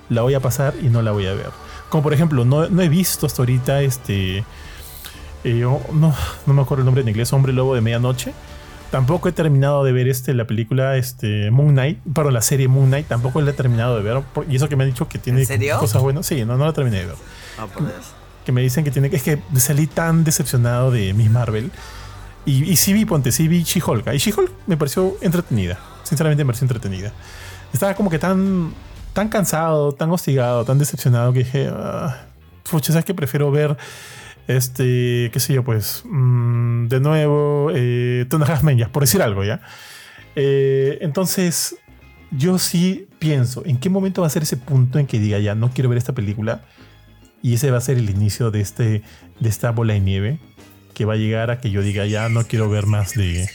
la 0.09 0.23
voy 0.23 0.35
a 0.35 0.41
pasar 0.41 0.75
y 0.81 0.89
no 0.89 1.03
la 1.03 1.13
voy 1.13 1.27
a 1.27 1.35
ver. 1.35 1.51
Como 1.89 2.03
por 2.03 2.13
ejemplo, 2.13 2.45
no, 2.45 2.65
he 2.65 2.89
visto 2.89 3.27
hasta 3.27 3.43
ahorita 3.43 3.83
este. 3.83 4.45
Eh, 5.45 5.61
no, 5.93 6.15
no 6.47 6.55
me 6.55 6.63
acuerdo 6.63 6.83
el 6.83 6.85
nombre 6.87 7.03
en 7.03 7.09
inglés, 7.09 7.33
Hombre 7.33 7.53
Lobo 7.53 7.75
de 7.75 7.81
Medianoche. 7.81 8.33
Tampoco 8.91 9.29
he 9.29 9.33
terminado 9.33 9.85
de 9.85 9.93
ver 9.93 10.09
este, 10.09 10.33
la 10.33 10.47
película 10.47 10.97
este, 10.97 11.51
Moon 11.51 11.73
Knight, 11.73 11.99
perdón, 12.15 12.33
la 12.33 12.41
serie 12.41 12.69
Moon 12.69 12.87
Knight, 12.87 13.07
tampoco 13.07 13.41
la 13.43 13.51
he 13.51 13.55
terminado 13.55 13.97
de 13.97 14.03
ver. 14.03 14.23
Y 14.49 14.57
eso 14.57 14.69
que 14.69 14.77
me 14.77 14.85
han 14.85 14.91
dicho 14.91 15.09
que 15.09 15.19
tiene 15.19 15.47
cosas 15.79 16.01
buenas. 16.01 16.27
Sí, 16.27 16.45
no, 16.45 16.57
no 16.57 16.65
la 16.65 16.73
terminé 16.73 17.01
de 17.01 17.07
ver. 17.07 17.17
Oh, 17.63 17.67
por 17.67 17.87
Dios. 17.87 18.13
Que 18.47 18.53
me 18.53 18.63
dicen 18.63 18.85
que 18.85 18.91
tiene 18.91 19.11
que. 19.11 19.17
Es 19.17 19.23
que 19.23 19.41
salí 19.57 19.87
tan 19.87 20.25
decepcionado 20.25 20.91
de 20.91 21.13
Miss 21.13 21.31
Marvel. 21.31 21.71
Y, 22.47 22.65
y 22.65 22.77
sí 22.77 22.95
vi, 22.95 23.05
ponte, 23.05 23.31
sí 23.31 23.47
vi 23.47 23.63
She-Hulk. 23.63 24.07
Y 24.15 24.17
She-Hulk 24.17 24.51
me 24.67 24.79
pareció 24.79 25.17
entretenida. 25.21 25.79
Sinceramente 26.03 26.45
me 26.45 26.49
pareció 26.49 26.65
entretenida. 26.65 27.13
Estaba 27.75 27.95
como 27.95 28.09
que 28.09 28.19
tan 28.19 28.73
tan 29.19 29.31
cansado, 29.31 29.91
tan 29.91 30.13
hostigado, 30.13 30.65
tan 30.65 30.79
decepcionado 30.79 31.33
que 31.33 31.41
dije, 31.41 31.69
ah, 31.73 32.29
pucha, 32.71 32.93
¿sabes 32.93 33.05
que 33.05 33.15
Prefiero 33.15 33.51
ver, 33.51 33.77
este, 34.47 35.29
qué 35.33 35.41
sé 35.41 35.55
yo, 35.55 35.65
pues, 35.65 36.05
mmm, 36.05 36.87
de 36.87 37.01
nuevo, 37.01 37.73
eh, 37.75 38.29
ya, 38.77 38.89
por 38.91 39.03
decir 39.03 39.21
algo, 39.21 39.43
¿ya? 39.43 39.61
Eh, 40.37 40.99
entonces, 41.01 41.75
yo 42.31 42.61
sí 42.61 43.09
pienso, 43.19 43.65
¿en 43.67 43.79
qué 43.79 43.91
momento 43.91 44.21
va 44.21 44.29
a 44.29 44.31
ser 44.31 44.45
ese 44.45 44.57
punto 44.57 45.01
en 45.01 45.09
que 45.09 45.19
diga, 45.19 45.41
ya, 45.41 45.57
no 45.57 45.71
quiero 45.71 45.89
ver 45.89 45.99
esta 45.99 46.13
película? 46.13 46.63
Y 47.43 47.55
ese 47.55 47.73
va 47.73 47.79
a 47.79 47.81
ser 47.81 47.99
el 47.99 48.11
inicio 48.11 48.53
de, 48.53 48.61
este, 48.61 49.03
de 49.41 49.49
esta 49.49 49.73
bola 49.73 49.95
de 49.95 50.01
nieve 50.01 50.39
que 50.95 51.07
va 51.07 51.15
a 51.15 51.17
llegar 51.17 51.51
a 51.51 51.59
que 51.59 51.73
yo 51.73 51.83
diga, 51.83 52.07
ya, 52.07 52.29
no 52.29 52.45
quiero 52.45 52.71
ver 52.71 52.87
más 52.87 53.15
de, 53.15 53.51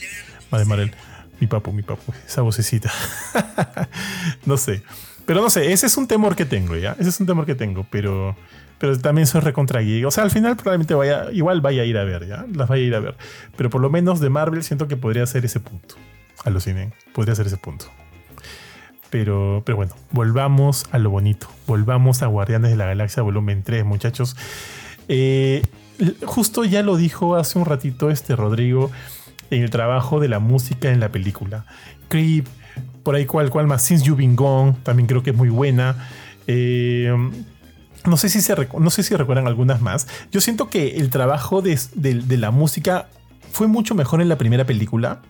de 0.52 0.64
Marel. 0.66 0.92
Mi 1.40 1.46
papu, 1.46 1.72
mi 1.72 1.82
papu, 1.82 2.12
esa 2.26 2.42
vocecita. 2.42 2.92
no 4.44 4.58
sé. 4.58 4.82
Pero 5.26 5.40
no 5.40 5.50
sé, 5.50 5.72
ese 5.72 5.86
es 5.86 5.96
un 5.96 6.06
temor 6.06 6.36
que 6.36 6.44
tengo, 6.44 6.76
¿ya? 6.76 6.96
Ese 6.98 7.08
es 7.08 7.20
un 7.20 7.26
temor 7.26 7.46
que 7.46 7.54
tengo, 7.54 7.86
pero, 7.90 8.36
pero 8.78 8.98
también 8.98 9.26
soy 9.26 9.40
recontra 9.40 9.80
O 10.06 10.10
sea, 10.10 10.24
al 10.24 10.30
final 10.30 10.56
probablemente 10.56 10.94
vaya, 10.94 11.30
igual 11.32 11.60
vaya 11.60 11.82
a 11.82 11.84
ir 11.84 11.96
a 11.96 12.04
ver, 12.04 12.26
¿ya? 12.26 12.44
Las 12.52 12.68
vaya 12.68 12.82
a 12.82 12.86
ir 12.86 12.94
a 12.94 13.00
ver. 13.00 13.16
Pero 13.56 13.70
por 13.70 13.80
lo 13.80 13.90
menos 13.90 14.20
de 14.20 14.28
Marvel 14.28 14.62
siento 14.62 14.88
que 14.88 14.96
podría 14.96 15.26
ser 15.26 15.44
ese 15.44 15.60
punto. 15.60 15.96
Alucinen, 16.44 16.92
podría 17.14 17.34
ser 17.34 17.46
ese 17.46 17.56
punto. 17.56 17.86
Pero, 19.08 19.62
pero 19.64 19.76
bueno, 19.76 19.94
volvamos 20.10 20.86
a 20.90 20.98
lo 20.98 21.10
bonito. 21.10 21.48
Volvamos 21.66 22.22
a 22.22 22.26
Guardianes 22.26 22.70
de 22.70 22.76
la 22.76 22.86
Galaxia 22.86 23.22
volumen 23.22 23.62
3, 23.62 23.84
muchachos. 23.84 24.36
Eh, 25.08 25.62
justo 26.24 26.64
ya 26.64 26.82
lo 26.82 26.96
dijo 26.96 27.36
hace 27.36 27.58
un 27.58 27.64
ratito 27.64 28.10
este 28.10 28.36
Rodrigo 28.36 28.90
en 29.50 29.62
el 29.62 29.70
trabajo 29.70 30.20
de 30.20 30.28
la 30.28 30.38
música 30.38 30.90
en 30.90 31.00
la 31.00 31.10
película. 31.10 31.64
Creep, 32.08 32.46
por 33.04 33.14
ahí 33.14 33.26
cual, 33.26 33.50
cual 33.50 33.68
más. 33.68 33.82
Since 33.82 34.04
You've 34.04 34.18
Been 34.18 34.34
Gone, 34.34 34.74
también 34.82 35.06
creo 35.06 35.22
que 35.22 35.30
es 35.30 35.36
muy 35.36 35.50
buena. 35.50 36.08
Eh, 36.48 37.14
no 38.04 38.16
sé, 38.16 38.28
si 38.28 38.40
se, 38.40 38.54
no 38.78 38.90
sé 38.90 39.02
si 39.02 39.14
recuerdan 39.14 39.46
algunas 39.46 39.80
más. 39.80 40.08
Yo 40.32 40.40
siento 40.40 40.68
que 40.68 40.96
el 40.96 41.10
trabajo 41.10 41.62
de, 41.62 41.78
la 42.36 42.50
música 42.50 43.08
fue 43.52 43.68
mucho 43.68 43.94
mejor 43.94 44.20
en 44.20 44.28
la 44.28 44.36
primera 44.36 44.64
película. 44.64 45.22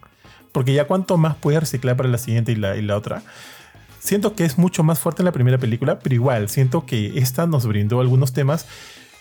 Porque 0.53 0.73
ya 0.73 0.87
cuanto 0.87 1.17
más 1.17 1.35
puedes 1.35 1.61
reciclar 1.61 1.97
para 1.97 2.09
la 2.09 2.17
siguiente 2.17 2.53
y 2.53 2.55
la, 2.55 2.77
y 2.77 2.83
la 2.83 2.97
otra. 2.97 3.23
Siento 3.99 4.35
que 4.35 4.45
es 4.45 4.57
mucho 4.57 4.85
más 4.85 5.01
fuerte 5.01 5.23
en 5.23 5.27
la 5.27 5.33
primera 5.33 5.59
película, 5.59 5.99
pero 5.99 6.15
igual, 6.15 6.49
siento 6.49 6.87
que 6.87 7.19
esta 7.19 7.47
nos 7.47 7.67
brindó 7.67 8.01
algunos 8.01 8.33
temas 8.33 8.67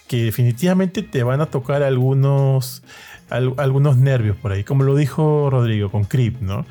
que 0.08 0.26
definitivamente 0.26 1.02
te 1.02 1.24
van 1.24 1.42
a 1.42 1.46
tocar 1.48 1.82
algunos, 1.82 2.84
algunos 3.30 3.98
nervios 3.98 4.36
por 4.38 4.52
ahí, 4.52 4.64
como 4.64 4.84
lo 4.84 4.96
dijo 4.96 5.50
Rodrigo 5.50 5.90
con 5.90 6.04
Creep, 6.04 6.42
¿no? 6.42 6.66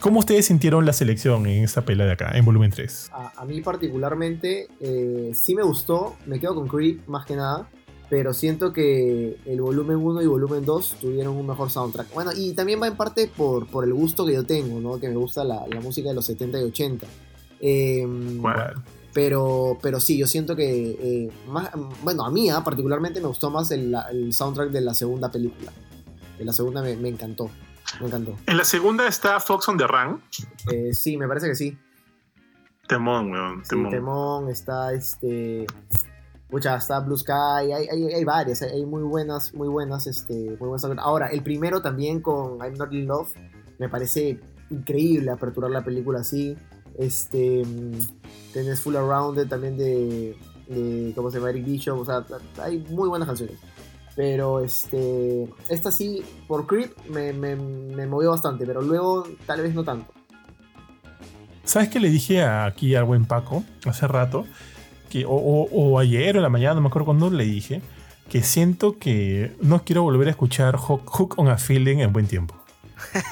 ¿Cómo 0.00 0.20
ustedes 0.20 0.46
sintieron 0.46 0.86
la 0.86 0.92
selección 0.92 1.46
en 1.46 1.64
esta 1.64 1.84
pela 1.84 2.04
de 2.04 2.12
acá, 2.12 2.30
en 2.34 2.44
volumen 2.44 2.70
3? 2.70 3.10
A, 3.12 3.44
mí 3.44 3.60
particularmente 3.62 4.68
eh, 4.80 5.32
sí 5.34 5.56
me 5.56 5.62
gustó, 5.64 6.16
me 6.26 6.38
quedo 6.38 6.54
con 6.54 6.68
Creep 6.68 7.06
más 7.08 7.26
que 7.26 7.34
nada. 7.34 7.68
pero 8.08 8.32
siento 8.32 8.72
que 8.72 9.36
el 9.44 9.60
volumen 9.60 9.96
1 9.96 10.22
y 10.22 10.26
volumen 10.26 10.64
2 10.64 10.96
tuvieron 11.00 11.36
un 11.36 11.46
mejor 11.46 11.70
soundtrack. 11.70 12.14
Bueno, 12.14 12.30
y 12.34 12.52
también 12.54 12.80
va 12.80 12.86
en 12.86 12.96
parte 12.96 13.26
por, 13.26 13.66
por 13.66 13.84
el 13.84 13.92
gusto 13.92 14.24
que 14.24 14.34
yo 14.34 14.44
tengo, 14.44 14.80
¿no? 14.80 14.98
Que 15.00 15.08
me 15.08 15.16
gusta 15.16 15.44
la, 15.44 15.66
la 15.66 15.80
música 15.80 16.08
de 16.08 16.14
los 16.14 16.24
70 16.24 16.60
y 16.60 16.62
80. 16.64 17.06
Em, 17.60 18.40
Bueno, 18.40 18.82
pero, 19.12 19.78
pero 19.82 19.98
sí, 20.00 20.16
yo 20.16 20.26
siento 20.26 20.54
que, 20.54 20.90
eh, 20.90 21.30
más, 21.48 21.70
bueno, 22.04 22.24
a 22.24 22.30
mí 22.30 22.48
ah, 22.50 22.62
particularmente 22.62 23.20
me 23.20 23.26
gustó 23.26 23.50
más 23.50 23.70
el, 23.72 23.94
el 24.12 24.32
soundtrack 24.32 24.70
de 24.70 24.80
la 24.80 24.94
segunda 24.94 25.30
película. 25.30 25.72
De 26.38 26.44
la 26.44 26.52
segunda 26.52 26.82
me, 26.82 26.94
me 26.96 27.08
encantó, 27.08 27.50
me 28.00 28.06
encantó. 28.06 28.36
En 28.46 28.56
la 28.56 28.64
segunda 28.64 29.06
está 29.06 29.40
Fox 29.40 29.68
on 29.68 29.78
the 29.78 29.86
Run. 29.86 30.22
Eh, 30.72 30.94
sí, 30.94 31.16
me 31.16 31.26
parece 31.26 31.48
que 31.48 31.54
sí. 31.54 31.78
Temón, 32.86 33.30
weón. 33.30 33.64
Sí, 33.64 33.76
Temón. 33.90 34.48
Está 34.48 34.92
este. 34.92 35.66
Pucha, 36.48 36.76
está 36.76 37.00
Blue 37.00 37.16
Sky, 37.16 37.72
hay, 37.72 37.72
hay, 37.72 38.04
hay 38.14 38.24
varias, 38.24 38.62
hay, 38.62 38.70
hay 38.70 38.86
muy 38.86 39.02
buenas, 39.02 39.52
muy 39.52 39.68
buenas, 39.68 40.06
este, 40.06 40.56
muy 40.58 40.68
buenas. 40.68 40.84
Ahora, 40.98 41.26
el 41.28 41.42
primero 41.42 41.82
también 41.82 42.22
con 42.22 42.58
I'm 42.62 42.72
Not 42.72 42.90
in 42.94 43.06
Love, 43.06 43.34
me 43.78 43.90
parece 43.90 44.40
increíble 44.70 45.30
aperturar 45.30 45.70
la 45.70 45.84
película 45.84 46.20
así. 46.20 46.56
Este, 46.96 47.62
mm, 47.66 48.52
tenés 48.54 48.80
Full 48.80 48.96
Around 48.96 49.46
también 49.48 49.76
de, 49.76 50.38
de, 50.68 51.12
¿cómo 51.14 51.30
se 51.30 51.36
llama? 51.36 51.50
Eric 51.50 51.66
Bishop, 51.66 51.98
o 51.98 52.04
sea, 52.06 52.24
hay 52.62 52.78
muy 52.90 53.10
buenas 53.10 53.28
canciones. 53.28 53.58
Pero 54.18 54.58
este, 54.64 55.46
esta 55.70 55.92
sí, 55.92 56.24
por 56.48 56.66
Creep 56.66 56.90
me, 57.08 57.32
me, 57.32 57.54
me 57.54 58.04
movió 58.08 58.30
bastante, 58.32 58.66
pero 58.66 58.82
luego 58.82 59.24
tal 59.46 59.62
vez 59.62 59.72
no 59.76 59.84
tanto. 59.84 60.12
¿Sabes 61.62 61.88
qué 61.88 62.00
le 62.00 62.08
dije 62.10 62.42
aquí 62.42 62.96
al 62.96 63.04
buen 63.04 63.26
Paco 63.26 63.62
hace 63.86 64.08
rato? 64.08 64.44
Que, 65.08 65.24
o, 65.24 65.30
o- 65.30 65.68
o 65.70 65.98
ayer 66.00 66.34
o 66.34 66.38
en 66.40 66.42
la 66.42 66.48
mañana, 66.48 66.74
no 66.74 66.80
me 66.80 66.88
acuerdo 66.88 67.06
cuándo 67.06 67.30
le 67.30 67.44
dije, 67.44 67.80
que 68.28 68.42
siento 68.42 68.98
que 68.98 69.54
no 69.62 69.84
quiero 69.84 70.02
volver 70.02 70.26
a 70.26 70.30
escuchar 70.32 70.76
Hook, 70.76 71.02
Hook 71.06 71.34
on 71.38 71.46
a 71.46 71.56
Feeling 71.56 71.98
en 71.98 72.12
buen 72.12 72.26
tiempo. 72.26 72.56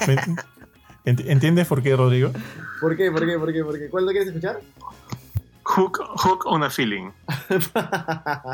¿Me- 0.07 0.15
ent- 0.15 1.25
¿Entiendes 1.27 1.67
por 1.67 1.83
qué, 1.83 1.97
Rodrigo? 1.97 2.31
¿Por 2.79 2.95
qué? 2.95 3.11
¿Por 3.11 3.25
qué? 3.25 3.37
¿Por 3.37 3.51
qué? 3.51 3.63
¿Por 3.65 3.77
qué? 3.77 3.89
¿Cuál 3.89 4.05
lo 4.05 4.11
quieres 4.11 4.29
escuchar? 4.29 4.61
Hook, 5.69 5.99
hook 6.23 6.45
on 6.45 6.63
a 6.63 6.69
Feeling. 6.69 7.11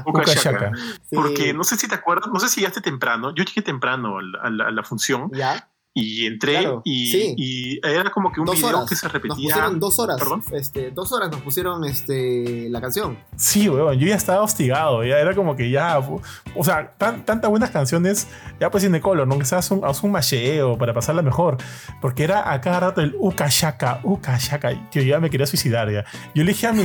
Uka 0.06 0.23
Shaka. 0.26 0.41
Shaka. 0.41 0.72
Sí. 0.76 1.15
Porque 1.15 1.53
no 1.53 1.64
sé 1.64 1.76
si 1.77 1.88
te 1.88 1.95
acuerdas, 1.95 2.30
no 2.34 2.40
sé 2.40 2.49
si 2.49 2.61
llegaste 2.61 2.81
temprano. 2.81 3.34
Yo 3.35 3.44
llegué 3.44 3.61
temprano 3.61 4.18
a 4.18 4.22
la, 4.22 4.40
a 4.41 4.49
la- 4.49 4.68
a 4.68 4.72
la 4.72 4.84
función 4.84 5.30
Ya, 5.31 5.69
y 5.95 6.26
entré 6.26 6.53
Claro, 6.60 6.82
y, 6.84 7.11
sí. 7.11 7.36
y 7.38 7.88
era 7.88 8.10
como 8.10 8.32
que 8.32 8.40
un 8.40 8.48
dos 8.48 8.56
video 8.56 8.70
horas. 8.70 8.90
que 8.90 8.95
se 8.95 9.06
Nos 9.06 9.14
repetía. 9.14 9.36
pusieron 9.36 9.80
dos 9.80 9.99
horas. 9.99 10.18
¿Perdón? 10.18 10.44
Este, 10.53 10.90
dos 10.90 11.11
horas 11.11 11.30
nos 11.30 11.41
pusieron 11.41 11.84
este, 11.86 12.68
la 12.70 12.82
canción. 12.82 13.20
Sí, 13.36 13.70
weón, 13.70 13.99
yo 13.99 14.07
ya 14.07 14.15
estaba 14.15 14.41
hostigado, 14.41 15.03
ya 15.03 15.20
era 15.20 15.36
como 15.36 15.56
que 15.56 15.70
ya, 15.70 15.99
o 15.99 16.64
sea, 16.64 16.94
tan- 16.98 17.24
tantas 17.26 17.49
buenas 17.52 17.70
canciones, 17.70 18.28
ya 18.60 18.72
pues 18.72 18.84
sin 18.84 18.98
color, 18.99 19.28
¿no? 19.28 19.38
Hace 19.40 19.74
un, 19.74 19.86
haz 19.86 20.02
un 20.03 20.11
macheo 20.11 20.78
para 20.80 20.94
pasarla 20.95 21.22
mejor, 21.22 21.57
porque 22.02 22.24
era 22.24 22.52
a 22.52 22.60
cada 22.60 22.80
rato 22.80 23.02
el 23.02 23.15
uka 23.20 23.48
shaka, 23.49 23.99
uka 24.03 24.38
shaka, 24.40 24.72
y 24.74 24.82
yo 24.94 25.02
ya 25.03 25.20
me 25.20 25.30
quería 25.30 25.45
suicidar 25.45 25.91
ya. 25.91 26.06
Yo 26.34 26.44
le 26.44 26.53
dije 26.53 26.65
a 26.68 26.72
mi, 26.74 26.84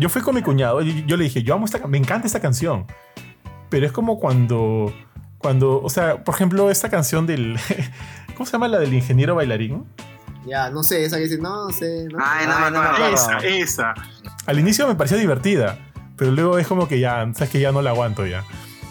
yo 0.00 0.08
fui 0.08 0.22
con 0.22 0.34
mi 0.34 0.40
cuñado, 0.40 0.80
y 0.80 1.04
yo 1.06 1.18
le 1.18 1.24
dije, 1.24 1.42
yo 1.42 1.52
amo 1.54 1.66
esta, 1.66 1.86
me 1.86 1.98
encanta 1.98 2.26
esta 2.26 2.40
canción, 2.40 2.86
pero 3.68 3.84
es 3.84 3.92
como 3.92 4.18
cuando, 4.18 4.92
cuando, 5.38 5.80
o 5.82 5.88
sea, 5.90 6.24
por 6.24 6.34
ejemplo, 6.34 6.70
esta 6.70 6.88
canción 6.90 7.26
del, 7.26 7.58
¿cómo 8.40 8.46
se 8.46 8.52
llama 8.52 8.68
la 8.68 8.78
del 8.78 8.94
ingeniero 8.94 9.34
bailarín? 9.34 9.84
Ya, 10.46 10.70
no 10.70 10.82
sé, 10.82 11.04
esa 11.04 11.18
que 11.18 11.24
dice, 11.24 11.36
no 11.36 11.68
sé, 11.72 12.06
no. 12.10 12.18
Ay, 12.22 12.46
no, 12.46 12.54
Ay, 12.56 12.72
no, 12.72 12.82
no, 12.82 12.92
no, 12.92 12.98
no. 12.98 13.14
Esa, 13.14 13.36
esa. 13.40 13.94
Al 14.46 14.58
inicio 14.58 14.88
me 14.88 14.94
pareció 14.94 15.18
divertida, 15.18 15.78
pero 16.16 16.30
luego 16.30 16.58
es 16.58 16.66
como 16.66 16.88
que 16.88 16.98
ya, 16.98 17.30
sabes 17.34 17.50
que 17.50 17.60
ya 17.60 17.70
no 17.70 17.82
la 17.82 17.90
aguanto 17.90 18.24
ya. 18.24 18.42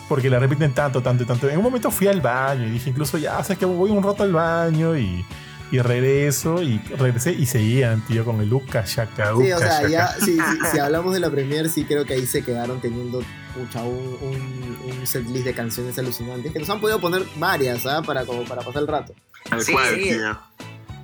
Porque 0.07 0.29
la 0.29 0.37
repiten 0.37 0.71
tanto, 0.75 1.01
tanto, 1.01 1.25
tanto. 1.25 1.49
En 1.49 1.57
un 1.57 1.63
momento 1.63 1.89
fui 1.89 2.05
al 2.05 2.21
baño 2.21 2.67
y 2.67 2.69
dije 2.69 2.91
incluso 2.91 3.17
ya, 3.17 3.41
sabes 3.43 3.57
que 3.57 3.65
voy 3.65 3.89
un 3.89 4.03
rato 4.03 4.21
al 4.21 4.33
baño 4.33 4.95
y, 4.95 5.25
y 5.71 5.79
regreso 5.79 6.61
y 6.61 6.77
regresé 6.99 7.31
y 7.31 7.47
seguían, 7.47 8.05
tío, 8.05 8.23
con 8.23 8.39
el 8.41 8.53
Uka 8.53 8.83
Shaka, 8.85 9.33
Sí, 9.35 9.51
o 9.51 9.57
sea, 9.57 9.81
Shaka. 9.81 9.89
ya, 9.89 10.07
sí, 10.09 10.37
sí, 10.37 10.57
si 10.71 10.77
hablamos 10.79 11.11
de 11.11 11.21
la 11.21 11.31
premier, 11.31 11.69
sí 11.69 11.85
creo 11.85 12.05
que 12.05 12.13
ahí 12.13 12.27
se 12.27 12.43
quedaron 12.43 12.79
teniendo 12.81 13.23
pucha, 13.55 13.81
un, 13.81 14.15
un, 14.21 14.77
un 14.99 15.07
setlist 15.07 15.45
de 15.45 15.55
canciones 15.55 15.97
alucinantes 15.97 16.53
que 16.53 16.59
nos 16.59 16.69
han 16.69 16.79
podido 16.79 16.99
poner 17.01 17.23
varias, 17.37 17.87
¿ah? 17.87 18.03
Para, 18.03 18.25
como 18.27 18.43
para 18.43 18.61
pasar 18.61 18.83
el 18.83 18.87
rato. 18.87 19.15
Tal 19.49 19.61
Sí, 19.63 19.71
cual, 19.73 19.95
sí. 19.95 20.01
tío. 20.03 20.39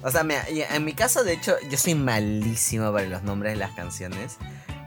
O 0.03 0.11
sea, 0.11 0.25
en 0.47 0.85
mi 0.85 0.93
caso, 0.93 1.23
de 1.23 1.33
hecho, 1.33 1.55
yo 1.69 1.77
soy 1.77 1.95
malísimo 1.95 2.91
para 2.91 3.07
los 3.07 3.23
nombres 3.23 3.53
de 3.53 3.59
las 3.59 3.71
canciones. 3.71 4.37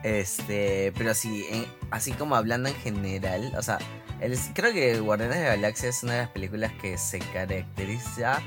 Este, 0.04 0.92
pero 0.96 1.12
sí, 1.14 1.44
en- 1.50 1.66
así 1.90 2.12
como 2.12 2.36
hablando 2.36 2.68
en 2.68 2.74
general, 2.76 3.52
o 3.58 3.62
sea, 3.62 3.78
el- 4.20 4.38
creo 4.54 4.72
que 4.72 5.00
Guardianes 5.00 5.38
de 5.38 5.44
la 5.44 5.50
Galaxia 5.56 5.88
es 5.88 6.02
una 6.04 6.12
de 6.14 6.18
las 6.20 6.30
películas 6.30 6.72
que 6.80 6.96
se 6.98 7.18
caracteriza 7.18 8.40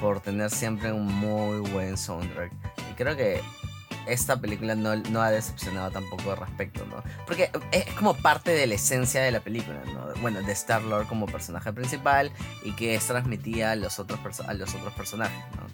por 0.00 0.20
tener 0.20 0.50
siempre 0.50 0.92
un 0.92 1.06
muy 1.06 1.58
buen 1.70 1.98
soundtrack. 1.98 2.52
Y 2.90 2.94
creo 2.94 3.16
que 3.16 3.40
esta 4.06 4.40
película 4.40 4.74
no, 4.74 4.96
no 4.96 5.22
ha 5.22 5.30
decepcionado 5.30 5.90
tampoco 5.90 6.32
al 6.32 6.38
respecto, 6.38 6.84
¿no? 6.86 7.02
Porque 7.26 7.50
es 7.72 7.84
como 7.94 8.14
parte 8.14 8.50
de 8.52 8.66
la 8.66 8.74
esencia 8.74 9.22
de 9.22 9.30
la 9.30 9.40
película, 9.40 9.80
¿no? 9.92 10.08
Bueno, 10.20 10.42
de 10.42 10.52
Star-Lord 10.52 11.06
como 11.06 11.26
personaje 11.26 11.72
principal 11.72 12.30
y 12.64 12.72
que 12.72 12.94
es 12.94 13.06
transmitida 13.06 13.72
a 13.72 13.76
los 13.76 13.98
otros, 13.98 14.20
a 14.40 14.54
los 14.54 14.74
otros 14.74 14.92
personajes, 14.94 15.44
¿no? 15.56 15.66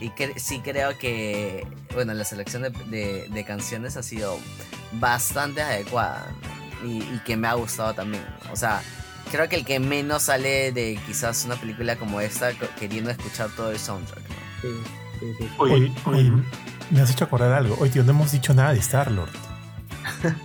Y 0.00 0.10
que, 0.10 0.38
sí 0.38 0.60
creo 0.60 0.98
que, 0.98 1.66
bueno, 1.94 2.12
la 2.12 2.24
selección 2.24 2.62
de, 2.62 3.26
de- 3.30 3.44
canciones 3.46 3.96
ha 3.96 4.02
sido 4.02 4.38
bastante 4.92 5.62
adecuada 5.62 6.26
y, 6.84 6.98
y 7.02 7.20
que 7.24 7.36
me 7.36 7.48
ha 7.48 7.54
gustado 7.54 7.94
también. 7.94 8.22
¿no? 8.44 8.52
O 8.52 8.56
sea, 8.56 8.82
creo 9.30 9.48
que 9.48 9.56
el 9.56 9.64
que 9.64 9.80
menos 9.80 10.24
sale 10.24 10.70
de 10.72 11.00
quizás 11.06 11.46
una 11.46 11.56
película 11.56 11.96
como 11.96 12.20
esta 12.20 12.52
queriendo 12.78 13.10
escuchar 13.10 13.48
todo 13.56 13.70
el 13.70 13.78
soundtrack, 13.78 14.28
¿no? 14.28 14.34
Sí, 14.60 14.68
sí, 15.20 15.34
sí. 15.38 15.48
Oye, 15.58 15.74
Oye, 15.74 15.92
oye, 16.06 16.18
oye, 16.18 16.32
me 16.90 17.00
has 17.00 17.10
hecho 17.10 17.24
acordar 17.24 17.52
algo. 17.52 17.76
Oye, 17.80 17.90
tío, 17.90 18.04
no 18.04 18.10
hemos 18.12 18.32
dicho 18.32 18.54
nada 18.54 18.72
de 18.72 18.78
Star-Lord. 18.80 19.30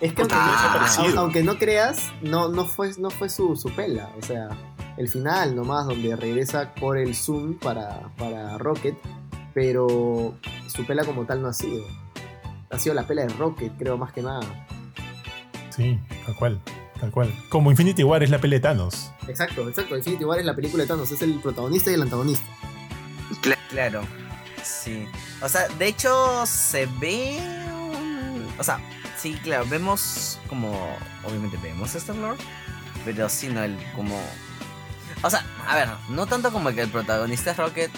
Es 0.00 0.14
que 0.14 0.22
aunque, 0.22 0.34
Ah, 0.38 0.88
aunque 1.18 1.42
no 1.42 1.58
creas, 1.58 2.10
no, 2.22 2.48
no 2.48 2.64
fue, 2.64 2.90
no 2.98 3.10
fue 3.10 3.28
su, 3.28 3.54
su 3.54 3.68
pela. 3.70 4.08
O 4.18 4.24
sea, 4.24 4.48
el 4.96 5.08
final 5.10 5.54
nomás, 5.54 5.86
donde 5.86 6.16
regresa 6.16 6.74
por 6.74 6.96
el 6.96 7.14
Zoom 7.14 7.58
para, 7.58 8.08
para 8.16 8.56
Rocket, 8.56 8.96
pero 9.52 10.34
su 10.68 10.86
pela 10.86 11.04
como 11.04 11.26
tal 11.26 11.42
no 11.42 11.48
ha 11.48 11.52
sido. 11.52 11.84
Ha 12.70 12.78
sido 12.78 12.94
la 12.94 13.06
pela 13.06 13.22
de 13.22 13.28
Rocket, 13.34 13.72
creo, 13.78 13.98
más 13.98 14.10
que 14.14 14.22
nada. 14.22 14.40
Sí, 15.68 15.98
tal 16.24 16.34
cual, 16.36 16.60
tal 16.98 17.10
cual. 17.10 17.34
Como 17.50 17.70
Infinity 17.70 18.02
War 18.02 18.22
es 18.22 18.30
la 18.30 18.38
pelea 18.38 18.58
de 18.58 18.62
Thanos. 18.62 19.12
Exacto, 19.28 19.68
exacto. 19.68 19.98
Infinity 19.98 20.24
War 20.24 20.38
es 20.38 20.46
la 20.46 20.54
película 20.56 20.82
de 20.84 20.88
Thanos, 20.88 21.10
es 21.10 21.20
el 21.20 21.34
protagonista 21.40 21.90
y 21.90 21.94
el 21.94 22.02
antagonista. 22.02 22.46
Claro, 23.70 24.02
sí. 24.62 25.06
O 25.42 25.48
sea, 25.48 25.68
de 25.68 25.86
hecho 25.86 26.44
se 26.46 26.86
ve... 26.98 27.38
un- 27.70 28.48
O 28.58 28.64
sea, 28.64 28.78
sí, 29.18 29.38
claro, 29.42 29.64
vemos 29.68 30.38
como... 30.48 30.96
Obviamente 31.24 31.56
vemos 31.62 31.94
a 31.94 31.98
Star-Lord, 31.98 32.38
pero 33.04 33.28
sí, 33.28 33.48
no, 33.48 33.62
el 33.62 33.76
como... 33.94 34.20
O 35.22 35.30
sea, 35.30 35.44
a 35.68 35.76
ver, 35.76 35.88
no 36.08 36.26
tanto 36.26 36.50
como 36.50 36.70
que 36.72 36.80
el 36.82 36.88
protagonista 36.88 37.50
es 37.50 37.56
Rocket 37.56 37.90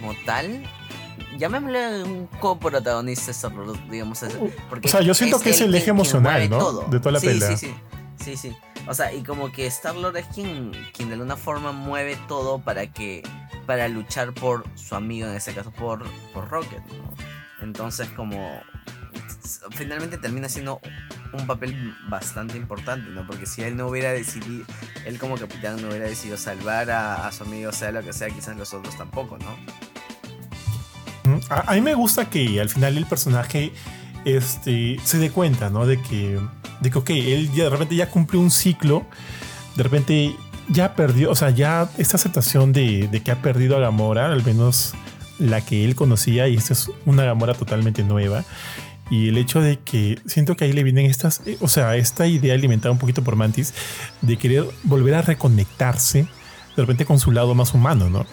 como 0.00 0.12
tal. 0.26 0.68
Llamémosle 1.38 2.02
un 2.04 2.26
coprotagonista 2.40 3.30
Star-Lord, 3.30 3.78
digamos 3.88 4.22
así. 4.22 4.36
Porque 4.68 4.88
O 4.88 4.90
sea, 4.90 5.00
yo 5.02 5.14
siento 5.14 5.40
que 5.40 5.50
es 5.50 5.60
el 5.60 5.74
eje 5.74 5.90
emocional, 5.90 6.48
¿no? 6.50 6.58
todo. 6.58 6.86
De 6.88 6.98
toda 6.98 7.12
la 7.12 7.20
sí, 7.20 7.26
pelea. 7.26 7.56
Sí, 7.56 7.68
sí, 7.68 7.74
sí, 8.24 8.36
sí. 8.36 8.56
O 8.88 8.94
sea, 8.94 9.12
y 9.12 9.22
como 9.22 9.52
que 9.52 9.66
Star-Lord 9.66 10.16
es 10.16 10.26
quien, 10.26 10.72
quien 10.94 11.08
de 11.08 11.14
alguna 11.14 11.36
forma 11.36 11.72
mueve 11.72 12.16
todo 12.26 12.58
para 12.58 12.86
que 12.86 13.22
para 13.66 13.88
luchar 13.88 14.32
por 14.32 14.64
su 14.76 14.94
amigo, 14.94 15.26
en 15.26 15.34
este 15.34 15.54
caso 15.54 15.70
por, 15.70 16.04
por 16.32 16.48
Rocket, 16.48 16.84
¿no? 16.86 17.14
Entonces 17.62 18.08
como 18.10 18.60
finalmente 19.72 20.18
termina 20.18 20.48
siendo 20.48 20.80
un 21.32 21.46
papel 21.46 21.94
bastante 22.08 22.56
importante, 22.56 23.10
¿no? 23.10 23.26
Porque 23.26 23.46
si 23.46 23.62
él 23.62 23.76
no 23.76 23.88
hubiera 23.88 24.12
decidido, 24.12 24.64
él 25.04 25.18
como 25.18 25.36
capitán 25.36 25.80
no 25.80 25.88
hubiera 25.88 26.06
decidido 26.06 26.36
salvar 26.36 26.90
a, 26.90 27.30
su 27.32 27.44
amigo, 27.44 27.72
sea 27.72 27.92
lo 27.92 28.02
que 28.02 28.12
sea, 28.12 28.28
quizás 28.28 28.56
los 28.56 28.72
otros 28.72 28.96
tampoco, 28.96 29.38
¿no? 29.38 29.56
A, 31.50 31.72
a 31.72 31.74
mí 31.74 31.80
me 31.80 31.94
gusta 31.94 32.28
que 32.28 32.60
al 32.60 32.68
final 32.68 32.96
el 32.96 33.06
personaje 33.06 33.72
este, 34.24 34.98
se 35.04 35.18
dé 35.18 35.30
cuenta, 35.30 35.70
¿no? 35.70 35.86
De 35.86 36.00
que, 36.00 36.38
de 36.80 36.90
que, 36.90 36.98
ok, 36.98 37.10
él 37.10 37.50
ya 37.54 37.64
de 37.64 37.70
repente 37.70 37.96
ya 37.96 38.10
cumplió 38.10 38.40
un 38.40 38.50
ciclo, 38.50 39.04
de 39.76 39.82
repente 39.82 40.36
ya 40.68 40.94
perdió, 40.94 41.30
o 41.30 41.34
sea, 41.34 41.50
ya 41.50 41.88
esta 41.98 42.16
aceptación 42.16 42.72
de, 42.72 43.08
de 43.08 43.22
que 43.22 43.30
ha 43.30 43.42
perdido 43.42 43.76
a 43.76 43.80
Gamora, 43.80 44.26
al 44.32 44.44
menos 44.44 44.94
la 45.38 45.60
que 45.64 45.84
él 45.84 45.94
conocía, 45.94 46.48
y 46.48 46.56
esta 46.56 46.72
es 46.72 46.90
una 47.06 47.24
Gamora 47.24 47.54
totalmente 47.54 48.02
nueva. 48.04 48.44
Y 49.10 49.28
el 49.28 49.36
hecho 49.36 49.60
de 49.60 49.78
que 49.80 50.18
siento 50.26 50.56
que 50.56 50.64
ahí 50.64 50.72
le 50.72 50.82
vienen 50.82 51.06
estas, 51.06 51.42
eh, 51.46 51.58
o 51.60 51.68
sea, 51.68 51.96
esta 51.96 52.26
idea 52.26 52.54
alimentada 52.54 52.90
un 52.92 52.98
poquito 52.98 53.22
por 53.22 53.36
Mantis 53.36 53.74
de 54.22 54.38
querer 54.38 54.64
volver 54.84 55.14
a 55.14 55.22
reconectarse 55.22 56.20
de 56.76 56.82
repente 56.82 57.04
con 57.04 57.18
su 57.18 57.30
lado 57.30 57.54
más 57.54 57.74
humano, 57.74 58.08
¿no? 58.08 58.24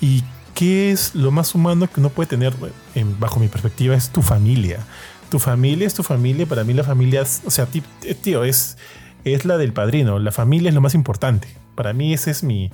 Y 0.00 0.24
qué 0.54 0.90
es 0.92 1.14
lo 1.14 1.30
más 1.30 1.54
humano 1.54 1.90
que 1.90 2.00
uno 2.00 2.08
puede 2.08 2.28
tener, 2.28 2.54
en- 2.94 3.18
bajo 3.20 3.38
mi 3.38 3.48
perspectiva, 3.48 3.94
es 3.94 4.10
tu 4.10 4.22
familia. 4.22 4.78
Tu 5.30 5.38
familia 5.38 5.86
es 5.86 5.94
tu 5.94 6.02
familia. 6.02 6.46
Para 6.46 6.64
mí 6.64 6.72
la 6.72 6.84
familia, 6.84 7.22
es, 7.22 7.42
o 7.44 7.50
sea, 7.50 7.66
eh, 8.02 8.14
tío, 8.14 8.44
es, 8.44 8.76
es 9.24 9.44
la 9.44 9.56
del 9.56 9.72
padrino. 9.72 10.18
La 10.18 10.32
familia 10.32 10.68
es 10.68 10.74
lo 10.74 10.80
más 10.80 10.94
importante. 10.94 11.48
Para 11.74 11.92
mí 11.92 12.12
ese 12.12 12.30
es 12.30 12.42
mi, 12.42 12.70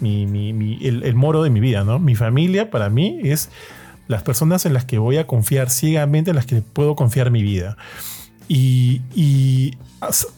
el, 0.00 1.14
moro 1.14 1.42
de 1.42 1.50
mi 1.50 1.60
vida, 1.60 1.84
¿no? 1.84 1.98
Mi 1.98 2.14
familia 2.14 2.70
para 2.70 2.90
mí 2.90 3.18
es 3.22 3.50
las 4.08 4.22
personas 4.22 4.66
en 4.66 4.72
las 4.72 4.84
que 4.84 4.98
voy 4.98 5.16
a 5.16 5.26
confiar 5.26 5.70
ciegamente, 5.70 6.30
en 6.30 6.36
las 6.36 6.46
que 6.46 6.62
puedo 6.62 6.94
confiar 6.94 7.30
mi 7.30 7.42
vida. 7.42 7.76
Y, 8.48 9.02
y 9.14 9.76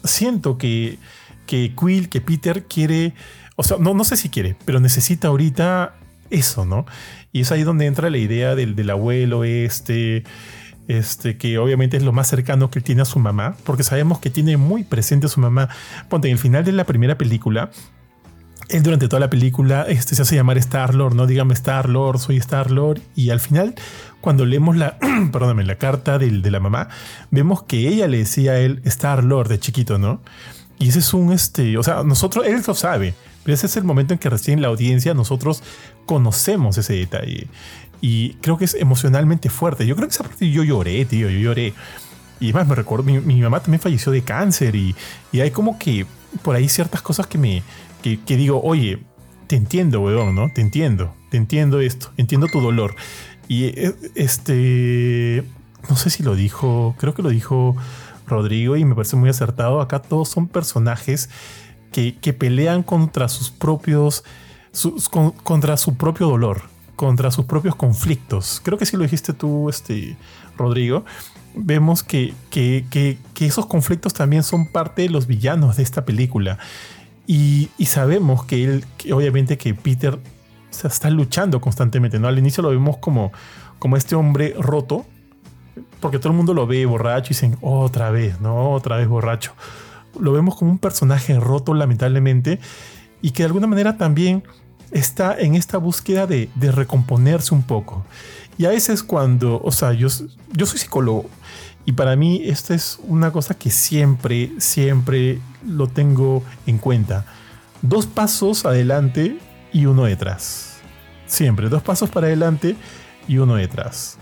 siento 0.04 0.56
que, 0.56 0.98
que 1.46 1.74
Quill, 1.78 2.08
que 2.08 2.20
Peter 2.20 2.64
quiere, 2.64 3.12
o 3.56 3.62
sea, 3.62 3.76
no, 3.78 3.92
no 3.92 4.04
sé 4.04 4.16
si 4.16 4.30
quiere, 4.30 4.56
pero 4.64 4.80
necesita 4.80 5.28
ahorita 5.28 5.94
eso, 6.30 6.64
¿no? 6.64 6.86
Y 7.32 7.42
es 7.42 7.52
ahí 7.52 7.62
donde 7.62 7.86
entra 7.86 8.08
la 8.08 8.18
idea 8.18 8.54
del, 8.54 8.74
del 8.74 8.90
abuelo 8.90 9.44
este, 9.44 10.24
este, 10.88 11.36
que 11.36 11.58
obviamente 11.58 11.96
es 11.96 12.02
lo 12.02 12.12
más 12.12 12.28
cercano 12.28 12.70
que 12.70 12.80
tiene 12.80 13.02
a 13.02 13.04
su 13.04 13.18
mamá, 13.18 13.54
porque 13.64 13.84
sabemos 13.84 14.18
que 14.18 14.30
tiene 14.30 14.56
muy 14.56 14.82
presente 14.82 15.26
a 15.26 15.28
su 15.28 15.38
mamá. 15.38 15.68
Ponte, 16.08 16.28
en 16.28 16.32
el 16.32 16.38
final 16.38 16.64
de 16.64 16.72
la 16.72 16.84
primera 16.84 17.16
película, 17.16 17.70
él 18.68 18.82
durante 18.82 19.06
toda 19.06 19.20
la 19.20 19.30
película 19.30 19.86
este, 19.88 20.14
se 20.14 20.22
hace 20.22 20.34
llamar 20.34 20.58
Star-Lord, 20.58 21.14
¿no? 21.14 21.26
Dígame 21.26 21.54
Star-Lord, 21.54 22.18
soy 22.18 22.38
Star-Lord. 22.38 23.00
Y 23.14 23.30
al 23.30 23.40
final, 23.40 23.74
cuando 24.20 24.44
leemos 24.46 24.76
la, 24.76 24.98
perdóname, 25.32 25.64
la 25.64 25.76
carta 25.76 26.18
de, 26.18 26.30
de 26.30 26.50
la 26.50 26.60
mamá, 26.60 26.88
vemos 27.30 27.62
que 27.62 27.88
ella 27.88 28.08
le 28.08 28.18
decía 28.18 28.52
a 28.52 28.58
él 28.58 28.80
Star-Lord 28.84 29.48
de 29.48 29.58
chiquito, 29.60 29.98
¿no? 29.98 30.20
Y 30.78 30.88
ese 30.88 31.00
es 31.00 31.12
un, 31.12 31.32
este, 31.32 31.76
o 31.76 31.82
sea, 31.82 32.02
nosotros, 32.04 32.46
él 32.46 32.62
lo 32.66 32.74
sabe, 32.74 33.14
pero 33.42 33.54
ese 33.54 33.66
es 33.66 33.76
el 33.76 33.84
momento 33.84 34.12
en 34.12 34.18
que 34.18 34.30
recién 34.30 34.62
la 34.62 34.68
audiencia 34.68 35.12
nosotros 35.12 35.62
conocemos 36.06 36.78
ese 36.78 36.94
detalle. 36.94 37.48
Y 38.00 38.34
creo 38.34 38.58
que 38.58 38.64
es 38.64 38.74
emocionalmente 38.74 39.50
fuerte. 39.50 39.86
Yo 39.86 39.96
creo 39.96 40.08
que 40.08 40.14
esa 40.14 40.24
parte 40.24 40.50
yo 40.50 40.62
lloré, 40.62 41.04
tío, 41.04 41.28
yo 41.28 41.38
lloré. 41.38 41.74
Y 42.40 42.52
más 42.52 42.68
me 42.68 42.74
recuerdo, 42.74 43.04
mi, 43.04 43.40
mamá 43.40 43.60
también 43.60 43.80
falleció 43.80 44.12
de 44.12 44.22
cáncer 44.22 44.76
y, 44.76 44.94
y, 45.32 45.40
hay 45.40 45.50
como 45.50 45.76
que 45.76 46.06
por 46.42 46.54
ahí 46.54 46.68
ciertas 46.68 47.02
cosas 47.02 47.26
que 47.26 47.36
me, 47.36 47.64
que, 48.00 48.20
que 48.20 48.36
digo, 48.36 48.60
oye, 48.62 49.00
te 49.48 49.56
entiendo, 49.56 50.00
weón, 50.00 50.36
¿no? 50.36 50.52
Te 50.52 50.60
entiendo, 50.60 51.14
te 51.30 51.36
entiendo 51.36 51.80
esto, 51.80 52.12
entiendo 52.16 52.46
tu 52.46 52.60
dolor. 52.60 52.94
Y 53.48 53.64
eh, 53.64 53.94
este, 54.14 55.42
no 55.88 55.96
sé 55.96 56.10
si 56.10 56.22
lo 56.22 56.36
dijo, 56.36 56.94
creo 56.98 57.14
que 57.14 57.22
lo 57.22 57.30
dijo 57.30 57.74
Rodrigo 58.26 58.76
y 58.76 58.84
me 58.84 58.94
parece 58.94 59.16
muy 59.16 59.30
acertado. 59.30 59.80
Acá 59.80 60.00
todos 60.00 60.28
son 60.28 60.46
personajes 60.46 61.30
que, 61.92 62.32
pelean 62.32 62.82
contra 62.82 63.28
sus 63.28 63.50
propios, 63.50 64.22
contra 65.42 65.76
su 65.76 65.96
propio 65.96 66.28
dolor, 66.28 66.62
contra 66.98 67.30
sus 67.30 67.44
propios 67.44 67.76
conflictos. 67.76 68.60
Creo 68.64 68.76
que 68.76 68.84
sí 68.84 68.96
lo 68.96 69.04
dijiste 69.04 69.32
tú, 69.32 69.68
este, 69.68 70.16
Rodrigo. 70.56 71.04
Vemos 71.54 72.02
que, 72.02 72.34
que, 72.50 73.18
esos 73.38 73.66
conflictos 73.66 74.14
también 74.14 74.42
son 74.42 74.66
parte 74.66 75.02
de 75.02 75.08
los 75.08 75.28
villanos 75.28 75.76
de 75.76 75.84
esta 75.84 76.04
película. 76.04 76.58
Y, 77.24 77.70
sabemos 77.86 78.44
que 78.44 78.64
él, 78.64 78.84
obviamente 79.12 79.56
que 79.56 79.74
Peter 79.74 80.18
se 80.70 80.88
está 80.88 81.08
luchando 81.08 81.60
constantemente, 81.60 82.18
¿no? 82.18 82.26
Al 82.26 82.36
inicio 82.36 82.64
lo 82.64 82.70
vemos 82.70 82.96
como, 82.96 83.30
como 83.78 83.96
este 83.96 84.16
hombre 84.16 84.56
roto, 84.58 85.06
porque 86.00 86.18
todo 86.18 86.32
el 86.32 86.36
mundo 86.36 86.52
lo 86.52 86.66
ve 86.66 86.84
borracho 86.84 87.28
y 87.28 87.34
dicen, 87.34 87.58
otra 87.60 88.10
vez, 88.10 88.40
¿no? 88.40 88.72
Otra 88.72 88.96
vez 88.96 89.06
borracho. 89.06 89.54
Lo 90.18 90.32
vemos 90.32 90.56
como 90.56 90.72
un 90.72 90.78
personaje 90.78 91.38
roto, 91.38 91.74
lamentablemente, 91.74 92.58
y 93.22 93.30
que 93.30 93.44
de 93.44 93.46
alguna 93.46 93.68
manera 93.68 93.96
también 93.96 94.42
está 94.90 95.38
en 95.38 95.54
esta 95.54 95.78
búsqueda 95.78 96.26
de, 96.26 96.48
recomponerse 96.60 97.54
un 97.54 97.62
poco. 97.62 98.04
Y 98.56 98.64
a 98.64 98.70
veces 98.70 99.02
cuando, 99.02 99.60
o 99.62 99.70
sea, 99.70 99.92
yo, 99.92 100.08
yo 100.52 100.66
soy 100.66 100.78
psicólogo 100.78 101.28
y 101.84 101.92
para 101.92 102.16
mí 102.16 102.42
esta 102.44 102.74
es 102.74 102.98
una 103.04 103.30
cosa 103.30 103.54
que 103.54 103.70
siempre, 103.70 104.52
siempre 104.58 105.40
lo 105.66 105.86
tengo 105.86 106.42
en 106.66 106.78
cuenta. 106.78 107.24
Dos 107.82 108.06
pasos 108.06 108.66
adelante 108.66 109.38
y 109.72 109.86
uno 109.86 110.04
detrás. 110.04 110.78
Siempre, 111.26 111.68
dos 111.68 111.82
pasos 111.82 112.10
para 112.10 112.26
adelante 112.26 112.76
y 113.26 113.38
uno 113.38 113.54
detrás. 113.54 114.18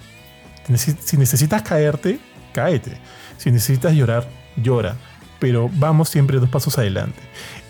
Si 1.01 1.17
necesitas 1.17 1.63
caerte, 1.63 2.19
cáete. 2.53 2.99
Si 3.37 3.51
necesitas 3.51 3.95
llorar, 3.95 4.29
llora. 4.57 4.97
Pero 5.39 5.71
vamos 5.75 6.09
siempre 6.09 6.39
dos 6.39 6.49
pasos 6.49 6.79
adelante. 6.79 7.21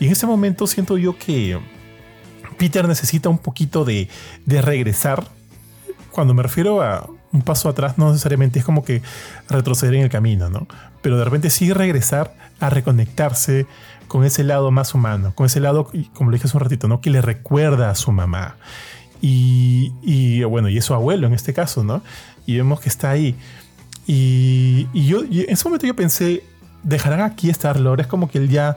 Y 0.00 0.06
en 0.06 0.12
ese 0.12 0.26
momento 0.26 0.66
siento 0.66 0.96
yo 0.98 1.16
que 1.18 1.58
Peter 2.56 2.86
necesita 2.88 3.28
un 3.28 3.38
poquito 3.38 3.84
de, 3.84 4.08
regresar. 4.46 5.24
Cuando 6.10 6.34
me 6.34 6.42
refiero 6.42 6.82
a 6.82 7.08
un 7.32 7.42
paso 7.42 7.68
atrás, 7.68 7.98
no 7.98 8.10
necesariamente 8.10 8.58
es 8.58 8.64
como 8.64 8.84
que 8.84 9.02
retroceder 9.48 9.94
en 9.94 10.02
el 10.02 10.08
camino, 10.08 10.48
¿no? 10.48 10.66
Pero 11.02 11.18
de 11.18 11.24
repente 11.24 11.50
sí 11.50 11.72
regresar 11.72 12.34
a 12.58 12.70
reconectarse 12.70 13.66
con 14.08 14.24
ese 14.24 14.44
lado 14.44 14.70
más 14.70 14.94
humano, 14.94 15.32
con 15.34 15.46
ese 15.46 15.60
lado, 15.60 15.90
como 16.14 16.30
lo 16.30 16.36
dije 16.36 16.46
hace 16.46 16.56
un 16.56 16.62
ratito, 16.62 16.88
¿no? 16.88 17.00
Que 17.00 17.10
le 17.10 17.20
recuerda 17.20 17.90
a 17.90 17.94
su 17.94 18.12
mamá. 18.12 18.56
Y, 19.20 20.42
bueno, 20.44 20.68
y 20.68 20.78
es 20.78 20.84
su 20.84 20.94
abuelo 20.94 21.26
en 21.26 21.34
este 21.34 21.52
caso, 21.52 21.82
¿no? 21.82 22.02
Y 22.46 22.56
vemos 22.56 22.80
que 22.80 22.88
está 22.88 23.10
ahí. 23.10 23.34
Y, 24.06 24.86
yo 24.94 25.22
en 25.22 25.46
ese 25.48 25.64
momento 25.64 25.86
yo 25.86 25.96
pensé, 25.96 26.44
dejarán 26.82 27.20
aquí 27.20 27.50
Star 27.50 27.80
Lord. 27.80 28.00
Es 28.00 28.06
como 28.06 28.30
que 28.30 28.38
él 28.38 28.48
ya 28.48 28.76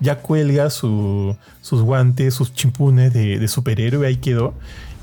ya 0.00 0.16
cuelga 0.16 0.70
sus 0.70 1.36
guantes, 1.70 2.34
sus 2.34 2.52
chimpunes 2.54 3.12
de, 3.12 3.46
superhéroe, 3.48 4.06
ahí 4.06 4.16
quedó. 4.16 4.54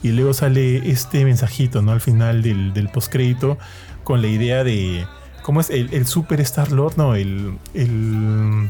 Y 0.03 0.09
luego 0.09 0.33
sale 0.33 0.89
este 0.89 1.23
mensajito, 1.25 1.81
¿no? 1.81 1.91
Al 1.91 2.01
final 2.01 2.41
del, 2.41 2.73
del 2.73 2.89
postcrédito, 2.89 3.57
con 4.03 4.21
la 4.21 4.27
idea 4.27 4.63
de. 4.63 5.05
¿Cómo 5.43 5.61
es? 5.61 5.69
El, 5.69 6.05
Super 6.05 6.41
Star 6.41 6.71
Lord, 6.71 6.97
no, 6.97 7.15
el. 7.15 7.57
el 7.73 8.69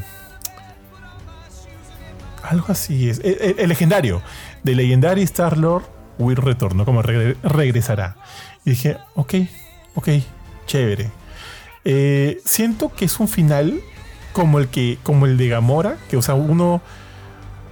algo 2.42 2.66
así 2.68 3.08
es. 3.08 3.20
El, 3.22 3.68
legendario. 3.68 4.22
De 4.62 4.74
Legendary 4.74 5.22
Star 5.22 5.58
Lord 5.58 5.84
will 6.18 6.36
retorno, 6.36 6.84
como 6.84 7.02
regresará. 7.02 8.16
Y 8.64 8.70
dije, 8.70 8.96
ok, 9.14 9.34
ok, 9.94 10.08
chévere. 10.66 11.10
Eh, 11.84 12.40
siento 12.44 12.92
que 12.94 13.04
es 13.04 13.20
un 13.20 13.28
final 13.28 13.80
como 14.38 14.60
el 14.60 14.68
que 14.68 14.98
como 15.02 15.26
el 15.26 15.36
de 15.36 15.48
Gamora, 15.48 15.96
que 16.08 16.16
o 16.16 16.22
sea, 16.22 16.36
uno 16.36 16.80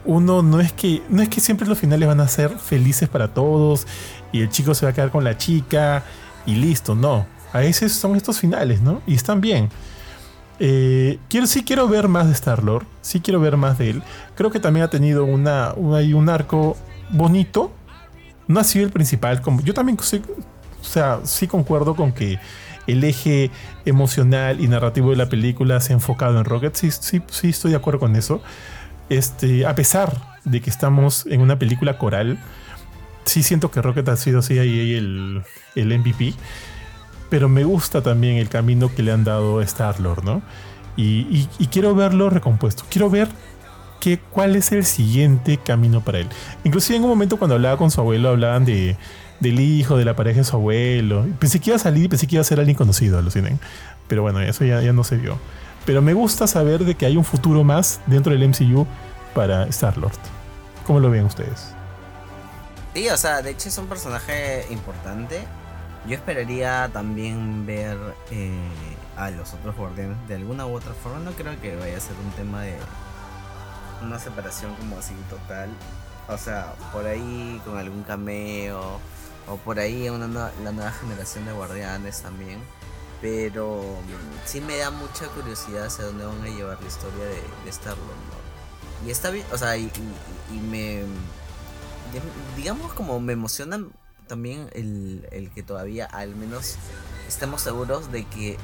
uno 0.04 0.42
no 0.42 0.60
es 0.60 0.72
que 0.72 1.00
no 1.08 1.22
es 1.22 1.28
que 1.28 1.40
siempre 1.40 1.68
los 1.68 1.78
finales 1.78 2.08
van 2.08 2.18
a 2.18 2.26
ser 2.26 2.58
felices 2.58 3.08
para 3.08 3.32
todos 3.32 3.86
y 4.32 4.40
el 4.40 4.48
chico 4.48 4.74
se 4.74 4.84
va 4.84 4.90
a 4.90 4.92
quedar 4.92 5.12
con 5.12 5.22
la 5.22 5.38
chica 5.38 6.02
y 6.44 6.56
listo, 6.56 6.96
no. 6.96 7.24
A 7.52 7.60
veces 7.60 7.92
son 7.92 8.16
estos 8.16 8.40
finales, 8.40 8.80
¿no? 8.80 9.00
Y 9.06 9.14
están 9.14 9.40
bien. 9.40 9.68
Eh, 10.58 11.20
quiero, 11.28 11.46
sí 11.46 11.62
quiero 11.62 11.86
ver 11.86 12.08
más 12.08 12.26
de 12.26 12.32
Star-Lord, 12.32 12.84
sí 13.00 13.20
quiero 13.20 13.38
ver 13.38 13.56
más 13.56 13.78
de 13.78 13.90
él. 13.90 14.02
Creo 14.34 14.50
que 14.50 14.58
también 14.58 14.82
ha 14.82 14.90
tenido 14.90 15.24
una, 15.24 15.72
un 15.76 16.28
arco 16.28 16.76
bonito. 17.10 17.70
No 18.48 18.58
ha 18.58 18.64
sido 18.64 18.86
el 18.86 18.90
principal. 18.90 19.40
Como, 19.40 19.60
yo 19.60 19.72
también 19.72 19.96
o 20.00 20.84
sea, 20.84 21.20
sí 21.22 21.46
concuerdo 21.46 21.94
con 21.94 22.10
que 22.12 22.40
el 22.86 23.04
eje 23.04 23.50
emocional 23.84 24.60
y 24.60 24.68
narrativo 24.68 25.10
de 25.10 25.16
la 25.16 25.28
película 25.28 25.80
se 25.80 25.92
ha 25.92 25.94
enfocado 25.94 26.38
en 26.38 26.44
Rocket. 26.44 26.74
Sí, 26.74 26.90
sí, 26.90 27.22
sí 27.30 27.48
estoy 27.50 27.72
de 27.72 27.76
acuerdo 27.76 28.00
con 28.00 28.16
eso. 28.16 28.42
Este, 29.08 29.66
a 29.66 29.74
pesar 29.74 30.20
de 30.44 30.60
que 30.60 30.70
estamos 30.70 31.26
en 31.26 31.40
una 31.40 31.58
película 31.58 31.98
coral, 31.98 32.38
sí 33.24 33.42
siento 33.42 33.70
que 33.70 33.82
Rocket 33.82 34.08
ha 34.08 34.16
sido 34.16 34.40
así 34.40 34.58
ahí 34.58 34.94
el, 34.94 35.42
el 35.74 35.98
MVP. 35.98 36.34
Pero 37.28 37.48
me 37.48 37.64
gusta 37.64 38.02
también 38.02 38.36
el 38.36 38.48
camino 38.48 38.94
que 38.94 39.02
le 39.02 39.12
han 39.12 39.24
dado 39.24 39.58
a 39.58 39.64
Star-Lord, 39.64 40.24
¿no? 40.24 40.42
Y, 40.96 41.46
quiero 41.70 41.94
verlo 41.94 42.30
recompuesto. 42.30 42.84
Quiero 42.88 43.10
ver 43.10 43.28
que, 44.00 44.18
cuál 44.18 44.56
es 44.56 44.72
el 44.72 44.84
siguiente 44.84 45.58
camino 45.58 46.02
para 46.02 46.20
él. 46.20 46.28
Inclusive 46.64 46.96
en 46.96 47.04
un 47.04 47.10
momento 47.10 47.36
cuando 47.36 47.54
hablaba 47.54 47.76
con 47.76 47.90
su 47.90 48.00
abuelo 48.00 48.30
hablaban 48.30 48.64
de 48.64 48.96
del 49.40 49.60
hijo, 49.60 49.96
de 49.96 50.04
la 50.04 50.16
pareja 50.16 50.38
de 50.38 50.44
su 50.44 50.56
abuelo. 50.56 51.26
Pensé 51.38 51.60
que 51.60 51.70
iba 51.70 51.76
a 51.76 51.80
salir, 51.80 52.08
pensé 52.08 52.26
que 52.26 52.36
iba 52.36 52.42
a 52.42 52.44
ser 52.44 52.58
alguien 52.58 52.76
conocido, 52.76 53.18
alucinen. 53.18 53.58
Pero 54.08 54.22
bueno, 54.22 54.40
eso 54.40 54.64
ya, 54.64 54.80
ya 54.80 54.92
no 54.92 55.04
se 55.04 55.16
vio. 55.16 55.38
Pero 55.84 56.02
me 56.02 56.14
gusta 56.14 56.46
saber 56.46 56.84
de 56.84 56.94
que 56.94 57.06
hay 57.06 57.16
un 57.16 57.24
futuro 57.24 57.64
más 57.64 58.00
dentro 58.06 58.32
del 58.32 58.48
MCU 58.48 58.86
para 59.34 59.64
Star-Lord. 59.64 60.18
¿Cómo 60.86 61.00
lo 61.00 61.10
ven 61.10 61.24
ustedes? 61.24 61.72
Sí, 62.94 63.08
o 63.08 63.16
sea, 63.16 63.42
de 63.42 63.50
hecho 63.50 63.68
es 63.68 63.78
un 63.78 63.86
personaje 63.86 64.66
importante. 64.70 65.40
Yo 66.08 66.14
esperaría 66.14 66.88
también 66.92 67.66
ver 67.66 67.98
eh, 68.30 68.50
a 69.16 69.30
los 69.30 69.52
otros 69.54 69.76
guardianes 69.76 70.16
de 70.28 70.36
alguna 70.36 70.66
u 70.66 70.74
otra 70.74 70.94
forma. 70.94 71.18
No 71.18 71.32
creo 71.32 71.60
que 71.60 71.76
vaya 71.76 71.96
a 71.96 72.00
ser 72.00 72.16
un 72.24 72.30
tema 72.32 72.62
de 72.62 72.76
una 74.02 74.18
separación 74.18 74.74
como 74.76 74.98
así 74.98 75.14
total. 75.28 75.68
O 76.28 76.38
sea, 76.38 76.74
por 76.92 77.06
ahí 77.06 77.60
con 77.64 77.76
algún 77.76 78.02
cameo 78.02 79.00
o 79.48 79.56
por 79.56 79.78
ahí 79.78 80.08
una 80.08 80.26
la 80.62 80.72
nueva 80.72 80.92
generación 80.92 81.46
de 81.46 81.52
guardianes 81.52 82.22
también. 82.22 82.60
Pero 83.20 83.80
mm, 83.80 84.46
sí 84.46 84.60
me 84.60 84.76
da 84.76 84.90
mucha 84.90 85.26
curiosidad 85.28 85.86
hacia 85.86 86.04
dónde 86.04 86.26
van 86.26 86.42
a 86.42 86.48
llevar 86.48 86.80
la 86.80 86.88
historia 86.88 87.24
de, 87.24 87.42
de 87.64 87.70
Star-Lord. 87.70 88.36
Y 89.04 89.10
está 89.10 89.30
bien, 89.30 89.46
o 89.52 89.58
sea, 89.58 89.76
y, 89.76 89.90
me. 90.70 91.02
Digamos 92.56 92.92
como 92.92 93.20
me 93.20 93.32
emociona 93.32 93.84
también 94.26 94.68
el, 94.72 95.26
el, 95.32 95.50
que 95.50 95.62
todavía 95.62 96.06
al 96.06 96.34
menos 96.34 96.76
estemos 97.28 97.60
seguros 97.60 98.10
de 98.10 98.24
que 98.24 98.56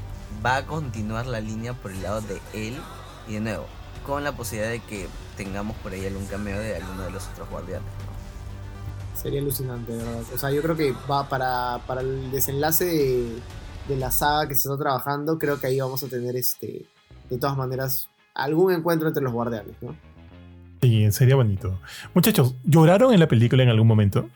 va 0.45 0.57
a 0.57 0.67
continuar 0.67 1.27
la 1.27 1.41
línea 1.41 1.75
por 1.75 1.91
el 1.91 2.03
lado 2.03 2.21
de 2.23 2.41
él 2.55 2.81
y 3.29 3.35
de 3.35 3.41
nuevo, 3.41 3.67
con 4.07 4.25
la 4.25 4.33
posibilidad 4.33 4.71
de 4.71 4.81
que 4.81 5.09
tengamos 5.37 5.77
por 5.79 5.93
ahí 5.93 6.07
algún 6.07 6.27
cameo 6.27 6.59
de 6.59 6.77
alguno 6.77 7.03
de 7.03 7.11
los 7.11 7.27
otros 7.29 7.49
guardianes. 7.51 7.89
Sería 9.15 9.41
alucinante, 9.41 9.93
verdad. 9.97 10.23
O 10.35 10.39
sea, 10.39 10.51
yo 10.51 10.63
creo 10.63 10.77
que 10.77 10.93
va 11.11 11.29
para, 11.29 11.79
para 11.87 12.01
el 12.01 12.31
desenlace 12.31 12.85
de, 12.87 13.37
de 13.89 13.97
la 13.97 14.11
saga 14.11 14.49
que 14.49 14.55
se 14.55 14.69
está 14.69 14.77
trabajando, 14.79 15.39
creo 15.39 15.61
que 15.61 15.67
ahí 15.69 15.81
vamos 15.81 16.03
a 16.03 16.09
tener 16.09 16.35
este, 16.37 16.87
de 17.31 17.39
todas 17.39 17.57
maneras, 17.57 18.09
algún 18.35 18.73
encuentro 18.73 19.09
entre 19.09 19.23
los 19.23 19.33
guardianes, 19.33 19.75
¿no? 19.81 19.95
Sí, 20.81 21.13
sería 21.13 21.37
bonito. 21.37 21.79
Muchachos, 22.15 22.55
¿lloraron 22.65 23.15
en 23.15 23.21
la 23.21 23.29
película 23.29 23.63
en 23.63 23.69
algún 23.69 23.87
momento? 23.87 24.29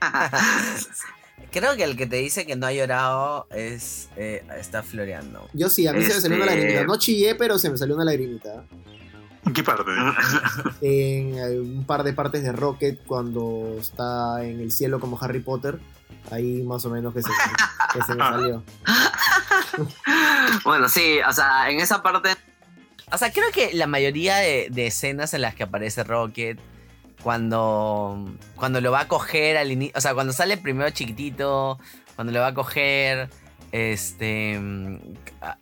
Creo 1.50 1.76
que 1.76 1.84
el 1.84 1.96
que 1.96 2.06
te 2.06 2.16
dice 2.16 2.46
que 2.46 2.56
no 2.56 2.66
ha 2.66 2.72
llorado 2.72 3.46
es 3.50 4.08
eh, 4.16 4.44
está 4.58 4.82
floreando. 4.82 5.48
Yo 5.54 5.68
sí, 5.70 5.86
a 5.86 5.92
mí 5.92 6.02
se 6.02 6.14
me 6.14 6.20
salió 6.20 6.36
una 6.36 6.46
Este- 6.46 6.56
lagrimita. 6.56 6.84
No 6.86 6.98
chillé, 6.98 7.34
pero 7.34 7.58
se 7.58 7.70
me 7.70 7.76
salió 7.78 7.94
una 7.94 8.04
lagrimita. 8.04 8.64
¿En 9.48 9.54
qué 9.54 9.62
parte? 9.62 9.90
En 10.82 11.38
eh, 11.38 11.58
un 11.58 11.84
par 11.84 12.04
de 12.04 12.12
partes 12.12 12.42
de 12.42 12.52
Rocket, 12.52 13.02
cuando 13.06 13.76
está 13.80 14.44
en 14.44 14.60
el 14.60 14.70
cielo 14.70 15.00
como 15.00 15.18
Harry 15.20 15.40
Potter. 15.40 15.80
Ahí 16.30 16.62
más 16.62 16.84
o 16.84 16.90
menos 16.90 17.14
que 17.14 17.22
se, 17.22 17.30
que 17.94 18.02
se 18.02 18.14
me 18.14 18.20
salió. 18.20 18.62
bueno, 20.64 20.88
sí, 20.90 21.18
o 21.26 21.32
sea, 21.32 21.70
en 21.70 21.80
esa 21.80 22.02
parte 22.02 22.36
O 23.10 23.16
sea, 23.16 23.32
creo 23.32 23.50
que 23.50 23.72
la 23.72 23.86
mayoría 23.86 24.36
de, 24.36 24.68
de 24.70 24.88
escenas 24.88 25.32
en 25.32 25.40
las 25.40 25.54
que 25.54 25.62
aparece 25.62 26.04
Rocket, 26.04 26.58
cuando, 27.22 28.26
cuando 28.54 28.82
lo 28.82 28.92
va 28.92 29.00
a 29.00 29.08
coger 29.08 29.56
al 29.56 29.72
inicio, 29.72 29.94
o 29.96 30.00
sea, 30.02 30.12
cuando 30.12 30.34
sale 30.34 30.58
primero 30.58 30.90
chiquitito, 30.90 31.78
cuando 32.16 32.34
lo 32.34 32.40
va 32.40 32.48
a 32.48 32.54
coger, 32.54 33.30
este, 33.72 34.58
mm, 34.58 34.98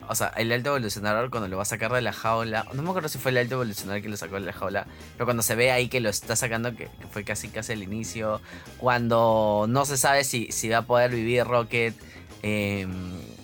o 0.09 0.15
sea, 0.15 0.29
el 0.37 0.53
alto 0.53 0.71
evolucionador 0.71 1.31
cuando 1.31 1.49
lo 1.49 1.57
va 1.57 1.63
a 1.63 1.67
sacar 1.67 1.93
de 1.93 2.03
la 2.03 2.13
jaula, 2.13 2.67
no 2.73 2.83
me 2.83 2.91
acuerdo 2.91 3.09
si 3.09 3.19
fue 3.19 3.31
el 3.33 3.39
alto 3.39 3.55
evolucionador 3.57 4.03
que 4.03 4.09
lo 4.09 4.17
sacó 4.17 4.37
de 4.37 4.43
la 4.43 4.53
jaula, 4.53 4.87
pero 5.15 5.25
cuando 5.25 5.43
se 5.43 5.55
ve 5.55 5.73
ahí 5.73 5.89
que 5.89 6.01
lo 6.01 6.09
está 6.09 6.37
sacando, 6.37 6.75
que, 6.77 6.89
fue 7.11 7.25
casi 7.25 7.49
casi 7.49 7.73
al 7.73 7.83
inicio, 7.83 8.41
cuando 8.79 9.67
no 9.69 9.85
se 9.85 9.97
sabe 9.97 10.25
si, 10.25 10.53
si 10.53 10.69
va 10.69 10.79
a 10.79 10.83
poder 10.83 11.11
vivir 11.11 11.45
Rocket, 11.45 11.95
eh, 12.43 12.87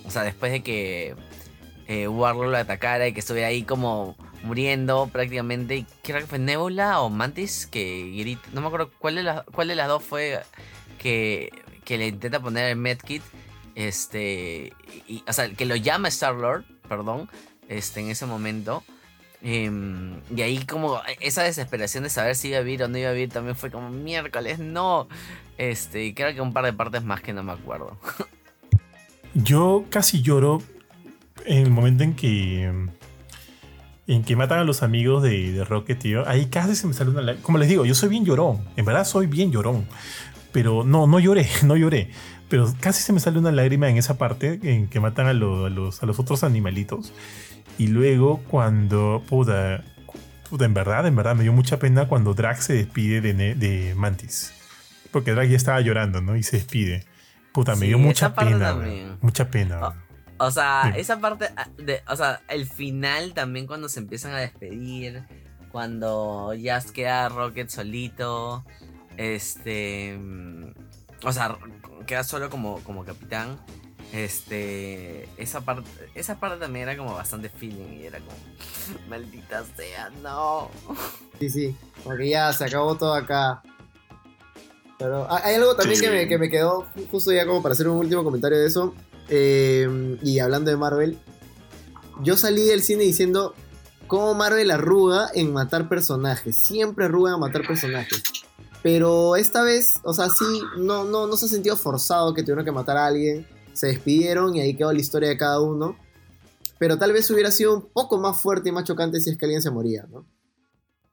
o 0.05 0.11
sea, 0.11 0.23
después 0.23 0.51
de 0.51 0.63
que 0.63 1.15
eh, 1.87 2.07
Warlord 2.07 2.51
lo 2.51 2.57
atacara 2.57 3.07
y 3.07 3.13
que 3.13 3.19
estuviera 3.19 3.49
ahí 3.49 3.63
como 3.63 4.15
muriendo 4.43 5.09
prácticamente. 5.11 5.85
Creo 6.03 6.21
que 6.21 6.27
fue 6.27 6.39
Nebula 6.39 7.01
o 7.01 7.09
Mantis 7.09 7.67
que 7.67 8.11
grita. 8.15 8.47
No 8.53 8.61
me 8.61 8.67
acuerdo 8.67 8.91
cuál 8.99 9.15
de 9.15 9.23
las, 9.23 9.43
cuál 9.45 9.67
de 9.67 9.75
las 9.75 9.87
dos 9.87 10.03
fue 10.03 10.41
que, 10.99 11.49
que 11.83 11.97
le 11.97 12.07
intenta 12.07 12.39
poner 12.39 12.69
el 12.69 12.75
medkit. 12.75 13.23
Este. 13.75 14.73
O 15.27 15.33
sea, 15.33 15.49
que 15.53 15.65
lo 15.65 15.75
llama 15.75 16.07
Star 16.09 16.35
Lord, 16.35 16.65
perdón. 16.87 17.29
Este, 17.69 18.01
en 18.01 18.09
ese 18.09 18.25
momento. 18.25 18.83
Em, 19.45 20.21
y 20.33 20.41
ahí 20.41 20.65
como 20.65 21.01
esa 21.19 21.43
desesperación 21.43 22.03
de 22.03 22.09
saber 22.09 22.35
si 22.35 22.47
iba 22.47 22.59
a 22.59 22.61
vivir 22.61 22.83
o 22.83 22.87
no 22.87 22.97
iba 22.97 23.09
a 23.09 23.13
vivir 23.13 23.29
también 23.29 23.57
fue 23.57 23.71
como 23.71 23.89
miércoles, 23.89 24.59
no. 24.59 25.07
Este, 25.57 26.05
y 26.05 26.13
creo 26.13 26.33
que 26.33 26.39
un 26.39 26.53
par 26.53 26.63
de 26.63 26.71
partes 26.71 27.03
más 27.03 27.21
que 27.21 27.33
no 27.33 27.43
me 27.43 27.51
acuerdo. 27.51 27.97
Yo 29.33 29.85
casi 29.89 30.21
lloro 30.21 30.61
en 31.45 31.63
el 31.63 31.71
momento 31.71 32.03
en 32.03 32.15
que. 32.15 32.71
En 34.05 34.23
que 34.23 34.35
matan 34.35 34.59
a 34.59 34.63
los 34.65 34.83
amigos 34.83 35.23
de, 35.23 35.53
de 35.53 35.63
Rocket, 35.63 35.97
tío. 35.97 36.27
Ahí 36.27 36.47
casi 36.47 36.75
se 36.75 36.87
me 36.87 36.93
sale 36.93 37.11
una. 37.11 37.35
Como 37.37 37.57
les 37.57 37.69
digo, 37.69 37.85
yo 37.85 37.95
soy 37.95 38.09
bien 38.09 38.25
llorón. 38.25 38.63
En 38.75 38.83
verdad 38.83 39.05
soy 39.05 39.27
bien 39.27 39.51
llorón. 39.51 39.87
Pero 40.51 40.83
no, 40.83 41.07
no 41.07 41.19
lloré, 41.19 41.47
no 41.63 41.75
lloré. 41.77 42.11
Pero 42.53 42.71
casi 42.79 43.01
se 43.01 43.13
me 43.13 43.19
sale 43.19 43.39
una 43.39 43.51
lágrima 43.51 43.89
en 43.89 43.97
esa 43.97 44.15
parte 44.19 44.59
en 44.61 44.87
que 44.87 44.99
matan 44.99 45.25
a, 45.25 45.33
lo- 45.33 45.65
a 45.65 45.69
los, 45.71 46.03
a 46.03 46.05
los 46.05 46.19
otros 46.19 46.43
animalitos. 46.43 47.11
Y 47.79 47.87
luego 47.87 48.43
cuando. 48.47 49.23
Puta, 49.27 49.83
puta, 50.51 50.65
en 50.65 50.75
verdad, 50.75 51.07
en 51.07 51.15
verdad 51.15 51.35
me 51.35 51.41
dio 51.41 51.51
mucha 51.51 51.79
pena 51.79 52.07
cuando 52.07 52.35
Drax 52.35 52.65
se 52.65 52.73
despide 52.73 53.21
de, 53.21 53.33
Ne- 53.33 53.55
de 53.55 53.95
Mantis. 53.95 54.53
Porque 55.11 55.31
Drax 55.31 55.49
ya 55.49 55.57
estaba 55.57 55.81
llorando, 55.81 56.21
¿no? 56.21 56.35
Y 56.35 56.43
se 56.43 56.57
despide. 56.57 57.05
Puta, 57.53 57.75
me 57.75 57.87
dio 57.87 57.97
mucha 57.97 58.35
pena. 58.35 58.77
Mucha 59.21 59.49
pena. 59.49 59.93
O 60.37 60.51
sea, 60.51 60.91
Sí. 60.93 60.99
esa 60.99 61.19
parte, 61.19 61.47
ah, 61.57 61.69
de, 61.77 62.01
o 62.07 62.15
sea, 62.15 62.41
el 62.49 62.67
final 62.67 63.33
también 63.33 63.65
cuando 63.65 63.89
se 63.89 63.99
empiezan 63.99 64.33
a 64.33 64.37
despedir, 64.37 65.23
cuando 65.71 66.53
ya 66.53 66.79
queda 66.81 67.29
Rocket 67.29 67.69
solito, 67.69 68.63
este, 69.17 70.17
mm, 70.19 70.65
o 71.25 71.31
sea, 71.33 71.57
queda 72.05 72.23
solo 72.23 72.49
como, 72.49 72.83
como 72.83 73.03
capitán, 73.05 73.59
este, 74.13 75.27
esa 75.37 75.61
parte, 75.61 75.89
esa 76.15 76.39
parte 76.39 76.57
también 76.59 76.87
era 76.87 76.97
como 76.97 77.13
bastante 77.15 77.49
feeling 77.49 77.99
y 78.01 78.05
era 78.05 78.19
como, 78.19 78.37
maldita 79.09 79.63
sea, 79.75 80.09
no. 80.21 80.69
Sí, 81.39 81.49
sí. 81.49 81.75
Porque 82.03 82.29
ya 82.29 82.51
se 82.53 82.65
acabó 82.65 82.95
todo 82.95 83.13
acá. 83.13 83.61
Pero 84.99 85.27
hay- 85.31 85.41
hay 85.45 85.55
algo 85.55 85.75
también 85.75 85.99
Sí. 85.99 86.05
que, 86.05 86.11
me, 86.11 86.27
que 86.27 86.37
me 86.37 86.49
quedó 86.49 86.85
ju- 86.95 87.09
justo 87.09 87.31
ya 87.31 87.45
como 87.45 87.61
para 87.61 87.73
hacer 87.73 87.87
un 87.87 87.97
último 87.97 88.23
comentario 88.23 88.57
de 88.59 88.67
eso. 88.67 88.93
Eh, 89.29 90.17
y 90.21 90.39
hablando 90.39 90.69
de 90.69 90.77
Marvel, 90.77 91.17
yo 92.21 92.37
salí 92.37 92.63
del 92.65 92.83
cine 92.83 93.03
diciendo 93.03 93.55
cómo 94.07 94.33
Marvel 94.35 94.69
arruga 94.69 95.29
en 95.33 95.51
matar 95.53 95.89
personajes. 95.89 96.57
Siempre 96.57 97.05
arruga 97.05 97.33
en 97.33 97.39
matar 97.39 97.65
personajes. 97.65 98.21
Pero 98.83 99.37
esta 99.37 99.63
vez, 99.63 100.01
o 100.03 100.13
sea, 100.13 100.29
sí, 100.29 100.61
no, 100.77 101.05
no, 101.05 101.25
no 101.25 101.37
se 101.37 101.45
ha 101.45 101.49
sentido 101.49 101.77
forzado 101.77 102.33
que 102.33 102.43
tuvieron 102.43 102.65
que 102.65 102.71
matar 102.71 102.97
a 102.97 103.07
alguien. 103.07 103.47
Se 103.71 103.87
despidieron 103.87 104.55
y 104.55 104.59
ahí 104.59 104.75
quedó 104.75 104.91
la 104.91 104.99
historia 104.99 105.29
de 105.29 105.37
cada 105.37 105.61
uno. 105.61 105.95
Pero 106.77 106.99
tal 106.99 107.13
vez 107.13 107.31
hubiera 107.31 107.49
sido 107.49 107.75
un 107.75 107.81
poco 107.81 108.19
más 108.19 108.41
fuerte 108.41 108.69
y 108.69 108.71
más 108.73 108.83
chocante 108.83 109.21
si 109.21 109.29
es 109.29 109.37
que 109.37 109.45
alguien 109.45 109.61
se 109.61 109.71
moría, 109.71 110.05
¿no? 110.11 110.25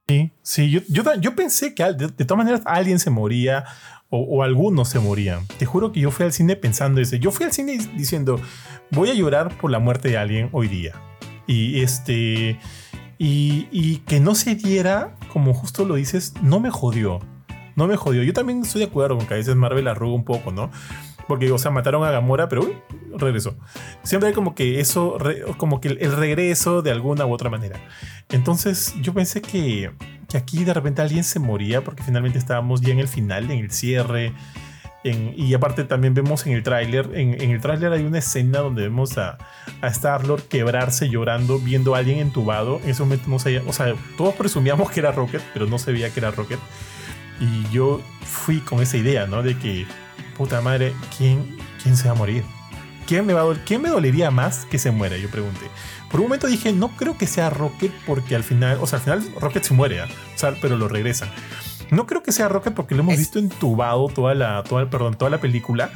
Sí, 0.08 0.32
sí, 0.42 0.70
yo, 0.70 0.80
yo, 0.88 1.04
yo 1.20 1.36
pensé 1.36 1.72
que 1.72 1.84
de, 1.92 2.08
todas 2.08 2.38
maneras 2.38 2.62
alguien 2.64 2.98
se 2.98 3.10
moría 3.10 3.64
o, 4.08 4.42
algunos 4.42 4.88
se 4.88 4.98
morían. 4.98 5.46
Te 5.56 5.64
juro 5.66 5.92
que 5.92 6.00
yo 6.00 6.10
fui 6.10 6.26
al 6.26 6.32
cine 6.32 6.56
pensando 6.56 7.00
eso. 7.00 7.14
Yo 7.14 7.30
fui 7.30 7.46
al 7.46 7.52
cine 7.52 7.78
diciendo, 7.96 8.40
voy 8.90 9.10
a 9.10 9.14
llorar 9.14 9.56
por 9.58 9.70
la 9.70 9.78
muerte 9.78 10.08
de 10.08 10.18
alguien 10.18 10.48
hoy 10.50 10.66
día. 10.66 11.00
Y 11.46 11.82
este. 11.82 12.58
Y 13.16 13.98
que 13.98 14.18
no 14.18 14.34
se 14.34 14.56
diera, 14.56 15.14
como 15.32 15.54
justo 15.54 15.84
lo 15.84 15.94
dices, 15.94 16.32
no 16.42 16.58
me 16.58 16.70
jodió. 16.70 17.20
No 17.76 17.86
me 17.86 17.96
jodió. 17.96 18.22
Yo 18.22 18.32
también 18.32 18.62
estoy 18.62 18.80
de 18.80 18.88
acuerdo 18.88 19.16
con 19.16 19.26
que 19.26 19.34
a 19.34 19.36
veces 19.36 19.56
Marvel 19.56 19.88
arruga 19.88 20.14
un 20.14 20.24
poco, 20.24 20.50
¿no? 20.52 20.70
Porque, 21.30 21.52
o 21.52 21.58
sea, 21.58 21.70
mataron 21.70 22.02
a 22.04 22.10
Gamora, 22.10 22.48
pero 22.48 22.62
uy, 22.62 22.76
regresó. 23.16 23.54
Siempre 24.02 24.30
hay 24.30 24.34
como 24.34 24.54
que 24.56 24.80
eso, 24.80 25.16
como 25.58 25.80
que 25.80 25.88
el, 25.88 26.12
regreso 26.16 26.82
de 26.82 26.90
alguna 26.90 27.24
u 27.24 27.32
otra 27.32 27.48
manera. 27.48 27.78
Entonces, 28.30 28.94
yo 29.00 29.14
pensé 29.14 29.40
que, 29.40 29.92
que 30.28 30.36
aquí 30.36 30.64
de 30.64 30.74
repente 30.74 31.02
alguien 31.02 31.22
se 31.22 31.38
moría 31.38 31.84
porque 31.84 32.02
finalmente 32.02 32.36
estábamos 32.36 32.80
ya 32.80 32.92
en 32.92 32.98
el 32.98 33.06
final, 33.06 33.50
en 33.50 33.60
el 33.60 33.70
cierre. 33.70 34.32
y 35.04 35.54
aparte 35.54 35.84
también 35.84 36.14
vemos 36.14 36.44
en 36.46 36.52
el 36.54 36.64
tráiler, 36.64 37.10
en, 37.14 37.40
en 37.40 37.50
el 37.50 37.60
tráiler 37.60 37.92
hay 37.92 38.02
una 38.02 38.18
escena 38.18 38.58
donde 38.58 38.82
vemos 38.82 39.16
a, 39.16 39.38
a 39.82 39.86
Star-Lord 39.86 40.42
quebrarse 40.48 41.08
llorando, 41.08 41.60
viendo 41.60 41.94
a 41.94 41.98
alguien 41.98 42.18
entubado. 42.18 42.80
En 42.82 42.90
ese 42.90 43.02
momento 43.02 43.24
no 43.28 43.38
se 43.38 43.60
o 43.60 43.72
sea, 43.72 43.94
todos 44.16 44.34
presumíamos 44.34 44.90
que 44.90 44.98
era 44.98 45.12
Rocket, 45.12 45.42
pero 45.52 45.66
no 45.66 45.78
se 45.78 45.92
veía 45.92 46.10
que 46.10 46.18
era 46.18 46.32
Rocket. 46.32 46.58
Y 47.40 47.68
yo 47.72 48.00
fui 48.24 48.60
con 48.60 48.80
esa 48.82 48.96
idea, 48.98 49.26
¿no? 49.26 49.42
De 49.42 49.58
que, 49.58 49.86
puta 50.36 50.60
madre, 50.60 50.92
¿quién, 51.16 51.56
quién 51.82 51.96
se 51.96 52.06
va 52.08 52.12
a 52.12 52.16
morir? 52.16 52.44
¿Quién 53.06 53.26
me, 53.26 53.32
va 53.32 53.42
a 53.50 53.54
¿Quién 53.64 53.82
me 53.82 53.88
dolería 53.88 54.30
más 54.30 54.66
que 54.66 54.78
se 54.78 54.90
muera? 54.92 55.16
Yo 55.16 55.28
pregunté. 55.30 55.66
Por 56.10 56.20
un 56.20 56.26
momento 56.26 56.46
dije, 56.46 56.72
no 56.72 56.88
creo 56.96 57.16
que 57.18 57.26
sea 57.26 57.50
Rocket 57.50 57.92
porque 58.06 58.36
al 58.36 58.44
final, 58.44 58.78
o 58.80 58.86
sea, 58.86 58.98
al 58.98 59.04
final 59.04 59.34
Rocket 59.40 59.64
se 59.64 59.74
muere, 59.74 60.00
¿ah? 60.00 60.06
o 60.34 60.38
sea, 60.38 60.54
pero 60.60 60.76
lo 60.76 60.86
regresan. 60.86 61.28
No 61.90 62.06
creo 62.06 62.22
que 62.22 62.30
sea 62.30 62.48
Rocket 62.48 62.72
porque 62.74 62.94
lo 62.94 63.00
hemos 63.00 63.14
Es- 63.14 63.20
visto 63.20 63.38
entubado 63.40 64.06
toda 64.08 64.34
la, 64.34 64.62
toda, 64.62 64.88
perdón, 64.90 65.14
toda 65.16 65.30
la 65.30 65.38
película. 65.40 65.90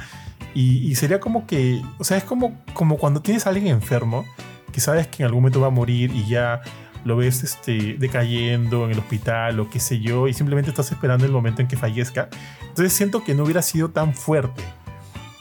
Y, 0.54 0.78
y 0.90 0.94
sería 0.96 1.20
como 1.20 1.46
que, 1.46 1.82
o 1.98 2.04
sea, 2.04 2.16
es 2.16 2.24
como, 2.24 2.60
como 2.74 2.96
cuando 2.96 3.20
tienes 3.22 3.46
a 3.46 3.50
alguien 3.50 3.68
enfermo 3.68 4.24
que 4.72 4.80
sabes 4.80 5.06
que 5.06 5.22
en 5.22 5.26
algún 5.26 5.42
momento 5.42 5.60
va 5.60 5.68
a 5.68 5.70
morir 5.70 6.10
y 6.14 6.26
ya 6.26 6.62
lo 7.04 7.16
ves 7.16 7.42
este, 7.44 7.96
decayendo 7.98 8.84
en 8.86 8.92
el 8.92 8.98
hospital 8.98 9.60
o 9.60 9.68
qué 9.70 9.78
sé 9.80 10.00
yo, 10.00 10.26
y 10.28 10.34
simplemente 10.34 10.70
estás 10.70 10.90
esperando 10.90 11.24
el 11.26 11.32
momento 11.32 11.62
en 11.62 11.68
que 11.68 11.76
fallezca. 11.76 12.28
Entonces 12.62 12.92
siento 12.92 13.22
que 13.24 13.34
no 13.34 13.44
hubiera 13.44 13.62
sido 13.62 13.90
tan 13.90 14.14
fuerte. 14.14 14.62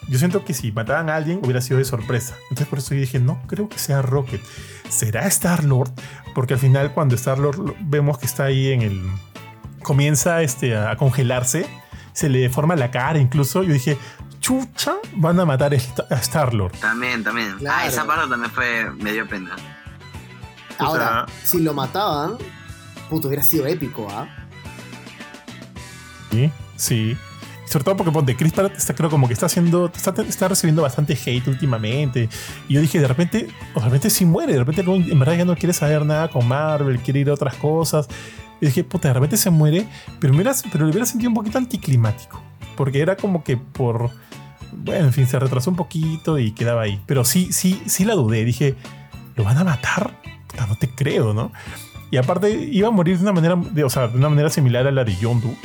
Yo 0.10 0.20
siento 0.20 0.44
que 0.44 0.54
si 0.54 0.72
mataban 0.74 1.10
a 1.10 1.16
alguien 1.16 1.40
hubiera 1.44 1.62
sido 1.62 1.78
de 1.80 1.86
sorpresa. 1.86 2.36
Entonces 2.44 2.68
por 2.68 2.80
eso 2.80 2.94
yo 2.94 3.00
dije, 3.02 3.20
no 3.20 3.42
creo 3.48 3.70
que 3.70 3.80
sea 3.80 4.02
Rocket. 4.02 4.42
¿Será 4.90 5.26
Star-Lord? 5.28 5.92
Porque 6.36 6.54
al 6.56 6.60
final 6.60 6.92
cuando 6.94 7.16
Star-Lord 7.16 7.58
lo- 7.58 7.76
vemos 7.80 8.18
que 8.18 8.26
está 8.26 8.44
ahí 8.44 8.72
en 8.74 8.82
el... 8.82 9.02
comienza 9.82 10.42
este, 10.42 10.76
a 10.76 10.96
congelarse, 10.98 11.66
se 12.12 12.28
le 12.30 12.40
deforma 12.40 12.76
la 12.76 12.92
cara 12.92 13.18
incluso. 13.20 13.64
Yo 13.64 13.72
dije, 13.74 13.98
chucha, 14.42 14.96
van 15.16 15.40
a 15.40 15.46
matar 15.46 15.74
a 15.74 15.78
Sta- 15.80 16.06
a 16.10 16.16
Star-Lord. 16.16 16.74
También, 16.80 17.24
también. 17.24 17.56
Claro. 17.58 17.78
Ah, 17.80 17.88
esa 17.88 18.06
parte 18.06 18.30
también 18.30 18.52
fue, 18.52 18.92
me 19.00 19.14
dio 19.14 19.26
pena. 19.28 19.56
Ahora, 20.78 21.26
si 21.44 21.60
lo 21.60 21.74
mataban, 21.74 22.38
puto, 23.10 23.28
hubiera 23.28 23.44
sido 23.44 23.66
épico, 23.68 24.08
¿ah? 24.10 24.28
Sí, 26.32 26.52
sí. 26.76 27.18
sobre 27.66 27.84
todo 27.86 27.98
porque 27.98 28.12
ponte, 28.12 28.36
Chris 28.36 28.54
Pratt 28.54 28.76
está 28.76 28.96
creo 28.96 29.10
como 29.10 29.28
que 29.28 29.34
está 29.34 29.46
haciendo, 29.46 29.92
está, 29.94 30.20
está 30.24 30.48
recibiendo 30.48 30.82
bastante 30.82 31.14
hate 31.14 31.48
últimamente. 31.48 32.28
Y 32.68 32.74
yo 32.74 32.82
dije, 32.82 33.00
de 33.00 33.08
repente, 33.08 33.48
o 33.76 33.80
de 33.80 33.86
repente 33.86 34.10
sí 34.10 34.26
muere, 34.26 34.54
de 34.54 34.60
repente 34.60 34.82
en 34.82 35.20
verdad 35.20 35.38
ya 35.38 35.46
no 35.46 35.56
quiere 35.56 35.74
saber 35.74 36.06
nada 36.06 36.30
con 36.30 36.48
Marvel, 36.48 37.00
quiere 37.00 37.20
ir 37.20 37.30
a 37.30 37.34
otras 37.34 37.56
cosas. 37.56 38.08
Y 38.62 38.68
dije, 38.68 38.84
puta, 38.84 39.10
de 39.10 39.14
repente 39.14 39.38
se 39.38 39.50
muere, 39.50 39.88
pero, 40.20 40.34
me 40.34 40.42
hubiera, 40.42 40.56
pero 40.72 40.86
lo 40.86 40.92
hubiera 40.92 41.06
sentido 41.06 41.30
un 41.30 41.36
poquito 41.36 41.58
anticlimático. 41.58 42.42
Porque 42.76 43.00
era 43.00 43.16
como 43.16 43.44
que 43.44 43.58
por. 43.58 44.10
Bueno, 44.72 45.06
en 45.06 45.14
fin, 45.14 45.28
se 45.28 45.38
retrasó 45.38 45.70
un 45.70 45.76
poquito 45.76 46.40
y 46.40 46.52
quedaba 46.52 46.84
ahí. 46.84 47.02
Pero 47.06 47.26
sí, 47.26 47.52
sí, 47.52 47.82
sí 47.86 48.06
la 48.06 48.16
dudé. 48.16 48.44
Dije, 48.44 48.76
¿lo 49.36 49.44
van 49.44 49.58
a 49.58 49.64
matar? 49.64 50.20
Puta, 50.54 50.68
no 50.68 50.76
te 50.78 50.88
creo, 50.90 51.34
¿no? 51.34 51.52
Y 52.12 52.18
aparte, 52.18 52.50
iba 52.72 52.88
a 52.88 52.92
morir 52.92 53.18
de 53.18 53.24
una 53.24 53.34
manera, 53.34 53.56
de, 53.56 53.84
o 53.84 53.90
sea, 53.90 54.08
de 54.08 54.18
una 54.18 54.30
manera 54.30 54.50
similar 54.50 54.88
a 54.88 54.92
la 54.92 55.04
de 55.04 55.16
Yondu. 55.16 55.56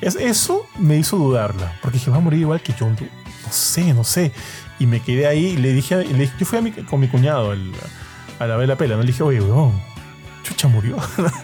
Es, 0.00 0.14
eso 0.16 0.66
me 0.78 0.96
hizo 0.96 1.16
dudarla. 1.16 1.72
Porque 1.82 1.98
dije, 1.98 2.10
¿va 2.10 2.16
a 2.18 2.20
morir 2.20 2.40
igual 2.40 2.60
que 2.60 2.72
Yondu? 2.72 3.04
No 3.04 3.52
sé, 3.52 3.92
no 3.92 4.04
sé. 4.04 4.32
Y 4.78 4.86
me 4.86 5.00
quedé 5.00 5.26
ahí 5.26 5.46
y 5.46 5.56
le 5.56 5.72
dije, 5.72 5.96
le 6.04 6.14
dije- 6.18 6.34
yo 6.38 6.46
fui 6.46 6.58
a 6.58 6.62
mi- 6.62 6.70
con 6.72 7.00
mi 7.00 7.08
cuñado 7.08 7.50
al- 7.52 7.72
a 8.38 8.46
la 8.46 8.56
vela 8.56 8.76
pela, 8.76 8.94
¿no? 8.96 9.02
Le 9.02 9.08
dije, 9.08 9.22
oye, 9.22 9.40
weón, 9.40 9.72
chucha 10.44 10.68
murió. 10.68 10.96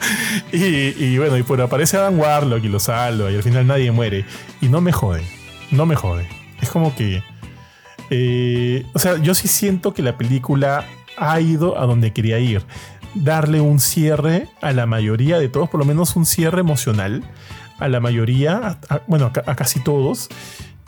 y, 0.53 1.19
bueno, 1.19 1.37
y 1.37 1.43
pues 1.43 1.61
aparece 1.61 1.97
Adam 1.97 2.19
Warlock 2.19 2.65
y 2.65 2.69
lo 2.69 2.81
salva 2.81 3.31
y 3.31 3.37
al 3.37 3.43
final 3.43 3.67
nadie 3.67 3.91
muere. 3.93 4.25
Y 4.61 4.69
no 4.69 4.81
me 4.81 4.93
jode, 4.93 5.25
no 5.71 5.85
me 5.87 5.95
jode. 5.97 6.27
Es 6.61 6.71
como 6.71 6.95
que... 6.95 7.23
eh, 8.11 8.85
o 8.95 8.99
sea, 8.99 9.19
yo 9.19 9.35
sí 9.35 9.49
siento 9.49 9.93
que 9.95 10.03
la 10.03 10.17
película 10.17 10.85
ha 11.21 11.41
ido 11.41 11.79
a 11.79 11.87
donde 11.87 12.13
quería 12.13 12.39
ir. 12.39 12.63
Darle 13.15 13.61
un 13.61 13.81
cierre 13.81 14.49
a 14.61 14.73
la 14.73 14.87
mayoría 14.87 15.39
de 15.39 15.49
todos, 15.49 15.69
por 15.69 15.81
lo 15.81 15.87
menos 15.87 16.15
un 16.17 16.27
cierre 16.27 16.61
emocional 16.61 17.23
a 17.79 17.89
la 17.89 18.01
mayoría, 18.01 18.79
a- 18.89 19.01
bueno, 19.07 19.27
a, 19.27 19.33
ca- 19.33 19.45
a 19.47 19.55
casi 19.57 19.81
todos, 19.81 20.29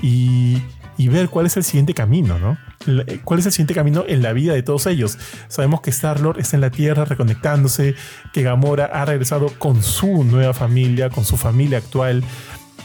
y, 0.03 0.59
y 0.97 1.09
ver 1.09 1.29
cuál 1.29 1.47
es 1.47 1.57
el 1.57 1.65
siguiente 1.65 1.95
camino, 1.95 2.39
¿no? 2.39 2.59
Eh, 2.87 3.21
¿Cuál 3.25 3.41
es 3.41 3.47
el 3.47 3.53
siguiente 3.53 3.75
camino 3.75 4.05
en 4.09 4.23
la 4.23 4.33
vida 4.33 4.55
de 4.55 4.63
todos 4.63 4.87
ellos? 4.87 5.19
Sabemos 5.49 5.81
que 5.83 5.91
Star-Lord 5.91 6.41
está 6.41 6.57
en 6.57 6.63
la 6.63 6.71
Tierra 6.71 7.05
reconectándose, 7.05 7.95
que 8.33 8.43
Gamora 8.43 8.87
ha 8.87 9.05
regresado 9.05 9.49
con 9.59 9.83
su 9.83 10.25
nueva 10.25 10.55
familia, 10.55 11.11
con 11.11 11.25
su 11.25 11.37
familia 11.37 11.79
actual, 11.79 12.25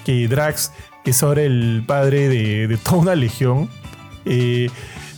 que 0.06 0.28
Drax 0.28 0.72
es 1.06 1.24
ahora 1.24 1.44
el 1.44 1.84
padre 1.88 2.30
de, 2.30 2.68
de 2.68 2.78
toda 2.78 2.98
una 2.98 3.16
legión. 3.16 3.70
Eh, 4.26 4.70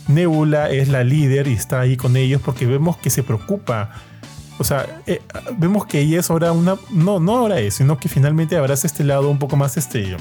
Nebula 0.08 0.70
es 0.70 0.88
la 0.88 1.04
líder 1.04 1.48
y 1.48 1.54
está 1.54 1.82
ahí 1.82 1.98
con 1.98 2.16
ellos 2.16 2.42
porque 2.44 2.66
vemos 2.66 2.98
que 2.98 3.10
se 3.10 3.24
preocupa. 3.24 3.92
O 4.60 4.64
sea, 4.64 5.02
eh, 5.06 5.22
vemos 5.58 5.86
que 5.86 6.00
ella 6.00 6.20
es 6.20 6.30
ahora 6.30 6.52
una. 6.52 6.76
No, 6.90 7.20
no 7.20 7.38
ahora 7.38 7.60
es, 7.60 7.76
sino 7.76 7.98
que 8.00 8.10
finalmente 8.10 8.58
abraza 8.58 8.88
este 8.88 9.04
lado 9.04 9.30
un 9.30 9.38
poco 9.40 9.56
más 9.58 9.78
este. 9.78 10.16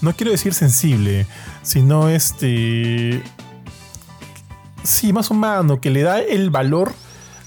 No 0.00 0.12
quiero 0.14 0.32
decir 0.32 0.54
sensible, 0.54 1.26
sino 1.62 2.08
este. 2.08 3.22
Sí, 4.82 5.12
más 5.12 5.30
humano, 5.30 5.80
que 5.80 5.90
le 5.90 6.02
da 6.02 6.20
el 6.20 6.50
valor 6.50 6.92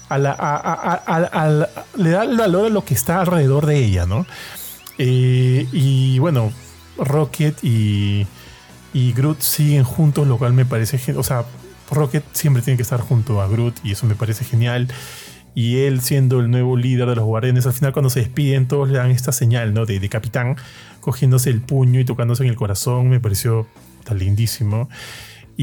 a 0.08 0.18
la. 0.18 0.32
a- 0.32 1.02
a- 1.06 1.16
a- 1.32 1.68
le 1.96 2.10
da 2.10 2.22
el 2.24 2.36
valor 2.36 2.66
a 2.66 2.68
lo 2.68 2.84
que 2.84 2.94
está 2.94 3.20
alrededor 3.20 3.66
de 3.66 3.76
ella, 3.78 4.06
¿no? 4.06 4.26
Eh, 4.98 5.66
y 5.72 6.18
bueno, 6.18 6.52
Rocket 6.98 7.58
y, 7.64 8.26
y 8.92 9.12
Groot 9.12 9.40
siguen 9.40 9.84
juntos, 9.84 10.26
lo 10.26 10.38
cual 10.38 10.52
me 10.52 10.64
parece. 10.64 11.16
O 11.16 11.22
sea, 11.22 11.44
Rocket 11.90 12.24
siempre 12.32 12.62
tiene 12.62 12.76
que 12.76 12.82
estar 12.82 13.00
junto 13.00 13.40
a 13.40 13.48
Groot 13.48 13.74
y 13.84 13.92
eso 13.92 14.06
me 14.06 14.14
parece 14.14 14.44
genial. 14.44 14.88
Y 15.54 15.80
él 15.80 16.00
siendo 16.00 16.40
el 16.40 16.50
nuevo 16.50 16.76
líder 16.76 17.08
de 17.08 17.16
los 17.16 17.24
guardianes, 17.24 17.66
al 17.66 17.74
final 17.74 17.92
cuando 17.92 18.08
se 18.08 18.20
despiden 18.20 18.66
todos 18.66 18.88
le 18.88 18.98
dan 18.98 19.10
esta 19.10 19.32
señal, 19.32 19.74
¿no? 19.74 19.84
De, 19.84 20.00
de 20.00 20.08
capitán, 20.08 20.56
cogiéndose 21.00 21.50
el 21.50 21.60
puño 21.60 22.00
y 22.00 22.04
tocándose 22.04 22.42
en 22.42 22.48
el 22.48 22.56
corazón, 22.56 23.08
me 23.10 23.20
pareció 23.20 23.66
tan 24.04 24.18
lindísimo. 24.18 24.88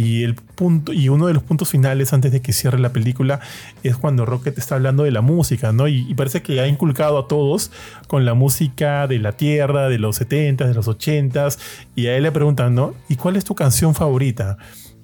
Y 0.01 0.23
el 0.23 0.35
punto, 0.35 0.93
y 0.93 1.09
uno 1.09 1.27
de 1.27 1.33
los 1.33 1.43
puntos 1.43 1.67
finales 1.67 2.13
antes 2.13 2.31
de 2.31 2.41
que 2.41 2.53
cierre 2.53 2.79
la 2.79 2.93
película 2.93 3.41
es 3.83 3.97
cuando 3.97 4.25
Rocket 4.25 4.57
está 4.57 4.75
hablando 4.75 5.03
de 5.03 5.11
la 5.11 5.19
música, 5.19 5.73
¿no? 5.73 5.89
Y, 5.89 6.13
parece 6.13 6.41
que 6.41 6.61
ha 6.61 6.67
inculcado 6.67 7.17
a 7.19 7.27
todos 7.27 7.69
con 8.07 8.23
la 8.23 8.33
música 8.33 9.07
de 9.07 9.19
la 9.19 9.33
Tierra, 9.33 9.89
de 9.89 9.99
los 9.99 10.21
70s, 10.21 10.67
de 10.67 10.73
los 10.73 10.87
80s, 10.87 11.59
y 11.97 12.07
a 12.07 12.15
él 12.15 12.23
le 12.23 12.31
preguntan, 12.31 12.75
¿no? 12.75 12.93
¿Y 13.09 13.17
cuál 13.17 13.35
es 13.35 13.43
tu 13.43 13.55
canción 13.55 13.93
favorita? 13.93 14.57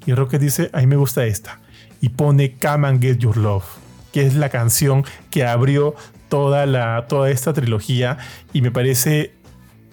Y 0.06 0.14
Rocket 0.14 0.40
dice, 0.40 0.70
a 0.72 0.80
mí 0.80 0.88
me 0.88 0.96
gusta 0.96 1.26
esta. 1.26 1.60
Y 2.00 2.08
pone 2.08 2.54
Come 2.54 2.88
and 2.88 3.02
Get 3.02 3.18
Your 3.18 3.36
Love, 3.36 3.66
que 4.14 4.26
es 4.26 4.36
la 4.36 4.48
canción 4.48 5.04
que 5.30 5.44
abrió 5.46 5.94
toda, 6.30 6.66
la, 6.66 7.06
toda 7.10 7.30
esta 7.32 7.52
trilogía. 7.52 8.18
Y 8.54 8.62
me 8.62 8.72
parece, 8.72 9.34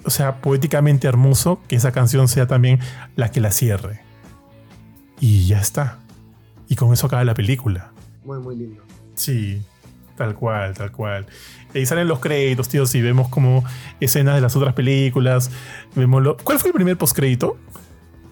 o 0.05 0.11
sea, 0.11 0.37
poéticamente 0.37 1.09
hermoso 1.09 1.61
que 1.67 1.75
esa 1.75 1.91
canción 1.91 2.29
sea 2.29 2.47
también 2.47 2.79
la 3.17 3.33
que 3.33 3.41
la 3.41 3.51
cierre. 3.51 4.02
Y 5.23 5.47
ya 5.47 5.61
está. 5.61 5.99
Y 6.69 6.75
con 6.75 6.93
eso 6.93 7.07
acaba 7.07 7.23
la 7.23 7.35
película. 7.35 7.93
Muy, 8.25 8.39
muy 8.41 8.57
lindo. 8.57 8.83
Sí, 9.15 9.63
tal 10.17 10.35
cual, 10.35 10.75
tal 10.75 10.91
cual. 10.91 11.27
Y 11.73 11.79
ahí 11.79 11.87
salen 11.87 12.09
los 12.09 12.19
créditos, 12.19 12.69
tío, 12.69 12.83
y 12.93 13.01
vemos 13.01 13.29
como 13.29 13.63
escenas 14.01 14.35
de 14.35 14.41
las 14.41 14.57
otras 14.57 14.75
películas. 14.75 15.49
Vemos 15.95 16.25
lo... 16.25 16.37
¿Cuál 16.39 16.59
fue 16.59 16.71
el 16.71 16.75
primer 16.75 16.99
postcrédito? 16.99 17.57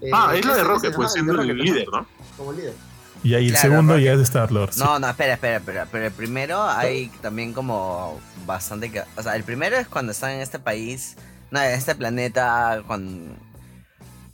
Eh, 0.00 0.10
Ah, 0.12 0.32
es 0.34 0.44
la 0.44 0.56
de 0.56 0.64
Rocket, 0.64 0.92
pues 0.96 1.12
siendo 1.12 1.40
el 1.40 1.56
líder, 1.56 1.86
¿no? 1.92 2.06
Como 2.36 2.52
líder. 2.52 2.74
Y 3.22 3.34
ahí 3.34 3.46
el 3.50 3.56
segundo 3.56 3.92
Rocket. 3.92 4.06
ya 4.06 4.12
es 4.14 4.18
de 4.18 4.24
Star-Lord. 4.24 4.72
sí. 4.72 4.80
No, 4.82 4.98
no, 4.98 5.08
espera, 5.08 5.34
espera, 5.34 5.58
espera. 5.58 5.86
Pero 5.92 6.06
el 6.06 6.12
primero 6.12 6.60
hay 6.64 7.08
también 7.22 7.52
como 7.52 8.18
bastante 8.46 8.90
que. 8.90 9.02
O 9.16 9.22
sea, 9.22 9.36
el 9.36 9.44
primero 9.44 9.76
es 9.76 9.86
cuando 9.86 10.10
están 10.10 10.30
en 10.32 10.40
este 10.40 10.58
país. 10.58 11.16
No, 11.52 11.62
en 11.62 11.70
este 11.70 11.94
planeta 11.94 12.82
con. 12.88 13.36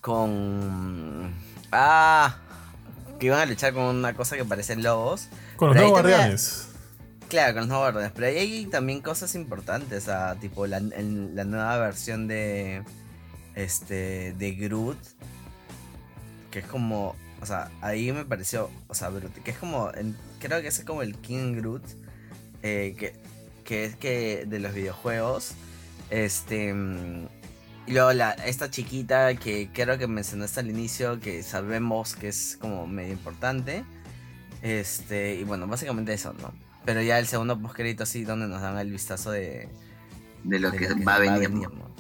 Con. 0.01 1.35
Ah. 1.71 2.37
Que 3.19 3.27
iban 3.27 3.41
a 3.41 3.47
luchar 3.47 3.73
con 3.73 3.85
una 3.85 4.15
cosa 4.15 4.37
que 4.37 4.45
parecen 4.45 4.83
lobos. 4.83 5.29
Con 5.57 5.69
los 5.69 5.77
nuevos 5.77 5.95
también- 5.99 6.17
guardianes. 6.19 6.69
Claro, 7.29 7.55
con 7.55 7.61
los 7.63 7.69
nuevos 7.69 7.89
órdenes. 7.89 8.13
Pero 8.15 8.27
ahí 8.29 8.37
hay 8.39 8.67
también 8.67 9.01
cosas 9.01 9.35
importantes. 9.35 10.03
O 10.03 10.07
sea, 10.07 10.35
tipo 10.37 10.67
la, 10.67 10.77
el- 10.79 11.35
la 11.35 11.45
nueva 11.45 11.79
versión 11.79 12.29
de. 12.29 12.83
Este. 13.55 14.33
De 14.35 14.53
Groot. 14.53 14.99
Que 16.51 16.61
es 16.61 16.67
como. 16.67 17.17
O 17.41 17.47
sea, 17.47 17.71
ahí 17.81 18.13
me 18.13 18.25
pareció. 18.25 18.71
O 18.89 18.95
sea, 18.95 19.09
brutal. 19.09 19.43
Que 19.43 19.51
es 19.51 19.59
como. 19.59 19.91
en- 19.95 20.17
creo 20.39 20.61
que 20.63 20.69
es 20.69 20.81
como 20.85 21.03
el 21.03 21.17
King 21.17 21.57
Groot. 21.57 21.83
eh, 22.63 22.95
que, 22.99 23.15
que 23.65 23.85
es 23.87 23.97
que 23.97 24.45
de 24.47 24.59
los 24.61 24.73
videojuegos. 24.75 25.53
Este. 26.11 26.73
Y 27.87 27.93
luego 27.93 28.13
la, 28.13 28.33
esta 28.33 28.71
chiquita 28.71 29.35
que 29.37 29.71
creo 29.73 29.97
que 29.99 30.07
mencionaste 30.07 30.61
al 30.61 30.71
inicio. 30.71 31.21
Que 31.21 31.43
sabemos 31.43 32.17
que 32.17 32.29
es 32.29 32.59
como 32.61 32.87
medio 32.87 33.13
importante. 33.13 33.85
Este. 34.63 35.37
Y 35.37 35.45
bueno, 35.45 35.67
básicamente 35.67 36.13
eso, 36.13 36.35
¿no? 36.41 36.53
Pero 36.85 37.03
ya 37.03 37.19
el 37.19 37.27
segundo 37.27 37.59
postcrédito 37.59 38.07
sí, 38.07 38.25
donde 38.25 38.49
nos 38.49 38.61
dan 38.61 38.79
el 38.79 38.91
vistazo 38.91 39.31
de. 39.31 39.69
De 40.45 40.61
lo 40.61 40.71
de 40.71 40.79
que 40.79 40.89
lo 40.89 41.05
va 41.05 41.17
a 41.17 41.19
venir. 41.19 41.51
¿no? 41.51 41.97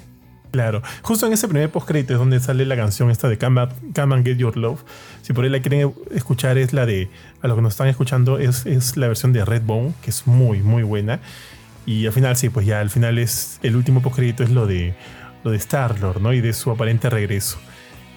Claro. 0.52 0.82
Justo 1.02 1.26
en 1.26 1.32
ese 1.32 1.48
primer 1.48 1.70
postcrédito 1.70 2.14
es 2.14 2.18
donde 2.18 2.40
sale 2.40 2.64
la 2.64 2.76
canción 2.76 3.10
esta 3.10 3.28
de 3.28 3.36
Come, 3.36 3.60
and 3.60 4.24
Get 4.24 4.38
Your 4.38 4.56
Love. 4.56 4.84
Si 5.22 5.32
por 5.32 5.44
ahí 5.44 5.50
la 5.50 5.60
quieren 5.60 5.92
escuchar, 6.12 6.56
es 6.56 6.72
la 6.72 6.86
de. 6.86 7.10
A 7.42 7.48
lo 7.48 7.56
que 7.56 7.62
nos 7.62 7.74
están 7.74 7.88
escuchando, 7.88 8.38
es, 8.38 8.64
es 8.64 8.96
la 8.96 9.06
versión 9.08 9.32
de 9.32 9.44
Redbone, 9.44 9.92
que 10.02 10.10
es 10.10 10.26
muy, 10.26 10.62
muy 10.62 10.82
buena. 10.82 11.20
Y 11.84 12.06
al 12.06 12.12
final, 12.12 12.36
sí, 12.36 12.48
pues 12.48 12.64
ya 12.64 12.80
al 12.80 12.90
final 12.90 13.18
es. 13.18 13.58
El 13.62 13.76
último 13.76 14.02
postcrédito 14.02 14.42
es 14.42 14.50
lo 14.50 14.66
de. 14.66 14.94
De 15.50 15.56
Star-Lord, 15.56 16.20
¿no? 16.20 16.32
Y 16.32 16.40
de 16.40 16.52
su 16.52 16.70
aparente 16.70 17.10
regreso. 17.10 17.58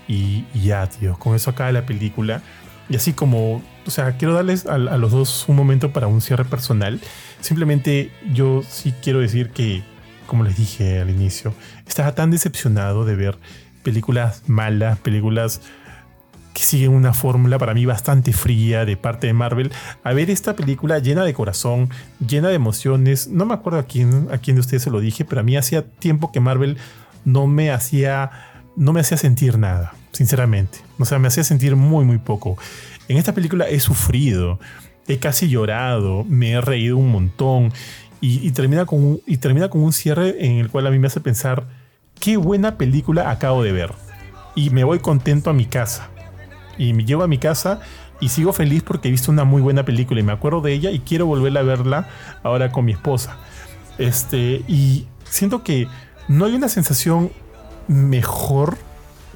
Y, 0.08 0.46
y 0.54 0.62
ya, 0.62 0.88
tío. 0.88 1.18
Con 1.18 1.36
eso 1.36 1.52
acaba 1.52 1.72
la 1.72 1.86
película. 1.86 2.42
Y 2.90 2.96
así 2.96 3.14
como. 3.14 3.64
O 3.86 3.92
sea, 3.92 4.18
quiero 4.18 4.34
darles 4.34 4.66
a, 4.66 4.76
a 4.76 4.98
los 4.98 5.12
dos 5.12 5.46
un 5.48 5.56
momento 5.56 5.92
para 5.92 6.08
un 6.08 6.22
cierre 6.22 6.46
personal. 6.46 7.00
Simplemente 7.42 8.12
yo 8.34 8.62
sí 8.68 8.94
quiero 9.02 9.20
decir 9.20 9.50
que, 9.50 9.84
como 10.28 10.44
les 10.44 10.58
dije 10.58 11.00
al 11.00 11.10
inicio, 11.10 11.54
estaba 11.88 12.14
tan 12.14 12.32
decepcionado 12.32 13.06
de 13.06 13.16
ver 13.16 13.38
películas 13.84 14.44
malas, 14.48 15.00
películas 15.00 15.62
que 16.54 16.64
siguen 16.64 16.92
una 16.92 17.14
fórmula 17.14 17.58
para 17.58 17.74
mí 17.74 17.86
bastante 17.86 18.34
fría 18.34 18.86
de 18.86 18.98
parte 18.98 19.28
de 19.28 19.34
Marvel, 19.34 19.72
a 20.04 20.14
ver 20.14 20.30
esta 20.30 20.56
película 20.56 21.00
llena 21.00 21.24
de 21.24 21.34
corazón, 21.34 21.90
llena 22.26 22.50
de 22.50 22.56
emociones. 22.56 23.28
No 23.28 23.46
me 23.46 23.54
acuerdo 23.54 23.80
a 23.80 23.84
quién, 23.84 24.28
a 24.32 24.40
quién 24.40 24.56
de 24.56 24.62
ustedes 24.62 24.84
se 24.84 24.90
lo 24.90 25.00
dije, 25.00 25.26
pero 25.26 25.42
a 25.42 25.44
mí 25.44 25.56
hacía 25.56 25.86
tiempo 25.86 26.32
que 26.32 26.40
Marvel 26.40 26.78
no 27.26 27.48
me 27.48 27.72
hacía, 27.72 28.32
no 28.76 28.94
me 28.94 29.02
hacía 29.02 29.18
sentir 29.18 29.58
nada, 29.58 29.94
sinceramente. 30.12 30.80
O 30.98 31.06
sea, 31.06 31.20
me 31.20 31.28
hacía 31.28 31.44
sentir 31.44 31.76
muy, 31.76 32.06
muy 32.06 32.18
poco. 32.18 32.58
En 33.08 33.18
esta 33.18 33.34
película 33.34 33.68
he 33.68 33.80
sufrido, 33.80 34.60
he 35.08 35.18
casi 35.18 35.50
llorado, 35.50 36.24
me 36.26 36.52
he 36.52 36.62
reído 36.62 36.98
un 36.98 37.12
montón 37.12 37.74
y, 38.22 38.52
termina 38.52 38.86
con 38.86 39.04
un, 39.04 39.22
y 39.26 39.38
termina 39.38 39.70
con 39.70 39.82
un 39.82 39.94
cierre 39.94 40.46
en 40.46 40.58
el 40.58 40.70
cual 40.70 40.88
a 40.88 40.92
mí 40.92 41.00
me 41.00 41.08
hace 41.08 41.22
pensar 41.22 41.68
qué 42.20 42.38
buena 42.38 42.78
película 42.78 43.32
acabo 43.32 43.64
de 43.64 43.72
ver. 43.72 43.94
Y 44.56 44.72
me 44.72 44.84
voy 44.84 45.00
contento 45.00 45.50
a 45.50 45.54
mi 45.54 45.66
casa. 45.66 46.10
Y 46.78 46.94
me 46.94 47.06
llevo 47.06 47.24
a 47.24 47.28
mi 47.28 47.38
casa 47.38 47.80
y 48.20 48.30
sigo 48.30 48.52
feliz 48.52 48.84
porque 48.84 49.08
he 49.08 49.12
visto 49.12 49.32
una 49.32 49.46
muy 49.46 49.62
buena 49.62 49.86
película 49.86 50.20
y 50.20 50.24
me 50.24 50.34
acuerdo 50.34 50.62
de 50.62 50.74
ella 50.74 50.92
y 50.92 51.00
quiero 51.00 51.26
volverla 51.26 51.62
a 51.62 51.64
verla 51.64 52.08
ahora 52.44 52.72
con 52.72 52.86
mi 52.86 52.92
esposa. 52.92 53.38
Este, 53.98 54.64
y 54.68 55.08
siento 55.24 55.64
que 55.64 55.88
no 56.30 56.46
hay 56.46 56.54
una 56.56 56.70
sensación 56.70 57.32
mejor 57.90 58.78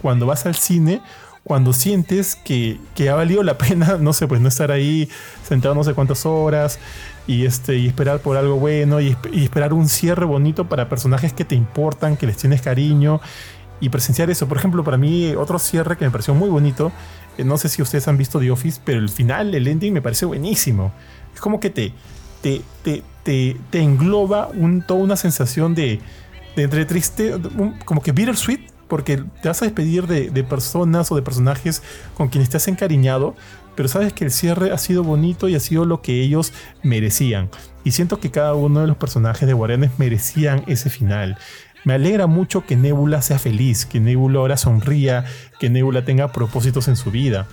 cuando 0.02 0.26
vas 0.26 0.46
al 0.46 0.56
cine, 0.56 1.02
cuando 1.44 1.74
sientes 1.74 2.36
que, 2.38 2.80
que 2.96 3.10
ha 3.10 3.16
valido 3.16 3.44
la 3.44 3.58
pena, 3.58 3.98
no 3.98 4.14
sé, 4.14 4.28
pues 4.28 4.40
no 4.40 4.48
estar 4.48 4.72
ahí 4.72 5.10
sentado 5.46 5.76
no 5.76 5.84
sé 5.84 5.94
cuántas 5.94 6.26
horas 6.26 6.80
y, 7.28 7.46
este, 7.46 7.76
y 7.78 7.88
esperar 7.88 8.20
por 8.20 8.38
algo 8.38 8.56
bueno 8.56 9.02
y, 9.02 9.12
esp- 9.12 9.30
y 9.34 9.44
esperar 9.44 9.74
un 9.74 9.90
cierre 9.90 10.26
bonito 10.26 10.70
para 10.70 10.88
personajes 10.88 11.34
que 11.34 11.44
te 11.46 11.56
importan, 11.56 12.16
que 12.16 12.28
les 12.28 12.38
tienes 12.38 12.62
cariño 12.62 13.20
y 13.82 13.90
presenciar 13.90 14.30
eso. 14.30 14.48
Por 14.48 14.58
ejemplo, 14.58 14.84
para 14.86 14.98
mí 14.98 15.34
otro 15.36 15.60
cierre 15.60 15.98
que 15.98 16.06
me 16.06 16.12
pareció 16.12 16.34
muy 16.34 16.50
bonito, 16.50 16.92
eh, 17.38 17.44
no 17.44 17.58
sé 17.58 17.68
si 17.70 17.82
ustedes 17.82 18.08
han 18.08 18.18
visto 18.18 18.40
The 18.40 18.52
Office, 18.52 18.80
pero 18.86 19.00
el 19.00 19.10
final, 19.10 19.54
el 19.56 19.68
ending 19.68 19.94
me 19.94 20.02
parece 20.02 20.26
buenísimo. 20.26 20.94
Es 21.34 21.42
como 21.42 21.60
que 21.60 21.70
te, 21.70 21.94
te, 22.42 22.62
te, 22.84 23.04
te, 23.24 23.58
te 23.70 23.80
engloba 23.82 24.48
un, 24.48 24.82
toda 24.86 25.02
una 25.02 25.16
sensación 25.18 25.76
de 25.76 26.00
entre 26.56 26.86
triste, 26.86 27.34
como 27.86 28.02
que 28.02 28.12
bittersweet, 28.12 28.62
porque 28.88 29.18
te 29.42 29.48
vas 29.48 29.62
a 29.62 29.66
despedir 29.66 30.08
de, 30.08 30.30
de 30.30 30.44
personas 30.44 31.12
o 31.12 31.16
de 31.16 31.22
personajes 31.22 31.82
con 32.16 32.28
quienes 32.28 32.50
te 32.50 32.58
has 32.58 32.68
encariñado, 32.68 33.36
pero 33.76 33.90
sabes 33.90 34.14
que 34.14 34.26
el 34.26 34.32
cierre 34.32 34.72
ha 34.72 34.78
sido 34.78 35.04
bonito 35.04 35.50
y 35.50 35.56
ha 35.56 35.60
sido 35.60 35.86
lo 35.86 36.02
que 36.02 36.22
ellos 36.22 36.54
merecían. 36.84 37.50
Y 37.84 37.92
siento 37.92 38.20
que 38.20 38.32
cada 38.32 38.54
uno 38.54 38.82
de 38.82 38.88
los 38.88 38.98
personajes 38.98 39.48
de 39.48 39.54
Guardianes 39.54 39.92
merecían 39.98 40.64
ese 40.68 40.90
final. 40.90 41.38
Me 41.86 41.94
alegra 41.94 42.28
mucho 42.28 42.66
que 42.66 42.78
Nebula 42.78 43.22
sea 43.22 43.40
feliz, 43.40 43.86
que 43.86 44.00
Nebula 44.00 44.40
ahora 44.40 44.58
sonría, 44.58 45.26
que 45.60 45.70
Nebula 45.70 46.06
tenga 46.06 46.32
propósitos 46.32 46.88
en 46.88 46.96
su 46.96 47.12
vida. 47.12 47.48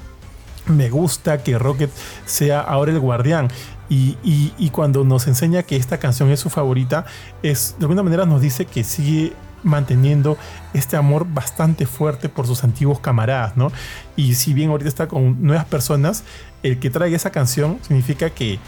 Me 0.70 0.88
gusta 0.90 1.42
que 1.42 1.58
Rocket 1.58 1.90
sea 2.26 2.60
ahora 2.60 2.92
el 2.92 3.00
guardián. 3.00 3.48
Y, 3.88 4.16
y- 4.22 4.70
cuando 4.70 5.02
nos 5.02 5.26
enseña 5.26 5.64
que 5.64 5.74
esta 5.76 5.98
canción 5.98 6.30
es 6.30 6.38
su 6.38 6.48
favorita, 6.48 7.06
es 7.42 7.74
de 7.78 7.84
alguna 7.84 8.04
manera 8.04 8.24
nos 8.24 8.40
dice 8.40 8.64
que 8.64 8.84
sigue 8.84 9.32
manteniendo 9.64 10.38
este 10.72 10.96
amor 10.96 11.26
bastante 11.28 11.86
fuerte 11.86 12.28
por 12.28 12.46
sus 12.46 12.62
antiguos 12.62 13.00
camaradas, 13.00 13.56
¿no? 13.56 13.72
Y 14.16 14.34
si 14.36 14.54
bien 14.54 14.70
ahorita 14.70 14.88
está 14.88 15.08
con 15.08 15.42
nuevas 15.42 15.64
personas, 15.64 16.22
el 16.62 16.78
que 16.78 16.88
traiga 16.88 17.16
esa 17.16 17.30
canción 17.30 17.78
significa 17.82 18.30
que 18.30 18.60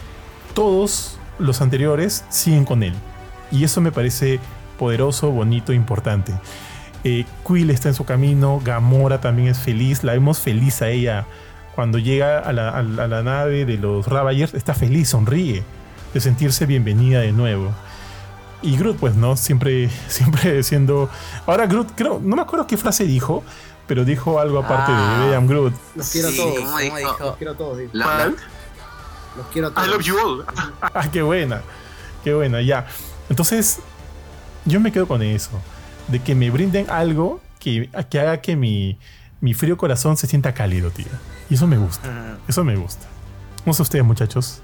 todos 0.53 1.17
los 1.39 1.61
anteriores 1.61 2.25
siguen 2.29 2.65
con 2.65 2.83
él. 2.83 2.93
Y 3.49 3.63
eso 3.63 3.79
me 3.79 3.91
parece 3.93 4.39
poderoso, 4.77 5.31
bonito, 5.31 5.71
importante. 5.71 6.33
Eh, 7.05 7.25
Quill 7.47 7.69
está 7.69 7.89
en 7.89 7.95
su 7.95 8.03
camino, 8.05 8.61
Gamora 8.63 9.21
también 9.21 9.47
es 9.47 9.57
feliz, 9.57 10.03
la 10.03 10.13
vemos 10.13 10.39
feliz 10.39 10.81
a 10.81 10.89
ella. 10.89 11.25
Cuando 11.75 11.97
llega 11.97 12.39
a 12.39 12.53
la, 12.53 12.69
a 12.69 12.83
la- 12.83 13.03
a 13.03 13.07
la 13.07 13.23
nave 13.23 13.65
de 13.65 13.77
los 13.77 14.07
Ravagers, 14.07 14.53
está 14.53 14.73
feliz, 14.73 15.09
sonríe, 15.09 15.63
de 16.13 16.19
sentirse 16.21 16.65
bienvenida 16.65 17.21
de 17.21 17.31
nuevo. 17.31 17.71
Y 18.61 18.77
Groot, 18.77 18.97
pues, 18.97 19.15
¿no? 19.15 19.35
Siempre, 19.35 19.89
siempre 20.07 20.61
siendo... 20.63 21.09
Ahora 21.47 21.65
Groot, 21.65 21.91
creo, 21.95 22.19
no 22.23 22.35
me 22.35 22.41
acuerdo 22.43 22.67
qué 22.67 22.77
frase 22.77 23.05
dijo, 23.05 23.43
pero 23.87 24.05
dijo 24.05 24.39
algo 24.39 24.59
aparte 24.59 24.91
Ah. 24.95 25.23
de 25.25 25.31
I 25.31 25.33
am 25.35 25.47
Groot. 25.47 25.73
Los 25.95 26.09
quiero 26.09 26.29
Sí, 26.29 26.39
a 26.39 26.43
todos. 26.43 26.55
¿cómo 26.55 26.65
¿cómo 26.67 26.79
dijo? 26.79 26.97
dijo? 26.97 27.17
Los 27.19 27.37
quiero 27.37 27.51
a 27.53 27.57
todos. 27.57 27.77
La-. 27.91 28.33
Los 29.37 29.47
quiero 29.51 29.67
a 29.69 29.71
todos. 29.73 29.87
I 29.87 29.91
love 29.91 30.01
you 30.03 30.17
all. 30.17 30.45
Ah, 30.81 31.09
qué 31.11 31.21
buena. 31.23 31.61
Qué 32.23 32.33
buena, 32.33 32.61
ya. 32.61 32.85
Entonces, 33.29 33.79
yo 34.65 34.79
me 34.79 34.91
quedo 34.91 35.07
con 35.07 35.21
eso. 35.23 35.49
De 36.07 36.19
que 36.21 36.35
me 36.35 36.49
brinden 36.51 36.89
algo 36.89 37.41
que, 37.59 37.89
que 38.09 38.19
haga 38.19 38.37
que 38.41 38.55
mi, 38.55 38.97
mi 39.43 39.53
frío 39.53 39.75
corazón 39.75 40.15
se 40.15 40.25
sienta 40.25 40.53
cálido, 40.53 40.89
tío. 40.89 41.11
Y 41.49 41.55
eso 41.55 41.67
me 41.67 41.77
gusta. 41.77 42.37
Eso 42.47 42.63
me 42.63 42.77
gusta. 42.77 43.05
No 43.65 43.73
sé 43.73 43.81
ustedes, 43.81 44.05
muchachos. 44.05 44.61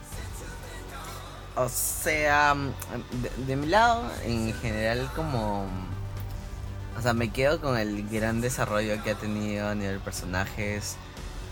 O 1.57 1.67
sea, 1.67 2.55
de, 2.55 3.45
de 3.45 3.55
mi 3.57 3.67
lado, 3.67 4.09
en 4.23 4.53
general, 4.53 5.11
como. 5.17 5.67
O 6.97 7.01
sea, 7.01 7.13
me 7.13 7.29
quedo 7.29 7.59
con 7.59 7.77
el 7.77 8.07
gran 8.07 8.39
desarrollo 8.39 9.03
que 9.03 9.11
ha 9.11 9.15
tenido 9.15 9.67
a 9.67 9.75
nivel 9.75 9.99
personajes. 9.99 10.95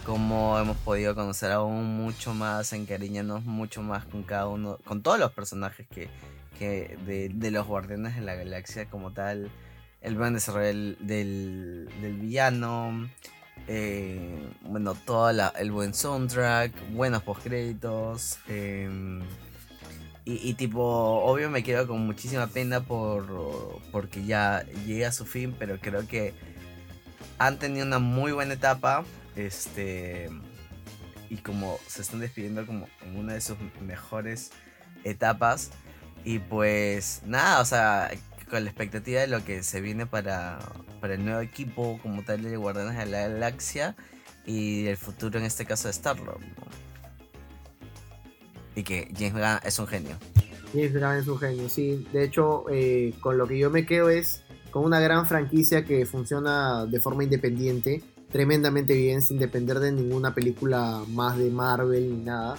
Cómo 0.06 0.58
hemos 0.58 0.78
podido 0.78 1.14
conocer 1.14 1.52
aún 1.52 1.98
mucho 1.98 2.34
más, 2.34 2.72
encariñarnos 2.72 3.44
mucho 3.44 3.82
más 3.82 4.06
con 4.06 4.24
cada 4.24 4.48
uno, 4.48 4.78
con 4.86 5.02
todos 5.02 5.20
los 5.20 5.34
personajes 5.34 5.86
que, 5.94 6.10
que 6.58 6.98
de, 7.06 7.28
de 7.28 7.52
los 7.52 7.68
Guardianes 7.68 8.16
de 8.16 8.22
la 8.22 8.36
Galaxia 8.36 8.90
como 8.90 9.12
tal. 9.12 9.52
El 10.08 10.16
buen 10.16 10.34
desarrollo 10.34 10.68
del, 10.68 10.98
del, 11.02 12.18
villano. 12.22 13.10
eh, 13.68 14.40
bueno, 14.62 14.96
todo 14.96 15.30
el 15.30 15.72
buen 15.72 15.94
soundtrack, 15.94 16.72
buenos 16.94 17.24
postcréditos. 17.24 18.40
em, 18.48 19.22
y, 20.24 20.50
y 20.50 20.54
tipo, 20.54 20.82
obvio 20.82 21.50
me 21.50 21.62
quedo 21.62 21.88
con 21.88 22.06
muchísima 22.06 22.48
pena 22.48 22.80
por 22.80 23.82
porque 23.92 24.24
ya 24.24 24.66
llega 24.86 25.10
a 25.10 25.12
su 25.12 25.26
fin, 25.26 25.54
pero 25.60 25.78
creo 25.82 26.08
que 26.08 26.34
han 27.38 27.60
tenido 27.60 27.86
una 27.86 28.00
muy 28.00 28.32
buena 28.32 28.54
etapa. 28.54 29.04
Este. 29.36 30.30
Y 31.30 31.36
como 31.38 31.80
se 31.86 32.02
están 32.02 32.22
despidiendo 32.22 32.66
como 32.66 32.88
en 33.02 33.18
una 33.18 33.34
de 33.34 33.42
sus 33.42 33.58
mejores 33.82 34.52
etapas. 35.04 35.72
Y 36.24 36.40
pues 36.40 37.22
nada, 37.26 37.60
o 37.62 37.66
sea, 37.66 38.10
con 38.49 38.64
la 38.64 38.69
expectativa 38.69 39.22
de 39.22 39.28
lo 39.28 39.44
que 39.44 39.64
se 39.64 39.82
viene 39.82 40.06
para, 40.06 40.60
para 41.02 41.15
el 41.15 41.26
nuevo 41.26 41.41
equipo 41.41 41.99
como 42.02 42.24
tal 42.24 42.44
de 42.44 42.56
Guardianes 42.57 42.98
de 42.98 43.06
la 43.06 43.28
Galaxia 43.28 43.95
y 44.45 44.88
el 44.88 44.98
futuro 44.98 45.38
en 45.38 45.45
este 45.45 45.65
caso 45.65 45.88
de 45.88 45.91
Star-Lord. 45.91 46.40
¿no? 46.40 46.68
Y 48.76 48.84
que 48.84 49.11
James 49.18 49.34
Gunn 49.34 49.60
es 49.64 49.80
un 49.80 49.88
genio. 49.88 50.18
James 50.72 50.94
Gunn 50.94 51.18
es 51.18 51.28
un 51.28 51.40
genio, 51.40 51.69
sí. 51.69 52.07
De 52.14 52.24
hecho, 52.24 52.65
eh, 52.69 53.14
con 53.19 53.38
lo 53.38 53.48
que 53.48 53.57
yo 53.57 53.69
me 53.69 53.86
quedo 53.86 54.10
es 54.10 54.44
con 54.72 54.86
una 54.86 54.99
gran 54.99 55.26
franquicia 55.26 55.84
que 55.84 56.06
funciona 56.06 56.86
de 56.86 56.99
forma 56.99 57.24
independiente, 57.24 58.03
tremendamente 58.32 58.94
bien, 58.94 59.22
sin 59.22 59.40
depender 59.40 59.80
de 59.80 59.91
ninguna 59.91 60.34
película 60.34 61.03
más 61.10 61.38
de 61.38 61.49
Marvel 61.49 62.10
ni 62.10 62.24
nada. 62.24 62.57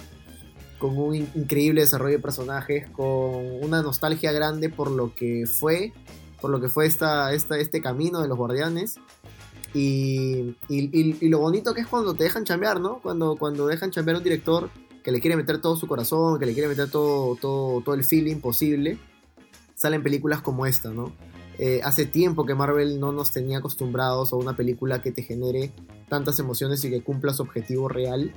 Con 0.79 0.97
un 0.97 1.13
in- 1.13 1.29
increíble 1.35 1.81
desarrollo 1.81 2.15
de 2.17 2.21
personajes, 2.21 2.89
con 2.89 3.63
una 3.63 3.83
nostalgia 3.83 4.31
grande 4.31 4.69
por 4.69 4.89
lo 4.89 5.13
que 5.13 5.45
fue, 5.45 5.93
por 6.41 6.49
lo 6.49 6.59
que 6.59 6.69
fue 6.69 6.87
esta, 6.87 7.33
esta, 7.33 7.57
este 7.59 7.81
camino 7.81 8.21
de 8.21 8.27
los 8.27 8.37
guardianes. 8.37 8.95
Y 9.73 10.55
lo 11.21 11.39
bonito 11.39 11.75
que 11.75 11.81
es 11.81 11.87
cuando 11.87 12.15
te 12.15 12.23
dejan 12.23 12.43
chambear, 12.43 12.79
¿no? 12.79 12.99
Cuando, 13.03 13.35
cuando 13.35 13.67
dejan 13.67 13.91
chambear 13.91 14.15
a 14.15 14.17
un 14.17 14.23
director 14.23 14.71
que 15.03 15.11
le 15.11 15.21
quiere 15.21 15.37
meter 15.37 15.61
todo 15.61 15.75
su 15.75 15.85
corazón, 15.85 16.39
que 16.39 16.45
le 16.45 16.53
quiere 16.53 16.67
meter 16.67 16.89
todo, 16.89 17.35
todo, 17.35 17.81
todo 17.81 17.93
el 17.93 18.03
feeling 18.03 18.37
posible, 18.37 18.97
salen 19.75 20.01
películas 20.01 20.41
como 20.41 20.65
esta, 20.65 20.89
¿no? 20.89 21.13
Eh, 21.57 21.81
hace 21.83 22.05
tiempo 22.05 22.45
que 22.45 22.55
Marvel 22.55 22.99
no 22.99 23.11
nos 23.11 23.31
tenía 23.31 23.57
acostumbrados 23.57 24.31
a 24.33 24.37
una 24.37 24.55
película 24.55 25.01
que 25.01 25.11
te 25.11 25.23
genere 25.23 25.71
tantas 26.07 26.39
emociones 26.39 26.83
y 26.85 26.89
que 26.89 27.01
cumpla 27.03 27.33
su 27.33 27.43
objetivo 27.43 27.89
real, 27.89 28.33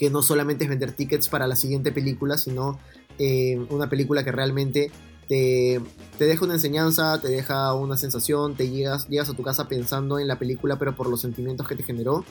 que 0.00 0.08
no 0.08 0.22
solamente 0.22 0.64
es 0.64 0.70
vender 0.70 0.92
tickets 0.92 1.28
para 1.28 1.46
la 1.46 1.54
siguiente 1.54 1.92
película, 1.92 2.38
sino 2.38 2.80
eh, 3.18 3.60
una 3.68 3.90
película 3.90 4.24
que 4.24 4.32
realmente 4.32 4.90
te, 5.28 5.78
deja 6.18 6.42
una 6.42 6.54
enseñanza, 6.54 7.20
te 7.20 7.28
deja 7.28 7.74
una 7.74 7.98
sensación, 7.98 8.54
te 8.54 8.70
llegas, 8.70 9.08
llegas 9.08 9.28
a 9.28 9.34
tu 9.34 9.42
casa 9.42 9.68
pensando 9.68 10.18
en 10.18 10.26
la 10.26 10.38
película, 10.38 10.78
pero 10.78 10.96
por 10.96 11.06
los 11.06 11.20
sentimientos 11.20 11.68
que 11.68 11.76
te 11.76 11.82
generó. 11.82 12.24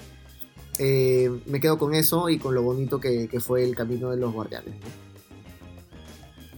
Eh, 0.79 1.29
me 1.45 1.59
quedo 1.59 1.77
con 1.77 1.93
eso 1.93 2.29
y 2.29 2.39
con 2.39 2.55
lo 2.55 2.63
bonito 2.63 2.99
que, 2.99 3.29
fue 3.39 3.63
el 3.63 3.75
camino 3.75 4.09
de 4.09 4.17
los 4.17 4.33
guardianes. 4.33 4.73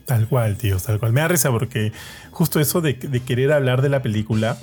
Tal 0.06 0.30
cual, 0.30 0.58
tío, 0.58 0.78
tal 0.78 0.98
cual. 0.98 1.12
Me 1.12 1.20
da 1.20 1.28
risa 1.28 1.52
porque 1.52 1.92
justo 2.32 2.62
eso 2.62 2.80
de, 2.80 2.98
querer 2.98 3.52
hablar 3.52 3.82
de 3.82 3.90
la 3.90 4.02
película. 4.02 4.58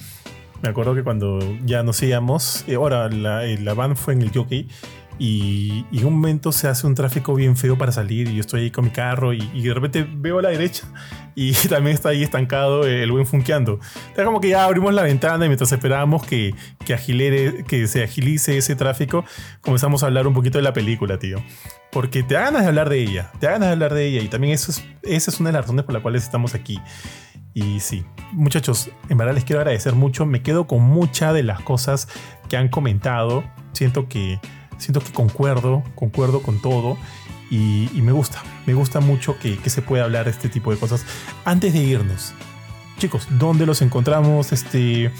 Me 0.62 0.70
acuerdo 0.70 0.94
que 0.94 1.04
cuando 1.04 1.40
ya 1.66 1.82
nos 1.82 2.02
íbamos, 2.02 2.64
eh, 2.66 2.76
ahora 2.76 3.10
la, 3.10 3.42
la 3.44 3.74
van 3.74 3.96
fue 3.96 4.14
en 4.14 4.22
el 4.22 4.32
jockey 4.32 4.66
y, 5.18 5.84
y 5.90 6.04
un 6.04 6.14
momento 6.14 6.52
se 6.52 6.68
hace 6.68 6.86
un 6.86 6.94
tráfico 6.94 7.34
bien 7.34 7.56
feo 7.56 7.76
para 7.76 7.90
salir 7.90 8.28
y 8.28 8.34
yo 8.34 8.40
estoy 8.40 8.62
ahí 8.62 8.70
con 8.70 8.84
mi 8.84 8.90
carro 8.90 9.32
y, 9.32 9.40
de 9.60 9.74
repente 9.74 10.06
veo 10.08 10.38
a 10.38 10.42
la 10.42 10.50
derecha 10.50 10.84
y 11.34 11.52
también 11.68 11.94
está 11.94 12.10
ahí 12.10 12.22
estancado 12.22 12.86
el 12.86 13.10
buen 13.10 13.26
funkeando. 13.26 13.80
Está 14.08 14.24
como 14.24 14.40
que 14.40 14.50
ya 14.50 14.64
abrimos 14.64 14.94
la 14.94 15.02
ventana 15.02 15.44
y 15.44 15.48
mientras 15.48 15.72
esperábamos 15.72 16.24
que, 16.24 16.54
que, 16.84 16.94
agilere, 16.94 17.64
que 17.64 17.86
se 17.88 18.04
agilice 18.04 18.56
ese 18.56 18.76
tráfico, 18.76 19.24
comenzamos 19.60 20.02
a 20.02 20.06
hablar 20.06 20.26
un 20.26 20.34
poquito 20.34 20.58
de 20.58 20.62
la 20.62 20.72
película, 20.72 21.18
tío. 21.18 21.42
Porque 21.90 22.22
te 22.22 22.34
da 22.34 22.42
ganas 22.42 22.62
de 22.62 22.68
hablar 22.68 22.88
de 22.88 23.02
ella, 23.02 23.32
te 23.40 23.46
da 23.46 23.52
ganas 23.52 23.68
de 23.68 23.72
hablar 23.72 23.94
de 23.94 24.06
ella 24.06 24.22
y 24.22 24.28
también 24.28 24.54
eso 24.54 24.70
es, 24.70 24.84
esa 25.02 25.30
es 25.30 25.40
una 25.40 25.48
de 25.48 25.54
las 25.54 25.62
razones 25.62 25.84
por 25.84 25.94
las 25.94 26.02
cuales 26.02 26.22
estamos 26.22 26.54
aquí. 26.54 26.78
Y 27.54 27.80
sí, 27.80 28.04
muchachos, 28.32 28.90
en 29.08 29.18
verdad 29.18 29.34
les 29.34 29.42
quiero 29.42 29.60
agradecer 29.60 29.94
mucho. 29.94 30.26
Me 30.26 30.42
quedo 30.42 30.68
con 30.68 30.80
muchas 30.80 31.34
de 31.34 31.42
las 31.42 31.60
cosas 31.60 32.08
que 32.48 32.56
han 32.56 32.68
comentado. 32.68 33.42
Siento 33.72 34.08
que, 34.08 34.38
siento 34.78 35.00
que 35.00 35.12
concuerdo, 35.12 35.82
concuerdo 35.94 36.42
con 36.42 36.60
todo. 36.60 36.96
Y, 37.50 37.88
me 37.94 38.12
gusta, 38.12 38.42
me 38.66 38.74
gusta 38.74 39.00
mucho 39.00 39.38
que, 39.38 39.56
que, 39.58 39.70
se 39.70 39.80
pueda 39.80 40.04
hablar 40.04 40.26
de 40.26 40.32
este 40.32 40.48
tipo 40.48 40.70
de 40.70 40.76
cosas. 40.76 41.06
Antes 41.46 41.72
de 41.72 41.78
irnos, 41.78 42.34
chicos, 42.98 43.26
¿dónde 43.30 43.64
los 43.64 43.80
encontramos? 43.80 44.52
Este, 44.52 45.10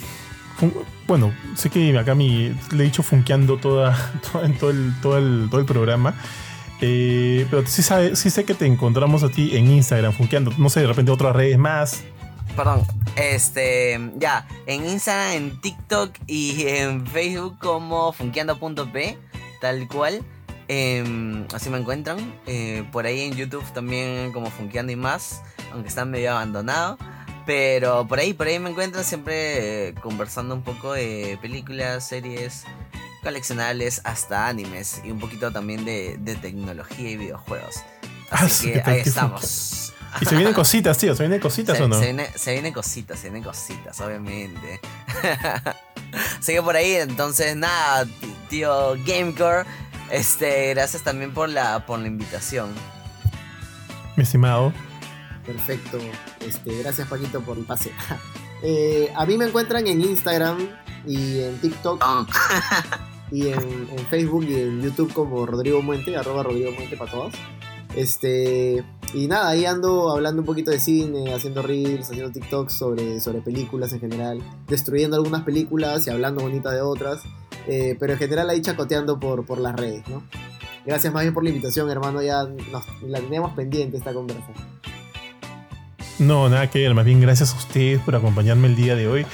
bueno, 1.07 1.33
sé 1.55 1.71
que 1.71 1.97
acá 1.99 2.15
mi, 2.15 2.55
le 2.73 2.83
he 2.83 2.87
dicho 2.87 3.03
funkeando 3.03 3.59
toda, 3.59 3.97
en 4.43 4.59
todo 4.59 4.71
el, 4.71 4.95
todo, 5.01 5.19
el, 5.19 5.49
todo 5.51 5.61
el 5.61 5.67
programa. 5.67 6.15
Eh, 6.81 7.47
pero 7.51 7.67
sí, 7.67 7.83
sabe, 7.83 8.15
sí 8.15 8.31
sé 8.31 8.45
que 8.45 8.55
te 8.55 8.67
encontramos 8.67 9.23
a 9.23 9.31
ti 9.31 9.57
en 9.57 9.71
Instagram, 9.71 10.13
funkeando. 10.13 10.53
No 10.59 10.69
sé, 10.71 10.81
de 10.81 10.87
repente 10.87 11.11
otras 11.11 11.35
redes 11.35 11.59
más. 11.59 12.05
perdón. 12.57 12.83
Este, 13.17 13.99
ya, 14.17 14.47
en 14.67 14.87
Instagram, 14.87 15.33
en 15.33 15.61
TikTok 15.61 16.13
y 16.27 16.67
en 16.67 17.07
Facebook 17.07 17.59
como 17.59 18.13
funkeando.p, 18.13 19.19
tal 19.61 19.87
cual. 19.89 20.23
Em, 20.69 21.47
así 21.55 21.71
me 21.71 21.79
encuentran. 21.79 22.35
Eh, 22.47 22.85
por 22.93 23.07
ahí 23.07 23.23
en 23.23 23.35
YouTube 23.35 23.65
también 23.73 24.33
como 24.33 24.51
Funkeando 24.51 24.93
y 24.93 24.97
más, 24.97 25.43
aunque 25.73 25.89
están 25.89 26.11
medio 26.11 26.33
abandonados. 26.33 26.99
Pero 27.47 28.07
por 28.07 28.19
ahí, 28.19 28.35
por 28.35 28.47
ahí 28.47 28.59
me 28.59 28.69
encuentran 28.71 29.05
siempre 29.05 29.89
eh, 29.89 29.95
conversando 30.03 30.55
un 30.55 30.63
poco 30.63 30.93
de 30.93 31.39
películas, 31.41 32.07
series, 32.07 32.65
coleccionables, 33.23 34.03
hasta 34.05 34.49
animes 34.49 35.01
y 35.05 35.11
un 35.11 35.19
poquito 35.19 35.51
también 35.51 35.85
de, 35.87 36.17
de 36.19 36.35
tecnología 36.37 37.09
y 37.11 37.17
videojuegos. 37.17 37.77
Ah, 38.31 38.41
Así 38.43 38.67
¿qué 38.67 38.83
que 38.83 38.91
ahí 38.91 39.03
¿Qué 39.03 39.09
estamos. 39.09 39.95
Y 40.21 40.27
se 40.27 40.37
vienen 40.37 40.53
cositas, 40.55 40.99
tío. 40.99 41.15
¿Se 41.15 41.23
vienen 41.23 41.41
cositas 41.41 41.77
se, 41.79 41.85
o 41.85 41.89
no? 41.89 41.99
se 41.99 42.05
viene- 42.07 42.31
se 42.35 42.53
vienen 42.53 42.73
cositas, 42.75 43.19
se 43.19 43.29
vienen 43.31 43.43
cositas, 43.43 43.99
obviamente. 44.01 44.81
Así 46.39 46.53
que 46.53 46.63
por 46.63 46.77
ahí, 46.77 46.93
entonces, 46.93 47.57
nada, 47.57 48.07
tío 48.49 48.97
Gamecore, 49.07 49.65
este, 50.11 50.75
gracias 50.75 51.03
también 51.03 51.33
por 51.33 51.49
la, 51.49 51.85
por 51.87 51.99
la 51.99 52.09
invitación. 52.09 52.71
Mi 54.17 54.23
estimado. 54.23 54.73
Perfecto. 55.47 55.99
Este, 56.41 56.79
gracias 56.83 57.09
Paquito 57.09 57.41
por 57.41 57.59
el 57.59 57.65
pase. 57.65 57.93
Eh, 58.61 59.13
a 59.15 59.25
mí 59.25 59.39
me 59.39 59.45
encuentran 59.45 59.87
en 59.87 60.01
Instagram 60.01 60.59
y 61.07 61.43
en 61.43 61.61
TikTok 61.61 62.03
Oh, 62.05 62.27
y 63.31 63.51
en, 63.51 63.89
en 63.97 64.07
Facebook 64.11 64.45
y 64.49 64.55
en 64.61 64.83
YouTube 64.83 65.13
como 65.13 65.47
Rodrigo 65.47 65.81
Muente, 65.81 66.17
arroba 66.17 66.43
Rodrigo 66.43 66.73
Muente 66.73 66.97
para 66.97 67.09
todos. 67.09 67.35
Este, 67.99 68.85
y 69.13 69.27
nada, 69.27 69.49
ahí 69.49 69.65
ando 69.65 70.13
hablando 70.13 70.43
un 70.43 70.47
poquito 70.47 70.71
de 70.71 70.79
cine, 70.79 71.35
haciendo 71.35 71.63
reels, 71.63 72.09
haciendo 72.09 72.31
TikToks 72.31 72.73
sobre, 72.73 73.21
sobre 73.21 73.41
películas 73.41 73.93
en 73.93 73.99
general, 73.99 74.41
destruyendo 74.69 75.17
algunas 75.17 75.43
películas 75.43 76.07
y 76.07 76.11
hablando 76.11 76.43
bonita 76.43 76.71
de 76.71 76.81
otras, 76.81 77.23
eh, 77.67 77.97
pero 77.99 78.13
en 78.13 78.21
general 78.21 78.51
ahí 78.51 78.63
chacoteando 78.63 79.19
por, 79.19 79.45
por 79.45 79.59
las 79.59 79.75
redes, 79.75 80.07
¿no? 80.09 80.23
Gracias 80.87 81.13
más 81.13 81.25
bien 81.25 81.35
por 81.35 81.43
la 81.43 81.51
invitación, 81.51 81.91
hermano, 81.91 82.23
ya 82.23 82.49
la 83.03 83.19
teníamos 83.19 83.55
pendiente 83.55 83.97
esta 83.97 84.15
conversa. 84.15 84.53
No, 86.21 86.49
nada 86.49 86.71
que 86.71 86.79
ver. 86.79 86.95
Más 86.95 87.05
bien, 87.05 87.21
gracias 87.21 87.53
a 87.53 87.57
ustedes 87.57 88.01
por 88.03 88.15
acompañarme 88.15 88.69
el 88.69 88.77
día 88.77 88.95
de 88.95 89.09
hoy. 89.09 89.27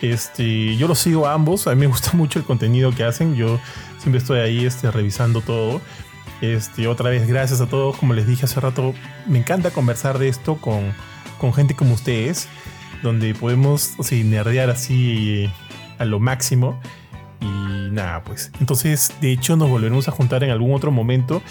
Este, 0.00 0.76
yo 0.76 0.88
los 0.88 0.98
sigo 0.98 1.26
a 1.26 1.34
ambos. 1.34 1.66
A 1.66 1.74
mí 1.74 1.80
me 1.80 1.86
gusta 1.86 2.12
mucho 2.14 2.38
el 2.38 2.46
contenido 2.46 2.92
que 2.92 3.04
hacen. 3.04 3.34
Yo 3.36 3.60
siempre 3.98 4.18
estoy 4.18 4.40
ahí 4.40 4.64
este, 4.64 4.90
revisando 4.90 5.42
todo. 5.42 5.82
Este, 6.40 6.86
otra 6.86 7.10
vez, 7.10 7.26
gracias 7.26 7.60
a 7.60 7.66
todos. 7.66 7.96
Como 7.96 8.14
les 8.14 8.26
dije 8.26 8.44
hace 8.44 8.60
rato, 8.60 8.94
me 9.26 9.38
encanta 9.38 9.70
conversar 9.70 10.18
de 10.18 10.28
esto 10.28 10.56
con, 10.56 10.92
con 11.38 11.52
gente 11.54 11.74
como 11.74 11.94
ustedes, 11.94 12.48
donde 13.02 13.34
podemos 13.34 13.94
o 13.98 14.02
sea, 14.02 14.22
nerdear 14.22 14.70
así 14.70 15.44
eh, 15.44 15.50
a 15.98 16.04
lo 16.04 16.20
máximo. 16.20 16.80
Y 17.40 17.90
nada, 17.90 18.22
pues. 18.22 18.50
Entonces, 18.60 19.12
de 19.20 19.32
hecho, 19.32 19.56
nos 19.56 19.70
volveremos 19.70 20.08
a 20.08 20.12
juntar 20.12 20.44
en 20.44 20.50
algún 20.50 20.74
otro 20.74 20.90
momento. 20.90 21.42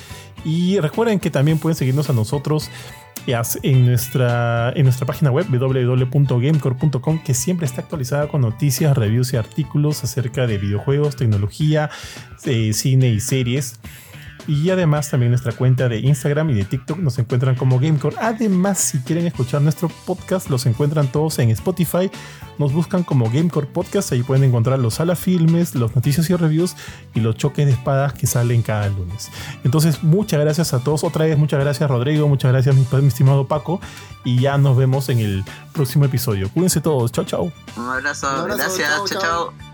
Y 0.43 0.79
recuerden 0.79 1.19
que 1.19 1.31
también 1.31 1.57
pueden 1.57 1.75
seguirnos 1.75 2.09
a 2.09 2.13
nosotros 2.13 2.69
en 3.63 3.85
nuestra, 3.85 4.71
en 4.75 4.83
nuestra 4.83 5.07
página 5.07 5.31
web 5.31 5.47
www.gamecore.com 5.49 7.23
que 7.23 7.33
siempre 7.33 7.65
está 7.65 7.81
actualizada 7.81 8.27
con 8.27 8.41
noticias, 8.41 8.95
reviews 8.95 9.33
y 9.33 9.37
artículos 9.37 10.03
acerca 10.03 10.45
de 10.45 10.57
videojuegos, 10.57 11.15
tecnología, 11.15 11.89
eh, 12.45 12.73
cine 12.73 13.09
y 13.09 13.19
series. 13.19 13.79
Y 14.47 14.69
además 14.69 15.09
también 15.09 15.31
nuestra 15.31 15.53
cuenta 15.53 15.89
de 15.89 15.99
Instagram 15.99 16.51
y 16.51 16.53
de 16.53 16.65
TikTok 16.65 16.99
nos 16.99 17.17
encuentran 17.17 17.55
como 17.55 17.79
Gamecore. 17.79 18.15
Además, 18.19 18.79
si 18.79 18.99
quieren 18.99 19.25
escuchar 19.25 19.61
nuestro 19.61 19.89
podcast, 20.05 20.49
los 20.49 20.65
encuentran 20.65 21.11
todos 21.11 21.39
en 21.39 21.49
Spotify. 21.49 22.11
Nos 22.57 22.71
buscan 22.73 23.03
como 23.03 23.29
Gamecore 23.29 23.67
Podcast. 23.67 24.11
Ahí 24.11 24.23
pueden 24.23 24.43
encontrar 24.43 24.79
los 24.79 24.95
sala 24.95 25.15
filmes, 25.15 25.75
los 25.75 25.95
noticias 25.95 26.29
y 26.29 26.35
reviews 26.35 26.75
y 27.13 27.21
los 27.21 27.35
choques 27.35 27.65
de 27.65 27.73
espadas 27.73 28.13
que 28.13 28.27
salen 28.27 28.61
cada 28.61 28.87
lunes. 28.89 29.29
Entonces, 29.63 30.03
muchas 30.03 30.39
gracias 30.39 30.73
a 30.73 30.79
todos. 30.79 31.03
Otra 31.03 31.25
vez, 31.25 31.37
muchas 31.37 31.59
gracias 31.59 31.89
Rodrigo, 31.89 32.27
muchas 32.27 32.51
gracias 32.51 32.75
mi, 32.75 32.85
mi 33.01 33.07
estimado 33.07 33.47
Paco. 33.47 33.81
Y 34.23 34.39
ya 34.39 34.57
nos 34.57 34.77
vemos 34.77 35.09
en 35.09 35.19
el 35.19 35.43
próximo 35.73 36.05
episodio. 36.05 36.49
Cuídense 36.49 36.81
todos. 36.81 37.11
Chao, 37.11 37.25
chao. 37.25 37.51
un 37.77 37.89
abrazo, 37.89 38.27
Un 38.31 38.39
abrazo, 38.41 38.57
gracias, 38.57 38.89
chao, 38.89 39.07
chao, 39.07 39.21
chao. 39.21 39.53
chao. 39.57 39.64